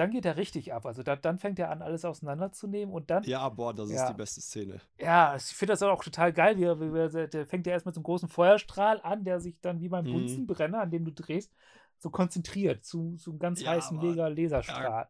Dann 0.00 0.10
geht 0.10 0.24
er 0.24 0.38
richtig 0.38 0.72
ab. 0.72 0.86
Also 0.86 1.02
da, 1.02 1.14
dann 1.14 1.38
fängt 1.38 1.58
er 1.58 1.70
an, 1.70 1.82
alles 1.82 2.06
auseinanderzunehmen 2.06 2.94
und 2.94 3.10
dann. 3.10 3.22
Ja, 3.24 3.46
boah, 3.50 3.74
das 3.74 3.90
Ja. 3.90 4.04
ist 4.04 4.08
die 4.08 4.16
beste 4.16 4.40
Szene. 4.40 4.80
Ja, 4.98 5.36
ich 5.36 5.42
finde 5.42 5.74
das 5.74 5.82
auch 5.82 6.02
total 6.02 6.32
geil. 6.32 6.56
Wie, 6.56 6.62
wie, 6.62 6.98
er- 6.98 7.28
der 7.28 7.46
fängt 7.46 7.66
ja 7.66 7.74
erst 7.74 7.84
mit 7.84 7.94
so 7.94 7.98
einem 8.00 8.04
großen 8.04 8.28
Feuerstrahl 8.30 9.00
an, 9.02 9.24
der 9.24 9.40
sich 9.40 9.60
dann 9.60 9.80
wie 9.82 9.90
beim 9.90 10.06
Mhm. 10.06 10.12
Bunsenbrenner, 10.12 10.80
an 10.80 10.90
dem 10.90 11.04
du 11.04 11.12
drehst, 11.12 11.52
so 11.98 12.08
konzentriert 12.08 12.82
zu, 12.82 13.16
zu 13.16 13.30
einem 13.32 13.38
ganz 13.38 13.60
Ja, 13.60 13.72
heißen 13.72 14.00
Laser 14.00 14.30
Laserstrahl. 14.30 15.08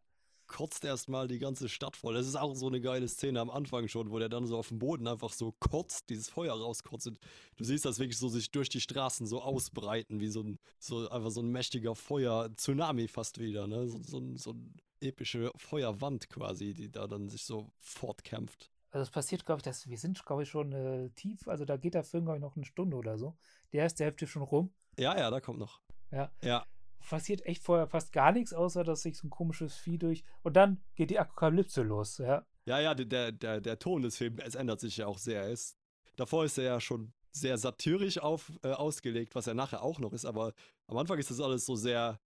Kotzt 0.51 0.84
erstmal 0.84 1.28
die 1.28 1.38
ganze 1.38 1.68
Stadt 1.68 1.96
voll. 1.96 2.14
Das 2.14 2.26
ist 2.26 2.34
auch 2.34 2.57
so 2.57 2.66
eine 2.66 2.80
geile 2.80 3.07
Szene 3.07 3.38
am 3.38 3.51
Anfang 3.51 3.86
schon, 3.86 4.11
wo 4.11 4.18
der 4.18 4.28
dann 4.28 4.46
so 4.46 4.59
auf 4.59 4.68
dem 4.68 4.80
Boden 4.80 5.07
einfach 5.07 5.32
so 5.32 5.55
kotzt, 5.61 6.11
dieses 6.11 6.28
Feuer 6.28 6.55
rauskotzt. 6.55 7.07
Und 7.07 7.20
du 7.57 7.62
siehst 7.62 7.84
das 7.84 8.01
wirklich 8.01 8.18
so 8.18 8.28
sich 8.28 8.51
durch 8.51 8.68
die 8.68 8.80
Straßen 8.80 9.28
so 9.28 9.40
ausbreiten, 9.42 10.18
wie 10.18 10.26
so 10.26 10.42
ein, 10.42 10.59
so 10.80 11.09
einfach 11.09 11.30
so 11.30 11.40
ein 11.40 11.53
mächtiger 11.53 11.94
Feuer-Tsunami 11.94 13.07
fast 13.07 13.38
wieder, 13.38 13.68
ne? 13.68 13.86
So, 13.86 14.01
so, 14.03 14.36
so 14.36 14.51
eine 14.51 14.64
epische 15.01 15.53
Feuerwand 15.55 16.28
quasi, 16.28 16.74
die 16.74 16.90
da 16.90 17.07
dann 17.07 17.28
sich 17.28 17.44
so 17.44 17.70
fortkämpft. 17.78 18.72
Also 18.90 19.03
das 19.03 19.11
passiert, 19.11 19.46
glaube 19.46 19.61
ich, 19.61 19.62
das, 19.62 19.88
wir 19.88 19.98
sind, 19.98 20.26
glaube 20.26 20.42
ich, 20.42 20.48
schon 20.48 20.72
äh, 20.72 21.11
tief. 21.11 21.46
Also 21.46 21.64
da 21.64 21.76
geht 21.76 21.94
der 21.94 22.03
Film, 22.03 22.24
glaube 22.24 22.38
ich, 22.38 22.42
noch 22.42 22.57
eine 22.57 22.64
Stunde 22.64 22.96
oder 22.96 23.18
so. 23.18 23.36
Der 23.72 23.86
ist 23.86 24.01
der 24.01 24.07
Hälfte 24.07 24.26
schon 24.26 24.42
rum. 24.42 24.72
Ja, 24.98 25.16
ja, 25.16 25.30
da 25.30 25.40
kommt 25.40 25.61
noch. 25.61 25.80
Ja. 26.11 26.32
Ja, 26.42 26.66
Passiert 27.09 27.44
echt 27.46 27.62
vorher 27.62 27.86
fast 27.86 28.12
gar 28.12 28.32
nichts, 28.32 28.53
außer 28.53 28.84
dass 28.84 29.03
sich 29.03 29.16
so 29.16 29.26
ein 29.26 29.30
komisches 29.30 29.76
Vieh 29.76 29.98
durch. 29.98 30.22
Und 30.42 30.57
dann 30.57 30.80
geht 30.94 31.11
die 31.11 31.18
Apokalypse 31.18 31.82
los, 31.82 32.18
ja. 32.18 32.46
Ja, 32.66 32.78
ja, 32.78 32.94
der, 32.94 33.32
der, 33.32 33.61
der 33.61 33.78
Ton 33.78 34.03
des 34.03 34.16
Films, 34.16 34.40
es 34.44 34.55
ändert 34.55 34.80
sich 34.80 34.98
ja 34.98 35.07
auch 35.07 35.18
sehr. 35.18 35.48
Ist, 35.48 35.76
davor 36.16 36.44
ist 36.44 36.59
er 36.59 36.64
ja 36.64 36.80
schon 36.80 37.12
sehr 37.32 37.59
satirisch 37.59 38.18
auf, 38.18 38.53
äh, 38.62 38.68
ausgelegt, 38.68 39.34
was 39.34 39.46
er 39.46 39.55
nachher 39.55 39.82
auch 39.82 39.98
noch 39.98 40.12
ist, 40.12 40.24
aber 40.24 40.53
am 40.86 40.96
Anfang 40.96 41.18
ist 41.18 41.30
das 41.30 41.40
alles 41.40 41.64
so 41.64 41.76
sehr 41.76 42.20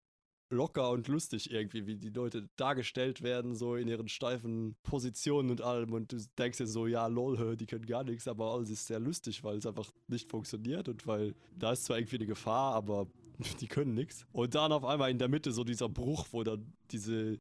locker 0.53 0.91
und 0.91 1.09
lustig 1.09 1.51
irgendwie, 1.51 1.87
wie 1.87 1.97
die 1.97 2.11
Leute 2.11 2.49
dargestellt 2.57 3.23
werden, 3.23 3.55
so 3.55 3.75
in 3.75 3.89
ihren 3.89 4.09
steifen 4.09 4.77
Positionen 4.83 5.51
und 5.51 5.63
allem 5.63 5.93
und 5.93 6.13
du 6.13 6.19
denkst 6.39 6.59
dir 6.59 6.67
so, 6.67 6.87
ja, 6.87 7.07
lol, 7.07 7.57
die 7.57 7.67
können 7.67 7.87
gar 7.87 8.05
nichts, 8.05 8.29
aber 8.29 8.53
alles 8.53 8.71
ist 8.71 8.87
sehr 8.87 9.01
lustig, 9.01 9.43
weil 9.43 9.57
es 9.57 9.67
einfach 9.67 9.91
nicht 10.09 10.31
funktioniert 10.31 10.89
und 10.89 11.07
weil 11.07 11.35
da 11.59 11.73
ist 11.73 11.85
zwar 11.85 11.99
irgendwie 11.99 12.17
eine 12.17 12.27
Gefahr, 12.27 12.75
aber 12.75 13.07
die 13.61 13.69
können 13.69 13.95
nichts. 13.95 14.27
Und 14.33 14.55
dann 14.55 14.73
auf 14.73 14.85
einmal 14.85 15.11
in 15.11 15.19
der 15.19 15.29
Mitte 15.29 15.53
so 15.53 15.65
dieser 15.65 15.89
Bruch, 15.89 16.27
wo 16.33 16.43
dann 16.43 16.73
diese 16.91 17.39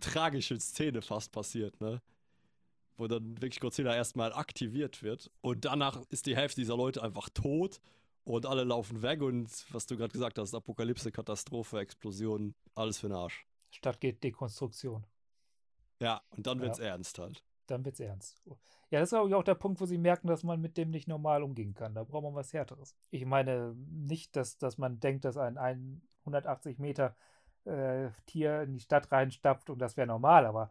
tragische 0.00 0.58
Szene 0.58 1.02
fast 1.02 1.32
passiert, 1.32 1.80
ne? 1.80 2.00
Wo 2.96 3.06
dann 3.06 3.40
wirklich 3.40 3.60
Godzilla 3.60 3.94
erstmal 3.94 4.32
aktiviert 4.32 5.02
wird 5.02 5.30
und 5.40 5.64
danach 5.64 6.02
ist 6.10 6.26
die 6.26 6.36
Hälfte 6.36 6.60
dieser 6.60 6.76
Leute 6.76 7.02
einfach 7.02 7.28
tot 7.30 7.80
und 8.24 8.46
alle 8.46 8.64
laufen 8.64 9.02
weg 9.02 9.22
und 9.22 9.48
was 9.72 9.86
du 9.86 9.96
gerade 9.96 10.12
gesagt 10.12 10.38
hast, 10.38 10.54
Apokalypse, 10.54 11.10
Katastrophe, 11.10 11.78
Explosion, 11.80 12.54
alles 12.74 12.98
für 12.98 13.08
den 13.08 13.16
Arsch. 13.16 13.46
Statt 13.70 14.00
geht 14.00 14.22
Dekonstruktion. 14.22 15.06
Ja, 16.00 16.22
und 16.30 16.46
dann 16.46 16.60
wird's 16.60 16.78
Ja. 16.78 16.86
ernst 16.86 17.18
halt. 17.18 17.42
Dann 17.70 17.84
wird's 17.84 18.00
ernst. 18.00 18.42
Ja, 18.90 18.98
das 18.98 19.08
ist 19.08 19.10
glaube 19.10 19.28
ich 19.28 19.34
auch 19.34 19.44
der 19.44 19.54
Punkt, 19.54 19.80
wo 19.80 19.86
sie 19.86 19.98
merken, 19.98 20.26
dass 20.26 20.42
man 20.42 20.60
mit 20.60 20.76
dem 20.76 20.90
nicht 20.90 21.08
normal 21.08 21.42
umgehen 21.42 21.74
kann. 21.74 21.94
Da 21.94 22.04
braucht 22.04 22.24
man 22.24 22.34
was 22.34 22.52
Härteres. 22.52 22.96
Ich 23.10 23.24
meine 23.24 23.74
nicht, 23.74 24.34
dass, 24.36 24.58
dass 24.58 24.78
man 24.78 24.98
denkt, 25.00 25.24
dass 25.24 25.36
ein, 25.36 25.56
ein 25.58 26.02
180 26.20 26.78
Meter 26.78 27.16
äh, 27.64 28.10
Tier 28.26 28.62
in 28.62 28.72
die 28.72 28.80
Stadt 28.80 29.12
reinstapft 29.12 29.70
und 29.70 29.78
das 29.78 29.96
wäre 29.96 30.06
normal, 30.06 30.46
aber 30.46 30.70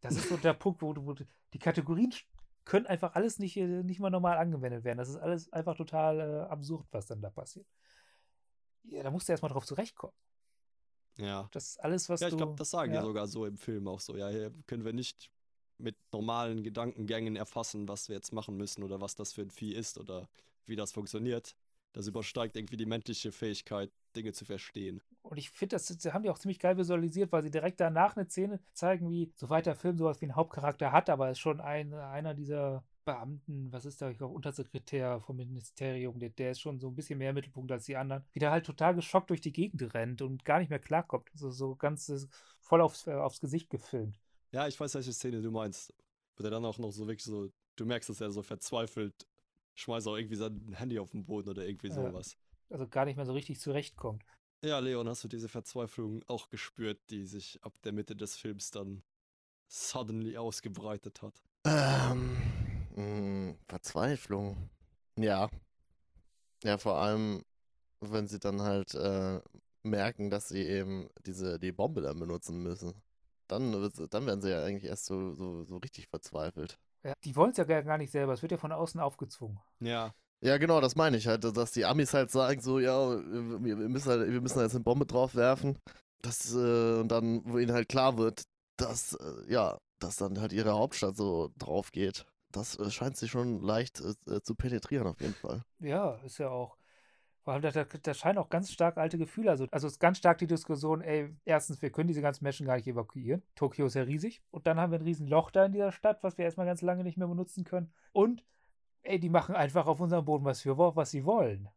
das 0.00 0.16
ist 0.16 0.28
so 0.28 0.36
der 0.36 0.52
Punkt, 0.54 0.82
wo, 0.82 0.94
wo 0.96 1.14
die 1.14 1.58
Kategorien 1.58 2.12
können 2.64 2.86
einfach 2.86 3.14
alles 3.14 3.38
nicht, 3.38 3.56
äh, 3.56 3.82
nicht 3.82 4.00
mal 4.00 4.10
normal 4.10 4.38
angewendet 4.38 4.84
werden. 4.84 4.98
Das 4.98 5.08
ist 5.08 5.16
alles 5.16 5.52
einfach 5.52 5.76
total 5.76 6.20
äh, 6.20 6.50
absurd, 6.50 6.86
was 6.92 7.06
dann 7.06 7.20
da 7.20 7.30
passiert. 7.30 7.66
Ja, 8.84 9.02
da 9.02 9.10
musst 9.10 9.28
du 9.28 9.32
erstmal 9.32 9.50
drauf 9.50 9.66
zurechtkommen. 9.66 10.14
Ja. 11.16 11.48
Das 11.52 11.70
ist 11.70 11.84
alles, 11.84 12.08
was 12.08 12.20
Ja, 12.20 12.28
ich 12.28 12.36
glaube, 12.36 12.56
das 12.56 12.70
sagen 12.70 12.92
ja. 12.92 13.02
sogar 13.02 13.26
so 13.26 13.46
im 13.46 13.56
Film 13.56 13.86
auch 13.88 14.00
so. 14.00 14.16
Ja, 14.16 14.28
hier 14.28 14.52
können 14.66 14.84
wir 14.84 14.92
nicht 14.92 15.30
mit 15.78 15.96
normalen 16.12 16.62
Gedankengängen 16.62 17.36
erfassen, 17.36 17.88
was 17.88 18.08
wir 18.08 18.16
jetzt 18.16 18.32
machen 18.32 18.56
müssen 18.56 18.82
oder 18.82 19.00
was 19.00 19.14
das 19.14 19.32
für 19.32 19.42
ein 19.42 19.50
Vieh 19.50 19.72
ist 19.72 19.98
oder 19.98 20.28
wie 20.66 20.76
das 20.76 20.92
funktioniert. 20.92 21.54
Das 21.92 22.08
übersteigt 22.08 22.56
irgendwie 22.56 22.76
die 22.76 22.86
menschliche 22.86 23.30
Fähigkeit, 23.30 23.90
Dinge 24.16 24.32
zu 24.32 24.44
verstehen. 24.44 25.00
Und 25.22 25.38
ich 25.38 25.50
finde, 25.50 25.76
das, 25.76 25.86
das 25.86 26.12
haben 26.12 26.24
die 26.24 26.30
auch 26.30 26.38
ziemlich 26.38 26.58
geil 26.58 26.76
visualisiert, 26.76 27.30
weil 27.30 27.42
sie 27.42 27.50
direkt 27.50 27.80
danach 27.80 28.16
eine 28.16 28.28
Szene 28.28 28.60
zeigen, 28.72 29.10
wie, 29.10 29.32
soweit 29.36 29.66
der 29.66 29.76
Film 29.76 29.96
sowas 29.96 30.20
wie 30.20 30.26
einen 30.26 30.36
Hauptcharakter 30.36 30.90
hat, 30.92 31.08
aber 31.08 31.30
ist 31.30 31.38
schon 31.38 31.60
ein, 31.60 31.94
einer 31.94 32.34
dieser 32.34 32.84
Beamten, 33.04 33.72
was 33.72 33.84
ist 33.84 34.02
da, 34.02 34.10
ich 34.10 34.18
glaube, 34.18 34.34
Untersekretär 34.34 35.20
vom 35.20 35.36
Ministerium, 35.36 36.18
der, 36.18 36.30
der 36.30 36.52
ist 36.52 36.60
schon 36.60 36.80
so 36.80 36.88
ein 36.88 36.94
bisschen 36.94 37.18
mehr 37.18 37.32
Mittelpunkt 37.32 37.70
als 37.70 37.84
die 37.84 37.96
anderen, 37.96 38.24
wie 38.32 38.38
der 38.38 38.50
halt 38.50 38.66
total 38.66 38.94
geschockt 38.94 39.30
durch 39.30 39.40
die 39.40 39.52
Gegend 39.52 39.94
rennt 39.94 40.22
und 40.22 40.44
gar 40.44 40.58
nicht 40.58 40.70
mehr 40.70 40.78
klarkommt. 40.78 41.30
Also 41.32 41.50
so 41.50 41.76
ganz 41.76 42.28
voll 42.60 42.80
aufs, 42.80 43.06
äh, 43.06 43.12
aufs 43.12 43.40
Gesicht 43.40 43.70
gefilmt. 43.70 44.18
Ja, 44.54 44.68
ich 44.68 44.78
weiß, 44.78 44.94
welche 44.94 45.12
Szene 45.12 45.42
du 45.42 45.50
meinst. 45.50 45.92
Wo 46.36 46.42
der 46.42 46.52
dann 46.52 46.64
auch 46.64 46.78
noch 46.78 46.92
so 46.92 47.08
wirklich 47.08 47.24
so, 47.24 47.50
du 47.74 47.86
merkst, 47.86 48.08
dass 48.08 48.20
er 48.20 48.30
so 48.30 48.40
verzweifelt, 48.40 49.26
schmeißt 49.74 50.06
auch 50.06 50.16
irgendwie 50.16 50.36
sein 50.36 50.72
Handy 50.76 51.00
auf 51.00 51.10
den 51.10 51.24
Boden 51.24 51.48
oder 51.48 51.66
irgendwie 51.66 51.88
Ja. 51.88 51.94
sowas. 51.94 52.36
Also 52.70 52.86
gar 52.86 53.04
nicht 53.04 53.16
mehr 53.16 53.26
so 53.26 53.32
richtig 53.32 53.58
zurechtkommt. 53.58 54.24
Ja, 54.64 54.78
Leon, 54.78 55.08
hast 55.08 55.24
du 55.24 55.28
diese 55.28 55.48
Verzweiflung 55.48 56.22
auch 56.28 56.50
gespürt, 56.50 57.00
die 57.10 57.24
sich 57.24 57.58
ab 57.64 57.74
der 57.82 57.92
Mitte 57.92 58.14
des 58.14 58.36
Films 58.36 58.70
dann 58.70 59.02
suddenly 59.66 60.36
ausgebreitet 60.36 61.20
hat? 61.20 61.34
Ähm, 61.66 62.36
mh, 62.94 63.56
Verzweiflung. 63.68 64.70
Ja. 65.18 65.50
Ja, 66.62 66.78
vor 66.78 66.98
allem, 66.98 67.44
wenn 68.00 68.28
sie 68.28 68.38
dann 68.38 68.62
halt 68.62 68.94
äh, 68.94 69.40
merken, 69.82 70.30
dass 70.30 70.48
sie 70.48 70.62
eben 70.62 71.10
diese, 71.26 71.58
die 71.58 71.72
Bombe 71.72 72.02
dann 72.02 72.20
benutzen 72.20 72.62
müssen. 72.62 73.02
Dann, 73.58 73.90
dann 74.10 74.26
werden 74.26 74.40
sie 74.42 74.50
ja 74.50 74.64
eigentlich 74.64 74.84
erst 74.90 75.06
so, 75.06 75.34
so, 75.34 75.64
so 75.64 75.76
richtig 75.78 76.08
verzweifelt. 76.08 76.78
Ja, 77.02 77.12
die 77.24 77.36
wollen 77.36 77.50
es 77.50 77.58
ja 77.58 77.64
gar 77.64 77.98
nicht 77.98 78.10
selber. 78.10 78.32
Es 78.32 78.42
wird 78.42 78.52
ja 78.52 78.58
von 78.58 78.72
außen 78.72 79.00
aufgezwungen. 79.00 79.58
Ja, 79.80 80.14
Ja, 80.40 80.58
genau, 80.58 80.80
das 80.80 80.94
meine 80.96 81.16
ich 81.16 81.26
halt, 81.26 81.44
dass 81.44 81.72
die 81.72 81.84
Amis 81.84 82.12
halt 82.12 82.30
sagen 82.30 82.60
so, 82.60 82.78
ja, 82.78 83.10
wir, 83.10 83.78
wir 83.78 83.88
müssen 83.88 84.10
halt, 84.10 84.30
wir 84.30 84.40
müssen 84.40 84.58
da 84.58 84.64
jetzt 84.64 84.74
eine 84.74 84.84
Bombe 84.84 85.06
drauf 85.06 85.34
werfen. 85.34 85.78
Das, 86.22 86.54
äh, 86.54 87.00
und 87.00 87.08
dann, 87.08 87.42
wo 87.44 87.58
ihnen 87.58 87.72
halt 87.72 87.88
klar 87.88 88.16
wird, 88.18 88.44
dass, 88.76 89.14
äh, 89.14 89.52
ja, 89.52 89.78
dass 90.00 90.16
dann 90.16 90.40
halt 90.40 90.52
ihre 90.52 90.72
Hauptstadt 90.72 91.16
so 91.16 91.50
drauf 91.58 91.92
geht. 91.92 92.26
Das 92.52 92.78
äh, 92.78 92.90
scheint 92.90 93.16
sie 93.16 93.28
schon 93.28 93.60
leicht 93.60 94.00
äh, 94.00 94.40
zu 94.42 94.54
penetrieren, 94.54 95.06
auf 95.06 95.20
jeden 95.20 95.34
Fall. 95.34 95.62
Ja, 95.80 96.16
ist 96.24 96.38
ja 96.38 96.48
auch. 96.48 96.76
Vor 97.44 97.52
allem, 97.52 97.62
da, 97.62 97.70
da, 97.70 97.84
da 97.84 98.14
scheinen 98.14 98.38
auch 98.38 98.48
ganz 98.48 98.72
stark 98.72 98.96
alte 98.96 99.18
Gefühle. 99.18 99.50
Also, 99.50 99.66
also 99.70 99.86
ist 99.86 100.00
ganz 100.00 100.16
stark 100.16 100.38
die 100.38 100.46
Diskussion, 100.46 101.02
ey, 101.02 101.28
erstens, 101.44 101.82
wir 101.82 101.90
können 101.90 102.08
diese 102.08 102.22
ganzen 102.22 102.42
Menschen 102.42 102.64
gar 102.66 102.76
nicht 102.76 102.86
evakuieren. 102.86 103.42
Tokio 103.54 103.84
ist 103.84 103.94
ja 103.94 104.02
riesig. 104.02 104.42
Und 104.50 104.66
dann 104.66 104.80
haben 104.80 104.92
wir 104.92 104.98
ein 104.98 105.04
riesen 105.04 105.26
Loch 105.28 105.50
da 105.50 105.66
in 105.66 105.72
dieser 105.72 105.92
Stadt, 105.92 106.22
was 106.22 106.38
wir 106.38 106.46
erstmal 106.46 106.64
ganz 106.64 106.80
lange 106.80 107.04
nicht 107.04 107.18
mehr 107.18 107.28
benutzen 107.28 107.64
können. 107.64 107.92
Und, 108.12 108.42
ey, 109.02 109.20
die 109.20 109.28
machen 109.28 109.54
einfach 109.54 109.86
auf 109.86 110.00
unserem 110.00 110.24
Boden, 110.24 110.46
was 110.46 110.64
wir 110.64 110.78
wo- 110.78 110.96
was 110.96 111.10
sie 111.10 111.26
wollen. 111.26 111.68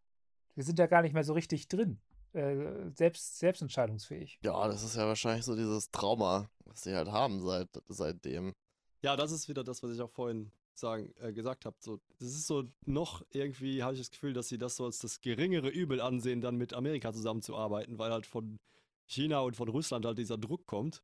Wir 0.55 0.63
sind 0.63 0.79
da 0.79 0.87
gar 0.87 1.01
nicht 1.01 1.13
mehr 1.13 1.25
so 1.25 1.33
richtig 1.33 1.67
drin. 1.67 1.99
Äh, 2.31 2.89
selbst, 2.93 3.37
selbstentscheidungsfähig. 3.39 4.39
Ja, 4.43 4.67
das 4.69 4.83
ist 4.83 4.95
ja 4.95 5.05
wahrscheinlich 5.05 5.43
so 5.43 5.55
dieses 5.55 5.91
Trauma, 5.91 6.49
was 6.63 6.81
sie 6.83 6.95
halt 6.95 7.11
haben 7.11 7.41
seit, 7.41 7.67
seitdem. 7.89 8.53
Ja, 9.01 9.17
das 9.17 9.31
ist 9.31 9.49
wieder 9.49 9.63
das, 9.65 9.83
was 9.83 9.91
ich 9.91 10.01
auch 10.01 10.11
vorhin 10.11 10.51
sagen, 10.79 11.13
äh, 11.19 11.33
gesagt 11.33 11.65
habe. 11.65 11.75
So, 11.79 11.99
das 12.19 12.29
ist 12.29 12.47
so 12.47 12.65
noch 12.85 13.25
irgendwie, 13.31 13.83
habe 13.83 13.93
ich 13.93 13.99
das 13.99 14.11
Gefühl, 14.11 14.33
dass 14.33 14.49
sie 14.49 14.57
das 14.57 14.75
so 14.75 14.85
als 14.85 14.99
das 14.99 15.21
geringere 15.21 15.69
Übel 15.69 16.01
ansehen, 16.01 16.41
dann 16.41 16.57
mit 16.57 16.73
Amerika 16.73 17.13
zusammenzuarbeiten, 17.13 17.97
weil 17.99 18.11
halt 18.11 18.25
von 18.25 18.59
China 19.07 19.39
und 19.39 19.55
von 19.55 19.69
Russland 19.69 20.05
halt 20.05 20.17
dieser 20.17 20.37
Druck 20.37 20.65
kommt. 20.65 21.01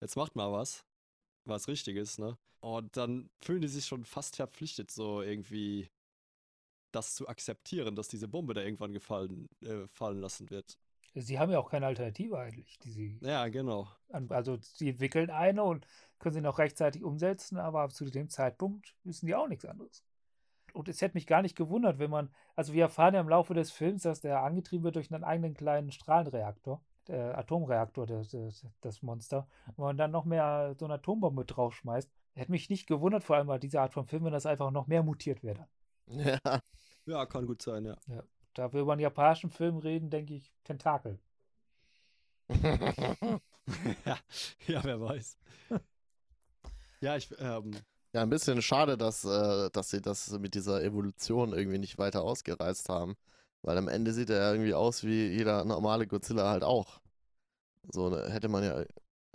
Jetzt 0.00 0.16
macht 0.16 0.36
mal 0.36 0.52
was, 0.52 0.84
was 1.44 1.68
richtig 1.68 1.96
ist, 1.96 2.18
ne? 2.18 2.38
Und 2.60 2.96
dann 2.96 3.30
fühlen 3.40 3.60
die 3.60 3.68
sich 3.68 3.86
schon 3.86 4.04
fast 4.04 4.36
verpflichtet, 4.36 4.90
so 4.90 5.22
irgendwie 5.22 5.88
das 6.92 7.14
zu 7.14 7.28
akzeptieren, 7.28 7.94
dass 7.94 8.08
diese 8.08 8.28
Bombe 8.28 8.54
da 8.54 8.62
irgendwann 8.62 8.92
gefallen, 8.92 9.48
äh, 9.62 9.86
fallen 9.88 10.20
lassen 10.20 10.50
wird. 10.50 10.78
Sie 11.18 11.38
haben 11.38 11.50
ja 11.50 11.58
auch 11.58 11.70
keine 11.70 11.86
Alternative 11.86 12.38
eigentlich, 12.38 12.78
die 12.78 12.90
sie 12.92 13.18
Ja, 13.22 13.48
genau. 13.48 13.88
an, 14.10 14.28
also 14.30 14.58
sie 14.60 14.90
entwickeln 14.90 15.30
eine 15.30 15.64
und 15.64 15.86
können 16.18 16.34
sie 16.34 16.40
noch 16.40 16.58
rechtzeitig 16.58 17.02
umsetzen, 17.04 17.58
aber 17.58 17.88
zu 17.88 18.04
dem 18.06 18.28
Zeitpunkt 18.28 18.94
wissen 19.04 19.26
die 19.26 19.34
auch 19.34 19.48
nichts 19.48 19.64
anderes. 19.64 20.04
Und 20.74 20.88
es 20.88 21.00
hätte 21.00 21.16
mich 21.16 21.26
gar 21.26 21.40
nicht 21.40 21.56
gewundert, 21.56 21.98
wenn 21.98 22.10
man, 22.10 22.30
also 22.54 22.74
wir 22.74 22.82
erfahren 22.82 23.14
ja 23.14 23.20
im 23.20 23.28
Laufe 23.30 23.54
des 23.54 23.70
Films, 23.70 24.02
dass 24.02 24.20
der 24.20 24.42
angetrieben 24.42 24.84
wird 24.84 24.96
durch 24.96 25.12
einen 25.12 25.24
eigenen 25.24 25.54
kleinen 25.54 25.90
Strahlenreaktor, 25.90 26.82
der 27.08 27.38
Atomreaktor, 27.38 28.06
das, 28.06 28.28
das, 28.28 28.66
das 28.82 29.02
Monster, 29.02 29.48
und 29.68 29.78
man 29.78 29.96
dann 29.96 30.10
noch 30.10 30.26
mehr 30.26 30.74
so 30.78 30.84
eine 30.84 30.94
Atombombe 30.94 31.46
draufschmeißt. 31.46 32.10
Hätte 32.34 32.50
mich 32.50 32.68
nicht 32.68 32.86
gewundert, 32.86 33.24
vor 33.24 33.36
allem 33.36 33.46
bei 33.46 33.58
dieser 33.58 33.80
Art 33.80 33.94
von 33.94 34.06
Film, 34.06 34.24
wenn 34.24 34.32
das 34.32 34.44
einfach 34.44 34.70
noch 34.70 34.86
mehr 34.86 35.02
mutiert 35.02 35.42
wäre. 35.42 35.66
dann. 36.06 36.40
Ja, 36.44 36.60
Ja, 37.06 37.24
kann 37.26 37.46
gut 37.46 37.62
sein, 37.62 37.84
ja. 37.84 37.96
Da 38.56 38.72
wir 38.72 38.80
über 38.80 38.92
einen 38.92 39.02
japanischen 39.02 39.50
Film 39.50 39.76
reden, 39.76 40.08
denke 40.08 40.32
ich 40.34 40.50
Tentakel. 40.64 41.18
ja, 42.48 44.18
ja, 44.66 44.82
wer 44.82 44.98
weiß. 44.98 45.36
ja, 47.02 47.16
ich, 47.16 47.28
ähm, 47.38 47.76
ja, 48.14 48.22
ein 48.22 48.30
bisschen 48.30 48.62
schade, 48.62 48.96
dass, 48.96 49.26
äh, 49.26 49.68
dass 49.72 49.90
sie 49.90 50.00
das 50.00 50.30
mit 50.38 50.54
dieser 50.54 50.82
Evolution 50.82 51.52
irgendwie 51.52 51.76
nicht 51.76 51.98
weiter 51.98 52.22
ausgereizt 52.22 52.88
haben. 52.88 53.16
Weil 53.60 53.76
am 53.76 53.88
Ende 53.88 54.14
sieht 54.14 54.30
er 54.30 54.38
ja 54.38 54.52
irgendwie 54.52 54.72
aus 54.72 55.04
wie 55.04 55.26
jeder 55.26 55.62
normale 55.66 56.06
Godzilla 56.06 56.48
halt 56.48 56.64
auch. 56.64 57.00
So, 57.92 58.08
ne, 58.08 58.30
hätte 58.30 58.48
man 58.48 58.64
ja, 58.64 58.84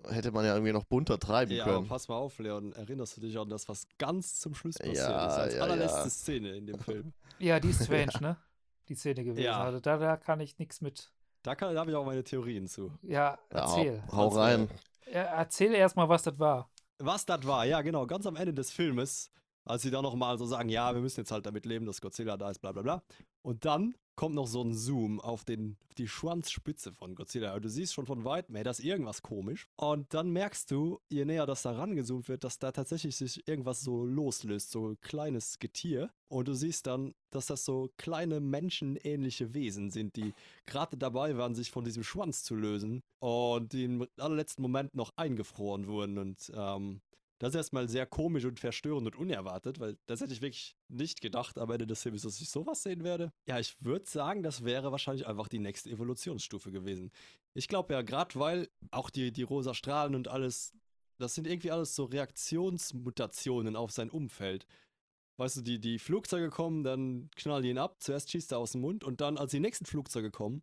hätte 0.10 0.32
man 0.32 0.46
ja 0.46 0.56
irgendwie 0.56 0.74
noch 0.74 0.86
bunter 0.86 1.20
treiben 1.20 1.52
ja, 1.52 1.64
können. 1.66 1.88
pass 1.88 2.08
mal 2.08 2.16
auf, 2.16 2.40
Leon. 2.40 2.74
Erinnerst 2.74 3.18
du 3.18 3.22
dich 3.22 3.38
an 3.38 3.50
das, 3.50 3.70
was 3.70 3.86
ganz 4.00 4.40
zum 4.40 4.56
Schluss 4.56 4.80
passiert 4.80 4.98
Ja, 4.98 5.28
ist? 5.28 5.34
Als 5.36 5.54
ja, 5.54 5.62
allerletzte 5.62 6.00
ja. 6.00 6.10
Szene 6.10 6.56
in 6.56 6.66
dem 6.66 6.80
Film. 6.80 7.14
Ja, 7.38 7.60
die 7.60 7.70
ist 7.70 7.84
strange, 7.84 8.14
ne? 8.20 8.38
Die 8.90 8.96
Szene 8.96 9.24
gewesen. 9.24 9.44
Ja. 9.46 9.62
Also 9.64 9.80
da, 9.80 9.98
da 9.98 10.18
kann 10.18 10.40
ich 10.40 10.58
nichts 10.60 10.82
mit. 10.82 11.12
Da, 11.44 11.56
kann- 11.56 11.74
da 11.74 11.80
habe 11.82 11.92
ich 11.92 11.98
auch 11.98 12.06
meine 12.06 12.24
Theorien 12.24 12.68
zu. 12.68 12.92
Ja, 13.02 13.38
Ja, 13.54 13.68
hau, 13.68 13.78
erzähl. 13.78 14.04
hau 14.12 14.26
Also, 14.28 14.40
rein. 14.40 14.70
Ja, 15.12 15.22
erzähl 15.24 15.74
erstmal, 15.74 16.08
was 16.10 16.24
das 16.24 16.38
war. 16.40 16.70
Was 17.00 17.26
das 17.26 17.46
war, 17.48 17.66
ja, 17.66 17.82
genau, 17.82 18.06
ganz 18.06 18.26
am 18.28 18.36
Ende 18.36 18.54
des 18.54 18.72
Filmes, 18.72 19.32
als 19.66 19.82
sie 19.82 19.90
dann 19.92 20.04
nochmal 20.04 20.38
so 20.38 20.46
sagen, 20.46 20.70
ja, 20.70 20.94
wir 20.94 21.02
müssen 21.02 21.22
jetzt 21.22 21.32
halt 21.32 21.46
damit 21.46 21.66
leben, 21.66 21.86
dass 21.86 22.00
Godzilla 22.02 22.38
da 22.38 22.52
ist, 22.52 22.60
bla 22.60 22.72
bla 22.72 22.82
bla. 22.84 23.04
Und 23.42 23.66
dann 23.66 23.96
kommt 24.16 24.36
noch 24.36 24.48
so 24.48 24.64
ein 24.64 24.74
Zoom 24.74 25.20
auf, 25.20 25.44
den, 25.44 25.78
auf 25.88 25.96
die 25.96 26.08
Schwanzspitze 26.08 26.92
von 26.92 27.16
Godzilla. 27.16 27.60
Du 27.60 27.70
siehst 27.70 27.94
schon 27.94 28.06
von 28.06 28.24
weitem, 28.24 28.56
ey, 28.56 28.64
da 28.64 28.72
ist 28.72 28.80
irgendwas 28.80 29.22
komisch. 29.22 29.68
Und 29.76 30.14
dann 30.14 30.32
merkst 30.32 30.70
du, 30.72 31.00
je 31.10 31.26
näher 31.26 31.46
das 31.46 31.64
da 31.64 31.72
rangezoomt 31.72 32.28
wird, 32.28 32.44
dass 32.44 32.60
da 32.60 32.72
tatsächlich 32.72 33.16
sich 33.16 33.48
irgendwas 33.48 33.82
so 33.82 34.06
loslöst, 34.06 34.72
so 34.72 34.90
ein 34.90 35.02
kleines 35.02 35.60
Getier. 35.60 36.12
Und 36.28 36.48
du 36.48 36.54
siehst 36.54 36.88
dann, 36.88 37.14
dass 37.30 37.48
das 37.48 37.66
so 37.66 37.90
kleine 37.98 38.40
menschenähnliche 38.40 39.54
Wesen 39.54 39.90
sind, 39.90 40.16
die 40.16 40.34
gerade 40.66 40.98
dabei 40.98 41.38
waren, 41.38 41.56
sich 41.56 41.72
von 41.72 41.84
diesem 41.84 42.04
Schwanz 42.04 42.44
zu 42.44 42.56
lösen 42.56 43.04
und 43.20 43.74
die 43.74 43.86
im 43.86 44.08
allerletzten 44.18 44.62
Moment 44.62 44.96
noch 44.96 45.12
eingefroren 45.18 45.88
wurden. 45.88 46.18
Und 46.18 46.52
ähm, 46.56 47.02
das 47.42 47.50
ist 47.50 47.56
erstmal 47.56 47.90
sehr 47.90 48.06
komisch 48.06 48.46
und 48.46 48.60
verstörend 48.60 49.08
und 49.08 49.16
unerwartet, 49.16 49.80
weil 49.80 49.98
das 50.06 50.22
hätte 50.22 50.32
ich 50.32 50.44
wirklich 50.44 50.76
nicht 50.90 51.22
gedacht 51.22 51.58
am 51.58 51.72
Ende 51.72 51.88
des 51.88 52.04
Films, 52.04 52.22
dass 52.22 52.40
ich 52.40 52.50
sowas 52.50 52.84
sehen 52.84 53.04
werde. 53.04 53.34
Ja, 53.48 53.58
ich 53.58 53.76
würde 53.80 54.06
sagen, 54.08 54.44
das 54.44 54.64
wäre 54.64 54.92
wahrscheinlich 54.92 55.26
einfach 55.26 55.48
die 55.48 55.58
nächste 55.58 55.90
Evolutionsstufe 55.90 56.72
gewesen. 56.72 57.12
Ich 57.56 57.68
glaube 57.68 57.96
ja, 57.96 58.04
gerade 58.04 58.40
weil 58.40 58.70
auch 58.92 59.10
die, 59.10 59.32
die 59.32 59.42
rosa 59.42 59.74
Strahlen 59.74 60.14
und 60.14 60.28
alles, 60.28 60.72
das 61.18 61.34
sind 61.34 61.48
irgendwie 61.48 61.72
alles 61.72 61.96
so 61.96 62.06
Reaktionsmutationen 62.06 63.76
auf 63.76 63.90
sein 63.90 64.12
Umfeld. 64.12 64.68
Weißt 65.38 65.58
du, 65.58 65.62
die, 65.62 65.80
die 65.80 65.98
Flugzeuge 65.98 66.52
kommen, 66.52 66.84
dann 66.84 67.32
knallen 67.36 67.64
die 67.64 67.72
ihn 67.72 67.80
ab, 67.80 67.96
zuerst 68.04 68.30
schießt 68.30 68.52
er 68.52 68.60
aus 68.60 68.74
dem 68.74 68.82
Mund 68.82 69.04
und 69.04 69.20
dann, 69.20 69.40
als 69.40 69.50
die 69.50 69.60
nächsten 69.60 69.86
Flugzeuge 69.86 70.30
kommen, 70.30 70.62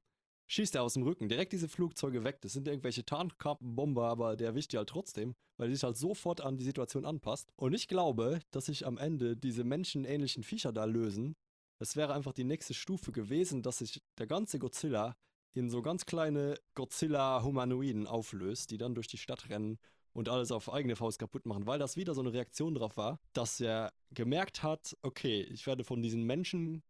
schießt 0.48 0.74
er 0.74 0.82
aus 0.82 0.94
dem 0.94 1.04
Rücken. 1.04 1.28
Direkt 1.28 1.52
diese 1.52 1.68
Flugzeuge 1.68 2.24
weg. 2.24 2.40
Das 2.40 2.52
sind 2.52 2.66
irgendwelche 2.66 3.04
Tarnkappenbomber, 3.04 4.08
aber 4.08 4.36
der 4.36 4.48
erwischt 4.48 4.72
die 4.72 4.78
halt 4.78 4.88
trotzdem, 4.88 5.34
weil 5.56 5.68
er 5.68 5.74
sich 5.74 5.84
halt 5.84 5.96
sofort 5.96 6.40
an 6.40 6.56
die 6.56 6.64
Situation 6.64 7.04
anpasst. 7.04 7.50
Und 7.56 7.74
ich 7.74 7.86
glaube, 7.86 8.40
dass 8.50 8.66
sich 8.66 8.86
am 8.86 8.98
Ende 8.98 9.36
diese 9.36 9.62
menschenähnlichen 9.62 10.42
Viecher 10.42 10.72
da 10.72 10.84
lösen. 10.84 11.36
Es 11.78 11.94
wäre 11.94 12.14
einfach 12.14 12.32
die 12.32 12.44
nächste 12.44 12.74
Stufe 12.74 13.12
gewesen, 13.12 13.62
dass 13.62 13.78
sich 13.78 14.02
der 14.18 14.26
ganze 14.26 14.58
Godzilla 14.58 15.16
in 15.54 15.70
so 15.70 15.82
ganz 15.82 16.06
kleine 16.06 16.58
Godzilla-Humanoiden 16.74 18.06
auflöst, 18.06 18.70
die 18.70 18.78
dann 18.78 18.94
durch 18.94 19.06
die 19.06 19.18
Stadt 19.18 19.48
rennen 19.48 19.78
und 20.12 20.28
alles 20.28 20.50
auf 20.50 20.72
eigene 20.72 20.96
Faust 20.96 21.18
kaputt 21.18 21.46
machen, 21.46 21.66
weil 21.66 21.78
das 21.78 21.96
wieder 21.96 22.14
so 22.14 22.20
eine 22.20 22.32
Reaktion 22.32 22.74
drauf 22.74 22.96
war, 22.96 23.20
dass 23.32 23.60
er 23.60 23.92
gemerkt 24.10 24.62
hat, 24.62 24.96
okay, 25.02 25.42
ich 25.42 25.66
werde 25.66 25.84
von 25.84 26.02
diesen 26.02 26.24
Menschen 26.24 26.82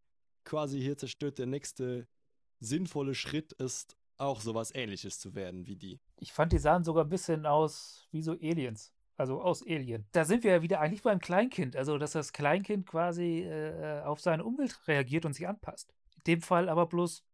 quasi 0.45 0.81
hier 0.81 0.97
zerstört, 0.97 1.37
der 1.37 1.45
nächste 1.45 2.07
sinnvolle 2.59 3.15
Schritt 3.15 3.53
ist, 3.53 3.97
auch 4.17 4.41
sowas 4.41 4.73
ähnliches 4.75 5.19
zu 5.19 5.33
werden 5.33 5.65
wie 5.65 5.75
die. 5.75 5.99
Ich 6.17 6.33
fand, 6.33 6.51
die 6.51 6.57
sahen 6.57 6.83
sogar 6.83 7.05
ein 7.05 7.09
bisschen 7.09 7.45
aus 7.45 8.07
wie 8.11 8.21
so 8.21 8.33
Aliens. 8.33 8.93
Also 9.19 9.41
aus 9.41 9.65
Alien. 9.67 10.05
Da 10.13 10.23
sind 10.23 10.45
wir 10.45 10.51
ja 10.51 10.61
wieder 10.61 10.79
eigentlich 10.79 11.01
beim 11.01 11.19
Kleinkind. 11.19 11.75
Also, 11.75 11.97
dass 11.97 12.13
das 12.13 12.31
Kleinkind 12.31 12.87
quasi 12.87 13.41
äh, 13.41 14.01
auf 14.03 14.21
seine 14.21 14.45
Umwelt 14.45 14.79
reagiert 14.87 15.25
und 15.25 15.33
sich 15.33 15.45
anpasst. 15.45 15.93
In 16.15 16.23
dem 16.25 16.41
Fall 16.41 16.69
aber 16.69 16.85
bloß 16.85 17.25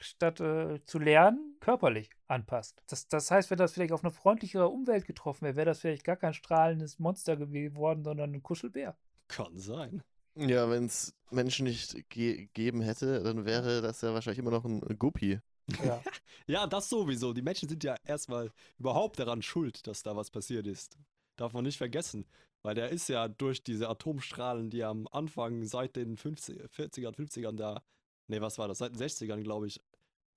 statt 0.00 0.40
äh, 0.40 0.84
zu 0.84 1.00
lernen, 1.00 1.56
körperlich 1.58 2.10
anpasst. 2.28 2.82
Das, 2.86 3.08
das 3.08 3.30
heißt, 3.30 3.50
wenn 3.50 3.58
das 3.58 3.72
vielleicht 3.72 3.92
auf 3.92 4.04
eine 4.04 4.12
freundlichere 4.12 4.68
Umwelt 4.68 5.04
getroffen 5.04 5.44
wäre, 5.44 5.56
wäre 5.56 5.66
das 5.66 5.80
vielleicht 5.80 6.04
gar 6.04 6.16
kein 6.16 6.34
strahlendes 6.34 7.00
Monster 7.00 7.36
geworden, 7.36 8.04
sondern 8.04 8.32
ein 8.32 8.42
Kuschelbär. 8.42 8.96
Kann 9.26 9.58
sein. 9.58 10.02
Ja, 10.34 10.70
wenn 10.70 10.86
es 10.86 11.14
Menschen 11.30 11.64
nicht 11.64 12.08
ge 12.08 12.36
gegeben 12.36 12.80
hätte, 12.80 13.22
dann 13.22 13.44
wäre 13.44 13.82
das 13.82 14.00
ja 14.00 14.14
wahrscheinlich 14.14 14.38
immer 14.38 14.50
noch 14.50 14.64
ein 14.64 14.80
Guppi. 14.98 15.40
Ja. 15.84 16.02
Ja, 16.48 16.66
das 16.66 16.88
sowieso. 16.88 17.32
Die 17.32 17.40
Menschen 17.40 17.68
sind 17.68 17.84
ja 17.84 17.94
erstmal 18.04 18.50
überhaupt 18.76 19.20
daran 19.20 19.42
schuld, 19.42 19.86
dass 19.86 20.02
da 20.02 20.16
was 20.16 20.28
passiert 20.28 20.66
ist. 20.66 20.98
Darf 21.36 21.52
man 21.52 21.62
nicht 21.62 21.78
vergessen. 21.78 22.26
Weil 22.62 22.74
der 22.74 22.90
ist 22.90 23.08
ja 23.08 23.28
durch 23.28 23.62
diese 23.62 23.88
Atomstrahlen, 23.88 24.68
die 24.68 24.80
er 24.80 24.88
am 24.88 25.06
Anfang 25.12 25.64
seit 25.64 25.94
den 25.94 26.16
50, 26.16 26.62
40ern, 26.64 27.14
50ern 27.14 27.56
da, 27.56 27.82
nee, 28.26 28.40
was 28.40 28.58
war 28.58 28.66
das, 28.66 28.78
seit 28.78 28.92
den 28.92 29.00
60ern, 29.00 29.42
glaube 29.42 29.68
ich, 29.68 29.80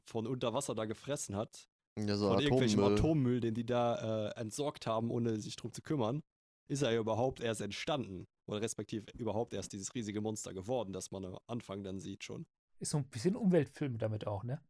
von 0.05 0.27
unter 0.27 0.53
Wasser 0.53 0.75
da 0.75 0.85
gefressen 0.85 1.35
hat. 1.35 1.67
Ja, 1.97 2.17
so 2.17 2.29
von 2.29 2.39
irgendwelchem 2.39 2.79
Atommüll. 2.79 2.97
Atommüll, 2.97 3.39
den 3.39 3.53
die 3.55 3.65
da 3.65 4.29
äh, 4.29 4.39
entsorgt 4.39 4.85
haben, 4.85 5.09
ohne 5.09 5.39
sich 5.39 5.55
drum 5.55 5.71
zu 5.71 5.81
kümmern, 5.81 6.23
ist 6.67 6.81
er 6.81 6.91
ja 6.91 6.99
überhaupt 6.99 7.39
erst 7.39 7.61
entstanden. 7.61 8.27
Oder 8.47 8.61
respektive 8.61 9.11
überhaupt 9.17 9.53
erst 9.53 9.73
dieses 9.73 9.93
riesige 9.95 10.21
Monster 10.21 10.53
geworden, 10.53 10.93
das 10.93 11.11
man 11.11 11.25
am 11.25 11.37
Anfang 11.47 11.83
dann 11.83 11.99
sieht 11.99 12.23
schon. 12.23 12.45
Ist 12.79 12.91
so 12.91 12.97
ein 12.97 13.07
bisschen 13.07 13.35
Umweltfilm 13.35 13.97
damit 13.97 14.27
auch, 14.27 14.43
ne? 14.43 14.61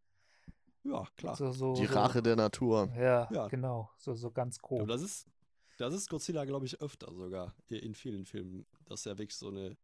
Ja, 0.84 1.06
klar. 1.18 1.36
So, 1.36 1.52
so, 1.52 1.74
Die 1.74 1.86
so, 1.88 1.94
Rache 1.94 2.22
der 2.22 2.36
Natur. 2.36 2.90
Ja, 2.96 3.28
Ja. 3.32 3.48
genau. 3.48 3.90
So, 3.98 4.14
so 4.14 4.32
ganz 4.32 4.60
Aber 4.60 4.78
grob. 4.78 4.88
das 4.88 5.02
ist, 5.02 5.28
das 5.78 5.94
ist 5.94 6.10
Godzilla, 6.10 6.46
glaube 6.46 6.66
ich, 6.68 6.80
öfter 6.80 7.12
sogar 7.14 7.54
in 7.70 7.96
vielen 7.96 8.26
Filmen, 8.26 8.66
dass 8.86 9.06
er 9.06 9.18
wirklich 9.18 9.36
so 9.36 9.50
eine, 9.50 9.76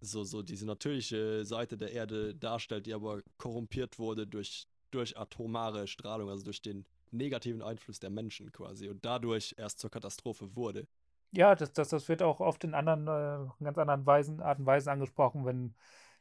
so, 0.00 0.22
so 0.24 0.42
diese 0.42 0.66
natürliche 0.66 1.44
Seite 1.44 1.76
der 1.76 1.92
Erde 1.92 2.34
darstellt, 2.34 2.86
die 2.86 2.94
aber 2.94 3.22
korrumpiert 3.38 3.98
wurde 3.98 4.26
durch, 4.26 4.68
durch 4.90 5.16
atomare 5.18 5.86
Strahlung, 5.86 6.28
also 6.28 6.44
durch 6.44 6.62
den 6.62 6.84
negativen 7.12 7.62
Einfluss 7.62 8.00
der 8.00 8.10
Menschen 8.10 8.52
quasi 8.52 8.88
und 8.88 9.04
dadurch 9.04 9.54
erst 9.58 9.78
zur 9.78 9.90
Katastrophe 9.90 10.54
wurde. 10.54 10.86
Ja, 11.32 11.54
das, 11.54 11.72
das, 11.72 11.90
das 11.90 12.08
wird 12.08 12.22
auch 12.22 12.40
oft 12.40 12.64
in 12.64 12.74
anderen, 12.74 13.06
äh, 13.06 13.50
in 13.58 13.64
ganz 13.64 13.78
anderen 13.78 14.04
Weisen, 14.06 14.40
Art 14.40 14.58
und 14.58 14.66
Weisen 14.66 14.90
angesprochen, 14.90 15.44
wenn 15.44 15.74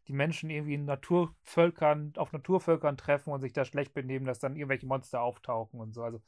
die 0.08 0.14
Menschen 0.14 0.50
irgendwie 0.50 0.76
in 0.76 0.86
Naturvölkern, 0.86 2.14
auf 2.18 2.32
Naturvölkern 2.32 2.98
treffen 2.98 3.32
und 3.32 3.42
sich 3.42 3.54
da 3.54 3.66
schlecht 3.66 3.94
benehmen, 3.94 4.26
dass 4.26 4.40
dann 4.40 4.56
irgendwelche 4.56 4.86
Monster 4.86 5.22
auftauchen 5.22 5.80
und 5.80 5.94
so. 5.94 6.04
Also, 6.04 6.22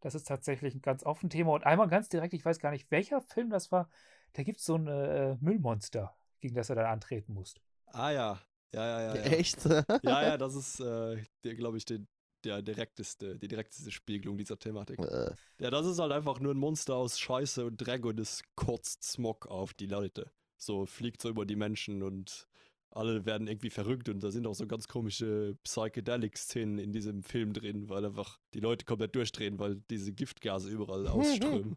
das 0.00 0.14
ist 0.14 0.26
tatsächlich 0.26 0.74
ein 0.74 0.82
ganz 0.82 1.04
offen 1.04 1.30
Thema. 1.30 1.52
Und 1.52 1.64
einmal 1.64 1.88
ganz 1.88 2.08
direkt, 2.08 2.34
ich 2.34 2.44
weiß 2.44 2.58
gar 2.58 2.70
nicht, 2.70 2.90
welcher 2.90 3.20
Film 3.20 3.50
das 3.50 3.70
war, 3.70 3.88
da 4.32 4.42
gibt 4.42 4.58
es 4.58 4.64
so 4.64 4.76
ein 4.76 4.88
äh, 4.88 5.36
Müllmonster, 5.40 6.16
gegen 6.40 6.54
das 6.54 6.70
er 6.70 6.76
dann 6.76 6.86
antreten 6.86 7.34
muss. 7.34 7.54
Ah 7.86 8.10
ja, 8.10 8.40
ja, 8.72 8.86
ja, 8.86 9.00
ja. 9.00 9.14
Ja, 9.14 9.22
Echt? 9.22 9.64
ja, 10.02 10.22
ja 10.22 10.38
das 10.38 10.54
ist, 10.54 10.80
äh, 10.80 11.22
glaube 11.42 11.76
ich, 11.76 11.84
der, 11.84 12.00
der 12.44 12.62
direkteste, 12.62 13.38
die 13.38 13.48
direkteste 13.48 13.90
Spiegelung 13.90 14.36
dieser 14.38 14.58
Thematik. 14.58 14.98
Äh, 14.98 15.30
Ja, 15.58 15.70
das 15.70 15.86
ist 15.86 15.98
halt 15.98 16.12
einfach 16.12 16.40
nur 16.40 16.52
ein 16.54 16.58
Monster 16.58 16.96
aus 16.96 17.18
Scheiße 17.18 17.64
und 17.64 17.76
Dreck 17.78 18.04
und 18.04 18.18
es 18.20 18.42
kotzt 18.56 19.04
Smog 19.04 19.46
auf 19.46 19.74
die 19.74 19.86
Leute. 19.86 20.30
So 20.56 20.86
fliegt 20.86 21.22
so 21.22 21.28
über 21.28 21.44
die 21.46 21.56
Menschen 21.56 22.02
und 22.02 22.46
alle 22.90 23.24
werden 23.24 23.48
irgendwie 23.48 23.70
verrückt 23.70 24.08
und 24.08 24.22
da 24.22 24.30
sind 24.30 24.46
auch 24.46 24.54
so 24.54 24.66
ganz 24.66 24.86
komische 24.86 25.56
Psychedelic-Szenen 25.64 26.78
in 26.78 26.92
diesem 26.92 27.22
Film 27.22 27.52
drin, 27.52 27.88
weil 27.88 28.04
einfach 28.04 28.38
die 28.54 28.60
Leute 28.60 28.84
komplett 28.84 29.14
durchdrehen, 29.14 29.58
weil 29.58 29.76
diese 29.90 30.12
Giftgase 30.12 30.68
überall 30.68 31.06
ausströmen. 31.08 31.76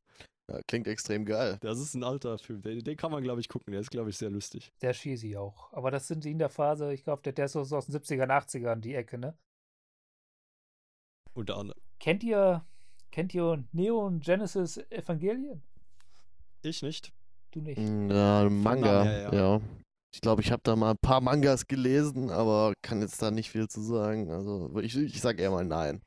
ja, 0.50 0.60
klingt 0.68 0.88
extrem 0.88 1.26
geil. 1.26 1.58
Das 1.62 1.80
ist 1.80 1.94
ein 1.94 2.04
alter 2.04 2.38
Film, 2.38 2.62
den, 2.62 2.84
den 2.84 2.98
kann 2.98 3.12
man, 3.12 3.24
glaube 3.24 3.40
ich, 3.40 3.48
gucken. 3.48 3.72
Der 3.72 3.82
ist, 3.82 3.92
glaube 3.92 4.10
ich, 4.10 4.18
sehr 4.18 4.30
lustig. 4.30 4.74
Sehr 4.78 4.92
cheesy 4.92 5.38
auch. 5.38 5.72
Aber 5.72 5.90
das 5.90 6.08
sind 6.08 6.26
die 6.26 6.32
in 6.32 6.40
der 6.40 6.50
Phase, 6.50 6.94
ich 6.94 7.04
glaube, 7.04 7.22
der, 7.24 7.34
der 7.34 7.46
ist 7.46 7.54
so 7.54 7.62
aus 7.62 7.86
den 7.86 7.96
70ern, 7.96 8.30
80ern, 8.30 8.82
die 8.82 8.96
Ecke, 8.96 9.18
ne? 9.18 9.38
Unter 11.36 11.58
anderem. 11.58 11.80
Kennt 12.00 12.24
ihr, 12.24 12.66
kennt 13.12 13.34
ihr 13.34 13.64
Neon 13.72 14.20
Genesis 14.20 14.78
Evangelion? 14.90 15.62
Ich 16.64 16.82
nicht. 16.82 17.14
Du 17.52 17.62
nicht. 17.62 17.78
Mm, 17.78 18.10
Ja, 18.10 18.50
Manga, 18.50 19.04
Namen 19.04 19.10
her, 19.10 19.34
ja. 19.34 19.62
Ich 20.14 20.22
glaube, 20.22 20.42
ich 20.42 20.52
habe 20.52 20.62
da 20.64 20.76
mal 20.76 20.92
ein 20.92 20.98
paar 21.02 21.20
Mangas 21.22 21.68
gelesen, 21.68 22.30
aber 22.32 22.74
kann 22.82 23.02
jetzt 23.02 23.22
da 23.22 23.32
nicht 23.32 23.52
viel 23.52 23.68
zu 23.68 23.82
sagen. 23.82 24.32
Also 24.32 24.72
ich, 24.80 24.96
ich 24.96 25.22
sag 25.22 25.40
eher 25.40 25.52
mal 25.52 25.66
nein. 25.66 26.02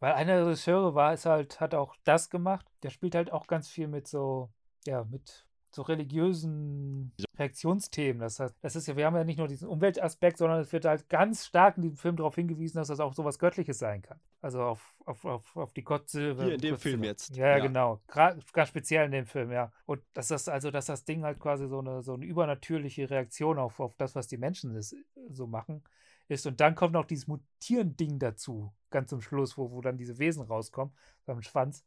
Weil 0.00 0.14
einer 0.14 0.34
der 0.34 0.46
Regisseure 0.46 0.96
war 0.96 1.12
es 1.12 1.26
halt, 1.26 1.60
hat 1.60 1.74
auch 1.74 1.94
das 2.02 2.28
gemacht. 2.28 2.66
Der 2.82 2.90
spielt 2.90 3.14
halt 3.14 3.32
auch 3.32 3.46
ganz 3.46 3.68
viel 3.68 3.86
mit 3.86 4.08
so, 4.08 4.50
ja, 4.84 5.04
mit 5.04 5.46
so 5.74 5.82
religiösen 5.82 7.12
Reaktionsthemen. 7.38 8.20
Das 8.20 8.40
heißt, 8.40 8.54
das 8.60 8.76
ist 8.76 8.88
ja, 8.88 8.96
wir 8.96 9.06
haben 9.06 9.16
ja 9.16 9.24
nicht 9.24 9.38
nur 9.38 9.48
diesen 9.48 9.68
Umweltaspekt, 9.68 10.38
sondern 10.38 10.60
es 10.60 10.72
wird 10.72 10.84
halt 10.84 11.08
ganz 11.08 11.46
stark 11.46 11.76
in 11.76 11.82
diesem 11.82 11.96
Film 11.96 12.16
darauf 12.16 12.34
hingewiesen, 12.34 12.76
dass 12.78 12.88
das 12.88 13.00
auch 13.00 13.14
sowas 13.14 13.38
Göttliches 13.38 13.78
sein 13.78 14.02
kann. 14.02 14.20
Also 14.42 14.62
auf, 14.62 14.94
auf, 15.06 15.24
auf, 15.24 15.56
auf 15.56 15.72
die 15.72 15.82
Gottsilbe. 15.84 16.44
Hier 16.44 16.54
in 16.54 16.60
dem 16.60 16.76
Film 16.78 17.02
jetzt. 17.04 17.36
Ja, 17.36 17.48
ja, 17.48 17.56
Ja. 17.58 17.66
genau. 17.66 18.00
Gra 18.06 18.36
ganz 18.52 18.68
speziell 18.68 19.06
in 19.06 19.12
dem 19.12 19.26
Film, 19.26 19.50
ja. 19.50 19.72
Und 19.86 20.02
dass 20.12 20.28
das, 20.28 20.48
also, 20.48 20.70
dass 20.70 20.86
das 20.86 21.04
Ding 21.04 21.24
halt 21.24 21.38
quasi 21.38 21.66
so 21.68 21.78
eine, 21.78 22.02
so 22.02 22.14
eine 22.14 22.24
übernatürliche 22.24 23.08
Reaktion 23.08 23.58
auf, 23.58 23.80
auf 23.80 23.94
das, 23.96 24.14
was 24.14 24.28
die 24.28 24.38
Menschen 24.38 24.74
ist, 24.74 24.94
so 25.30 25.46
machen, 25.46 25.82
ist. 26.28 26.46
Und 26.46 26.60
dann 26.60 26.74
kommt 26.74 26.92
noch 26.92 27.06
dieses 27.06 27.26
Mutieren-Ding 27.28 28.18
dazu, 28.18 28.72
ganz 28.90 29.10
zum 29.10 29.20
Schluss, 29.22 29.56
wo, 29.56 29.70
wo 29.70 29.80
dann 29.80 29.96
diese 29.96 30.18
Wesen 30.18 30.42
rauskommen, 30.42 30.94
beim 31.24 31.42
Schwanz. 31.42 31.84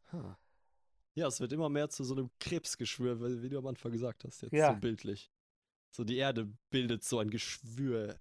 Ja, 1.16 1.28
es 1.28 1.40
wird 1.40 1.54
immer 1.54 1.70
mehr 1.70 1.90
zu 1.90 2.04
so 2.04 2.14
einem 2.16 2.30
Krebsgeschwür, 2.40 3.42
wie 3.42 3.50
du 3.50 3.58
am 3.58 3.68
Anfang 3.68 3.92
gesagt 3.92 4.24
hast, 4.26 4.42
jetzt 4.42 4.54
Ja. 4.54 4.74
so 4.74 4.80
bildlich. 4.80 5.32
So 5.92 6.04
die 6.04 6.18
Erde 6.18 6.50
bildet 6.70 7.04
so 7.06 7.20
ein 7.20 7.30
Geschwür. 7.30 8.20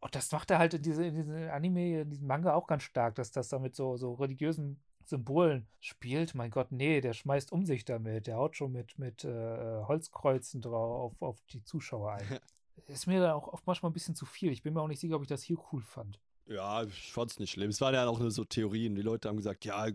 Und 0.00 0.14
das 0.14 0.30
macht 0.32 0.50
er 0.50 0.58
halt 0.58 0.74
in 0.74 0.82
diesem 0.82 1.04
in 1.04 1.14
diese 1.14 1.52
Anime, 1.52 2.00
in 2.02 2.10
diesem 2.10 2.26
Manga 2.26 2.54
auch 2.54 2.66
ganz 2.66 2.82
stark, 2.82 3.14
dass 3.14 3.30
das 3.30 3.48
da 3.48 3.58
mit 3.58 3.74
so, 3.76 3.96
so 3.96 4.14
religiösen 4.14 4.82
Symbolen 5.04 5.66
spielt. 5.80 6.34
Mein 6.34 6.50
Gott, 6.50 6.70
nee, 6.70 7.00
der 7.00 7.14
schmeißt 7.14 7.52
um 7.52 7.64
sich 7.64 7.84
damit. 7.84 8.26
Der 8.26 8.36
haut 8.36 8.56
schon 8.56 8.72
mit, 8.72 8.98
mit 8.98 9.24
äh, 9.24 9.82
Holzkreuzen 9.84 10.60
drauf 10.60 11.12
auf, 11.12 11.22
auf 11.22 11.46
die 11.46 11.62
Zuschauer 11.64 12.12
ein. 12.14 12.38
Ist 12.88 13.06
mir 13.06 13.20
dann 13.20 13.32
auch 13.32 13.48
oft 13.48 13.66
manchmal 13.66 13.90
ein 13.90 13.94
bisschen 13.94 14.14
zu 14.14 14.26
viel. 14.26 14.52
Ich 14.52 14.62
bin 14.62 14.74
mir 14.74 14.80
auch 14.82 14.88
nicht 14.88 15.00
sicher, 15.00 15.16
ob 15.16 15.22
ich 15.22 15.28
das 15.28 15.42
hier 15.42 15.56
cool 15.72 15.82
fand. 15.82 16.20
Ja, 16.46 16.82
ich 16.84 17.12
fand's 17.12 17.38
nicht 17.38 17.50
schlimm. 17.50 17.70
Es 17.70 17.80
waren 17.80 17.94
ja 17.94 18.06
auch 18.08 18.18
nur 18.20 18.30
so 18.30 18.44
Theorien. 18.44 18.94
Die 18.94 19.02
Leute 19.02 19.28
haben 19.28 19.36
gesagt, 19.36 19.64
ja, 19.64 19.88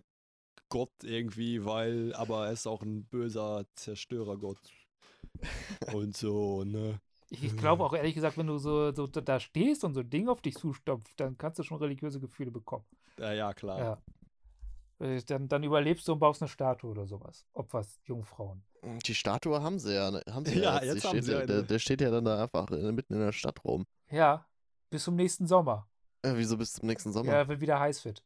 Gott 0.69 0.91
irgendwie, 1.03 1.63
weil, 1.65 2.13
aber 2.15 2.47
er 2.47 2.51
ist 2.53 2.67
auch 2.67 2.81
ein 2.81 3.05
böser 3.05 3.65
Zerstörergott. 3.75 4.59
Und 5.93 6.15
so, 6.17 6.63
ne? 6.63 6.99
Ich, 7.29 7.43
ich 7.43 7.57
glaube 7.57 7.83
auch 7.83 7.93
ehrlich 7.93 8.13
gesagt, 8.13 8.37
wenn 8.37 8.47
du 8.47 8.57
so, 8.57 8.91
so 8.93 9.07
da- 9.07 9.39
stehst 9.39 9.83
und 9.83 9.93
so 9.93 10.01
ein 10.01 10.09
Ding 10.09 10.29
auf 10.29 10.41
dich 10.41 10.55
zustopft, 10.55 11.19
dann 11.19 11.37
kannst 11.37 11.59
du 11.59 11.63
schon 11.63 11.77
religiöse 11.79 12.19
Gefühle 12.19 12.51
bekommen. 12.51 12.85
Ja, 13.17 13.33
ja, 13.33 13.53
klar. 13.53 13.79
Ja. 13.79 15.05
Äh, 15.07 15.21
Dann, 15.23 15.47
dann 15.47 15.63
überlebst 15.63 16.07
du 16.07 16.13
und 16.13 16.19
baust 16.19 16.41
eine 16.41 16.49
Statue 16.49 16.91
oder 16.91 17.05
sowas. 17.07 17.45
Opferst 17.53 17.99
Jungfrauen. 18.07 18.63
Die 19.05 19.15
Statue 19.15 19.61
haben 19.61 19.79
sie 19.79 19.95
ja. 19.95 20.11
ne? 20.11 20.21
Haben 20.29 20.45
sie 20.45 20.59
Ja, 20.59 20.79
Die 20.79 20.87
jetzt 20.87 21.03
haben 21.05 21.09
steht, 21.11 21.23
sie 21.25 21.31
ja- 21.31 21.37
eine. 21.39 21.47
der, 21.47 21.61
der 21.63 21.79
steht 21.79 22.01
ja 22.01 22.11
dann 22.11 22.25
da 22.25 22.43
einfach 22.43 22.69
mitten 22.69 23.13
in 23.13 23.19
der 23.19 23.31
Stadt 23.31 23.63
rum. 23.63 23.85
Ja, 24.11 24.45
bis 24.89 25.03
zum 25.05 25.15
nächsten 25.15 25.47
Sommer. 25.47 25.87
Äh, 26.21 26.33
wieso 26.35 26.57
bis 26.57 26.73
zum 26.73 26.87
nächsten 26.87 27.11
Sommer? 27.11 27.31
Ja, 27.33 27.47
wenn 27.47 27.59
wieder 27.61 27.79
heiß 27.79 28.05
wird. 28.05 28.23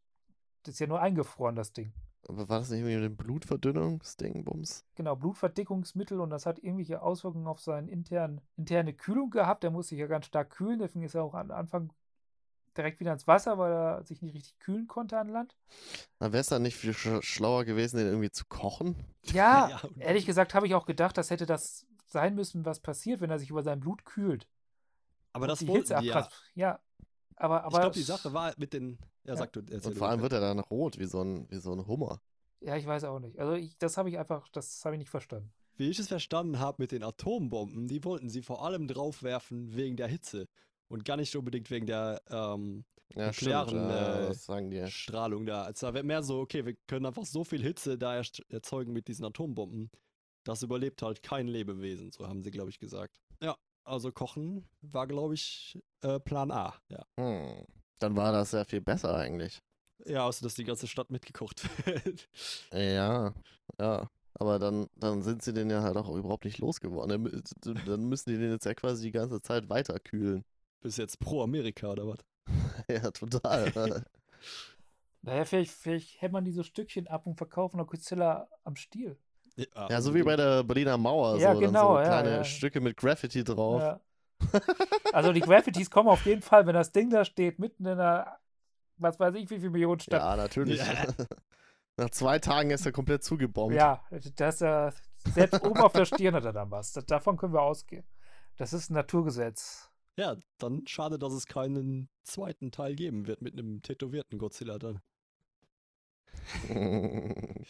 Das 0.63 0.73
ist 0.73 0.79
ja 0.79 0.87
nur 0.87 0.99
eingefroren, 0.99 1.55
das 1.55 1.71
Ding. 1.71 1.93
Aber 2.27 2.49
war 2.49 2.59
das 2.59 2.69
nicht 2.69 2.79
irgendwie 2.79 2.95
mit 2.95 3.05
dem 3.05 3.15
Blutverdünnungsding, 3.17 4.43
Bums? 4.43 4.83
Genau, 4.95 5.15
Blutverdickungsmittel 5.15 6.19
und 6.19 6.29
das 6.29 6.45
hat 6.45 6.59
irgendwelche 6.59 7.01
Auswirkungen 7.01 7.47
auf 7.47 7.59
seine 7.61 7.89
intern, 7.89 8.41
interne 8.57 8.93
Kühlung 8.93 9.29
gehabt. 9.29 9.63
Der 9.63 9.71
muss 9.71 9.87
sich 9.89 9.99
ja 9.99 10.07
ganz 10.07 10.25
stark 10.25 10.49
kühlen, 10.49 10.79
deswegen 10.79 11.05
ist 11.05 11.15
er 11.15 11.23
auch 11.23 11.35
am 11.35 11.51
Anfang 11.51 11.91
direkt 12.75 12.99
wieder 12.99 13.13
ins 13.13 13.27
Wasser, 13.27 13.57
weil 13.57 13.71
er 13.71 14.03
sich 14.03 14.21
nicht 14.21 14.35
richtig 14.35 14.59
kühlen 14.59 14.87
konnte 14.87 15.17
an 15.17 15.29
Land. 15.29 15.55
Na, 16.19 16.31
wäre 16.31 16.41
es 16.41 16.47
dann 16.47 16.61
nicht 16.61 16.75
viel 16.75 16.93
sch 16.93 17.21
schlauer 17.21 17.65
gewesen, 17.65 17.97
den 17.97 18.07
irgendwie 18.07 18.31
zu 18.31 18.45
kochen? 18.45 18.95
Ja, 19.33 19.69
Ja, 19.69 19.81
ehrlich 19.99 20.25
gesagt 20.25 20.53
habe 20.53 20.67
ich 20.67 20.75
auch 20.75 20.85
gedacht, 20.85 21.17
das 21.17 21.29
hätte 21.31 21.45
das 21.45 21.85
sein 22.07 22.35
müssen, 22.35 22.65
was 22.65 22.79
passiert, 22.79 23.19
wenn 23.19 23.29
er 23.29 23.39
sich 23.39 23.49
über 23.49 23.61
sein 23.63 23.79
Blut 23.79 24.05
kühlt. 24.05 24.47
Aber 25.33 25.43
und 25.43 25.51
das 25.51 25.59
die 25.59 25.67
wollten 25.67 25.87
Hitze 25.89 26.01
die 26.01 26.07
ja. 26.07 26.29
Ja, 26.55 26.79
aber, 27.35 27.63
aber 27.63 27.67
ich 27.67 27.81
glaube, 27.81 27.95
die 27.95 28.01
Sache 28.03 28.33
war 28.33 28.53
mit 28.57 28.73
den. 28.73 28.97
Ja, 29.27 29.33
Ja. 29.33 29.37
sag 29.37 29.53
du. 29.53 29.59
Und 29.59 29.95
vor 29.97 30.07
allem 30.09 30.21
wird 30.21 30.33
er 30.33 30.39
dann 30.39 30.59
rot, 30.59 30.97
wie 30.97 31.05
so 31.05 31.21
ein, 31.21 31.45
wie 31.51 31.57
so 31.57 31.71
ein 31.73 31.85
Hummer. 31.85 32.21
Ja, 32.61 32.75
ich 32.75 32.87
weiß 32.87 33.03
auch 33.03 33.19
nicht. 33.19 33.37
Also 33.37 33.53
ich, 33.53 33.77
das 33.77 33.97
habe 33.97 34.09
ich 34.09 34.17
einfach, 34.17 34.47
das 34.49 34.83
habe 34.83 34.95
ich 34.95 34.99
nicht 34.99 35.09
verstanden. 35.11 35.51
Wie 35.75 35.89
ich 35.89 35.99
es 35.99 36.07
verstanden 36.07 36.57
habe 36.57 36.81
mit 36.81 36.91
den 36.91 37.03
Atombomben, 37.03 37.87
die 37.87 38.03
wollten 38.03 38.29
sie 38.29 38.41
vor 38.41 38.65
allem 38.65 38.87
draufwerfen 38.87 39.75
wegen 39.75 39.95
der 39.95 40.07
Hitze 40.07 40.47
und 40.87 41.05
gar 41.05 41.17
nicht 41.17 41.35
unbedingt 41.35 41.69
wegen 41.69 41.85
der 41.85 42.19
ähm, 42.29 42.83
Ja, 43.15 43.27
Nuklearen, 43.27 44.33
stimmt. 44.33 44.73
Äh. 44.73 44.89
Strahlung 44.89 45.45
da. 45.45 45.71
Da 45.71 45.93
wird 45.93 46.05
mehr 46.05 46.23
so, 46.23 46.39
okay, 46.39 46.65
wir 46.65 46.73
können 46.87 47.05
einfach 47.05 47.25
so 47.25 47.43
viel 47.43 47.61
Hitze 47.61 47.97
da 47.97 48.19
erzeugen 48.49 48.91
mit 48.91 49.07
diesen 49.07 49.25
Atombomben. 49.25 49.91
Das 50.43 50.63
überlebt 50.63 51.01
halt 51.03 51.21
kein 51.21 51.47
Lebewesen, 51.47 52.11
so 52.11 52.27
haben 52.27 52.41
sie, 52.41 52.51
glaube 52.51 52.69
ich, 52.71 52.79
gesagt. 52.79 53.21
Ja, 53.41 53.55
also 53.83 54.11
Kochen 54.11 54.67
war, 54.81 55.05
glaube 55.05 55.35
ich, 55.35 55.77
äh, 56.01 56.19
Plan 56.19 56.49
A. 56.51 56.73
Ja. 56.89 57.05
Hm. 57.19 57.65
Dann 57.99 58.15
war 58.15 58.31
das 58.31 58.51
ja 58.53 58.63
viel 58.65 58.81
besser 58.81 59.15
eigentlich. 59.15 59.61
Ja, 60.05 60.25
außer 60.25 60.43
dass 60.43 60.55
die 60.55 60.63
ganze 60.63 60.87
Stadt 60.87 61.09
mitgekocht 61.09 61.63
wird. 61.85 62.29
Ja, 62.73 63.33
ja. 63.79 64.09
Aber 64.39 64.59
dann, 64.59 64.87
dann 64.95 65.23
sind 65.23 65.41
sie 65.41 65.51
den 65.53 65.69
ja 65.71 65.81
halt 65.81 65.97
auch 65.97 66.09
überhaupt 66.15 66.45
nicht 66.45 66.59
losgeworden. 66.59 67.09
Dann, 67.09 67.25
mü- 67.33 67.85
dann 67.85 68.05
müssen 68.07 68.29
die 68.29 68.37
den 68.37 68.51
jetzt 68.51 68.65
ja 68.65 68.75
quasi 68.75 69.05
die 69.05 69.11
ganze 69.11 69.41
Zeit 69.41 69.67
weiter 69.69 69.99
kühlen. 69.99 70.43
Bis 70.81 70.97
jetzt 70.97 71.19
pro 71.19 71.41
Amerika 71.43 71.91
oder 71.91 72.07
was? 72.07 72.19
ja, 72.89 73.11
total. 73.11 74.03
Naja, 75.21 75.45
vielleicht, 75.45 75.71
vielleicht 75.71 76.21
hält 76.21 76.31
man 76.31 76.45
diese 76.45 76.63
Stückchen 76.63 77.07
ab 77.07 77.27
und 77.27 77.35
verkaufen 77.35 77.77
noch 77.77 77.87
Godzilla 77.87 78.47
am 78.63 78.75
Stiel. 78.75 79.17
ja, 79.89 80.01
so 80.01 80.13
wie 80.13 80.23
bei 80.23 80.35
der 80.35 80.63
Berliner 80.63 80.97
Mauer. 80.97 81.39
Ja, 81.39 81.53
so, 81.53 81.59
genau, 81.59 81.71
dann 81.71 81.77
so 81.77 81.97
ja, 81.97 82.03
kleine 82.03 82.29
ja. 82.37 82.43
Stücke 82.43 82.79
mit 82.81 82.97
Graffiti 82.97 83.43
drauf. 83.43 83.81
Ja. 83.81 83.99
Also 85.13 85.33
die 85.33 85.41
Graffitis 85.41 85.89
kommen 85.89 86.09
auf 86.09 86.25
jeden 86.25 86.41
Fall, 86.41 86.65
wenn 86.67 86.73
das 86.73 86.91
Ding 86.91 87.09
da 87.09 87.25
steht, 87.25 87.59
mitten 87.59 87.85
in 87.85 87.93
einer, 87.93 88.37
was 88.97 89.19
weiß 89.19 89.35
ich, 89.35 89.49
wie 89.49 89.59
viel 89.59 89.69
Millionen 89.69 89.99
Stadt. 89.99 90.21
Ja, 90.21 90.35
natürlich. 90.35 90.81
Nach 91.97 92.09
zwei 92.11 92.37
Tagen 92.37 92.69
ist 92.69 92.85
er 92.85 92.91
komplett 92.91 93.23
zugebombt. 93.23 93.75
Ja, 93.75 94.03
das, 94.35 94.61
äh, 94.61 94.91
selbst 95.33 95.63
oben 95.63 95.79
auf 95.79 95.93
der 95.93 96.05
Stirn 96.05 96.35
hat 96.35 96.45
er 96.45 96.53
dann 96.53 96.69
was. 96.69 96.93
Das, 96.93 97.05
davon 97.05 97.37
können 97.37 97.53
wir 97.53 97.61
ausgehen. 97.63 98.05
Das 98.57 98.73
ist 98.73 98.91
ein 98.91 98.93
Naturgesetz. 98.93 99.89
Ja, 100.15 100.35
dann 100.57 100.85
schade, 100.87 101.17
dass 101.19 101.33
es 101.33 101.45
keinen 101.47 102.09
zweiten 102.23 102.71
Teil 102.71 102.95
geben 102.95 103.27
wird 103.27 103.41
mit 103.41 103.53
einem 103.53 103.81
tätowierten 103.81 104.37
Godzilla 104.39 104.77
dann. 104.77 105.01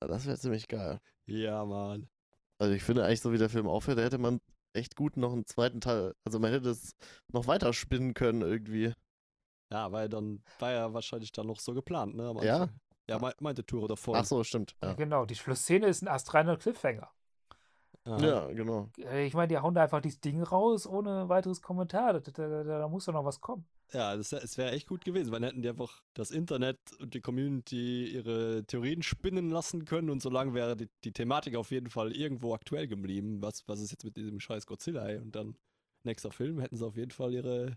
das 0.00 0.26
wäre 0.26 0.38
ziemlich 0.38 0.68
geil. 0.68 1.00
Ja, 1.26 1.64
Mann. 1.64 2.08
Also 2.58 2.74
ich 2.74 2.82
finde 2.82 3.04
eigentlich, 3.04 3.20
so 3.20 3.32
wie 3.32 3.38
der 3.38 3.48
Film 3.48 3.66
aufhört, 3.66 3.98
da 3.98 4.02
hätte 4.02 4.18
man 4.18 4.40
echt 4.74 4.96
gut 4.96 5.16
noch 5.16 5.32
einen 5.32 5.46
zweiten 5.46 5.80
Teil, 5.80 6.14
also 6.24 6.38
man 6.38 6.52
hätte 6.52 6.70
es 6.70 6.94
noch 7.32 7.46
weiter 7.46 7.72
spinnen 7.72 8.14
können 8.14 8.42
irgendwie. 8.42 8.94
Ja, 9.70 9.88
ja 9.88 10.08
dann, 10.08 10.42
war 10.58 10.72
ja 10.72 10.92
wahrscheinlich 10.92 11.32
dann 11.32 11.46
noch 11.46 11.60
so 11.60 11.74
geplant, 11.74 12.14
ne? 12.14 12.34
Ja? 12.42 12.68
Ja, 13.08 13.18
mei- 13.18 13.34
meinte 13.40 13.64
Turo 13.64 13.88
davor. 13.88 14.16
Ach 14.16 14.24
so, 14.24 14.44
stimmt. 14.44 14.76
Ja, 14.82 14.94
Genau, 14.94 15.26
die 15.26 15.34
Schlussszene 15.34 15.86
ist 15.86 16.02
ein 16.02 16.08
astreiner 16.08 16.56
Cliffhanger. 16.56 17.10
Ja 18.04 18.46
genau. 18.48 18.88
Äh, 18.98 19.26
Ich 19.26 19.34
meine, 19.34 19.48
die 19.48 19.58
hauen 19.58 19.74
da 19.74 19.82
einfach 19.82 20.00
dieses 20.00 20.20
Ding 20.20 20.42
raus 20.42 20.86
ohne 20.86 21.28
weiteres 21.28 21.62
Kommentar. 21.62 22.14
Da, 22.14 22.20
da, 22.20 22.48
da, 22.48 22.64
da 22.64 22.88
muss 22.88 23.04
doch 23.04 23.12
noch 23.12 23.24
was 23.24 23.40
kommen. 23.40 23.64
Ja, 23.92 24.16
das, 24.16 24.32
es 24.32 24.56
wäre 24.56 24.72
echt 24.72 24.88
gut 24.88 25.04
gewesen, 25.04 25.30
weil 25.30 25.40
dann 25.40 25.50
hätten 25.50 25.62
die 25.62 25.68
einfach 25.68 26.02
das 26.14 26.30
Internet 26.30 26.78
und 26.98 27.12
die 27.12 27.20
Community 27.20 28.06
ihre 28.06 28.64
Theorien 28.64 29.02
spinnen 29.02 29.50
lassen 29.50 29.84
können 29.84 30.08
und 30.08 30.22
solange 30.22 30.54
wäre 30.54 30.76
die, 30.76 30.88
die 31.04 31.12
Thematik 31.12 31.56
auf 31.56 31.70
jeden 31.70 31.90
Fall 31.90 32.12
irgendwo 32.16 32.54
aktuell 32.54 32.88
geblieben. 32.88 33.42
Was, 33.42 33.68
was 33.68 33.80
ist 33.80 33.90
jetzt 33.90 34.04
mit 34.04 34.16
diesem 34.16 34.40
scheiß 34.40 34.66
Godzilla? 34.66 35.06
Ey? 35.06 35.18
Und 35.18 35.36
dann, 35.36 35.56
nächster 36.04 36.30
Film, 36.32 36.58
hätten 36.58 36.76
sie 36.76 36.86
auf 36.86 36.96
jeden 36.96 37.10
Fall 37.10 37.34
ihre 37.34 37.76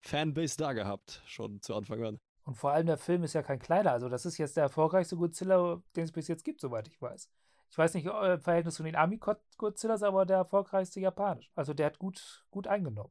Fanbase 0.00 0.56
da 0.56 0.72
gehabt, 0.72 1.22
schon 1.26 1.60
zu 1.60 1.74
Anfang 1.74 2.02
an. 2.02 2.20
Und 2.44 2.54
vor 2.56 2.72
allem 2.72 2.86
der 2.86 2.96
Film 2.96 3.22
ist 3.22 3.34
ja 3.34 3.42
kein 3.42 3.58
kleiner. 3.58 3.92
Also 3.92 4.08
das 4.08 4.26
ist 4.26 4.38
jetzt 4.38 4.56
der 4.56 4.64
erfolgreichste 4.64 5.16
Godzilla, 5.16 5.82
den 5.94 6.04
es 6.04 6.12
bis 6.12 6.28
jetzt 6.28 6.44
gibt, 6.44 6.60
soweit 6.60 6.88
ich 6.88 7.00
weiß. 7.00 7.28
Ich 7.72 7.78
weiß 7.78 7.94
nicht 7.94 8.04
äh, 8.06 8.34
im 8.34 8.40
Verhältnis 8.42 8.74
zu 8.74 8.82
den 8.82 8.96
Ami-Godzillas, 8.96 10.02
aber 10.02 10.26
der 10.26 10.36
erfolgreichste 10.36 11.00
japanisch. 11.00 11.50
Also 11.54 11.72
der 11.72 11.86
hat 11.86 11.98
gut, 11.98 12.44
gut 12.50 12.66
eingenommen. 12.66 13.10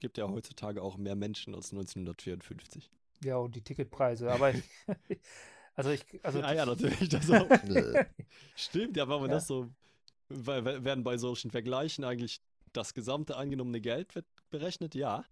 Gibt 0.00 0.18
ja 0.18 0.28
heutzutage 0.28 0.82
auch 0.82 0.98
mehr 0.98 1.16
Menschen 1.16 1.54
als 1.54 1.72
1954. 1.72 2.90
Ja, 3.24 3.38
und 3.38 3.56
die 3.56 3.62
Ticketpreise. 3.62 4.30
Aber 4.30 4.50
ich, 4.50 4.62
also 5.74 5.88
ich, 5.88 6.04
also 6.22 6.42
ah 6.42 6.52
ja, 6.52 6.66
natürlich, 6.66 7.08
das 7.08 7.30
auch. 7.30 7.48
Stimmt, 8.54 8.98
ja, 8.98 9.08
wenn 9.08 9.20
man 9.20 9.30
Ja. 9.30 9.36
das 9.36 9.46
so, 9.46 9.70
werden 10.28 11.02
bei 11.02 11.16
solchen 11.16 11.50
Vergleichen 11.50 12.04
eigentlich 12.04 12.42
das 12.74 12.92
gesamte 12.92 13.38
eingenommene 13.38 13.80
Geld 13.80 14.14
wird 14.16 14.26
berechnet? 14.50 14.94
Ja. 14.94 15.24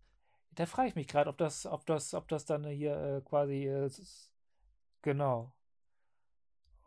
Da 0.53 0.65
frage 0.65 0.89
ich 0.89 0.95
mich 0.95 1.09
gerade, 1.09 1.29
ob 1.29 1.37
das, 1.37 1.67
ob 1.67 1.85
das, 1.85 2.15
ob 2.15 2.27
das 2.29 2.47
dann 2.47 2.65
hier 2.65 2.97
äh, 2.97 3.21
quasi 3.21 3.67
äh, 3.67 3.91
genau. 5.03 5.53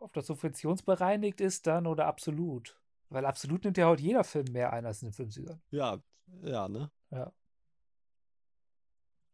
Ob 0.00 0.14
das 0.14 0.26
subventionsbereinigt 0.26 1.40
ist 1.40 1.66
dann 1.66 1.86
oder 1.86 2.06
absolut. 2.06 2.76
Weil 3.10 3.26
absolut 3.26 3.64
nimmt 3.64 3.76
ja 3.76 3.86
heute 3.86 4.02
jeder 4.02 4.24
Film 4.24 4.46
mehr 4.50 4.72
ein 4.72 4.86
als 4.86 5.02
in 5.02 5.10
den 5.10 5.14
50ern. 5.14 5.60
Ja, 5.70 6.02
ja, 6.42 6.68
ne? 6.68 6.90
Ja. 7.10 7.32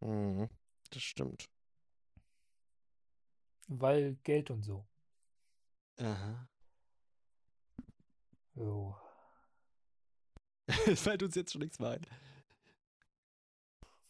mhm, 0.01 0.49
das 0.91 1.03
stimmt. 1.03 1.49
Weil 3.69 4.17
Geld 4.25 4.51
und 4.51 4.63
so. 4.63 4.87
Aha. 5.99 6.49
Jo. 8.55 8.97
Es 10.87 11.01
fällt 11.03 11.23
uns 11.23 11.35
jetzt 11.37 11.53
schon 11.53 11.61
nichts 11.63 11.79
mehr 11.79 11.91
ein. 11.91 12.07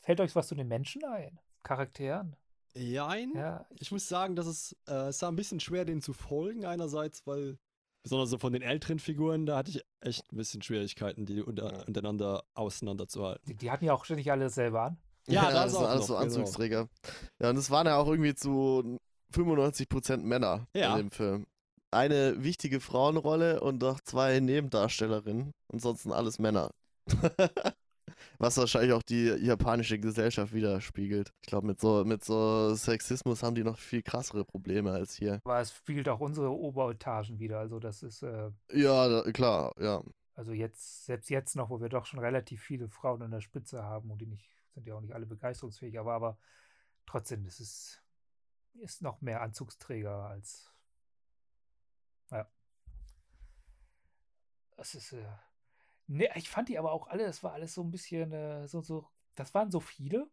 Fällt 0.00 0.20
euch 0.20 0.34
was 0.34 0.48
zu 0.48 0.54
den 0.54 0.68
Menschen 0.68 1.04
ein? 1.04 1.38
Charakteren? 1.62 2.36
Jein. 2.76 3.32
Ja. 3.34 3.66
Ich 3.78 3.90
muss 3.90 4.08
sagen, 4.08 4.36
dass 4.36 4.46
es, 4.46 4.76
äh, 4.88 5.08
es 5.08 5.22
war 5.22 5.30
ein 5.30 5.36
bisschen 5.36 5.60
schwer, 5.60 5.84
denen 5.84 6.02
zu 6.02 6.12
folgen, 6.12 6.64
einerseits, 6.64 7.26
weil, 7.26 7.58
besonders 8.02 8.30
so 8.30 8.38
von 8.38 8.52
den 8.52 8.62
älteren 8.62 8.98
Figuren, 8.98 9.46
da 9.46 9.56
hatte 9.58 9.70
ich 9.70 9.82
echt 10.00 10.32
ein 10.32 10.36
bisschen 10.36 10.62
Schwierigkeiten, 10.62 11.26
die 11.26 11.42
unter, 11.42 11.86
untereinander 11.86 12.44
auseinanderzuhalten. 12.54 13.44
Die, 13.46 13.54
die 13.54 13.70
hatten 13.70 13.84
ja 13.84 13.94
auch 13.94 14.04
ständig 14.04 14.30
alle 14.30 14.44
dasselbe 14.44 14.80
an. 14.80 14.98
Ja, 15.28 15.50
das 15.50 15.54
das 15.54 15.72
sind 15.72 15.84
alles 15.84 16.06
so 16.06 16.12
genau. 16.14 16.24
Anzugsträger. 16.24 16.88
Ja, 17.40 17.50
und 17.50 17.56
es 17.56 17.70
waren 17.70 17.86
ja 17.86 17.96
auch 17.96 18.06
irgendwie 18.06 18.34
zu 18.34 18.98
95% 19.34 20.18
Männer 20.18 20.68
Ja. 20.74 20.92
in 20.92 21.06
dem 21.06 21.10
Film. 21.10 21.46
Eine 21.90 22.42
wichtige 22.44 22.80
Frauenrolle 22.80 23.60
und 23.60 23.80
noch 23.80 24.00
zwei 24.00 24.38
Nebendarstellerinnen. 24.40 25.52
Ansonsten 25.72 26.12
alles 26.12 26.38
Männer. 26.38 26.70
Was 28.38 28.56
wahrscheinlich 28.56 28.92
auch 28.92 29.02
die 29.02 29.26
japanische 29.26 29.98
Gesellschaft 29.98 30.52
widerspiegelt. 30.52 31.32
Ich 31.42 31.48
glaube, 31.48 31.66
mit 31.66 31.80
so, 31.80 32.04
mit 32.04 32.24
so 32.24 32.74
Sexismus 32.74 33.42
haben 33.42 33.54
die 33.54 33.64
noch 33.64 33.78
viel 33.78 34.02
krassere 34.02 34.44
Probleme 34.44 34.92
als 34.92 35.14
hier. 35.14 35.40
Aber 35.44 35.60
es 35.60 35.72
spielt 35.74 36.08
auch 36.08 36.20
unsere 36.20 36.50
Oberetagen 36.50 37.38
wieder. 37.38 37.58
Also 37.58 37.78
das 37.78 38.02
ist, 38.02 38.22
äh, 38.22 38.50
Ja, 38.72 39.08
da, 39.08 39.30
klar, 39.32 39.72
ja. 39.80 40.02
also 40.34 40.52
jetzt, 40.52 41.06
selbst 41.06 41.30
jetzt 41.30 41.56
noch, 41.56 41.70
wo 41.70 41.80
wir 41.80 41.88
doch 41.88 42.06
schon 42.06 42.20
relativ 42.20 42.62
viele 42.62 42.88
Frauen 42.88 43.22
an 43.22 43.30
der 43.30 43.40
Spitze 43.40 43.82
haben 43.82 44.10
und 44.10 44.18
die 44.20 44.26
nicht, 44.26 44.50
sind 44.74 44.86
ja 44.86 44.94
auch 44.94 45.00
nicht 45.00 45.14
alle 45.14 45.26
begeisterungsfähig, 45.26 45.98
aber, 45.98 46.14
aber 46.14 46.38
trotzdem, 47.06 47.44
das 47.44 47.60
ist, 47.60 48.02
ist 48.74 49.02
noch 49.02 49.20
mehr 49.22 49.40
Anzugsträger 49.42 50.26
als. 50.26 50.70
Ja. 52.30 52.46
Das 54.76 54.94
ist, 54.94 55.12
äh, 55.12 55.24
ne, 56.06 56.28
ich 56.34 56.48
fand 56.48 56.68
die 56.68 56.78
aber 56.78 56.92
auch 56.92 57.08
alle, 57.08 57.24
das 57.24 57.42
war 57.42 57.52
alles 57.52 57.74
so 57.74 57.82
ein 57.82 57.90
bisschen, 57.90 58.32
äh, 58.32 58.66
so, 58.68 58.80
so, 58.80 59.06
das 59.34 59.54
waren 59.54 59.70
so 59.70 59.80
viele 59.80 60.28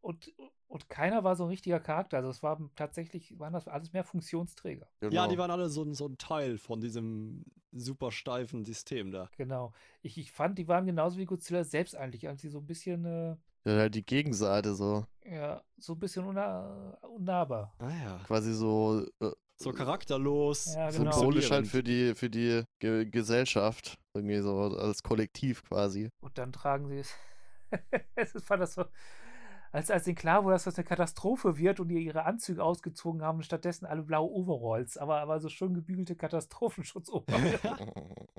und, 0.00 0.32
und 0.68 0.88
keiner 0.88 1.24
war 1.24 1.36
so 1.36 1.44
ein 1.44 1.48
richtiger 1.50 1.80
Charakter. 1.80 2.18
Also 2.18 2.30
es 2.30 2.42
war 2.42 2.58
tatsächlich, 2.76 3.38
waren 3.38 3.52
das 3.52 3.68
alles 3.68 3.92
mehr 3.92 4.04
Funktionsträger. 4.04 4.88
Genau. 5.00 5.14
Ja, 5.14 5.28
die 5.28 5.36
waren 5.38 5.50
alle 5.50 5.68
so, 5.68 5.82
ein- 5.82 5.94
so 5.94 6.06
ein 6.06 6.18
Teil 6.18 6.58
von 6.58 6.80
diesem 6.80 7.44
super 7.72 8.10
steifen 8.12 8.64
System 8.64 9.10
da. 9.10 9.28
Genau. 9.36 9.72
Ich, 10.02 10.16
ich 10.18 10.32
fand, 10.32 10.58
die 10.58 10.68
waren 10.68 10.86
genauso 10.86 11.18
wie 11.18 11.26
Godzilla 11.26 11.64
selbst 11.64 11.94
eigentlich, 11.96 12.28
als 12.28 12.40
sie 12.42 12.48
so 12.48 12.58
ein 12.58 12.66
bisschen, 12.66 13.04
äh, 13.04 13.36
ja, 13.64 13.76
halt 13.78 13.94
die 13.94 14.04
Gegenseite 14.06 14.74
so. 14.74 15.04
ja, 15.24 15.62
so 15.76 15.92
ein 15.94 15.98
bisschen 15.98 16.24
unna 16.24 16.96
unnahbar. 17.02 17.74
Ah 17.78 17.90
ja. 17.90 18.18
Quasi 18.24 18.54
so 18.54 19.04
äh, 19.20 19.30
So 19.60 19.72
charakterlos. 19.72 20.74
Ja, 20.74 20.90
genau. 20.90 21.10
symbolisch 21.10 21.50
halt 21.50 21.66
für 21.66 21.82
die, 21.82 22.14
für 22.14 22.30
die 22.30 22.62
Ge 22.78 23.06
Gesellschaft. 23.06 23.98
Irgendwie 24.14 24.38
so 24.40 24.56
als 24.60 25.02
Kollektiv 25.02 25.64
quasi. 25.64 26.10
Und 26.20 26.38
dann 26.38 26.52
tragen 26.52 26.88
sie 26.88 26.98
es. 26.98 27.12
es 28.14 28.32
fand 28.44 28.62
das 28.62 28.74
so, 28.74 28.84
als, 29.72 29.90
als 29.90 30.06
ihnen 30.06 30.16
klar 30.16 30.44
wurde, 30.44 30.54
dass 30.54 30.64
das 30.64 30.76
eine 30.76 30.84
Katastrophe 30.84 31.58
wird 31.58 31.80
und 31.80 31.88
die 31.88 31.98
ihre 31.98 32.24
Anzüge 32.24 32.62
ausgezogen 32.62 33.22
haben 33.22 33.38
und 33.38 33.42
stattdessen 33.44 33.84
alle 33.84 34.02
blaue 34.02 34.30
Overalls, 34.30 34.96
aber, 34.96 35.20
aber 35.20 35.40
so 35.40 35.48
schön 35.48 35.74
gebügelte 35.74 36.14
Katastrophenschutzoveralls. 36.16 37.60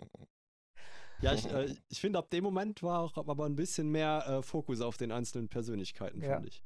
Ja, 1.21 1.33
ich, 1.33 1.51
äh, 1.51 1.75
ich 1.89 1.99
finde, 1.99 2.17
ab 2.19 2.29
dem 2.29 2.45
Moment 2.45 2.81
war 2.81 3.01
auch 3.01 3.17
aber 3.17 3.45
ein 3.45 3.55
bisschen 3.57 3.89
mehr 3.89 4.25
äh, 4.25 4.41
Fokus 4.41 4.79
auf 4.79 4.95
den 4.95 5.11
einzelnen 5.11 5.49
Persönlichkeiten, 5.49 6.21
Ja. 6.21 6.35
fand 6.35 6.47
ich. 6.47 6.63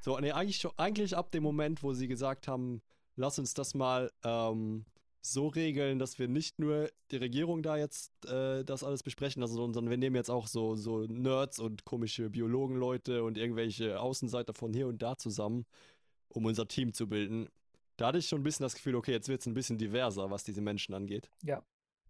So, 0.00 0.18
nee, 0.18 0.32
eigentlich, 0.32 0.56
schon- 0.58 0.72
eigentlich 0.76 1.16
ab 1.16 1.30
dem 1.30 1.44
Moment, 1.44 1.82
wo 1.84 1.92
sie 1.92 2.08
gesagt 2.08 2.48
haben, 2.48 2.82
lass 3.18 3.38
uns 3.38 3.52
das 3.54 3.74
mal 3.74 4.10
ähm, 4.24 4.84
so 5.20 5.48
regeln, 5.48 5.98
dass 5.98 6.18
wir 6.18 6.28
nicht 6.28 6.58
nur 6.58 6.88
die 7.10 7.16
Regierung 7.16 7.62
da 7.62 7.76
jetzt 7.76 8.24
äh, 8.26 8.64
das 8.64 8.84
alles 8.84 9.02
besprechen 9.02 9.42
lassen, 9.42 9.56
sondern 9.56 9.90
wir 9.90 9.98
nehmen 9.98 10.16
jetzt 10.16 10.30
auch 10.30 10.46
so, 10.46 10.76
so 10.76 11.00
Nerds 11.06 11.58
und 11.58 11.84
komische 11.84 12.30
Biologenleute 12.30 13.24
und 13.24 13.36
irgendwelche 13.36 14.00
Außenseiter 14.00 14.54
von 14.54 14.72
hier 14.72 14.86
und 14.86 15.02
da 15.02 15.16
zusammen, 15.18 15.66
um 16.28 16.46
unser 16.46 16.68
Team 16.68 16.94
zu 16.94 17.08
bilden. 17.08 17.48
Da 17.96 18.08
hatte 18.08 18.18
ich 18.18 18.28
schon 18.28 18.40
ein 18.40 18.44
bisschen 18.44 18.64
das 18.64 18.74
Gefühl, 18.74 18.94
okay, 18.94 19.12
jetzt 19.12 19.28
wird 19.28 19.40
es 19.40 19.46
ein 19.46 19.54
bisschen 19.54 19.76
diverser, 19.76 20.30
was 20.30 20.44
diese 20.44 20.60
Menschen 20.60 20.94
angeht. 20.94 21.28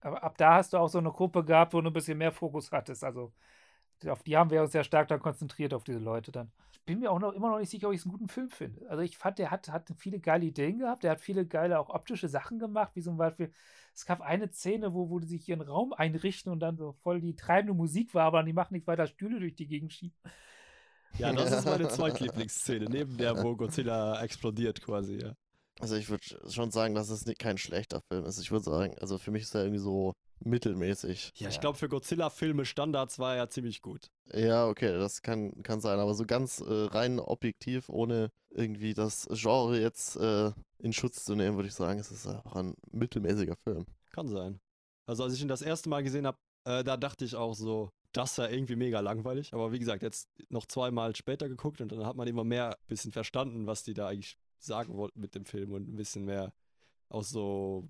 aber 0.01 0.23
ab 0.23 0.37
da 0.37 0.55
hast 0.55 0.73
du 0.73 0.77
auch 0.77 0.89
so 0.89 0.99
eine 0.99 1.11
Gruppe 1.11 1.45
gehabt, 1.45 1.73
wo 1.73 1.81
du 1.81 1.89
ein 1.89 1.93
bisschen 1.93 2.19
mehr 2.19 2.33
Fokus 2.33 2.71
hattest. 2.71 3.03
Also 3.03 3.33
auf 4.07 4.23
die 4.23 4.37
haben 4.37 4.51
wir 4.51 4.63
uns 4.63 4.73
sehr 4.73 4.85
stark 4.85 5.09
dann 5.09 5.21
konzentriert, 5.21 5.75
auf 5.75 5.85
diese 5.85 5.99
Leute 5.99 6.31
dann. 6.33 6.51
Ich 6.73 6.81
bin 6.85 7.01
mir 7.01 7.11
auch 7.11 7.19
noch 7.19 7.33
immer 7.33 7.51
noch 7.51 7.59
nicht 7.59 7.71
sicher, 7.71 7.89
ob 7.89 7.95
ich 7.95 8.01
es 8.01 8.07
einen 8.07 8.13
guten 8.13 8.29
Film 8.29 8.49
finde. 8.49 8.89
Also 8.89 9.03
ich 9.03 9.19
fand, 9.19 9.39
der 9.39 9.51
hat, 9.51 9.69
hat 9.69 9.93
viele 9.99 10.21
geile 10.21 10.47
Ideen 10.47 10.79
gehabt, 10.79 11.03
der 11.03 11.11
hat 11.11 11.21
viele 11.21 11.47
geile 11.47 11.79
auch 11.79 11.91
optische 11.91 12.29
Sachen 12.29 12.59
gemacht, 12.59 12.93
wie 12.95 13.03
zum 13.03 13.17
Beispiel, 13.17 13.53
es 13.95 14.07
gab 14.07 14.21
eine 14.21 14.51
Szene, 14.51 14.95
wo, 14.95 15.11
wo 15.11 15.19
die 15.19 15.27
sich 15.27 15.49
ihren 15.49 15.61
Raum 15.61 15.93
einrichten 15.93 16.53
und 16.53 16.61
dann 16.61 16.77
so 16.77 16.93
voll 17.03 17.21
die 17.21 17.35
treibende 17.35 17.75
Musik 17.75 18.15
war, 18.15 18.25
aber 18.25 18.43
die 18.43 18.53
machen 18.53 18.75
nicht 18.75 18.87
weiter 18.87 19.07
Stühle 19.07 19.41
durch 19.41 19.57
die 19.57 19.67
Gegend 19.67 19.93
schieben. 19.93 20.17
Ja, 21.19 21.33
das 21.33 21.51
ist 21.51 21.65
meine 21.65 21.89
zweitlieblingsszene, 21.89 22.87
neben 22.87 23.17
der, 23.17 23.43
wo 23.43 23.57
Godzilla 23.57 24.23
explodiert 24.23 24.81
quasi, 24.81 25.19
ja. 25.21 25.35
Also 25.81 25.97
ich 25.97 26.09
würde 26.11 26.25
schon 26.51 26.71
sagen, 26.71 26.95
dass 26.95 27.09
es 27.09 27.27
nicht, 27.27 27.39
kein 27.39 27.59
schlechter 27.59 28.01
Film 28.09 28.25
ist. 28.25 28.39
Ich 28.41 28.51
würde 28.51 28.65
sagen, 28.65 28.97
also 29.01 29.19
für 29.19 29.31
mich 29.31 29.43
ist 29.43 29.55
er 29.55 29.63
irgendwie 29.63 29.83
so 29.83 30.13
mittelmäßig. 30.41 31.33
Ja, 31.37 31.49
ich 31.49 31.55
Ja. 31.57 31.61
glaube, 31.61 31.79
für 31.79 31.89
Godzilla-Filme 31.89 32.65
Standards 32.65 33.19
war 33.19 33.37
er 33.37 33.51
ziemlich 33.51 33.83
gut. 33.83 34.11
Ja, 34.33 34.67
okay, 34.69 34.93
das 34.93 35.23
kann, 35.23 35.63
kann 35.63 35.81
sein, 35.81 35.99
aber 35.99 36.15
so 36.15 36.25
ganz 36.25 36.61
äh, 36.61 36.65
rein 36.69 37.19
objektiv, 37.19 37.89
ohne 37.89 38.31
irgendwie 38.51 38.95
das 38.95 39.29
Genre 39.33 39.81
jetzt 39.81 40.17
äh, 40.17 40.53
in 40.79 40.93
Schutz 40.93 41.25
zu 41.25 41.35
nehmen, 41.35 41.57
würde 41.57 41.69
ich 41.69 41.75
sagen, 41.75 41.99
es 41.99 42.11
ist 42.11 42.27
einfach 42.27 42.57
ein 42.57 42.75
mittelmäßiger 42.93 43.57
Film. 43.57 43.87
Kann 44.13 44.29
sein. 44.29 44.61
Also, 45.07 45.25
als 45.25 45.35
ich 45.35 45.43
ihn 45.43 45.49
das 45.49 45.63
erste 45.63 45.89
Mal 45.89 46.03
gesehen 46.03 46.27
habe, 46.27 46.39
äh, 46.65 46.85
da 46.85 46.97
dachte 46.97 47.25
ich 47.25 47.35
auch 47.35 47.55
so, 47.55 47.91
das 48.13 48.33
ist 48.33 48.37
ja 48.39 48.49
irgendwie 48.49 48.77
mega 48.77 49.01
langweilig. 49.01 49.53
Aber 49.55 49.73
wie 49.73 49.79
gesagt, 49.79 50.03
jetzt 50.03 50.29
noch 50.49 50.67
zweimal 50.67 51.15
später 51.15 51.49
geguckt 51.49 51.81
und 51.81 51.93
dann 51.93 52.05
hat 52.07 52.17
man 52.17 52.27
immer 52.29 52.45
mehr 52.45 52.71
ein 52.71 52.87
bisschen 52.87 53.13
verstanden, 53.13 53.67
was 53.67 53.85
die 53.85 53.95
da 53.95 54.09
eigentlich 54.09 54.37
sagen 54.59 54.97
wollten 54.97 55.21
mit 55.21 55.35
dem 55.35 55.45
Film 55.45 55.73
und 55.73 55.89
ein 55.89 55.97
bisschen 55.97 56.25
mehr 56.25 56.53
auch 57.11 57.23
so 57.25 57.89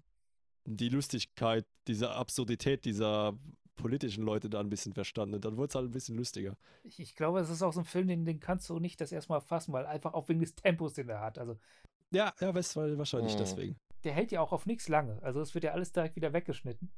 die 0.77 0.89
Lustigkeit, 0.89 1.67
diese 1.87 2.11
Absurdität 2.13 2.85
dieser 2.85 3.37
politischen 3.77 4.25
Leute 4.25 4.51
da 4.51 4.61
ein 4.61 4.69
bisschen 4.69 4.93
verstanden. 4.93 5.37
Und 5.37 5.45
dann 5.45 5.57
wurde 5.57 5.69
es 5.69 5.75
halt 5.75 5.87
ein 5.87 5.93
bisschen 5.93 6.17
lustiger. 6.17 6.57
Ich, 6.83 6.99
ich 6.99 7.15
glaube, 7.15 7.41
es 7.41 7.49
ist 7.49 7.63
auch 7.63 7.73
so 7.73 7.81
ein 7.81 7.85
Film, 7.87 8.09
den, 8.09 8.25
den 8.25 8.41
kannst 8.41 8.69
du 8.69 8.79
nicht 8.81 9.01
das 9.01 9.13
erstmal 9.13 9.41
fassen, 9.41 9.73
weil 9.73 9.87
einfach 9.87 10.15
auch 10.15 10.29
wegen 10.29 10.41
des 10.41 10.55
Tempos, 10.55 10.95
den 10.95 11.09
er 11.09 11.21
hat. 11.21 11.39
Also 11.39 11.59
Ja, 12.11 12.33
ja, 12.41 12.55
weißt 12.55 12.77
du, 12.77 12.99
wahrscheinlich 12.99 13.35
Mhm. 13.35 13.39
deswegen. 13.39 13.77
der 14.05 14.13
hält 14.13 14.31
ja 14.33 14.41
auch 14.41 14.53
auf 14.53 14.67
nichts 14.67 14.89
lange. 14.89 15.21
Also 15.23 15.41
es 15.41 15.55
wird 15.55 15.65
ja 15.65 15.73
alles 15.73 15.93
direkt 15.93 16.17
wieder 16.17 16.33
weggeschnitten. 16.33 16.91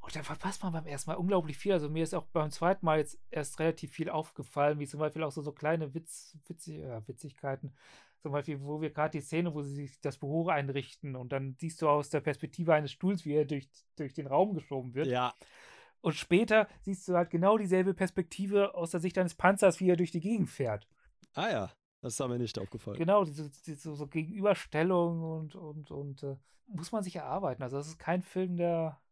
Und 0.00 0.14
da 0.14 0.22
verpasst 0.22 0.62
man 0.62 0.72
beim 0.72 0.86
ersten 0.86 1.10
Mal 1.10 1.16
unglaublich 1.16 1.56
viel. 1.56 1.72
Also 1.72 1.88
mir 1.88 2.02
ist 2.02 2.14
auch 2.14 2.26
beim 2.26 2.50
zweiten 2.50 2.84
Mal 2.84 2.98
jetzt 2.98 3.18
erst 3.30 3.58
relativ 3.58 3.92
viel 3.92 4.10
aufgefallen, 4.10 4.78
wie 4.78 4.86
zum 4.86 5.00
Beispiel 5.00 5.22
auch 5.22 5.32
so, 5.32 5.40
so 5.40 5.52
kleine 5.52 5.94
Witz, 5.94 6.36
Witzig, 6.46 6.80
ja, 6.80 7.06
Witzigkeiten. 7.08 7.72
Zum 8.24 8.32
Beispiel, 8.32 8.58
wo 8.62 8.80
wir 8.80 8.88
gerade 8.88 9.18
die 9.18 9.20
Szene, 9.20 9.52
wo 9.52 9.60
sie 9.60 9.74
sich 9.74 10.00
das 10.00 10.16
Büro 10.16 10.48
einrichten 10.48 11.14
und 11.14 11.30
dann 11.30 11.56
siehst 11.58 11.82
du 11.82 11.90
aus 11.90 12.08
der 12.08 12.20
Perspektive 12.20 12.72
eines 12.72 12.90
Stuhls, 12.90 13.26
wie 13.26 13.34
er 13.34 13.44
durch, 13.44 13.68
durch 13.96 14.14
den 14.14 14.26
Raum 14.26 14.54
geschoben 14.54 14.94
wird. 14.94 15.08
Ja, 15.08 15.34
Und 16.00 16.14
später 16.14 16.66
siehst 16.80 17.06
du 17.06 17.16
halt 17.16 17.28
genau 17.28 17.58
dieselbe 17.58 17.92
Perspektive 17.92 18.74
aus 18.76 18.92
der 18.92 19.00
Sicht 19.00 19.18
eines 19.18 19.34
Panzers, 19.34 19.78
wie 19.78 19.90
er 19.90 19.96
durch 19.96 20.10
die 20.10 20.22
Gegend 20.22 20.48
fährt. 20.48 20.88
ah 21.34 21.50
ja, 21.50 21.72
das 22.00 22.18
ist 22.18 22.26
mir 22.26 22.38
nicht 22.38 22.58
aufgefallen. 22.58 22.96
Genau, 22.96 23.26
diese, 23.26 23.50
diese 23.66 23.94
so 23.94 24.06
Gegenüberstellung 24.06 25.22
und, 25.22 25.54
und, 25.54 25.90
und 25.90 26.22
äh, 26.22 26.36
muss 26.66 26.92
man 26.92 27.04
sich 27.04 27.16
erarbeiten. 27.16 27.62
Also 27.62 27.76
das 27.76 27.88
ist 27.88 27.98
kein 27.98 28.22
Film, 28.22 28.56
der. 28.56 29.02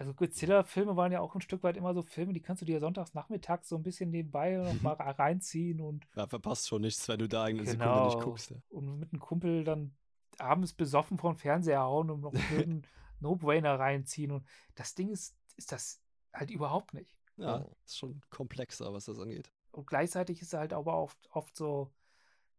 Also 0.00 0.14
Godzilla-Filme 0.14 0.96
waren 0.96 1.12
ja 1.12 1.20
auch 1.20 1.34
ein 1.34 1.42
Stück 1.42 1.62
weit 1.62 1.76
immer 1.76 1.92
so 1.92 2.00
Filme, 2.00 2.32
die 2.32 2.40
kannst 2.40 2.62
du 2.62 2.66
dir 2.66 2.80
sonntags 2.80 3.12
nachmittags 3.12 3.68
so 3.68 3.76
ein 3.76 3.82
bisschen 3.82 4.10
nebenbei 4.10 4.56
noch 4.56 4.80
mal 4.80 4.94
reinziehen 4.94 5.82
und 5.82 6.06
Ja, 6.16 6.26
verpasst 6.26 6.68
schon 6.68 6.80
nichts, 6.80 7.06
wenn 7.06 7.18
du 7.18 7.28
da 7.28 7.44
eine 7.44 7.58
Sekunde 7.66 7.84
Genau. 7.84 8.04
nicht 8.06 8.18
guckst. 8.20 8.50
Ja. 8.50 8.56
und 8.70 8.98
mit 8.98 9.12
einem 9.12 9.20
Kumpel 9.20 9.62
dann 9.62 9.94
abends 10.38 10.72
besoffen 10.72 11.18
vor 11.18 11.34
den 11.34 11.36
Fernseher 11.38 11.82
hauen 11.82 12.08
und 12.08 12.22
noch 12.22 12.32
einen 12.72 12.86
No-Brainer 13.20 13.78
reinziehen. 13.78 14.30
Und 14.32 14.46
das 14.74 14.94
Ding 14.94 15.10
ist, 15.10 15.36
ist 15.58 15.70
das 15.70 16.00
halt 16.32 16.50
überhaupt 16.50 16.94
nicht. 16.94 17.18
Ja, 17.36 17.60
Oh. 17.62 17.76
ist 17.84 17.98
schon 17.98 18.22
komplexer, 18.30 18.94
was 18.94 19.04
das 19.04 19.18
angeht. 19.18 19.52
Und 19.70 19.86
gleichzeitig 19.86 20.40
ist 20.40 20.54
er 20.54 20.60
halt 20.60 20.72
aber 20.72 20.96
oft, 20.96 21.18
oft 21.30 21.54
so, 21.54 21.92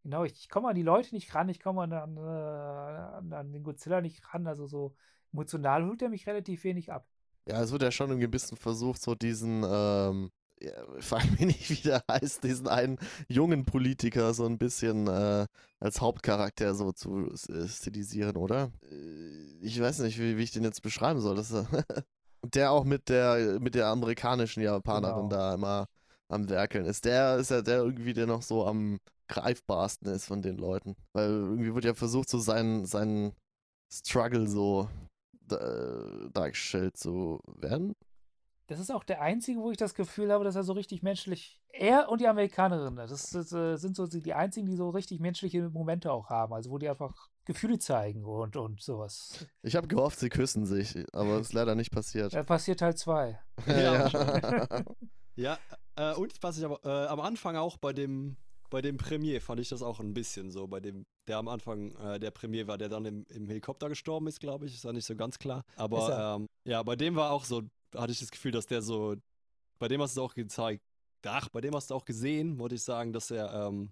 genau, 0.03 0.25
ich, 0.25 0.33
ich 0.33 0.49
komme 0.49 0.69
an 0.69 0.75
die 0.75 0.83
Leute 0.83 1.15
nicht 1.15 1.33
ran, 1.33 1.49
ich 1.49 1.59
komme 1.59 1.81
an, 1.81 1.93
an, 1.93 2.17
äh, 2.17 2.19
an, 2.19 3.33
an 3.33 3.51
den 3.51 3.63
Godzilla 3.63 3.99
nicht 3.99 4.31
ran. 4.31 4.45
Also 4.45 4.67
so 4.67 4.93
emotional 5.33 5.85
holt 5.87 6.03
er 6.03 6.09
mich 6.09 6.27
relativ 6.27 6.63
wenig 6.65 6.91
ab. 6.91 7.07
Ja, 7.47 7.61
es 7.61 7.71
wird 7.71 7.81
ja 7.81 7.91
schon 7.91 8.11
im 8.11 8.19
gewissen 8.19 8.55
versucht, 8.57 9.01
so 9.01 9.15
diesen, 9.15 9.63
ähm, 9.67 10.29
ja, 10.61 10.71
frag 10.99 11.29
mich 11.31 11.39
nicht, 11.41 11.69
wie 11.69 11.75
der 11.89 12.03
heißt, 12.09 12.43
diesen 12.43 12.67
einen 12.67 12.97
jungen 13.27 13.65
Politiker 13.65 14.33
so 14.33 14.45
ein 14.45 14.57
bisschen 14.57 15.07
äh, 15.07 15.47
als 15.79 16.01
Hauptcharakter 16.01 16.75
so 16.75 16.91
zu 16.91 17.31
äh, 17.49 17.67
stilisieren, 17.67 18.37
oder? 18.37 18.71
Äh, 18.83 19.57
Ich 19.61 19.79
weiß 19.79 19.99
nicht, 19.99 20.19
wie, 20.19 20.37
wie 20.37 20.43
ich 20.43 20.51
den 20.51 20.63
jetzt 20.63 20.81
beschreiben 20.81 21.19
soll. 21.21 21.35
Das, 21.35 21.51
äh, 21.51 21.63
der 22.53 22.71
auch 22.71 22.83
mit 22.85 23.09
der, 23.09 23.59
mit 23.59 23.75
der 23.75 23.87
amerikanischen 23.87 24.61
Japanerin 24.63 25.29
Genau. 25.29 25.29
da 25.29 25.53
immer 25.55 25.87
am 26.29 26.47
Werkeln 26.49 26.85
ist. 26.85 27.05
Der 27.05 27.37
ist 27.37 27.51
ja 27.51 27.61
der 27.61 27.79
irgendwie, 27.83 28.13
der 28.13 28.25
noch 28.27 28.41
so 28.41 28.65
am 28.65 28.99
greifbarsten 29.27 30.07
ist 30.13 30.25
von 30.25 30.41
den 30.41 30.57
Leuten. 30.57 30.95
Weil 31.13 31.29
irgendwie 31.29 31.73
wird 31.75 31.85
ja 31.85 31.93
versucht, 31.93 32.29
so 32.29 32.39
seinen, 32.39 32.85
seinen 32.85 33.33
Struggle 33.91 34.47
so 34.47 34.89
da- 35.51 36.29
dargestellt 36.33 36.97
zu 36.97 37.39
werden. 37.57 37.93
Das 38.67 38.79
ist 38.79 38.89
auch 38.89 39.03
der 39.03 39.21
einzige, 39.21 39.59
wo 39.59 39.71
ich 39.71 39.77
das 39.77 39.95
Gefühl 39.95 40.31
habe, 40.31 40.45
dass 40.45 40.55
er 40.55 40.63
so 40.63 40.71
richtig 40.73 41.03
menschlich. 41.03 41.59
Er 41.73 42.07
und 42.09 42.21
die 42.21 42.27
Amerikanerin, 42.27 42.95
das, 42.95 43.29
das 43.31 43.51
äh, 43.51 43.75
sind 43.75 43.97
so 43.97 44.07
die 44.07 44.33
einzigen, 44.33 44.65
die 44.67 44.75
so 44.77 44.89
richtig 44.91 45.19
menschliche 45.19 45.69
Momente 45.69 46.11
auch 46.11 46.29
haben. 46.29 46.53
Also 46.53 46.71
wo 46.71 46.77
die 46.77 46.87
einfach 46.87 47.13
Gefühle 47.43 47.79
zeigen 47.79 48.23
und, 48.23 48.55
und 48.55 48.81
sowas. 48.81 49.45
Ich 49.61 49.75
habe 49.75 49.87
gehofft, 49.87 50.19
sie 50.19 50.29
küssen 50.29 50.65
sich, 50.65 50.95
aber 51.11 51.39
es 51.39 51.47
ist 51.47 51.53
leider 51.53 51.75
nicht 51.75 51.91
passiert. 51.91 52.33
Da 52.33 52.43
passiert 52.43 52.79
Teil 52.79 52.95
2. 52.95 53.39
Ja, 53.67 54.07
Ja. 54.07 54.81
Ja, 55.35 55.57
äh, 55.95 56.13
und 56.15 56.33
was 56.41 56.57
ich 56.57 56.65
aber 56.65 56.79
äh, 56.85 57.07
am 57.07 57.19
Anfang 57.21 57.55
auch 57.55 57.77
bei 57.77 57.93
dem, 57.93 58.35
bei 58.71 58.81
dem 58.81 58.97
Premier 58.97 59.39
fand 59.41 59.59
ich 59.59 59.69
das 59.69 59.83
auch 59.83 59.99
ein 59.99 60.13
bisschen 60.13 60.49
so, 60.49 60.65
bei 60.65 60.79
dem, 60.79 61.05
der 61.27 61.37
am 61.37 61.47
Anfang 61.47 61.91
äh, 61.97 62.19
der 62.19 62.31
Premier 62.31 62.65
war, 62.65 62.79
der 62.79 62.89
dann 62.89 63.05
im, 63.05 63.25
im 63.29 63.47
Helikopter 63.47 63.89
gestorben 63.89 64.27
ist, 64.27 64.39
glaube 64.39 64.65
ich, 64.65 64.73
ist 64.73 64.85
ja 64.85 64.93
nicht 64.93 65.05
so 65.05 65.15
ganz 65.15 65.37
klar. 65.37 65.63
Aber 65.75 66.09
er. 66.09 66.35
ähm, 66.37 66.47
ja, 66.65 66.81
bei 66.81 66.95
dem 66.95 67.15
war 67.15 67.31
auch 67.31 67.43
so, 67.43 67.61
hatte 67.93 68.11
ich 68.11 68.19
das 68.19 68.31
Gefühl, 68.31 68.51
dass 68.51 68.65
der 68.65 68.81
so, 68.81 69.15
bei 69.77 69.87
dem 69.87 70.01
hast 70.01 70.17
du 70.17 70.23
auch 70.23 70.33
gezeigt, 70.33 70.81
ach, 71.25 71.49
bei 71.49 71.61
dem 71.61 71.75
hast 71.75 71.91
du 71.91 71.95
auch 71.95 72.05
gesehen, 72.05 72.57
wollte 72.57 72.75
ich 72.75 72.83
sagen, 72.83 73.13
dass 73.13 73.29
er 73.29 73.53
ähm, 73.53 73.91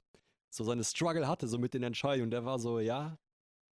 so 0.50 0.64
seine 0.64 0.84
Struggle 0.84 1.28
hatte, 1.28 1.48
so 1.48 1.60
mit 1.60 1.74
den 1.74 1.84
Entscheidungen. 1.84 2.32
Der 2.32 2.46
war 2.46 2.58
so, 2.58 2.80
ja, 2.80 3.18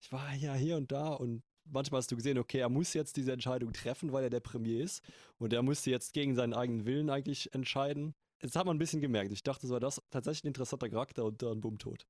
ich 0.01 0.11
war 0.11 0.33
ja 0.35 0.53
hier 0.53 0.77
und 0.77 0.91
da 0.91 1.09
und 1.09 1.41
manchmal 1.65 1.99
hast 1.99 2.11
du 2.11 2.15
gesehen, 2.15 2.37
okay, 2.37 2.59
er 2.59 2.69
muss 2.69 2.93
jetzt 2.93 3.17
diese 3.17 3.31
Entscheidung 3.31 3.73
treffen, 3.73 4.13
weil 4.13 4.23
er 4.23 4.29
der 4.29 4.39
Premier 4.39 4.83
ist. 4.83 5.03
Und 5.39 5.51
er 5.51 5.63
musste 5.63 5.89
jetzt 5.89 6.13
gegen 6.13 6.35
seinen 6.35 6.53
eigenen 6.53 6.85
Willen 6.85 7.09
eigentlich 7.09 7.53
entscheiden. 7.53 8.13
Das 8.41 8.55
hat 8.55 8.65
man 8.65 8.75
ein 8.75 8.79
bisschen 8.79 9.01
gemerkt. 9.01 9.31
Ich 9.31 9.43
dachte, 9.43 9.67
so 9.67 9.73
war 9.73 9.79
das 9.79 10.01
tatsächlich 10.09 10.43
ein 10.43 10.47
interessanter 10.47 10.89
Charakter 10.89 11.25
und 11.25 11.41
dann 11.41 11.61
bumm 11.61 11.77
tot. 11.77 12.05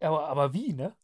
Aber, 0.00 0.28
aber 0.28 0.52
wie, 0.52 0.72
ne? 0.72 0.94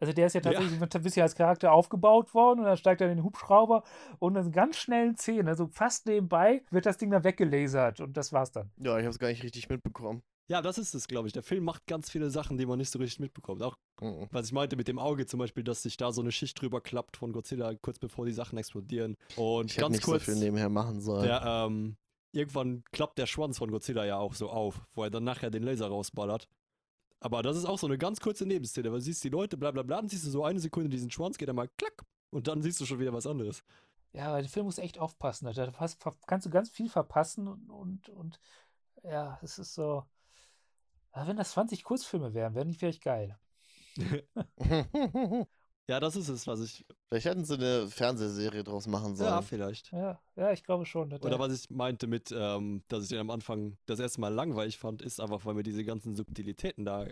Also 0.00 0.12
der 0.12 0.26
ist 0.26 0.34
ja 0.34 0.40
Ja. 0.42 0.52
tatsächlich 0.52 0.80
ein 0.82 1.02
bisschen 1.02 1.22
als 1.22 1.34
Charakter 1.34 1.72
aufgebaut 1.72 2.34
worden 2.34 2.60
und 2.60 2.66
dann 2.66 2.76
steigt 2.76 3.00
er 3.00 3.10
in 3.10 3.16
den 3.16 3.24
Hubschrauber 3.24 3.84
und 4.18 4.36
in 4.36 4.52
ganz 4.52 4.76
schnellen 4.76 5.16
Szenen, 5.16 5.48
also 5.48 5.68
fast 5.68 6.06
nebenbei, 6.06 6.62
wird 6.70 6.84
das 6.84 6.98
Ding 6.98 7.10
dann 7.10 7.24
weggelasert 7.24 8.00
und 8.00 8.16
das 8.16 8.32
war's 8.32 8.50
dann. 8.52 8.70
ja, 8.76 8.98
ich 8.98 9.04
habe 9.04 9.10
es 9.10 9.18
gar 9.18 9.28
nicht 9.28 9.42
richtig 9.42 9.68
mitbekommen. 9.68 10.22
Ja, 10.46 10.60
das 10.60 10.76
ist 10.76 10.92
es, 10.94 11.08
glaube 11.08 11.26
ich. 11.26 11.32
Der 11.32 11.42
Film 11.42 11.64
macht 11.64 11.86
ganz 11.86 12.10
viele 12.10 12.28
Sachen, 12.28 12.58
die 12.58 12.66
man 12.66 12.76
nicht 12.78 12.90
so 12.90 12.98
richtig 12.98 13.20
mitbekommt. 13.20 13.62
Auch 13.62 13.76
Mhm. 14.02 14.26
was 14.30 14.46
ich 14.48 14.52
meinte 14.52 14.76
mit 14.76 14.88
dem 14.88 14.98
Auge 14.98 15.24
zum 15.24 15.38
Beispiel, 15.38 15.64
dass 15.64 15.82
sich 15.82 15.96
da 15.96 16.12
so 16.12 16.20
eine 16.20 16.32
Schicht 16.32 16.60
drüber 16.60 16.82
klappt 16.82 17.16
von 17.16 17.32
Godzilla, 17.32 17.72
kurz 17.80 17.98
bevor 17.98 18.26
die 18.26 18.32
Sachen 18.32 18.58
explodieren. 18.58 19.16
Und 19.36 19.70
Ich 19.70 19.76
hätte 19.76 19.84
ganz 19.86 19.92
nicht 19.96 20.04
kurz, 20.04 20.26
so 20.26 20.32
viel 20.32 20.40
nebenher 20.42 20.68
machen 20.68 21.00
sollen. 21.00 21.22
der, 21.22 21.42
ähm, 21.46 21.96
irgendwann 22.34 22.84
klappt 22.92 23.18
der 23.18 23.26
Schwanz 23.26 23.58
von 23.58 23.70
Godzilla 23.70 24.04
ja 24.04 24.18
auch 24.18 24.34
so 24.34 24.50
auf, 24.50 24.82
wo 24.94 25.04
er 25.04 25.10
dann 25.10 25.24
nachher 25.24 25.50
den 25.50 25.62
Laser 25.62 25.88
rausballert. 25.88 26.48
Aber 27.20 27.42
das 27.42 27.56
ist 27.56 27.64
auch 27.64 27.78
so 27.78 27.86
eine 27.86 27.96
ganz 27.96 28.20
kurze 28.20 28.44
Nebenszene, 28.44 28.90
weil 28.90 28.98
du 28.98 29.04
siehst 29.04 29.24
die 29.24 29.30
Leute, 29.30 29.56
bla 29.56 29.70
bla 29.70 29.82
bla, 29.82 29.96
dann 29.96 30.08
siehst 30.08 30.26
du 30.26 30.30
so 30.30 30.44
eine 30.44 30.60
Sekunde 30.60 30.90
diesen 30.90 31.10
Schwanz, 31.10 31.38
geht 31.38 31.48
er 31.48 31.54
mal 31.54 31.68
klack 31.78 32.04
und 32.30 32.48
dann 32.48 32.62
siehst 32.62 32.80
du 32.80 32.86
schon 32.86 32.98
wieder 32.98 33.12
was 33.12 33.26
anderes. 33.26 33.64
Ja, 34.12 34.28
aber 34.28 34.40
der 34.40 34.50
Film 34.50 34.66
muss 34.66 34.78
echt 34.78 34.98
aufpassen. 34.98 35.50
Da 35.52 35.72
kannst 36.26 36.46
du 36.46 36.50
ganz 36.50 36.70
viel 36.70 36.88
verpassen 36.88 37.48
und, 37.48 37.70
und, 37.70 38.08
und 38.10 38.40
ja, 39.02 39.38
es 39.42 39.58
ist 39.58 39.74
so. 39.74 40.04
Ja, 41.14 41.26
wenn 41.26 41.36
das 41.36 41.52
20 41.52 41.82
Kurzfilme 41.82 42.34
wären, 42.34 42.54
wären 42.54 42.68
die 42.68 42.74
vielleicht 42.74 43.02
geil. 43.02 43.38
Ja, 45.88 46.00
das 46.00 46.16
ist 46.16 46.28
es, 46.28 46.46
was 46.46 46.60
ich. 46.60 46.84
Vielleicht 47.08 47.26
hätten 47.26 47.44
sie 47.44 47.54
eine 47.54 47.88
Fernsehserie 47.88 48.64
draus 48.64 48.86
machen 48.86 49.10
Ja, 49.16 49.16
sollen. 49.16 49.42
vielleicht. 49.42 49.92
Ja, 49.92 50.18
ja, 50.36 50.52
ich 50.52 50.62
glaube 50.64 50.86
schon. 50.86 51.10
dass 51.10 51.20
Oder 51.20 51.30
der- 51.30 51.38
was 51.40 51.52
ich 51.64 51.68
meinte 51.70 52.06
mit, 52.06 52.32
ähm, 52.36 52.82
dass 52.88 53.02
ich 53.04 53.10
den 53.10 53.18
am 53.18 53.30
Anfang 53.30 53.76
das 53.86 54.00
erste 54.00 54.20
Mal 54.20 54.32
langweilig 54.32 54.78
fand, 54.78 55.02
ist 55.02 55.20
einfach, 55.20 55.44
weil 55.44 55.54
mir 55.54 55.62
diese 55.62 55.84
ganzen 55.84 56.14
Subtilitäten 56.16 56.84
da, 56.86 57.06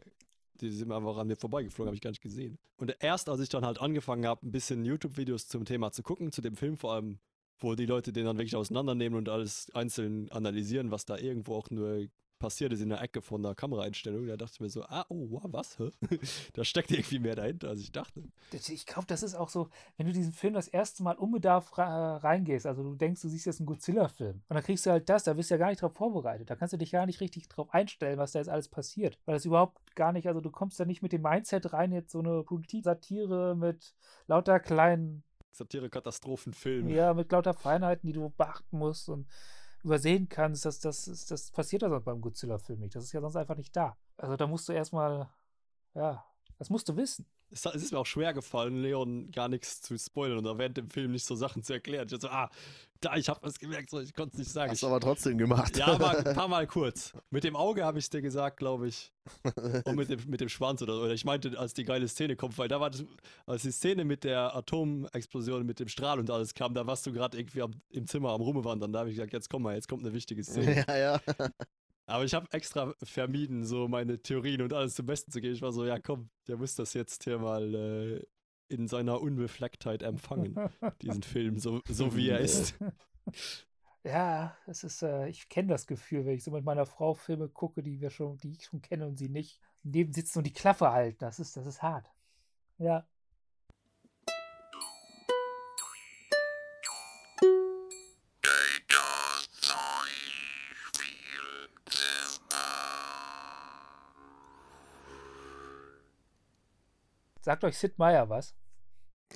die 0.54 0.70
sind 0.70 0.88
mir 0.88 0.96
einfach 0.96 1.18
an 1.18 1.26
mir 1.26 1.36
vorbeigeflogen, 1.36 1.88
habe 1.88 1.96
ich 1.96 2.00
gar 2.00 2.10
nicht 2.10 2.22
gesehen. 2.22 2.58
Und 2.78 2.96
erst 3.00 3.28
als 3.28 3.40
ich 3.40 3.48
dann 3.50 3.64
halt 3.66 3.78
angefangen 3.80 4.26
habe, 4.26 4.46
ein 4.46 4.52
bisschen 4.52 4.84
YouTube-Videos 4.86 5.48
zum 5.48 5.64
Thema 5.66 5.92
zu 5.92 6.02
gucken, 6.02 6.32
zu 6.32 6.40
dem 6.40 6.56
Film 6.56 6.76
vor 6.78 6.94
allem, 6.94 7.18
wo 7.58 7.74
die 7.74 7.86
Leute 7.86 8.12
den 8.12 8.24
dann 8.24 8.38
wirklich 8.38 8.56
auseinandernehmen 8.56 9.18
und 9.18 9.28
alles 9.28 9.70
einzeln 9.74 10.30
analysieren, 10.32 10.90
was 10.90 11.04
da 11.04 11.16
irgendwo 11.18 11.54
auch 11.56 11.68
nur 11.70 12.06
passiert 12.42 12.72
ist 12.72 12.80
in 12.80 12.88
der 12.90 13.00
Ecke 13.00 13.22
von 13.22 13.42
der 13.42 13.54
Kameraeinstellung, 13.54 14.26
da 14.26 14.36
dachte 14.36 14.52
ich 14.54 14.60
mir 14.60 14.68
so, 14.68 14.82
ah, 14.84 15.06
oh, 15.08 15.40
was? 15.44 15.78
Hä? 15.78 15.90
da 16.54 16.64
steckt 16.64 16.90
irgendwie 16.90 17.20
mehr 17.20 17.36
dahinter, 17.36 17.68
als 17.68 17.80
ich 17.80 17.92
dachte. 17.92 18.22
Ich 18.52 18.84
glaube, 18.84 19.06
das 19.06 19.22
ist 19.22 19.34
auch 19.34 19.48
so, 19.48 19.68
wenn 19.96 20.06
du 20.06 20.12
diesen 20.12 20.32
Film 20.32 20.54
das 20.54 20.68
erste 20.68 21.02
Mal 21.02 21.16
unbedarft 21.16 21.78
ra- 21.78 22.16
reingehst, 22.18 22.66
also 22.66 22.82
du 22.82 22.94
denkst, 22.96 23.22
du 23.22 23.28
siehst 23.28 23.46
jetzt 23.46 23.60
einen 23.60 23.66
Godzilla-Film 23.66 24.42
und 24.48 24.54
dann 24.54 24.62
kriegst 24.62 24.84
du 24.84 24.90
halt 24.90 25.08
das, 25.08 25.24
da 25.24 25.32
bist 25.34 25.50
du 25.50 25.54
ja 25.54 25.58
gar 25.58 25.70
nicht 25.70 25.80
drauf 25.80 25.94
vorbereitet. 25.94 26.50
Da 26.50 26.56
kannst 26.56 26.72
du 26.72 26.76
dich 26.76 26.90
gar 26.90 27.06
nicht 27.06 27.20
richtig 27.20 27.48
drauf 27.48 27.72
einstellen, 27.72 28.18
was 28.18 28.32
da 28.32 28.40
jetzt 28.40 28.48
alles 28.48 28.68
passiert. 28.68 29.18
Weil 29.24 29.36
das 29.36 29.44
überhaupt 29.44 29.94
gar 29.94 30.12
nicht, 30.12 30.26
also 30.26 30.40
du 30.40 30.50
kommst 30.50 30.78
da 30.80 30.84
nicht 30.84 31.02
mit 31.02 31.12
dem 31.12 31.22
Mindset 31.22 31.72
rein, 31.72 31.92
jetzt 31.92 32.10
so 32.12 32.18
eine 32.18 32.42
Politik-Satire 32.42 33.54
mit 33.56 33.94
lauter 34.26 34.60
kleinen, 34.60 35.22
Satire-Katastrophenfilm. 35.54 36.88
ja, 36.88 37.14
mit 37.14 37.30
lauter 37.30 37.54
Feinheiten, 37.54 38.06
die 38.06 38.12
du 38.14 38.30
beachten 38.30 38.78
musst 38.78 39.08
und 39.08 39.26
übersehen 39.82 40.28
kannst. 40.28 40.64
Das, 40.64 40.80
das, 40.80 41.08
ist- 41.08 41.30
das 41.30 41.50
passiert 41.50 41.82
sonst 41.82 42.00
beim 42.00 42.20
Godzilla-Film 42.20 42.80
nicht. 42.80 42.94
Das 42.94 43.04
ist 43.04 43.12
ja 43.12 43.20
sonst 43.20 43.36
einfach 43.36 43.56
nicht 43.56 43.74
da. 43.76 43.96
Also 44.16 44.36
da 44.36 44.46
musst 44.46 44.68
du 44.68 44.72
erstmal, 44.72 45.28
ja, 45.94 46.24
das 46.58 46.70
musst 46.70 46.88
du 46.88 46.96
wissen. 46.96 47.26
Es, 47.52 47.66
ist 47.66 47.92
mir 47.92 47.98
auch 47.98 48.06
schwer 48.06 48.32
gefallen, 48.32 48.80
Leon 48.80 49.30
gar 49.30 49.48
nichts 49.48 49.82
zu 49.82 49.98
spoilern 49.98 50.38
oder 50.38 50.58
während 50.58 50.76
dem 50.76 50.88
Film 50.88 51.12
nicht 51.12 51.26
so 51.26 51.34
Sachen 51.34 51.62
zu 51.62 51.74
erklären. 51.74 52.08
Ich 52.10 52.20
so, 52.20 52.28
ah, 52.28 52.50
da, 53.00 53.16
ich 53.16 53.28
hab 53.28 53.42
was 53.42 53.58
gemerkt, 53.58 53.90
so, 53.90 54.00
ich 54.00 54.14
konnte 54.14 54.34
es 54.34 54.38
nicht 54.38 54.50
sagen. 54.50 54.70
Hast 54.70 54.78
Ich, 54.78 54.80
du 54.80 54.86
aber 54.86 55.00
trotzdem 55.00 55.36
gemacht. 55.36 55.76
ja, 55.76 55.88
aber 55.88 56.18
ein 56.18 56.34
paar 56.34 56.48
Mal 56.48 56.66
kurz. 56.66 57.12
Mit 57.30 57.44
dem 57.44 57.56
Auge 57.56 57.84
habe 57.84 57.98
ich 57.98 58.04
es 58.06 58.10
dir 58.10 58.22
gesagt, 58.22 58.56
glaube 58.56 58.88
ich. 58.88 59.12
Und 59.84 59.96
mit 59.96 60.08
dem, 60.08 60.20
mit 60.28 60.40
dem 60.40 60.48
Schwanz 60.48 60.82
oder 60.82 60.94
so. 60.94 61.02
Oder 61.02 61.12
ich 61.12 61.24
meinte, 61.24 61.58
als 61.58 61.74
die 61.74 61.84
geile 61.84 62.08
Szene 62.08 62.36
kommt, 62.36 62.56
weil 62.58 62.68
da 62.68 62.80
war 62.80 62.90
das, 62.90 63.04
als 63.46 63.62
die 63.62 63.72
Szene 63.72 64.04
mit 64.04 64.24
der 64.24 64.54
Atomexplosion, 64.54 65.66
mit 65.66 65.80
dem 65.80 65.88
Strahl 65.88 66.18
und 66.20 66.30
alles 66.30 66.54
kam, 66.54 66.74
da 66.74 66.86
warst 66.86 67.04
du 67.06 67.12
gerade 67.12 67.38
irgendwie 67.38 67.62
am, 67.62 67.72
im 67.90 68.06
Zimmer 68.06 68.30
am 68.30 68.40
Rumwandern. 68.40 68.92
Da 68.92 69.00
habe 69.00 69.10
ich 69.10 69.16
gesagt, 69.16 69.32
jetzt 69.32 69.50
komm 69.50 69.62
mal, 69.62 69.74
jetzt 69.74 69.88
kommt 69.88 70.04
eine 70.04 70.14
wichtige 70.14 70.42
Szene. 70.44 70.84
ja, 70.88 70.96
ja. 70.96 71.20
Aber 72.12 72.24
ich 72.24 72.34
habe 72.34 72.46
extra 72.52 72.94
vermieden, 73.02 73.64
so 73.64 73.88
meine 73.88 74.20
Theorien 74.20 74.60
und 74.60 74.74
alles 74.74 74.94
zum 74.94 75.06
Besten 75.06 75.32
zu 75.32 75.40
geben. 75.40 75.54
Ich 75.54 75.62
war 75.62 75.72
so, 75.72 75.86
ja 75.86 75.98
komm, 75.98 76.28
der 76.46 76.58
muss 76.58 76.74
das 76.74 76.92
jetzt 76.92 77.24
hier 77.24 77.38
mal 77.38 77.74
äh, 77.74 78.26
in 78.68 78.86
seiner 78.86 79.22
Unbeflecktheit 79.22 80.02
empfangen, 80.02 80.54
diesen 81.00 81.22
Film, 81.22 81.58
so, 81.58 81.80
so 81.88 82.14
wie 82.14 82.28
er 82.28 82.40
ist. 82.40 82.74
Ja, 84.04 84.54
es 84.66 84.84
ist, 84.84 85.02
äh, 85.02 85.28
ich 85.28 85.48
kenne 85.48 85.68
das 85.68 85.86
Gefühl, 85.86 86.26
wenn 86.26 86.34
ich 86.34 86.44
so 86.44 86.50
mit 86.50 86.64
meiner 86.64 86.84
Frau 86.86 87.14
Filme 87.14 87.48
gucke, 87.48 87.82
die 87.82 88.00
wir 88.00 88.10
schon, 88.10 88.36
die 88.38 88.50
ich 88.50 88.64
schon 88.64 88.82
kenne 88.82 89.06
und 89.06 89.16
sie 89.16 89.28
nicht, 89.28 89.60
neben 89.82 90.12
sitzen 90.12 90.38
und 90.38 90.46
die 90.46 90.52
Klappe 90.52 90.90
halten. 90.90 91.18
Das 91.20 91.38
ist, 91.38 91.56
das 91.56 91.66
ist 91.66 91.82
hart. 91.82 92.10
Ja. 92.78 93.06
Sagt 107.42 107.64
euch 107.64 107.76
Sid 107.76 107.98
Meier 107.98 108.28
was? 108.30 108.54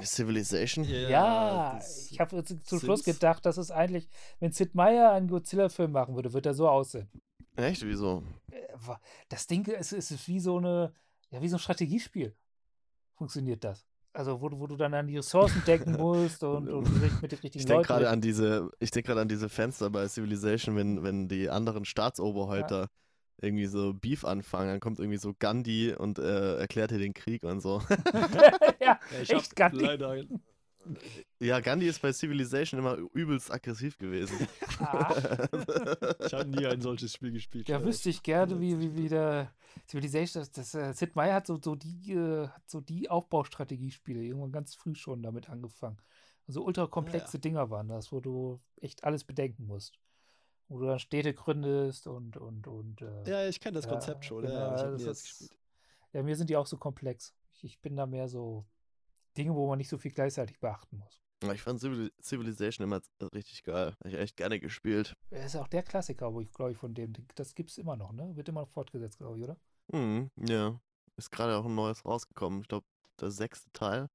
Civilization? 0.03 0.85
Ja, 0.85 1.75
das- 1.77 2.11
ich 2.11 2.21
habe 2.21 2.43
zu, 2.45 2.63
zu 2.63 2.79
Schluss 2.79 3.03
gedacht, 3.03 3.47
dass 3.47 3.57
es 3.57 3.71
eigentlich, 3.71 4.09
wenn 4.41 4.53
Sid 4.53 4.75
Meier 4.75 5.11
einen 5.13 5.29
Godzilla-Film 5.29 5.93
machen 5.93 6.15
würde, 6.15 6.33
würde 6.33 6.51
er 6.51 6.55
so 6.55 6.69
aussehen. 6.69 7.09
Echt? 7.57 7.83
Wieso? 7.85 8.23
Äh, 8.51 8.67
Das 9.29 9.47
Ding 9.47 9.65
ist, 9.67 9.93
ist, 9.93 10.11
ist 10.11 10.29
wie 10.29 10.41
so 10.41 10.59
eine, 10.59 10.93
ja, 11.31 11.41
wie 11.41 11.49
so 11.49 11.57
ein 11.57 11.61
Strategiespiel. 11.61 12.37
Funktioniert 13.15 13.65
das. 13.65 13.87
Also, 14.13 14.41
wo, 14.41 14.49
du- 14.51 14.59
wo 14.59 14.67
du 14.67 14.77
dann 14.77 14.93
an 14.95 15.07
die 15.07 15.17
Ressourcen 15.17 15.63
denken 15.67 15.93
musst 15.99 16.45
und, 16.45 16.69
und 16.69 16.85
mit 17.23 17.33
den 17.33 17.39
richtigen 17.39 17.59
Ich 17.59 17.65
denke 17.65 17.73
Leuten. 17.75 17.87
gerade 17.87 18.11
an 18.11 18.21
diese, 18.21 18.71
ich 18.79 18.91
denke 18.91 19.07
gerade 19.09 19.23
an 19.23 19.29
diese 19.29 19.49
Fenster 19.49 19.89
bei 19.91 20.07
Civilization, 20.09 20.77
wenn, 20.77 21.03
wenn 21.03 21.29
die 21.29 21.49
anderen 21.49 21.85
Staatsoberhäupter 21.87 22.89
irgendwie 23.41 23.66
so 23.66 23.95
Beef 23.95 24.24
anfangen, 24.24 24.68
dann 24.68 24.80
kommt 24.80 24.99
irgendwie 24.99 25.18
so 25.18 25.34
Gandhi 25.39 25.95
und 25.95 26.18
äh, 26.18 26.57
erklärt 26.57 26.91
dir 26.91 26.99
den 26.99 27.14
Krieg 27.14 27.43
und 27.43 27.61
so. 27.61 27.82
ja, 28.80 28.99
Ja, 29.11 29.20
ich 29.22 29.30
echt 29.30 29.57
Gandhi. 29.57 29.84
leider 29.84 30.16
ja, 31.41 31.61
Gandhi 31.61 31.89
ist 31.89 32.01
bei 32.01 32.12
Civilization 32.12 32.78
immer 32.78 32.97
übelst 33.12 33.53
aggressiv 33.53 33.99
gewesen. 33.99 34.47
Ah, 34.78 35.14
Ich 36.26 36.32
habe 36.32 36.49
nie 36.49 36.66
ein 36.66 36.80
solches 36.80 37.12
Spiel 37.12 37.32
gespielt. 37.32 37.68
ja, 37.68 37.76
leider. 37.76 37.89
wüsste 37.89 38.09
ich 38.09 38.22
gerne, 38.22 38.61
wie, 38.61 38.78
wie, 38.78 38.95
wie 38.97 39.09
der 39.09 39.53
Civilization, 39.89 40.43
das, 40.43 40.53
das 40.53 40.74
äh, 40.74 40.93
Sid 40.95 41.16
Meier 41.16 41.34
hat 41.34 41.47
so, 41.47 41.59
so 41.62 41.74
die, 41.74 42.12
äh, 42.12 42.49
hat 42.49 42.70
so 42.70 42.80
die 42.80 43.11
Aufbaustrategiespiele 43.11 44.22
irgendwann 44.22 44.53
ganz 44.53 44.74
früh 44.74 44.95
schon 44.95 45.22
damit 45.22 45.51
angefangen. 45.51 45.99
Also 46.47 46.64
ultra 46.64 46.87
komplexe 46.87 47.39
Dinger 47.41 47.70
waren 47.70 47.89
das, 47.89 48.12
wo 48.12 48.20
du 48.20 48.61
echt 48.80 49.03
alles 49.05 49.24
bedenken 49.24 49.66
musst. 49.66 49.99
Wo 50.69 50.79
du 50.81 50.87
dann 50.87 50.99
Städte 50.99 51.33
gründest 51.33 52.07
und, 52.07 52.37
und, 52.37 52.67
und. 52.67 53.03
Äh, 53.03 53.29
Ja, 53.31 53.49
ich 53.49 53.61
kenne 53.61 53.75
das 53.77 53.85
Ja, 53.85 53.93
Konzept 53.93 54.25
schon. 54.25 54.43
genau, 54.43 54.55
ja, 54.55 54.75
ich 54.75 54.81
habe 54.83 54.93
das 54.93 55.01
nie 55.01 55.07
das 55.07 55.19
ist- 55.19 55.25
gespielt. 55.39 55.57
Ja, 56.12 56.23
mir 56.23 56.37
sind 56.37 56.51
die 56.51 56.57
auch 56.57 56.67
so 56.67 56.77
komplex. 56.79 57.35
Ich, 57.53 57.64
ich 57.64 57.81
bin 57.81 57.95
da 57.97 58.07
mehr 58.07 58.29
so 58.29 58.67
Dinge, 59.37 59.55
wo 59.55 59.69
man 59.69 59.79
nicht 59.79 59.89
so 59.89 59.99
viel 59.99 60.11
gleichzeitig 60.12 60.59
beachten 60.61 60.99
muss. 60.99 61.21
Ich 61.53 61.61
fand 61.62 61.79
Civil 61.81 62.11
Civilization 62.23 62.85
immer 62.85 63.01
richtig 63.35 63.62
geil. 63.62 63.95
Hab 64.01 64.07
ich 64.07 64.14
echt 64.14 64.37
gerne 64.39 64.59
gespielt. 64.59 65.14
Er 65.31 65.45
ist 65.45 65.55
auch 65.57 65.69
der 65.69 65.83
Klassiker, 65.83 66.33
wo 66.33 66.41
ich 66.41 66.51
glaube 66.51 66.73
ich 66.73 66.79
von 66.79 66.95
dem, 66.95 67.12
das 67.35 67.55
gibt 67.55 67.71
es 67.71 67.77
immer 67.79 67.95
noch, 67.97 68.12
ne? 68.12 68.35
Wird 68.37 68.49
immer 68.49 68.62
noch 68.62 68.71
fortgesetzt, 68.71 69.19
glaube 69.19 69.37
ich, 69.39 69.45
oder? 69.45 69.57
Mhm, 69.93 70.31
ja. 70.49 70.81
Ist 71.17 71.31
gerade 71.31 71.57
auch 71.57 71.67
ein 71.67 71.75
neues 71.75 72.05
rausgekommen. 72.07 72.62
Ich 72.62 72.69
glaube, 72.69 72.87
der 73.21 73.31
sechste 73.31 73.71
Teil. 73.73 74.09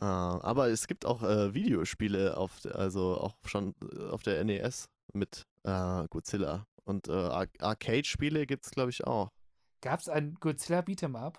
Äh, 0.00 0.04
aber 0.04 0.68
es 0.68 0.86
gibt 0.86 1.04
auch 1.06 1.22
äh, 1.22 1.54
Videospiele 1.54 2.36
auf, 2.36 2.60
der- 2.60 2.76
also 2.76 3.18
auch 3.20 3.34
schon 3.44 3.74
äh, 3.92 4.08
auf 4.10 4.22
der 4.22 4.42
NES 4.44 4.88
mit 5.12 5.42
äh, 5.64 6.06
Godzilla. 6.08 6.66
Und 6.84 7.08
äh, 7.08 7.12
Ar 7.12 7.46
Arcade-Spiele 7.58 8.46
gibt 8.46 8.64
es, 8.64 8.70
glaube 8.70 8.90
ich, 8.90 9.04
auch. 9.06 9.30
Gab 9.82 10.00
es 10.00 10.08
ein 10.08 10.34
Godzilla 10.40 10.80
Beat'em 10.80 11.16
Up? 11.16 11.38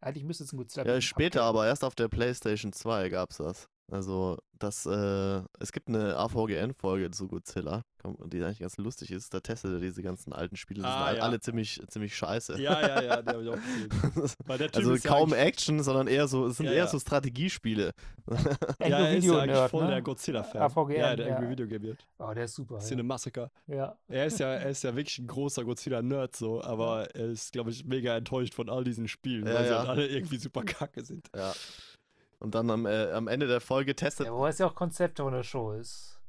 Eigentlich 0.00 0.24
müsste 0.24 0.44
es 0.44 0.52
ein 0.52 0.56
Godzilla 0.56 0.84
Ja, 0.86 0.92
Beat'em 0.92 0.96
Up 0.96 1.02
später, 1.02 1.40
geben. 1.40 1.48
aber 1.48 1.66
erst 1.66 1.84
auf 1.84 1.94
der 1.94 2.08
PlayStation 2.08 2.72
2 2.72 3.08
gab 3.08 3.30
es 3.30 3.38
das. 3.38 3.68
Also, 3.90 4.36
das, 4.58 4.84
äh, 4.86 5.42
es 5.60 5.70
gibt 5.70 5.88
eine 5.88 6.16
AVGN-Folge 6.16 7.10
zu 7.12 7.28
Godzilla, 7.28 7.82
die 8.24 8.42
eigentlich 8.42 8.58
ganz 8.58 8.78
lustig 8.78 9.12
ist. 9.12 9.32
Da 9.32 9.38
testet 9.40 9.72
er 9.74 9.78
diese 9.80 10.02
ganzen 10.02 10.32
alten 10.32 10.56
Spiele. 10.56 10.80
Die 10.80 10.86
Ah, 10.86 11.08
sind 11.08 11.18
ja. 11.18 11.22
alle 11.22 11.38
ziemlich, 11.40 11.80
ziemlich 11.88 12.16
scheiße. 12.16 12.60
Ja, 12.60 12.80
ja, 12.80 13.02
ja, 13.02 13.22
der 13.22 13.34
habe 13.34 13.44
ich 13.44 13.48
auch 13.50 13.54
gesehen. 13.56 14.30
Weil 14.46 14.58
der 14.58 14.66
Typ 14.68 14.76
Also 14.78 14.92
ist 14.94 15.04
ja 15.04 15.10
kaum 15.10 15.32
eigentlich- 15.32 15.46
Action, 15.46 15.82
sondern 15.84 16.08
eher 16.08 16.26
so, 16.26 16.46
es 16.46 16.56
sind 16.56 16.66
Ja, 16.66 16.72
eher 16.72 16.78
ja. 16.78 16.86
so 16.88 16.98
Strategiespiele. 16.98 17.92
Ja, 18.80 18.98
er 18.98 19.16
ist 19.18 19.24
ja 19.24 19.38
eigentlich 19.38 19.70
voll 19.70 19.84
ne? 19.84 19.90
der 19.90 20.02
Godzilla-Fan. 20.02 20.62
AVGN, 20.62 20.96
ja, 20.96 21.14
der 21.16 21.28
ja. 21.28 21.36
Angry 21.36 21.50
Video 21.50 21.66
Game 21.68 21.82
wird. 21.82 22.06
Oh, 22.18 22.32
der 22.34 22.44
ist 22.46 22.54
super. 22.56 22.74
Ja. 22.76 22.80
Cinemassacre. 22.80 23.50
ja. 23.68 23.96
Er 24.08 24.26
ist 24.26 24.40
ja, 24.40 24.48
er 24.48 24.70
ist 24.70 24.82
ja 24.82 24.96
wirklich 24.96 25.18
ein 25.20 25.26
großer 25.28 25.64
Godzilla-Nerd 25.64 26.34
so, 26.34 26.60
aber 26.62 27.14
er 27.14 27.26
ist, 27.26 27.52
glaube 27.52 27.70
ich, 27.70 27.84
mega 27.84 28.16
enttäuscht 28.16 28.54
von 28.54 28.68
all 28.68 28.82
diesen 28.84 29.06
Spielen, 29.06 29.46
Ja, 29.46 29.54
weil 29.54 29.64
sie 29.64 29.70
ja. 29.70 29.78
halt 29.78 29.88
alle 29.90 30.06
irgendwie 30.08 30.38
super 30.38 30.62
kacke 30.64 31.04
sind. 31.04 31.28
Ja. 31.36 31.52
Und 32.38 32.54
dann 32.54 32.70
am, 32.70 32.86
äh, 32.86 33.12
am 33.12 33.28
Ende 33.28 33.46
der 33.46 33.60
Folge 33.60 33.96
testet. 33.96 34.26
ja, 34.26 34.32
wo 34.32 34.46
es 34.46 34.58
ja 34.58 34.66
auch 34.66 34.74
Konzept 34.74 35.18
von 35.18 35.32
der 35.32 35.42
Show 35.42 35.72
ist. 35.72 36.20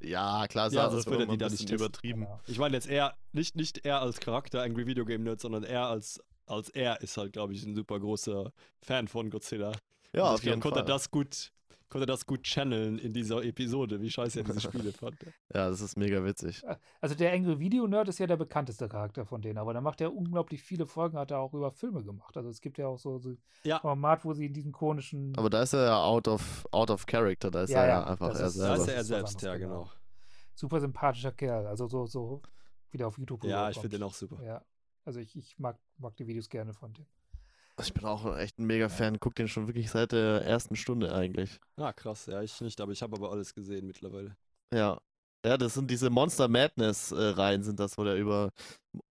Ja, 0.00 0.46
klar, 0.46 0.70
Ja, 0.70 0.84
ja, 0.84 0.90
sonst 0.90 1.04
das 1.04 1.12
würde 1.12 1.20
wird 1.20 1.30
die 1.30 1.32
ein 1.34 1.38
da 1.38 1.48
nicht 1.48 1.70
übertrieben. 1.70 2.20
Genau. 2.22 2.40
Ich 2.46 2.58
meine 2.58 2.76
jetzt 2.76 2.88
eher, 2.88 3.16
nicht, 3.32 3.56
nicht 3.56 3.84
er 3.84 4.02
als 4.02 4.20
Charakter 4.20 4.62
Angry 4.62 4.86
Video 4.86 5.04
Game 5.04 5.22
Nerd, 5.22 5.40
sondern 5.40 5.64
er 5.64 5.86
als, 5.86 6.22
als 6.46 6.68
er 6.70 7.00
ist 7.00 7.16
halt, 7.16 7.32
glaube 7.32 7.54
ich, 7.54 7.64
ein 7.64 7.74
super 7.74 7.98
großer 7.98 8.52
Fan 8.82 9.08
von 9.08 9.30
Godzilla. 9.30 9.72
Ja, 10.12 10.24
auf 10.24 10.44
jeden 10.44 10.60
konnte 10.60 10.80
Fall. 10.80 10.84
er 10.84 10.94
das 10.94 11.10
gut, 11.10 11.50
konnte 11.88 12.04
er 12.04 12.06
das 12.06 12.26
gut 12.26 12.42
channeln 12.42 12.98
in 12.98 13.12
dieser 13.12 13.42
Episode, 13.44 14.00
wie 14.00 14.10
scheiße 14.10 14.40
er 14.40 14.44
diese 14.44 14.60
Spiele 14.60 14.92
fand. 14.92 15.16
Ja, 15.54 15.68
das 15.70 15.80
ist 15.80 15.96
mega 15.96 16.24
witzig. 16.24 16.62
Also 17.00 17.14
der 17.14 17.32
Angry 17.32 17.58
Video 17.58 17.86
Nerd 17.86 18.08
ist 18.08 18.18
ja 18.18 18.26
der 18.26 18.36
bekannteste 18.36 18.88
Charakter 18.88 19.24
von 19.24 19.40
denen, 19.42 19.58
aber 19.58 19.72
da 19.74 19.80
macht 19.80 20.00
er 20.00 20.14
unglaublich 20.14 20.62
viele 20.62 20.86
Folgen, 20.86 21.16
hat 21.18 21.30
er 21.30 21.38
auch 21.38 21.54
über 21.54 21.70
Filme 21.70 22.02
gemacht. 22.02 22.36
Also 22.36 22.48
es 22.50 22.60
gibt 22.60 22.78
ja 22.78 22.86
auch 22.88 22.98
so, 22.98 23.18
so 23.18 23.34
Ja. 23.64 23.78
Format, 23.80 24.24
wo 24.24 24.32
sie 24.34 24.46
in 24.46 24.52
diesem 24.52 24.72
konischen. 24.72 25.36
Aber 25.38 25.48
da 25.50 25.62
ist 25.62 25.72
er 25.74 25.84
ja 25.84 26.02
out 26.02 26.28
of, 26.28 26.66
out 26.72 26.90
of 26.90 27.06
character, 27.06 27.50
da 27.50 27.62
ist 27.62 27.70
Ja, 27.70 27.82
er 27.82 27.88
ja, 27.88 28.00
ja, 28.00 28.06
einfach 28.06 28.28
er 28.28 28.32
ist- 28.32 28.40
Da 28.40 28.48
selber. 28.50 28.74
ist 28.82 28.88
er 28.88 28.98
was 28.98 29.06
selbst, 29.06 29.42
ja, 29.42 29.56
genau. 29.56 29.82
genau. 29.84 29.90
super 30.54 30.80
sympathischer 30.80 31.32
Kerl. 31.32 31.66
Also 31.66 31.86
so, 31.86 32.06
so 32.06 32.42
wieder 32.90 33.06
auf 33.08 33.18
YouTube. 33.18 33.44
Ja, 33.44 33.68
ich 33.70 33.76
finde 33.78 33.96
den 33.98 34.02
auch 34.02 34.14
super. 34.14 34.42
Ja. 34.42 34.64
Also 35.04 35.20
ich, 35.20 35.36
ich 35.36 35.58
mag, 35.58 35.78
mag 35.98 36.16
die 36.16 36.26
Videos 36.26 36.48
gerne 36.48 36.72
von 36.72 36.92
dem. 36.92 37.06
Ich 37.80 37.92
bin 37.92 38.04
auch 38.04 38.36
echt 38.36 38.58
ein 38.58 38.66
mega 38.66 38.88
Fan, 38.88 39.20
guck 39.20 39.34
den 39.34 39.48
schon 39.48 39.66
wirklich 39.66 39.90
seit 39.90 40.12
der 40.12 40.42
ersten 40.42 40.76
Stunde 40.76 41.14
eigentlich. 41.14 41.58
Ah, 41.76 41.92
krass, 41.92 42.26
ja, 42.26 42.42
ich 42.42 42.60
nicht, 42.60 42.80
aber 42.80 42.92
ich 42.92 43.02
habe 43.02 43.16
aber 43.16 43.30
alles 43.30 43.54
gesehen 43.54 43.86
mittlerweile. 43.86 44.36
Ja. 44.72 44.98
Ja, 45.44 45.56
das 45.56 45.74
sind 45.74 45.90
diese 45.90 46.10
Monster 46.10 46.48
Madness 46.48 47.12
äh, 47.12 47.16
Reihen 47.16 47.62
sind 47.62 47.78
das, 47.78 47.96
wo 47.96 48.02
der 48.02 48.16
über, 48.16 48.50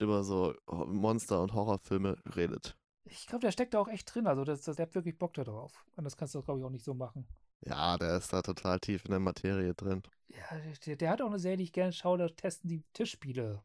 über 0.01 0.25
so 0.25 0.55
Monster- 0.67 1.41
und 1.43 1.53
Horrorfilme 1.53 2.17
redet. 2.35 2.77
Ich 3.05 3.27
glaube, 3.27 3.43
der 3.43 3.53
steckt 3.53 3.75
da 3.75 3.79
auch 3.79 3.89
echt 3.89 4.13
drin. 4.13 4.27
Also 4.27 4.43
das, 4.45 4.63
das, 4.63 4.77
der 4.77 4.87
hat 4.87 4.95
wirklich 4.95 5.17
Bock 5.17 5.35
da 5.35 5.45
drauf. 5.45 5.85
Und 5.95 6.05
das 6.05 6.17
kannst 6.17 6.35
du, 6.35 6.43
glaube 6.43 6.59
ich, 6.61 6.67
auch 6.67 6.71
nicht 6.71 6.85
so 6.85 6.95
machen. 6.95 7.27
Ja, 7.61 7.97
der 7.99 8.17
ist 8.17 8.33
da 8.33 8.43
total 8.43 8.81
tief 8.81 9.05
in 9.05 9.13
der 9.13 9.21
Materie 9.21 9.75
drin. 9.75 10.03
Ja, 10.29 10.59
der, 10.87 10.97
der 10.97 11.11
hat 11.11 11.23
auch 11.23 11.29
eine 11.29 11.39
Serie, 11.39 11.59
die 11.59 11.65
ich 11.65 11.73
gerne 11.73 11.93
schaue, 11.93 12.19
da 12.19 12.29
testen 12.29 12.69
die 12.69 12.83
Tischspiele. 12.95 13.63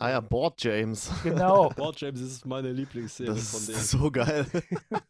Ah 0.00 0.08
ja, 0.08 0.20
Board 0.20 0.64
James. 0.64 1.10
Genau. 1.22 1.68
Board 1.76 2.00
James 2.00 2.22
ist 2.22 2.46
meine 2.46 2.72
Lieblingsserie 2.72 3.34
Das 3.34 3.50
von 3.50 3.66
denen. 3.66 3.78
ist 3.78 3.90
so 3.90 4.10
geil. 4.10 4.46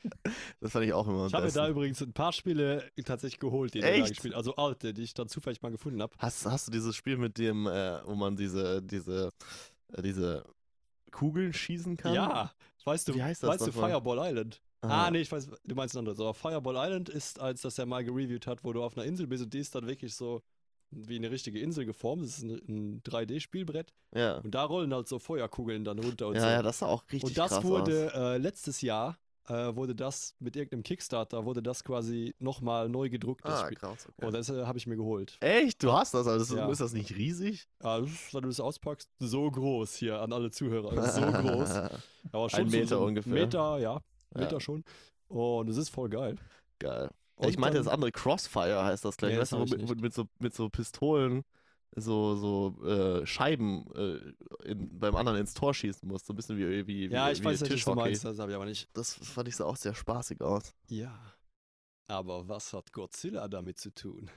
das 0.60 0.72
fand 0.72 0.84
ich 0.84 0.92
auch 0.92 1.06
immer 1.06 1.26
Ich 1.28 1.32
habe 1.32 1.46
mir 1.46 1.52
da 1.52 1.68
übrigens 1.68 2.02
ein 2.02 2.12
paar 2.12 2.32
Spiele 2.32 2.90
tatsächlich 3.04 3.38
geholt, 3.38 3.72
die 3.72 3.80
er 3.80 4.00
da 4.00 4.08
gespielt 4.08 4.34
Also 4.34 4.56
alte, 4.56 4.92
die 4.92 5.02
ich 5.02 5.14
dann 5.14 5.28
zufällig 5.28 5.62
mal 5.62 5.70
gefunden 5.70 6.02
habe. 6.02 6.12
Hast, 6.18 6.44
hast 6.44 6.66
du 6.66 6.72
dieses 6.72 6.96
Spiel 6.96 7.16
mit 7.18 7.38
dem, 7.38 7.68
äh, 7.68 8.04
wo 8.04 8.16
man 8.16 8.34
diese, 8.34 8.82
diese, 8.82 9.30
äh, 9.92 10.02
diese 10.02 10.44
Kugeln 11.12 11.52
schießen 11.52 11.96
kann? 11.96 12.12
Ja, 12.12 12.52
weißt 12.84 13.06
du, 13.06 13.14
Wie 13.14 13.22
heißt 13.22 13.44
das 13.44 13.50
weißt 13.50 13.68
du? 13.68 13.72
Fireball 13.72 14.18
Island? 14.28 14.60
Aha. 14.80 15.06
Ah, 15.06 15.10
nee, 15.12 15.20
ich 15.20 15.30
weiß, 15.30 15.50
du 15.62 15.74
meinst 15.76 15.94
ein 15.94 16.00
anderes. 16.00 16.18
Aber 16.18 16.34
Fireball 16.34 16.74
Island 16.76 17.10
ist, 17.10 17.38
als 17.38 17.60
das 17.60 17.78
er 17.78 17.86
mal 17.86 18.02
gereviewt 18.02 18.48
hat, 18.48 18.64
wo 18.64 18.72
du 18.72 18.82
auf 18.82 18.96
einer 18.96 19.06
Insel 19.06 19.28
bist 19.28 19.44
und 19.44 19.54
die 19.54 19.60
ist 19.60 19.72
dann 19.72 19.86
wirklich 19.86 20.16
so 20.16 20.42
wie 20.90 21.16
eine 21.16 21.30
richtige 21.30 21.60
Insel 21.60 21.84
geformt. 21.86 22.22
Das 22.24 22.38
ist 22.38 22.42
ein, 22.42 22.60
ein 22.68 23.02
3D-Spielbrett. 23.02 23.92
Ja. 24.14 24.38
Und 24.38 24.54
da 24.54 24.64
rollen 24.64 24.92
halt 24.92 25.08
so 25.08 25.18
Feuerkugeln 25.18 25.84
dann 25.84 25.98
runter 25.98 26.28
und 26.28 26.34
Ja, 26.36 26.40
so. 26.42 26.46
ja, 26.48 26.62
das 26.62 26.78
sah 26.80 26.86
auch 26.86 27.04
richtig 27.04 27.24
und 27.24 27.38
das 27.38 27.50
krass 27.52 27.64
wurde 27.64 28.12
äh, 28.14 28.36
letztes 28.38 28.80
Jahr, 28.82 29.16
äh, 29.48 29.74
wurde 29.76 29.94
das 29.94 30.34
mit 30.40 30.56
irgendeinem 30.56 30.82
Kickstarter, 30.82 31.44
wurde 31.44 31.62
das 31.62 31.82
quasi 31.84 32.34
nochmal 32.38 32.88
neu 32.88 33.08
gedruckt. 33.08 33.44
Ah, 33.46 33.64
Spiel. 33.64 33.76
krass. 33.78 34.08
Okay. 34.16 34.26
Und 34.26 34.32
das 34.34 34.48
äh, 34.50 34.64
habe 34.64 34.78
ich 34.78 34.86
mir 34.86 34.96
geholt. 34.96 35.36
Echt? 35.40 35.82
Du 35.82 35.92
hast 35.92 36.14
das? 36.14 36.26
Also 36.26 36.56
Ja. 36.56 36.68
ist 36.70 36.80
das 36.80 36.92
nicht 36.92 37.16
riesig? 37.16 37.68
Ja, 37.82 38.02
wenn 38.02 38.42
du 38.42 38.48
das 38.48 38.60
auspackst, 38.60 39.08
so 39.18 39.50
groß 39.50 39.94
hier 39.96 40.20
an 40.20 40.32
alle 40.32 40.50
Zuhörer. 40.50 40.90
So 41.10 41.20
groß. 41.20 41.70
Aber 42.32 42.50
schon 42.50 42.60
Ein 42.60 42.68
so- 42.70 42.76
Meter 42.76 42.86
so 42.98 43.04
ungefähr. 43.04 43.32
Meter, 43.32 43.78
ja. 43.78 43.94
Ja. 43.94 44.40
Meter 44.40 44.60
schon. 44.60 44.84
Und 45.28 45.68
es 45.68 45.76
ist 45.76 45.88
voll 45.90 46.08
geil. 46.08 46.36
Geil. 46.80 47.10
Und 47.40 47.48
ich 47.48 47.58
meinte 47.58 47.78
das 47.78 47.88
andere 47.88 48.12
Crossfire 48.12 48.84
heißt 48.84 49.04
das 49.04 49.16
gleich. 49.16 49.34
Nee, 49.34 49.40
weißt 49.40 49.52
das 49.52 49.70
du, 49.70 49.76
mit, 49.76 49.88
nicht. 49.88 50.00
mit, 50.00 50.14
so, 50.14 50.28
mit 50.38 50.54
so 50.54 50.68
Pistolen 50.68 51.44
so, 51.96 52.36
so 52.36 52.86
äh, 52.86 53.26
Scheiben 53.26 53.86
äh, 53.94 54.68
in, 54.68 54.98
beim 54.98 55.16
anderen 55.16 55.38
ins 55.38 55.54
Tor 55.54 55.74
schießen 55.74 56.08
musst. 56.08 56.26
So 56.26 56.32
ein 56.32 56.36
bisschen 56.36 56.56
wie, 56.58 56.86
wie, 56.86 57.08
Ja, 57.08 57.28
wie, 57.28 57.32
ich 57.32 57.40
wie 57.40 57.44
weiß 57.44 57.60
nicht, 57.62 57.62
was 57.62 57.68
du 57.68 57.74
Tischhockey. 57.74 58.00
meinst, 58.00 58.24
das 58.24 58.38
habe 58.38 58.52
ich 58.52 58.56
aber 58.56 58.66
nicht. 58.66 58.88
Das 58.92 59.14
fand 59.14 59.48
ich 59.48 59.56
sah 59.56 59.64
auch 59.64 59.76
sehr 59.76 59.94
spaßig 59.94 60.40
aus. 60.40 60.74
Ja. 60.88 61.18
Aber 62.06 62.48
was 62.48 62.72
hat 62.72 62.92
Godzilla 62.92 63.48
damit 63.48 63.78
zu 63.78 63.92
tun? 63.94 64.30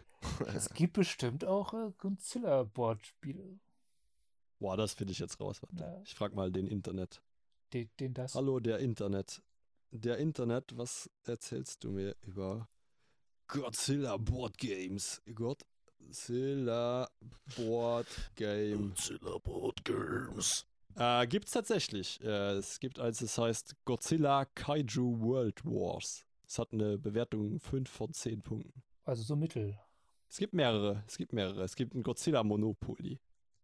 Es 0.47 0.69
gibt 0.69 0.93
bestimmt 0.93 1.43
auch 1.43 1.73
äh, 1.73 1.91
Godzilla-Board-Spiele. 1.97 3.59
Boah, 4.59 4.77
das 4.77 4.93
finde 4.93 5.11
ich 5.11 5.19
jetzt 5.19 5.39
raus. 5.39 5.61
Warte. 5.61 5.83
Ja. 5.83 6.01
Ich 6.03 6.15
frage 6.15 6.35
mal 6.35 6.51
den 6.51 6.67
Internet. 6.67 7.21
Den, 7.73 7.89
den 7.99 8.13
das. 8.13 8.35
Hallo, 8.35 8.59
der 8.59 8.79
Internet. 8.79 9.41
Der 9.91 10.17
Internet, 10.17 10.77
was 10.77 11.09
erzählst 11.23 11.83
du 11.83 11.91
mir 11.91 12.15
über 12.21 12.69
Godzilla 13.53 14.17
Board 14.17 14.57
Games? 14.57 15.21
Godzilla 15.31 17.07
Board 17.55 18.07
Game. 18.35 18.89
Godzilla 18.89 19.37
Board 19.37 19.85
Games. 19.85 20.65
Äh, 20.95 21.27
gibt's 21.27 21.51
tatsächlich. 21.51 22.19
Äh, 22.23 22.53
es 22.53 22.79
gibt 22.79 22.97
eins, 22.97 23.19
das 23.19 23.37
heißt 23.37 23.75
Godzilla 23.85 24.45
Kaiju 24.45 25.19
World 25.19 25.63
Wars. 25.65 26.25
Es 26.47 26.57
hat 26.57 26.73
eine 26.73 26.97
Bewertung 26.97 27.59
5 27.59 27.87
von 27.87 28.11
10 28.11 28.41
Punkten. 28.41 28.81
Also 29.05 29.21
so 29.21 29.35
mittel. 29.35 29.77
Es 30.31 30.37
gibt 30.37 30.55
mehrere. 30.55 31.03
Es 31.05 31.15
gibt 31.15 31.31
mehrere. 31.31 31.61
Es 31.61 31.75
gibt 31.75 31.93
ein 31.93 32.01
Godzilla 32.01 32.41
Monopoly. 32.41 33.19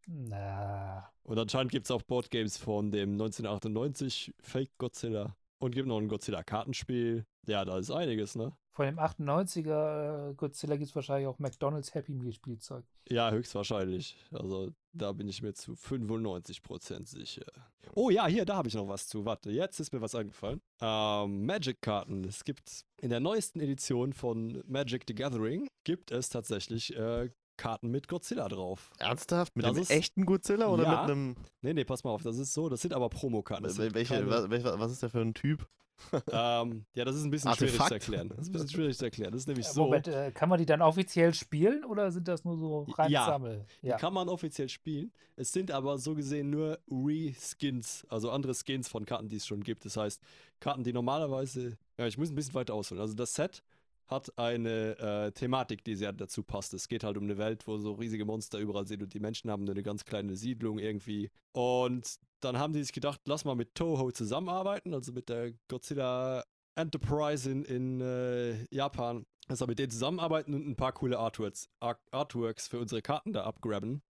Na. 0.06 1.12
Und 1.24 1.40
anscheinend 1.40 1.72
gibt 1.72 1.88
es 1.88 1.92
auch 1.92 2.04
Boardgames 2.04 2.58
von 2.58 2.92
dem 2.92 3.14
1998 3.14 4.36
Fake 4.40 4.78
Godzilla. 4.78 5.36
Und 5.60 5.76
gibt 5.76 5.88
noch 5.88 5.98
ein 5.98 6.08
Godzilla-Kartenspiel. 6.08 7.26
Ja, 7.46 7.66
da 7.66 7.78
ist 7.78 7.92
einiges, 7.92 8.36
ne? 8.36 8.54
Von 8.72 8.86
dem 8.86 9.00
98er 9.00 10.30
äh, 10.30 10.34
Godzilla 10.36 10.78
gibt 10.78 10.90
es 10.90 10.96
wahrscheinlich 10.96 11.28
auch 11.28 11.38
McDonalds 11.40 11.94
Happy 11.94 12.14
Meal 12.14 12.32
Spielzeug. 12.32 12.86
Ja, 13.10 13.30
höchstwahrscheinlich. 13.30 14.16
Also 14.32 14.72
da 14.94 15.12
bin 15.12 15.28
ich 15.28 15.42
mir 15.42 15.54
zu 15.54 15.74
95% 15.74 17.08
sicher. 17.08 17.46
Oh 17.94 18.10
ja, 18.10 18.28
hier, 18.28 18.46
da 18.46 18.56
habe 18.56 18.70
ich 18.70 18.76
noch 18.76 18.88
was 18.88 19.08
zu. 19.08 19.26
Warte, 19.26 19.52
jetzt 19.52 19.80
ist 19.80 19.92
mir 19.92 20.00
was 20.00 20.16
eingefallen. 20.16 20.62
Ähm, 20.82 21.46
Magic-Karten. 21.46 22.24
Es 22.24 22.46
gibt 22.46 22.86
in 23.02 23.10
der 23.10 23.20
neuesten 23.20 23.60
Edition 23.60 24.14
von 24.14 24.64
Magic 24.66 25.04
the 25.08 25.16
Gathering 25.16 25.68
gibt 25.84 26.12
es 26.12 26.30
tatsächlich 26.30 26.96
äh, 26.96 27.32
Karten 27.60 27.90
mit 27.92 28.08
Godzilla 28.08 28.48
drauf. 28.48 28.90
Ernsthaft? 28.98 29.56
Mit 29.56 29.66
Das 29.66 29.72
einem 29.74 29.82
ist- 29.84 29.92
echten 29.92 30.26
Godzilla 30.26 30.68
oder 30.70 30.84
Ja. 30.84 30.90
mit 30.92 31.00
einem. 31.12 31.36
Nee, 31.62 31.74
nee, 31.74 31.84
pass 31.84 32.04
mal 32.04 32.12
auf, 32.12 32.24
das 32.24 32.38
ist 32.38 32.54
so, 32.54 32.70
das 32.70 32.82
sind 32.82 32.94
aber 32.94 33.10
Promokarten. 33.10 33.64
Das 33.66 33.78
Welche, 33.78 34.14
keine- 34.16 34.30
was, 34.30 34.50
welche- 34.50 34.80
was 34.80 34.92
ist 34.92 35.04
der 35.04 35.10
für 35.10 35.20
ein 35.22 35.34
Typ? 35.34 35.68
ähm, 36.32 36.86
ja, 36.94 37.04
das 37.04 37.18
ist 37.18 37.26
ein 37.26 37.30
bisschen 37.30 37.54
schwierig 37.56 37.76
zu 37.76 37.82
Artefakt? 37.82 37.92
erklären. 37.92 38.30
Das 38.30 38.40
ist 38.40 38.48
ein 38.48 38.52
bisschen 38.54 38.70
schwierig 38.70 38.98
zu 38.98 39.04
erklären. 39.04 39.34
Das 39.34 39.42
ist 39.42 39.48
nämlich 39.48 39.66
Äh, 39.68 39.72
so. 39.72 39.84
Moment, 39.84 40.08
äh, 40.08 40.32
kann 40.34 40.48
man 40.48 40.58
die 40.58 40.66
dann 40.66 40.82
offiziell 40.82 41.34
spielen 41.34 41.84
oder 41.84 42.10
sind 42.14 42.26
das 42.30 42.46
nur 42.46 42.56
so 42.58 42.84
rein 42.98 43.12
Ja. 43.12 43.26
Sammel? 43.26 43.66
Die 43.82 43.90
kann 43.90 44.14
man 44.14 44.30
offiziell 44.30 44.70
spielen. 44.70 45.12
Es 45.36 45.52
sind 45.52 45.72
aber 45.72 45.98
so 45.98 46.16
gesehen 46.16 46.50
nur 46.52 46.80
Reskins, 46.90 48.06
also 48.10 48.32
andere 48.32 48.54
Skins 48.54 48.88
von 48.88 49.06
Karten, 49.06 49.28
die 49.28 49.36
es 49.36 49.46
schon 49.46 49.62
gibt. 49.62 49.84
Das 49.86 49.98
heißt, 49.98 50.22
Karten, 50.62 50.84
die 50.86 50.94
normalerweise. 50.94 51.78
Ja, 51.98 52.08
ich 52.08 52.18
muss 52.18 52.30
ein 52.30 52.36
bisschen 52.36 52.54
weiter 52.54 52.74
ausholen. 52.76 53.02
Also 53.02 53.14
das 53.14 53.34
Set 53.34 53.62
hat 54.10 54.38
eine 54.38 54.98
äh, 54.98 55.32
Thematik, 55.32 55.84
die 55.84 55.96
sehr 55.96 56.12
dazu 56.14 56.44
passt. 56.44 56.74
Es 56.74 56.88
geht 56.88 57.04
halt 57.04 57.18
um 57.18 57.24
eine 57.24 57.38
Welt, 57.38 57.68
wo 57.68 57.78
so 57.78 57.94
riesige 57.94 58.26
Monster 58.26 58.60
überall 58.60 58.88
sind 58.88 59.04
und 59.04 59.14
die 59.14 59.20
Menschen 59.20 59.52
haben 59.52 59.64
nur 59.64 59.76
eine 59.76 59.84
ganz 59.84 60.04
kleine 60.04 60.36
Siedlung 60.36 60.80
irgendwie. 60.80 61.30
Und 61.54 62.16
dann 62.42 62.58
haben 62.58 62.74
die 62.74 62.82
sich 62.82 62.94
gedacht, 62.94 63.22
lass 63.26 63.46
mal 63.46 63.56
mit 63.56 63.76
Toho 63.76 64.12
zusammenarbeiten, 64.12 64.94
also 64.94 65.12
mit 65.12 65.30
der 65.30 65.54
Godzilla 65.68 66.44
Enterprise 66.76 67.50
in, 67.50 67.64
in 67.66 68.02
äh, 68.02 68.66
Japan. 68.74 69.26
Mal 69.48 69.68
mit 69.68 69.80
denen 69.80 69.90
zusammenarbeiten 69.90 70.54
und 70.54 70.68
ein 70.68 70.76
paar 70.76 70.94
coole 70.94 71.18
Artworks, 71.18 71.70
Art 71.80 72.00
Artworks 72.12 72.68
für 72.68 72.80
unsere 72.80 73.02
Karten 73.02 73.34
da 73.34 73.44
abgraben. 73.44 74.04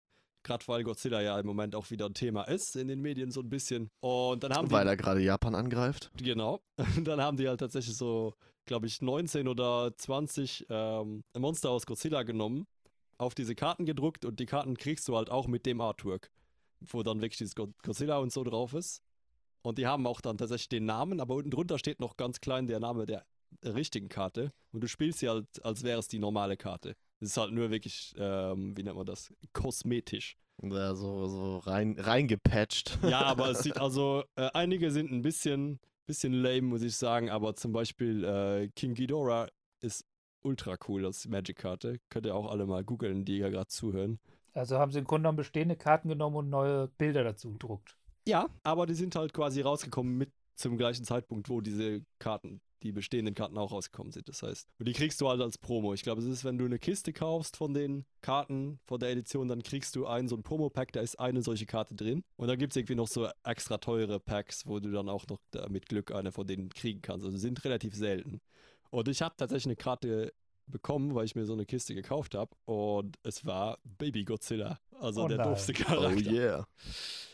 Gerade 0.49 0.67
weil 0.67 0.83
Godzilla 0.83 1.21
ja 1.21 1.39
im 1.39 1.45
Moment 1.45 1.75
auch 1.75 1.91
wieder 1.91 2.07
ein 2.07 2.15
Thema 2.15 2.41
ist 2.45 2.75
in 2.75 2.87
den 2.87 3.01
Medien 3.01 3.29
so 3.29 3.41
ein 3.41 3.49
bisschen. 3.49 3.91
Und 3.99 4.43
dann 4.43 4.51
haben 4.51 4.71
Weil 4.71 4.85
die. 4.85 4.89
er 4.89 4.97
gerade 4.97 5.19
Japan 5.21 5.53
angreift. 5.53 6.09
Genau. 6.17 6.59
Und 6.77 7.07
dann 7.07 7.21
haben 7.21 7.37
die 7.37 7.47
halt 7.47 7.59
tatsächlich 7.59 7.95
so, 7.95 8.33
glaube 8.65 8.87
ich, 8.87 8.99
19 8.99 9.47
oder 9.47 9.95
20 9.95 10.65
ähm, 10.71 11.23
Monster 11.37 11.69
aus 11.69 11.85
Godzilla 11.85 12.23
genommen, 12.23 12.65
auf 13.19 13.35
diese 13.35 13.53
Karten 13.53 13.85
gedruckt 13.85 14.25
und 14.25 14.39
die 14.39 14.47
Karten 14.47 14.75
kriegst 14.75 15.07
du 15.07 15.15
halt 15.15 15.29
auch 15.29 15.45
mit 15.45 15.67
dem 15.67 15.81
Artwork, 15.81 16.31
wo 16.79 17.03
dann 17.03 17.21
wirklich 17.21 17.37
dieses 17.37 17.53
Go- 17.53 17.71
Godzilla 17.83 18.17
und 18.17 18.33
so 18.33 18.43
drauf 18.43 18.73
ist. 18.73 19.03
Und 19.61 19.77
die 19.77 19.85
haben 19.85 20.07
auch 20.07 20.19
dann 20.19 20.39
tatsächlich 20.39 20.69
den 20.69 20.85
Namen, 20.85 21.19
aber 21.19 21.35
unten 21.35 21.51
drunter 21.51 21.77
steht 21.77 21.99
noch 21.99 22.17
ganz 22.17 22.41
klein 22.41 22.65
der 22.65 22.79
Name 22.79 23.05
der 23.05 23.23
richtigen 23.63 24.09
Karte. 24.09 24.51
Und 24.71 24.81
du 24.83 24.87
spielst 24.87 25.19
sie 25.19 25.29
halt, 25.29 25.45
als 25.63 25.83
wäre 25.83 25.99
es 25.99 26.07
die 26.07 26.17
normale 26.17 26.57
Karte. 26.57 26.95
Es 27.19 27.29
ist 27.29 27.37
halt 27.37 27.51
nur 27.51 27.69
wirklich, 27.69 28.13
ähm, 28.17 28.75
wie 28.77 28.83
nennt 28.83 28.95
man 28.95 29.05
das, 29.05 29.33
kosmetisch. 29.53 30.37
Ja, 30.61 30.93
so, 30.95 31.27
so 31.27 31.57
rein, 31.59 31.95
reingepatcht. 31.97 32.99
Ja, 33.03 33.21
aber 33.21 33.51
es 33.51 33.59
sieht 33.59 33.77
also, 33.81 34.23
äh, 34.35 34.49
einige 34.53 34.91
sind 34.91 35.11
ein 35.11 35.21
bisschen, 35.21 35.79
bisschen 36.05 36.33
lame, 36.33 36.63
muss 36.63 36.81
ich 36.81 36.95
sagen, 36.95 37.29
aber 37.29 37.55
zum 37.55 37.71
Beispiel 37.71 38.23
äh, 38.23 38.69
King 38.75 38.93
Ghidorah 38.93 39.47
ist 39.81 40.05
ultra 40.41 40.77
cool 40.87 41.05
als 41.05 41.27
Magic-Karte. 41.27 41.99
Könnt 42.09 42.25
ihr 42.25 42.35
auch 42.35 42.49
alle 42.49 42.65
mal 42.65 42.83
googeln, 42.83 43.25
die 43.25 43.37
ja 43.37 43.49
gerade 43.49 43.67
zuhören. 43.67 44.19
Also 44.53 44.77
haben 44.77 44.91
sie 44.91 44.99
im 44.99 45.05
Grunde 45.05 45.23
genommen 45.23 45.37
bestehende 45.37 45.75
Karten 45.75 46.09
genommen 46.09 46.35
und 46.35 46.49
neue 46.49 46.87
Bilder 46.87 47.23
dazu 47.23 47.51
gedruckt. 47.51 47.95
Ja, 48.27 48.49
aber 48.63 48.85
die 48.85 48.93
sind 48.93 49.15
halt 49.15 49.33
quasi 49.33 49.61
rausgekommen 49.61 50.17
mit 50.17 50.31
zum 50.55 50.77
gleichen 50.77 51.05
Zeitpunkt, 51.05 51.49
wo 51.49 51.61
diese 51.61 52.01
Karten, 52.19 52.61
die 52.83 52.91
bestehenden 52.91 53.35
Karten 53.35 53.57
auch 53.57 53.71
rausgekommen 53.71 54.11
sind. 54.11 54.27
Das 54.29 54.43
heißt, 54.43 54.67
und 54.79 54.87
die 54.87 54.93
kriegst 54.93 55.19
du 55.21 55.29
halt 55.29 55.41
als 55.41 55.57
Promo. 55.57 55.93
Ich 55.93 56.03
glaube, 56.03 56.21
es 56.21 56.27
ist, 56.27 56.43
wenn 56.45 56.57
du 56.57 56.65
eine 56.65 56.79
Kiste 56.79 57.13
kaufst 57.13 57.57
von 57.57 57.73
den 57.73 58.05
Karten 58.21 58.79
von 58.85 58.99
der 58.99 59.09
Edition, 59.09 59.47
dann 59.47 59.63
kriegst 59.63 59.95
du 59.95 60.05
einen 60.07 60.27
so 60.27 60.35
ein 60.35 60.43
Promo-Pack, 60.43 60.91
da 60.93 61.01
ist 61.01 61.19
eine 61.19 61.41
solche 61.41 61.65
Karte 61.65 61.95
drin. 61.95 62.23
Und 62.37 62.47
dann 62.47 62.57
gibt 62.57 62.73
es 62.73 62.77
irgendwie 62.77 62.95
noch 62.95 63.07
so 63.07 63.27
extra 63.43 63.77
teure 63.77 64.19
Packs, 64.19 64.65
wo 64.65 64.79
du 64.79 64.91
dann 64.91 65.09
auch 65.09 65.27
noch 65.27 65.39
da 65.51 65.67
mit 65.69 65.87
Glück 65.87 66.11
eine 66.11 66.31
von 66.31 66.47
denen 66.47 66.69
kriegen 66.69 67.01
kannst. 67.01 67.25
Also 67.25 67.37
sind 67.37 67.63
relativ 67.65 67.95
selten. 67.95 68.41
Und 68.91 69.07
ich 69.07 69.21
habe 69.21 69.35
tatsächlich 69.37 69.65
eine 69.67 69.75
Karte 69.75 70.33
bekommen, 70.65 71.15
weil 71.15 71.25
ich 71.25 71.35
mir 71.35 71.45
so 71.45 71.53
eine 71.53 71.65
Kiste 71.65 71.95
gekauft 71.95 72.35
habe. 72.35 72.55
Und 72.65 73.17
es 73.23 73.45
war 73.45 73.79
Baby 73.83 74.23
Godzilla. 74.23 74.79
Also 74.99 75.23
Oh 75.23 75.27
der 75.27 75.39
doofste 75.43 75.73
Oh 75.79 75.83
Charakter. 75.83 76.31
yeah. 76.31 76.67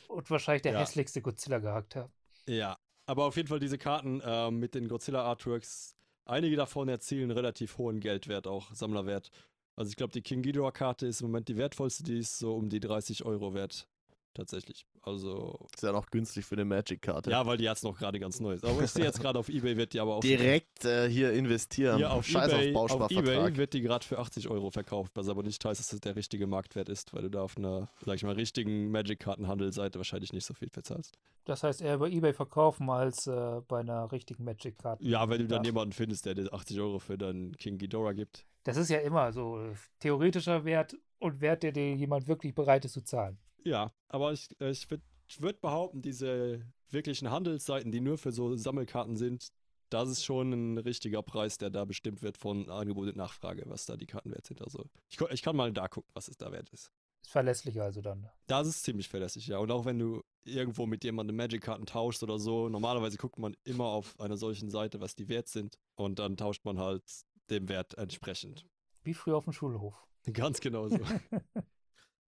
Und 0.07 0.30
wahrscheinlich 0.30 0.61
der 0.61 0.73
Ja. 0.73 0.80
hässlichste 0.80 1.22
Godzilla 1.22 1.59
gehabt 1.59 1.95
hat. 1.95 2.09
Ja, 2.47 2.77
aber 3.06 3.26
auf 3.26 3.36
jeden 3.36 3.48
Fall 3.48 3.60
diese 3.60 3.77
Karten 3.77 4.22
ähm, 4.26 4.60
mit 4.60 4.76
den 4.76 4.88
Godzilla-Artworks, 4.88 5.95
einige 6.26 6.56
davon 6.56 6.88
erzielen 6.90 7.32
relativ 7.32 7.77
hohen 7.77 7.99
Geldwert, 7.99 8.48
auch 8.48 8.73
Sammlerwert. 8.73 9.32
Also 9.76 9.90
ich 9.90 9.95
glaube, 9.95 10.14
die 10.14 10.22
King 10.22 10.41
Ghidorah-Karte 10.41 11.06
ist 11.06 11.22
im 11.22 11.27
Moment 11.27 11.48
die 11.48 11.57
wertvollste, 11.57 12.03
die 12.03 12.19
ist 12.19 12.40
so 12.40 12.56
um 12.56 12.69
die 12.69 12.80
30 12.80 13.26
Euro 13.26 13.53
wert. 13.53 13.88
Tatsächlich. 14.35 14.85
Also, 15.01 15.57
Ist 15.73 15.81
ja 15.81 15.93
noch 15.93 16.07
günstig 16.11 16.45
für 16.45 16.55
eine 16.55 16.65
Magic-Karte. 16.65 17.31
ja, 17.31 17.45
weil 17.45 17.55
die 17.57 17.63
jetzt 17.63 17.85
noch 17.85 17.97
gerade 17.97 18.19
ganz 18.19 18.39
neu 18.41 18.53
ist. 18.53 18.65
Aber 18.65 18.83
ich 18.83 18.91
sehe 18.91 19.05
jetzt 19.05 19.19
gerade 19.21 19.39
auf 19.39 19.47
Ebay 19.47 19.77
wird 19.77 19.93
die 19.93 19.99
aber 20.01 20.15
auch 20.15 20.19
Direkt 20.19 20.83
äh, 20.83 21.09
hier 21.09 21.31
investieren. 21.31 21.95
hier 21.97 22.11
auf 22.11 22.25
Scheiß 22.27 22.51
eBay, 22.51 22.75
auf 22.75 22.91
auf 22.91 23.09
eBay 23.11 23.55
wird 23.55 23.73
die 23.73 23.81
gerade 23.81 24.05
für 24.05 24.19
80 24.19 24.49
Euro 24.49 24.71
verkauft, 24.71 25.13
was 25.15 25.29
aber 25.29 25.41
nicht 25.41 25.63
heißt, 25.63 25.79
dass 25.79 25.87
das 25.87 26.01
der 26.01 26.17
richtige 26.17 26.47
Marktwert 26.47 26.89
ist, 26.89 27.13
weil 27.13 27.21
du 27.23 27.29
da 27.29 27.43
auf 27.43 27.57
einer, 27.57 27.87
sag 28.05 28.15
ich 28.15 28.23
mal, 28.23 28.33
richtigen 28.35 28.91
Magic-Kartenhandelsseite 28.91 29.97
wahrscheinlich 29.99 30.33
nicht 30.33 30.45
so 30.45 30.53
viel 30.53 30.69
verzahlst. 30.69 31.17
Das 31.45 31.63
heißt, 31.63 31.81
eher 31.81 31.95
über 31.95 32.09
Ebay 32.09 32.33
verkaufen 32.33 32.89
als 32.89 33.27
äh, 33.27 33.61
bei 33.67 33.79
einer 33.79 34.11
richtigen 34.11 34.43
Magic-Karte. 34.43 35.03
Ja, 35.05 35.29
wenn 35.29 35.39
du 35.39 35.47
dann 35.47 35.63
Ja. 35.63 35.69
jemanden 35.69 35.93
findest, 35.93 36.25
der 36.25 36.35
dir 36.35 36.53
80 36.53 36.79
Euro 36.81 36.99
für 36.99 37.17
deinen 37.17 37.55
King 37.55 37.77
Ghidorah 37.77 38.11
gibt. 38.13 38.45
Das 38.65 38.75
ist 38.75 38.89
ja 38.89 38.97
immer 38.99 39.31
so 39.31 39.59
äh, 39.61 39.73
theoretischer 39.99 40.65
Wert 40.65 40.97
und 41.19 41.39
Wert, 41.39 41.63
der 41.63 41.71
dir 41.71 41.93
jemand 41.95 42.27
wirklich 42.27 42.53
bereit 42.53 42.83
ist 42.83 42.93
zu 42.93 43.01
zahlen. 43.01 43.37
Ja, 43.65 43.91
aber 44.07 44.31
ich, 44.31 44.49
äh, 44.61 44.71
ich 44.71 44.89
würde 44.89 45.03
würd 45.39 45.59
behaupten, 45.59 46.01
diese 46.01 46.61
wirklichen 46.89 47.31
Handelsseiten, 47.31 47.91
die 47.91 47.99
nur 47.99 48.17
für 48.17 48.31
so 48.31 48.55
Sammelkarten 48.55 49.17
sind, 49.17 49.49
das 49.89 50.09
ist 50.09 50.23
schon 50.23 50.51
ein 50.51 50.77
richtiger 50.77 51.21
Preis, 51.23 51.57
der 51.57 51.69
da 51.69 51.85
bestimmt 51.85 52.21
wird 52.21 52.37
von 52.37 52.69
Angebot 52.69 53.07
und 53.07 53.17
Nachfrage, 53.17 53.63
was 53.65 53.85
da 53.85 53.97
die 53.97 54.05
Karten 54.07 54.31
wert 54.31 54.45
sind. 54.45 54.61
Also 54.61 54.85
ich, 55.09 55.19
ich 55.19 55.41
kann 55.41 55.55
mal 55.55 55.71
da 55.71 55.87
gucken, 55.87 56.09
was 56.13 56.27
es 56.27 56.37
da 56.37 56.51
wert 56.51 56.69
ist. 56.69 56.91
Ist 57.21 57.31
verlässlicher 57.31 57.83
also 57.83 58.01
dann. 58.01 58.29
Das 58.47 58.67
ist 58.67 58.83
ziemlich 58.83 59.09
verlässlich, 59.09 59.47
ja. 59.47 59.57
Und 59.57 59.71
auch 59.71 59.85
wenn 59.85 59.97
du 59.97 60.21
irgendwo 60.43 60.85
mit 60.85 61.03
jemandem 61.03 61.35
Magic-Karten 61.35 61.85
tauschst 61.85 62.21
oder 62.23 62.37
so, 62.37 62.69
normalerweise 62.69 63.17
guckt 63.17 63.39
man 63.39 63.55
immer 63.63 63.85
auf 63.85 64.19
einer 64.19 64.37
solchen 64.37 64.69
Seite, 64.69 65.01
was 65.01 65.15
die 65.15 65.27
wert 65.27 65.47
sind. 65.47 65.79
Und 65.95 66.19
dann 66.19 66.37
tauscht 66.37 66.65
man 66.65 66.79
halt 66.79 67.03
dem 67.49 67.67
Wert 67.67 67.97
entsprechend. 67.97 68.65
Wie 69.03 69.13
früher 69.13 69.37
auf 69.37 69.45
dem 69.45 69.53
Schulhof. 69.53 70.05
Ganz 70.33 70.59
genau 70.59 70.87
so. 70.87 70.99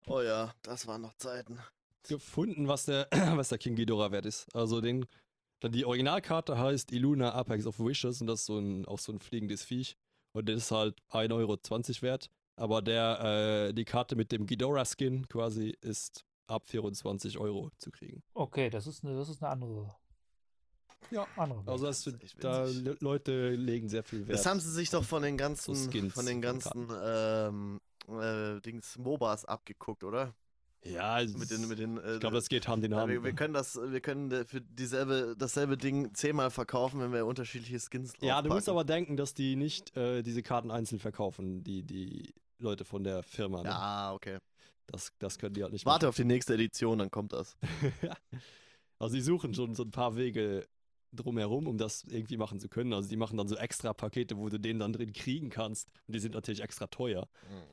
Oh 0.09 0.21
ja, 0.21 0.55
das 0.63 0.87
waren 0.87 1.03
noch 1.03 1.15
Zeiten. 1.17 1.59
gefunden, 2.09 2.69
was 2.69 2.85
der, 2.87 3.09
was 3.37 3.49
der 3.49 3.59
King 3.59 3.75
Ghidorah 3.77 4.13
wert 4.13 4.27
ist. 4.27 4.47
Also 4.55 4.81
den, 4.81 5.07
dann 5.61 5.73
die 5.73 5.85
Originalkarte 5.85 6.59
heißt 6.59 6.93
Illuna 6.93 7.33
Apex 7.35 7.67
of 7.67 7.79
Wishes 7.81 8.21
und 8.21 8.27
das 8.29 8.41
ist 8.41 8.47
so 8.47 8.59
ein, 8.59 8.85
auch 8.87 8.99
so 8.99 9.13
ein 9.13 9.19
fliegendes 9.19 9.65
Viech. 9.65 9.97
Und 10.33 10.49
das 10.49 10.57
ist 10.65 10.71
halt 10.71 11.01
1,20 11.11 11.33
Euro 11.33 11.59
wert. 12.03 12.31
Aber 12.59 12.83
der, 12.83 13.69
äh, 13.69 13.73
die 13.75 13.85
Karte 13.85 14.17
mit 14.17 14.33
dem 14.33 14.47
Ghidorah-Skin 14.47 15.29
quasi 15.29 15.77
ist 15.81 16.25
ab 16.47 16.69
24 16.69 17.39
Euro 17.39 17.71
zu 17.79 17.91
kriegen. 17.91 18.23
Okay, 18.35 18.71
das 18.71 18.87
ist 18.87 19.05
eine, 19.05 19.17
das 19.17 19.29
ist 19.29 19.43
eine 19.43 19.51
andere. 19.53 19.95
Ja, 21.11 21.27
Andere. 21.37 21.63
Also 21.67 21.87
das, 21.87 22.07
ist 22.07 22.23
echt 22.23 22.43
da. 22.43 22.65
Le- 22.65 22.97
Leute 23.01 23.51
legen 23.51 23.89
sehr 23.89 24.03
viel 24.03 24.27
Wert. 24.27 24.39
Das 24.39 24.47
haben 24.47 24.59
sie 24.61 24.71
sich 24.73 24.91
doch 24.91 25.05
von 25.05 25.23
den 25.23 25.37
ganzen, 25.37 25.75
Skins 25.75 26.13
von 26.15 26.27
den 26.27 26.41
ganzen 26.43 26.89
ähm, 27.05 27.81
äh, 28.09 28.61
Dings 28.61 28.99
MOBAs 28.99 29.45
abgeguckt, 29.45 30.05
oder? 30.05 30.35
ja, 30.87 31.21
Mit 31.37 31.51
den, 31.51 31.69
mit 31.69 31.79
den, 31.79 31.99
äh, 31.99 32.15
ich 32.15 32.21
glaube, 32.21 32.37
das 32.37 32.49
geht 32.49 32.69
Hand 32.69 32.85
in 32.85 32.95
Hand. 32.95 33.11
wir, 33.11 33.23
wir 33.23 33.33
können 33.33 33.55
das, 33.55 33.77
wir 33.77 34.01
können 34.01 34.47
für 34.47 34.61
dieselbe, 34.61 35.35
dasselbe 35.37 35.77
Ding 35.77 36.15
zehnmal 36.15 36.51
verkaufen, 36.51 37.01
wenn 37.01 37.13
wir 37.13 37.27
unterschiedliche 37.27 37.79
Skins 37.81 38.13
ja, 38.21 38.41
du 38.43 38.51
musst 38.51 38.69
aber 38.69 38.85
denken, 38.85 39.17
dass 39.17 39.35
die 39.35 39.57
nicht 39.57 39.97
äh, 39.97 40.23
diese 40.23 40.43
Karten 40.43 40.71
einzeln 40.71 40.99
verkaufen, 40.99 41.65
die, 41.65 41.83
die 41.83 42.35
Leute 42.59 42.85
von 42.85 43.05
der 43.05 43.23
Firma. 43.23 43.63
Ne? 43.63 43.69
Ja, 43.69 44.13
okay. 44.13 44.39
Das, 44.87 45.13
das 45.19 45.39
können 45.39 45.55
die 45.55 45.63
halt 45.63 45.73
nicht 45.73 45.85
Warte 45.85 46.09
auf 46.09 46.17
die 46.17 46.25
nächste 46.25 46.55
Edition, 46.55 46.99
dann 46.99 47.11
kommt 47.11 47.33
das. 47.33 47.57
also 48.99 49.15
sie 49.15 49.21
suchen 49.21 49.53
schon 49.55 49.75
so 49.75 49.83
ein 49.83 49.91
paar 49.91 50.15
Wege 50.17 50.67
drumherum, 51.13 51.67
um 51.67 51.79
das 51.79 52.05
irgendwie 52.05 52.37
machen 52.37 52.59
zu 52.59 52.69
können. 52.69 52.93
Also 52.93 53.09
die 53.09 53.17
machen 53.17 53.37
dann 53.37 53.49
so 53.49 53.57
extra 53.57 53.93
Pakete, 53.93 54.37
wo 54.37 54.49
du 54.49 54.59
den 54.59 54.79
dann 54.79 54.93
drin 54.93 55.13
kriegen 55.13 55.51
kannst. 55.51 55.89
Und 56.07 56.15
die 56.15 56.21
sind 56.21 56.35
natürlich 56.35 56.63
extra 56.63 56.87
teuer. 56.87 57.29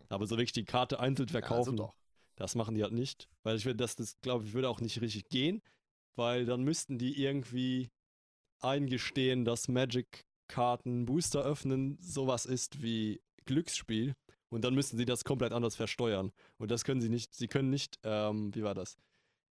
Aber 0.10 0.26
so 0.27 0.35
wirklich 0.35 0.53
die 0.53 0.65
Karte 0.65 0.99
einzeln 0.99 1.30
verkaufen, 1.30 1.77
Ja, 1.77 1.84
also 1.84 1.93
das 2.35 2.55
machen 2.55 2.76
die 2.76 2.84
halt 2.84 2.93
nicht. 2.93 3.27
Weil 3.43 3.57
ich 3.57 3.65
würde, 3.65 3.77
das, 3.77 3.95
das 3.95 4.19
glaube 4.22 4.45
ich, 4.45 4.53
würde 4.53 4.69
auch 4.69 4.81
nicht 4.81 5.01
richtig 5.01 5.30
gehen. 5.30 5.61
Weil 6.15 6.45
dann 6.45 6.64
müssten 6.64 6.97
die 6.97 7.22
irgendwie 7.22 7.89
eingestehen, 8.60 9.45
dass 9.45 9.68
Magic-Karten 9.68 11.05
Booster 11.05 11.43
öffnen 11.43 11.97
sowas 11.99 12.45
ist 12.45 12.81
wie 12.81 13.22
Glücksspiel. 13.45 14.15
Und 14.49 14.64
dann 14.64 14.76
müssten 14.76 14.97
sie 14.97 15.05
das 15.05 15.23
komplett 15.23 15.51
anders 15.51 15.76
versteuern. 15.76 16.31
Und 16.57 16.69
das 16.69 16.84
können 16.84 17.01
sie 17.01 17.10
nicht. 17.10 17.34
Sie 17.34 17.47
können 17.47 17.72
nicht, 17.72 17.99
ähm, 18.03 18.53
wie 18.53 18.64
war 18.64 18.76
das? 18.76 18.97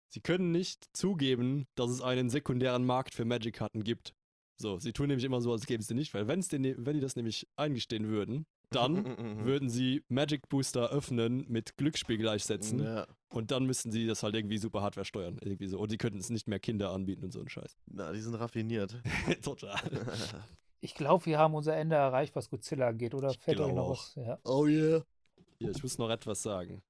Sie 0.08 0.20
können 0.20 0.52
nicht 0.52 0.86
zugeben, 0.92 1.66
dass 1.74 1.90
es 1.90 2.00
einen 2.00 2.30
sekundären 2.30 2.84
Markt 2.84 3.14
für 3.14 3.24
Magic-Karten 3.24 3.82
gibt. 3.82 4.14
So, 4.56 4.78
sie 4.78 4.92
tun 4.92 5.08
nämlich 5.08 5.24
immer 5.24 5.40
so, 5.40 5.50
als 5.52 5.66
gäbe 5.66 5.80
es 5.80 5.88
den 5.88 5.96
nicht, 5.96 6.14
weil 6.14 6.28
wenn's 6.28 6.46
den, 6.48 6.62
ne- 6.62 6.76
wenn 6.78 6.94
die 6.94 7.00
das 7.00 7.16
nämlich 7.16 7.48
eingestehen 7.56 8.06
würden, 8.06 8.46
dann 8.70 9.04
würden 9.44 9.68
sie 9.68 10.04
Magic 10.08 10.48
Booster 10.48 10.90
öffnen, 10.90 11.44
mit 11.48 11.76
Glücksspiel 11.76 12.18
gleichsetzen 12.18 12.78
Ja. 12.82 13.06
und 13.30 13.50
dann 13.50 13.66
müssten 13.66 13.90
sie 13.90 14.06
das 14.06 14.22
halt 14.22 14.36
irgendwie 14.36 14.58
super 14.58 14.80
Hardware 14.82 15.04
steuern. 15.04 15.38
Irgendwie 15.42 15.66
so. 15.66 15.80
Und 15.80 15.90
sie 15.90 15.98
könnten 15.98 16.18
es 16.18 16.30
nicht 16.30 16.46
mehr 16.46 16.60
Kinder 16.60 16.92
anbieten 16.92 17.24
und 17.24 17.32
so 17.32 17.40
ein 17.40 17.48
Scheiß. 17.48 17.76
Na, 17.86 18.12
die 18.12 18.20
sind 18.20 18.34
raffiniert. 18.36 18.96
Total. 19.42 19.74
Ich 20.80 20.94
glaube, 20.94 21.24
wir 21.24 21.38
haben 21.38 21.54
unser 21.54 21.74
Ende 21.74 21.96
erreicht, 21.96 22.36
was 22.36 22.50
Godzilla 22.50 22.88
angeht, 22.88 23.14
oder? 23.14 23.32
Fällt 23.32 23.58
euch 23.58 23.72
noch 23.72 23.84
auch. 23.84 23.90
was? 23.92 24.14
Ja. 24.16 24.38
oh 24.44 24.66
yeah. 24.66 25.02
Hier, 25.58 25.70
ich 25.70 25.82
muss 25.82 25.96
noch 25.96 26.10
etwas 26.10 26.42
sagen. 26.42 26.82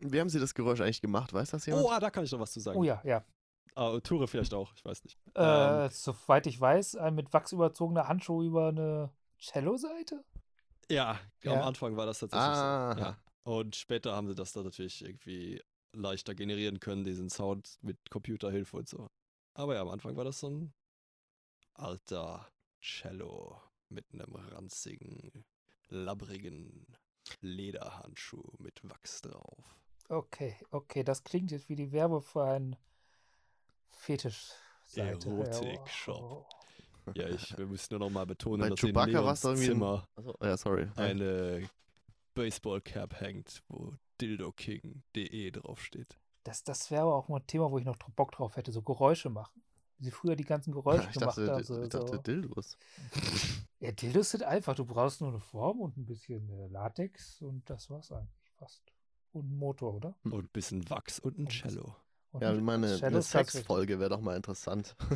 Wie 0.00 0.20
haben 0.20 0.28
sie 0.28 0.38
das 0.40 0.54
Geräusch 0.54 0.80
eigentlich 0.80 1.00
gemacht? 1.00 1.32
Weiß 1.32 1.50
das 1.50 1.64
jemand? 1.66 1.86
Oh, 1.86 1.90
ah, 1.90 1.98
da 2.00 2.10
kann 2.10 2.24
ich 2.24 2.32
noch 2.32 2.40
was 2.40 2.52
zu 2.52 2.60
sagen. 2.60 2.78
Oh 2.78 2.84
ja, 2.84 3.00
ja. 3.04 3.24
Ah, 3.74 3.98
Ture 4.00 4.28
vielleicht 4.28 4.52
auch, 4.54 4.72
ich 4.74 4.84
weiß 4.84 5.04
nicht. 5.04 5.16
Äh, 5.34 5.84
Ähm, 5.84 5.90
soweit 5.90 6.46
ich 6.46 6.60
weiß, 6.60 6.96
ein 6.96 7.14
mit 7.14 7.32
Wachs 7.32 7.52
überzogener 7.52 8.08
Handschuh 8.08 8.42
über 8.42 8.68
eine 8.68 9.10
Cello-Seite? 9.38 10.24
ja, 10.90 11.12
am 11.12 11.18
Ja. 11.42 11.60
Anfang 11.62 11.96
war 11.96 12.06
das 12.06 12.18
tatsächlich 12.18 12.46
Aha. 12.46 12.94
so. 12.94 13.00
Ja. 13.00 13.16
Und 13.44 13.76
später 13.76 14.14
haben 14.14 14.28
sie 14.28 14.34
das 14.34 14.52
dann 14.52 14.64
natürlich 14.64 15.04
irgendwie 15.04 15.62
leichter 15.94 16.34
generieren 16.34 16.80
können, 16.80 17.04
diesen 17.04 17.30
Sound 17.30 17.78
mit 17.82 17.96
Computerhilfe 18.10 18.76
und 18.76 18.88
so. 18.88 19.06
Aber 19.54 19.74
ja, 19.74 19.82
am 19.82 19.88
Anfang 19.88 20.16
war 20.16 20.24
das 20.24 20.40
so 20.40 20.48
ein 20.50 20.72
alter 21.74 22.46
Cello 22.80 23.60
mit 23.88 24.04
einem 24.12 24.34
ranzigen, 24.34 25.44
labbrigen 25.88 26.86
Lederhandschuh 27.40 28.42
mit 28.58 28.80
Wachs 28.88 29.20
drauf. 29.22 29.76
Okay, 30.08 30.56
okay, 30.70 31.04
das 31.04 31.22
klingt 31.24 31.50
jetzt 31.50 31.68
wie 31.68 31.76
die 31.76 31.92
Werbe 31.92 32.20
für 32.22 32.44
einen 32.44 32.76
Fetisch. 33.90 34.52
Erotik-Shop. 34.94 36.46
Ja, 37.14 37.28
ich, 37.28 37.56
wir 37.56 37.66
müssen 37.66 37.88
nur 37.94 38.00
noch 38.00 38.10
mal 38.10 38.26
betonen, 38.26 38.60
Bei 38.60 38.68
dass 38.70 38.82
in 38.82 38.88
Chewbacca 38.88 39.10
Leons 39.10 39.24
war's 39.26 39.40
doch 39.42 39.50
irgendwie 39.50 39.66
ein- 39.66 39.72
Zimmer 39.72 40.08
Achso, 40.16 40.34
ja, 40.42 40.56
sorry. 40.56 40.88
eine 40.96 41.68
Baseballcap 42.34 43.20
hängt, 43.20 43.62
wo 43.68 43.94
dildoking.de 44.20 45.50
draufsteht. 45.50 46.18
Das, 46.44 46.64
das 46.64 46.90
wäre 46.90 47.02
aber 47.02 47.16
auch 47.16 47.28
mal 47.28 47.38
ein 47.40 47.46
Thema, 47.46 47.70
wo 47.70 47.78
ich 47.78 47.84
noch 47.84 47.96
Bock 47.96 48.32
drauf 48.32 48.56
hätte, 48.56 48.72
so 48.72 48.82
Geräusche 48.82 49.30
machen. 49.30 49.62
Wie 49.98 50.04
sie 50.04 50.10
früher 50.10 50.36
die 50.36 50.44
ganzen 50.44 50.72
Geräusche 50.72 51.08
ich 51.08 51.18
gemacht 51.18 51.38
dachte, 51.38 51.52
haben. 51.52 51.64
So, 51.64 51.82
ich 51.82 51.88
dachte 51.88 52.16
so. 52.16 52.22
Dildos. 52.22 52.76
Ja, 53.80 53.92
Dildos 53.92 54.30
sind 54.30 54.42
einfach. 54.42 54.74
Du 54.74 54.84
brauchst 54.84 55.20
nur 55.20 55.30
eine 55.30 55.38
Form 55.38 55.78
und 55.80 55.96
ein 55.96 56.04
bisschen 56.04 56.50
äh, 56.50 56.66
Latex 56.66 57.40
und 57.42 57.70
das 57.70 57.88
war's 57.90 58.10
eigentlich 58.10 58.50
fast. 58.56 58.82
Und 59.30 59.44
einen 59.44 59.56
Motor, 59.56 59.94
oder? 59.94 60.18
Und 60.24 60.34
ein 60.34 60.48
bisschen 60.48 60.90
Wachs 60.90 61.20
und 61.20 61.38
ein 61.38 61.42
Und 61.42 61.52
Cello. 61.52 61.94
Und 62.32 62.42
Ja, 62.42 62.50
ein 62.50 62.56
wie 62.56 62.60
meine 62.60 62.88
Cello 62.96 63.06
eine. 63.06 63.22
Sexfolge 63.22 64.00
wäre 64.00 64.10
doch 64.10 64.20
mal 64.20 64.34
interessant. 64.36 64.96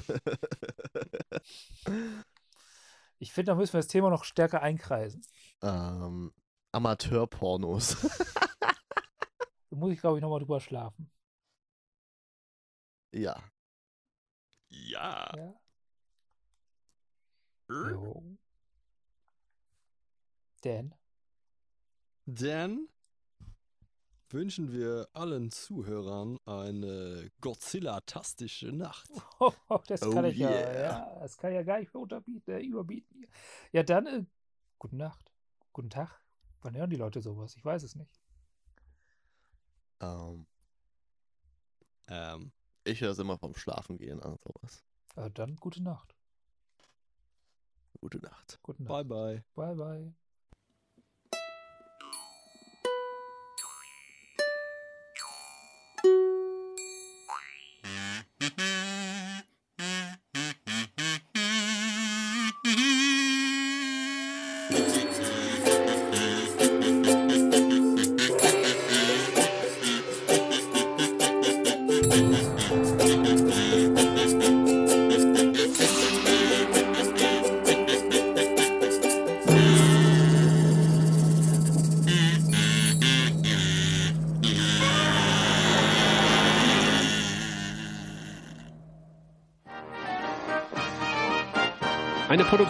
Ich 3.18 3.32
finde, 3.32 3.52
da 3.52 3.56
müssen 3.56 3.74
wir 3.74 3.78
das 3.78 3.86
Thema 3.88 4.10
noch 4.10 4.24
stärker 4.24 4.62
einkreisen. 4.62 5.22
ähm, 5.62 6.32
Amateurpornos. 6.72 7.96
Da 9.70 9.78
muss 9.78 9.92
ich, 9.92 10.00
glaube 10.00 10.18
ich, 10.18 10.22
nochmal 10.22 10.40
drüber 10.40 10.60
schlafen. 10.60 11.10
ja. 13.12 13.42
Ja. 14.88 15.30
Ja. 15.36 15.54
Jo. 17.68 18.22
Dan? 20.62 20.94
Dann 22.26 22.88
wünschen 24.30 24.72
wir 24.72 25.08
allen 25.12 25.50
Zuhörern 25.50 26.38
eine 26.46 27.30
Godzilla-tastische 27.40 28.72
Nacht. 28.72 29.08
Oh, 29.40 29.80
das 29.88 30.00
kann 30.00 30.24
Oh 30.24 30.28
ich 30.28 30.36
ja, 30.36 30.50
yeah. 30.50 30.82
ja, 30.82 31.18
das 31.20 31.36
kann 31.36 31.50
ich 31.50 31.56
ja 31.56 31.62
gar 31.64 31.80
nicht 31.80 31.92
mehr 31.92 32.00
unterbieten, 32.02 32.50
äh, 32.54 32.60
überbieten. 32.60 33.26
Ja, 33.72 33.82
dann, 33.82 34.06
äh, 34.06 34.24
gute 34.78 34.96
Nacht. 34.96 35.32
Guten 35.72 35.90
Tag. 35.90 36.20
Wann 36.60 36.76
hören 36.76 36.90
die 36.90 36.96
Leute 36.96 37.20
sowas? 37.20 37.56
Ich 37.56 37.64
weiß 37.64 37.82
es 37.82 37.96
nicht. 37.96 38.20
Ähm, 40.00 40.46
Ähm, 42.08 42.52
ich 42.84 43.00
höre 43.00 43.10
es 43.12 43.18
immer 43.18 43.38
vom 43.38 43.54
Schlafen 43.54 43.98
gehen 43.98 44.20
an 44.22 44.36
sowas. 44.38 44.84
Äh, 45.16 45.30
dann 45.30 45.56
gute 45.56 45.82
Nacht. 45.82 46.14
Gute 48.00 48.18
Nacht. 48.18 48.58
Gute 48.62 48.82
bye 48.84 49.04
Nacht. 49.04 49.04
bye. 49.04 49.44
Bye, 49.54 49.74
bye. 49.76 49.96
Eine 49.96 50.14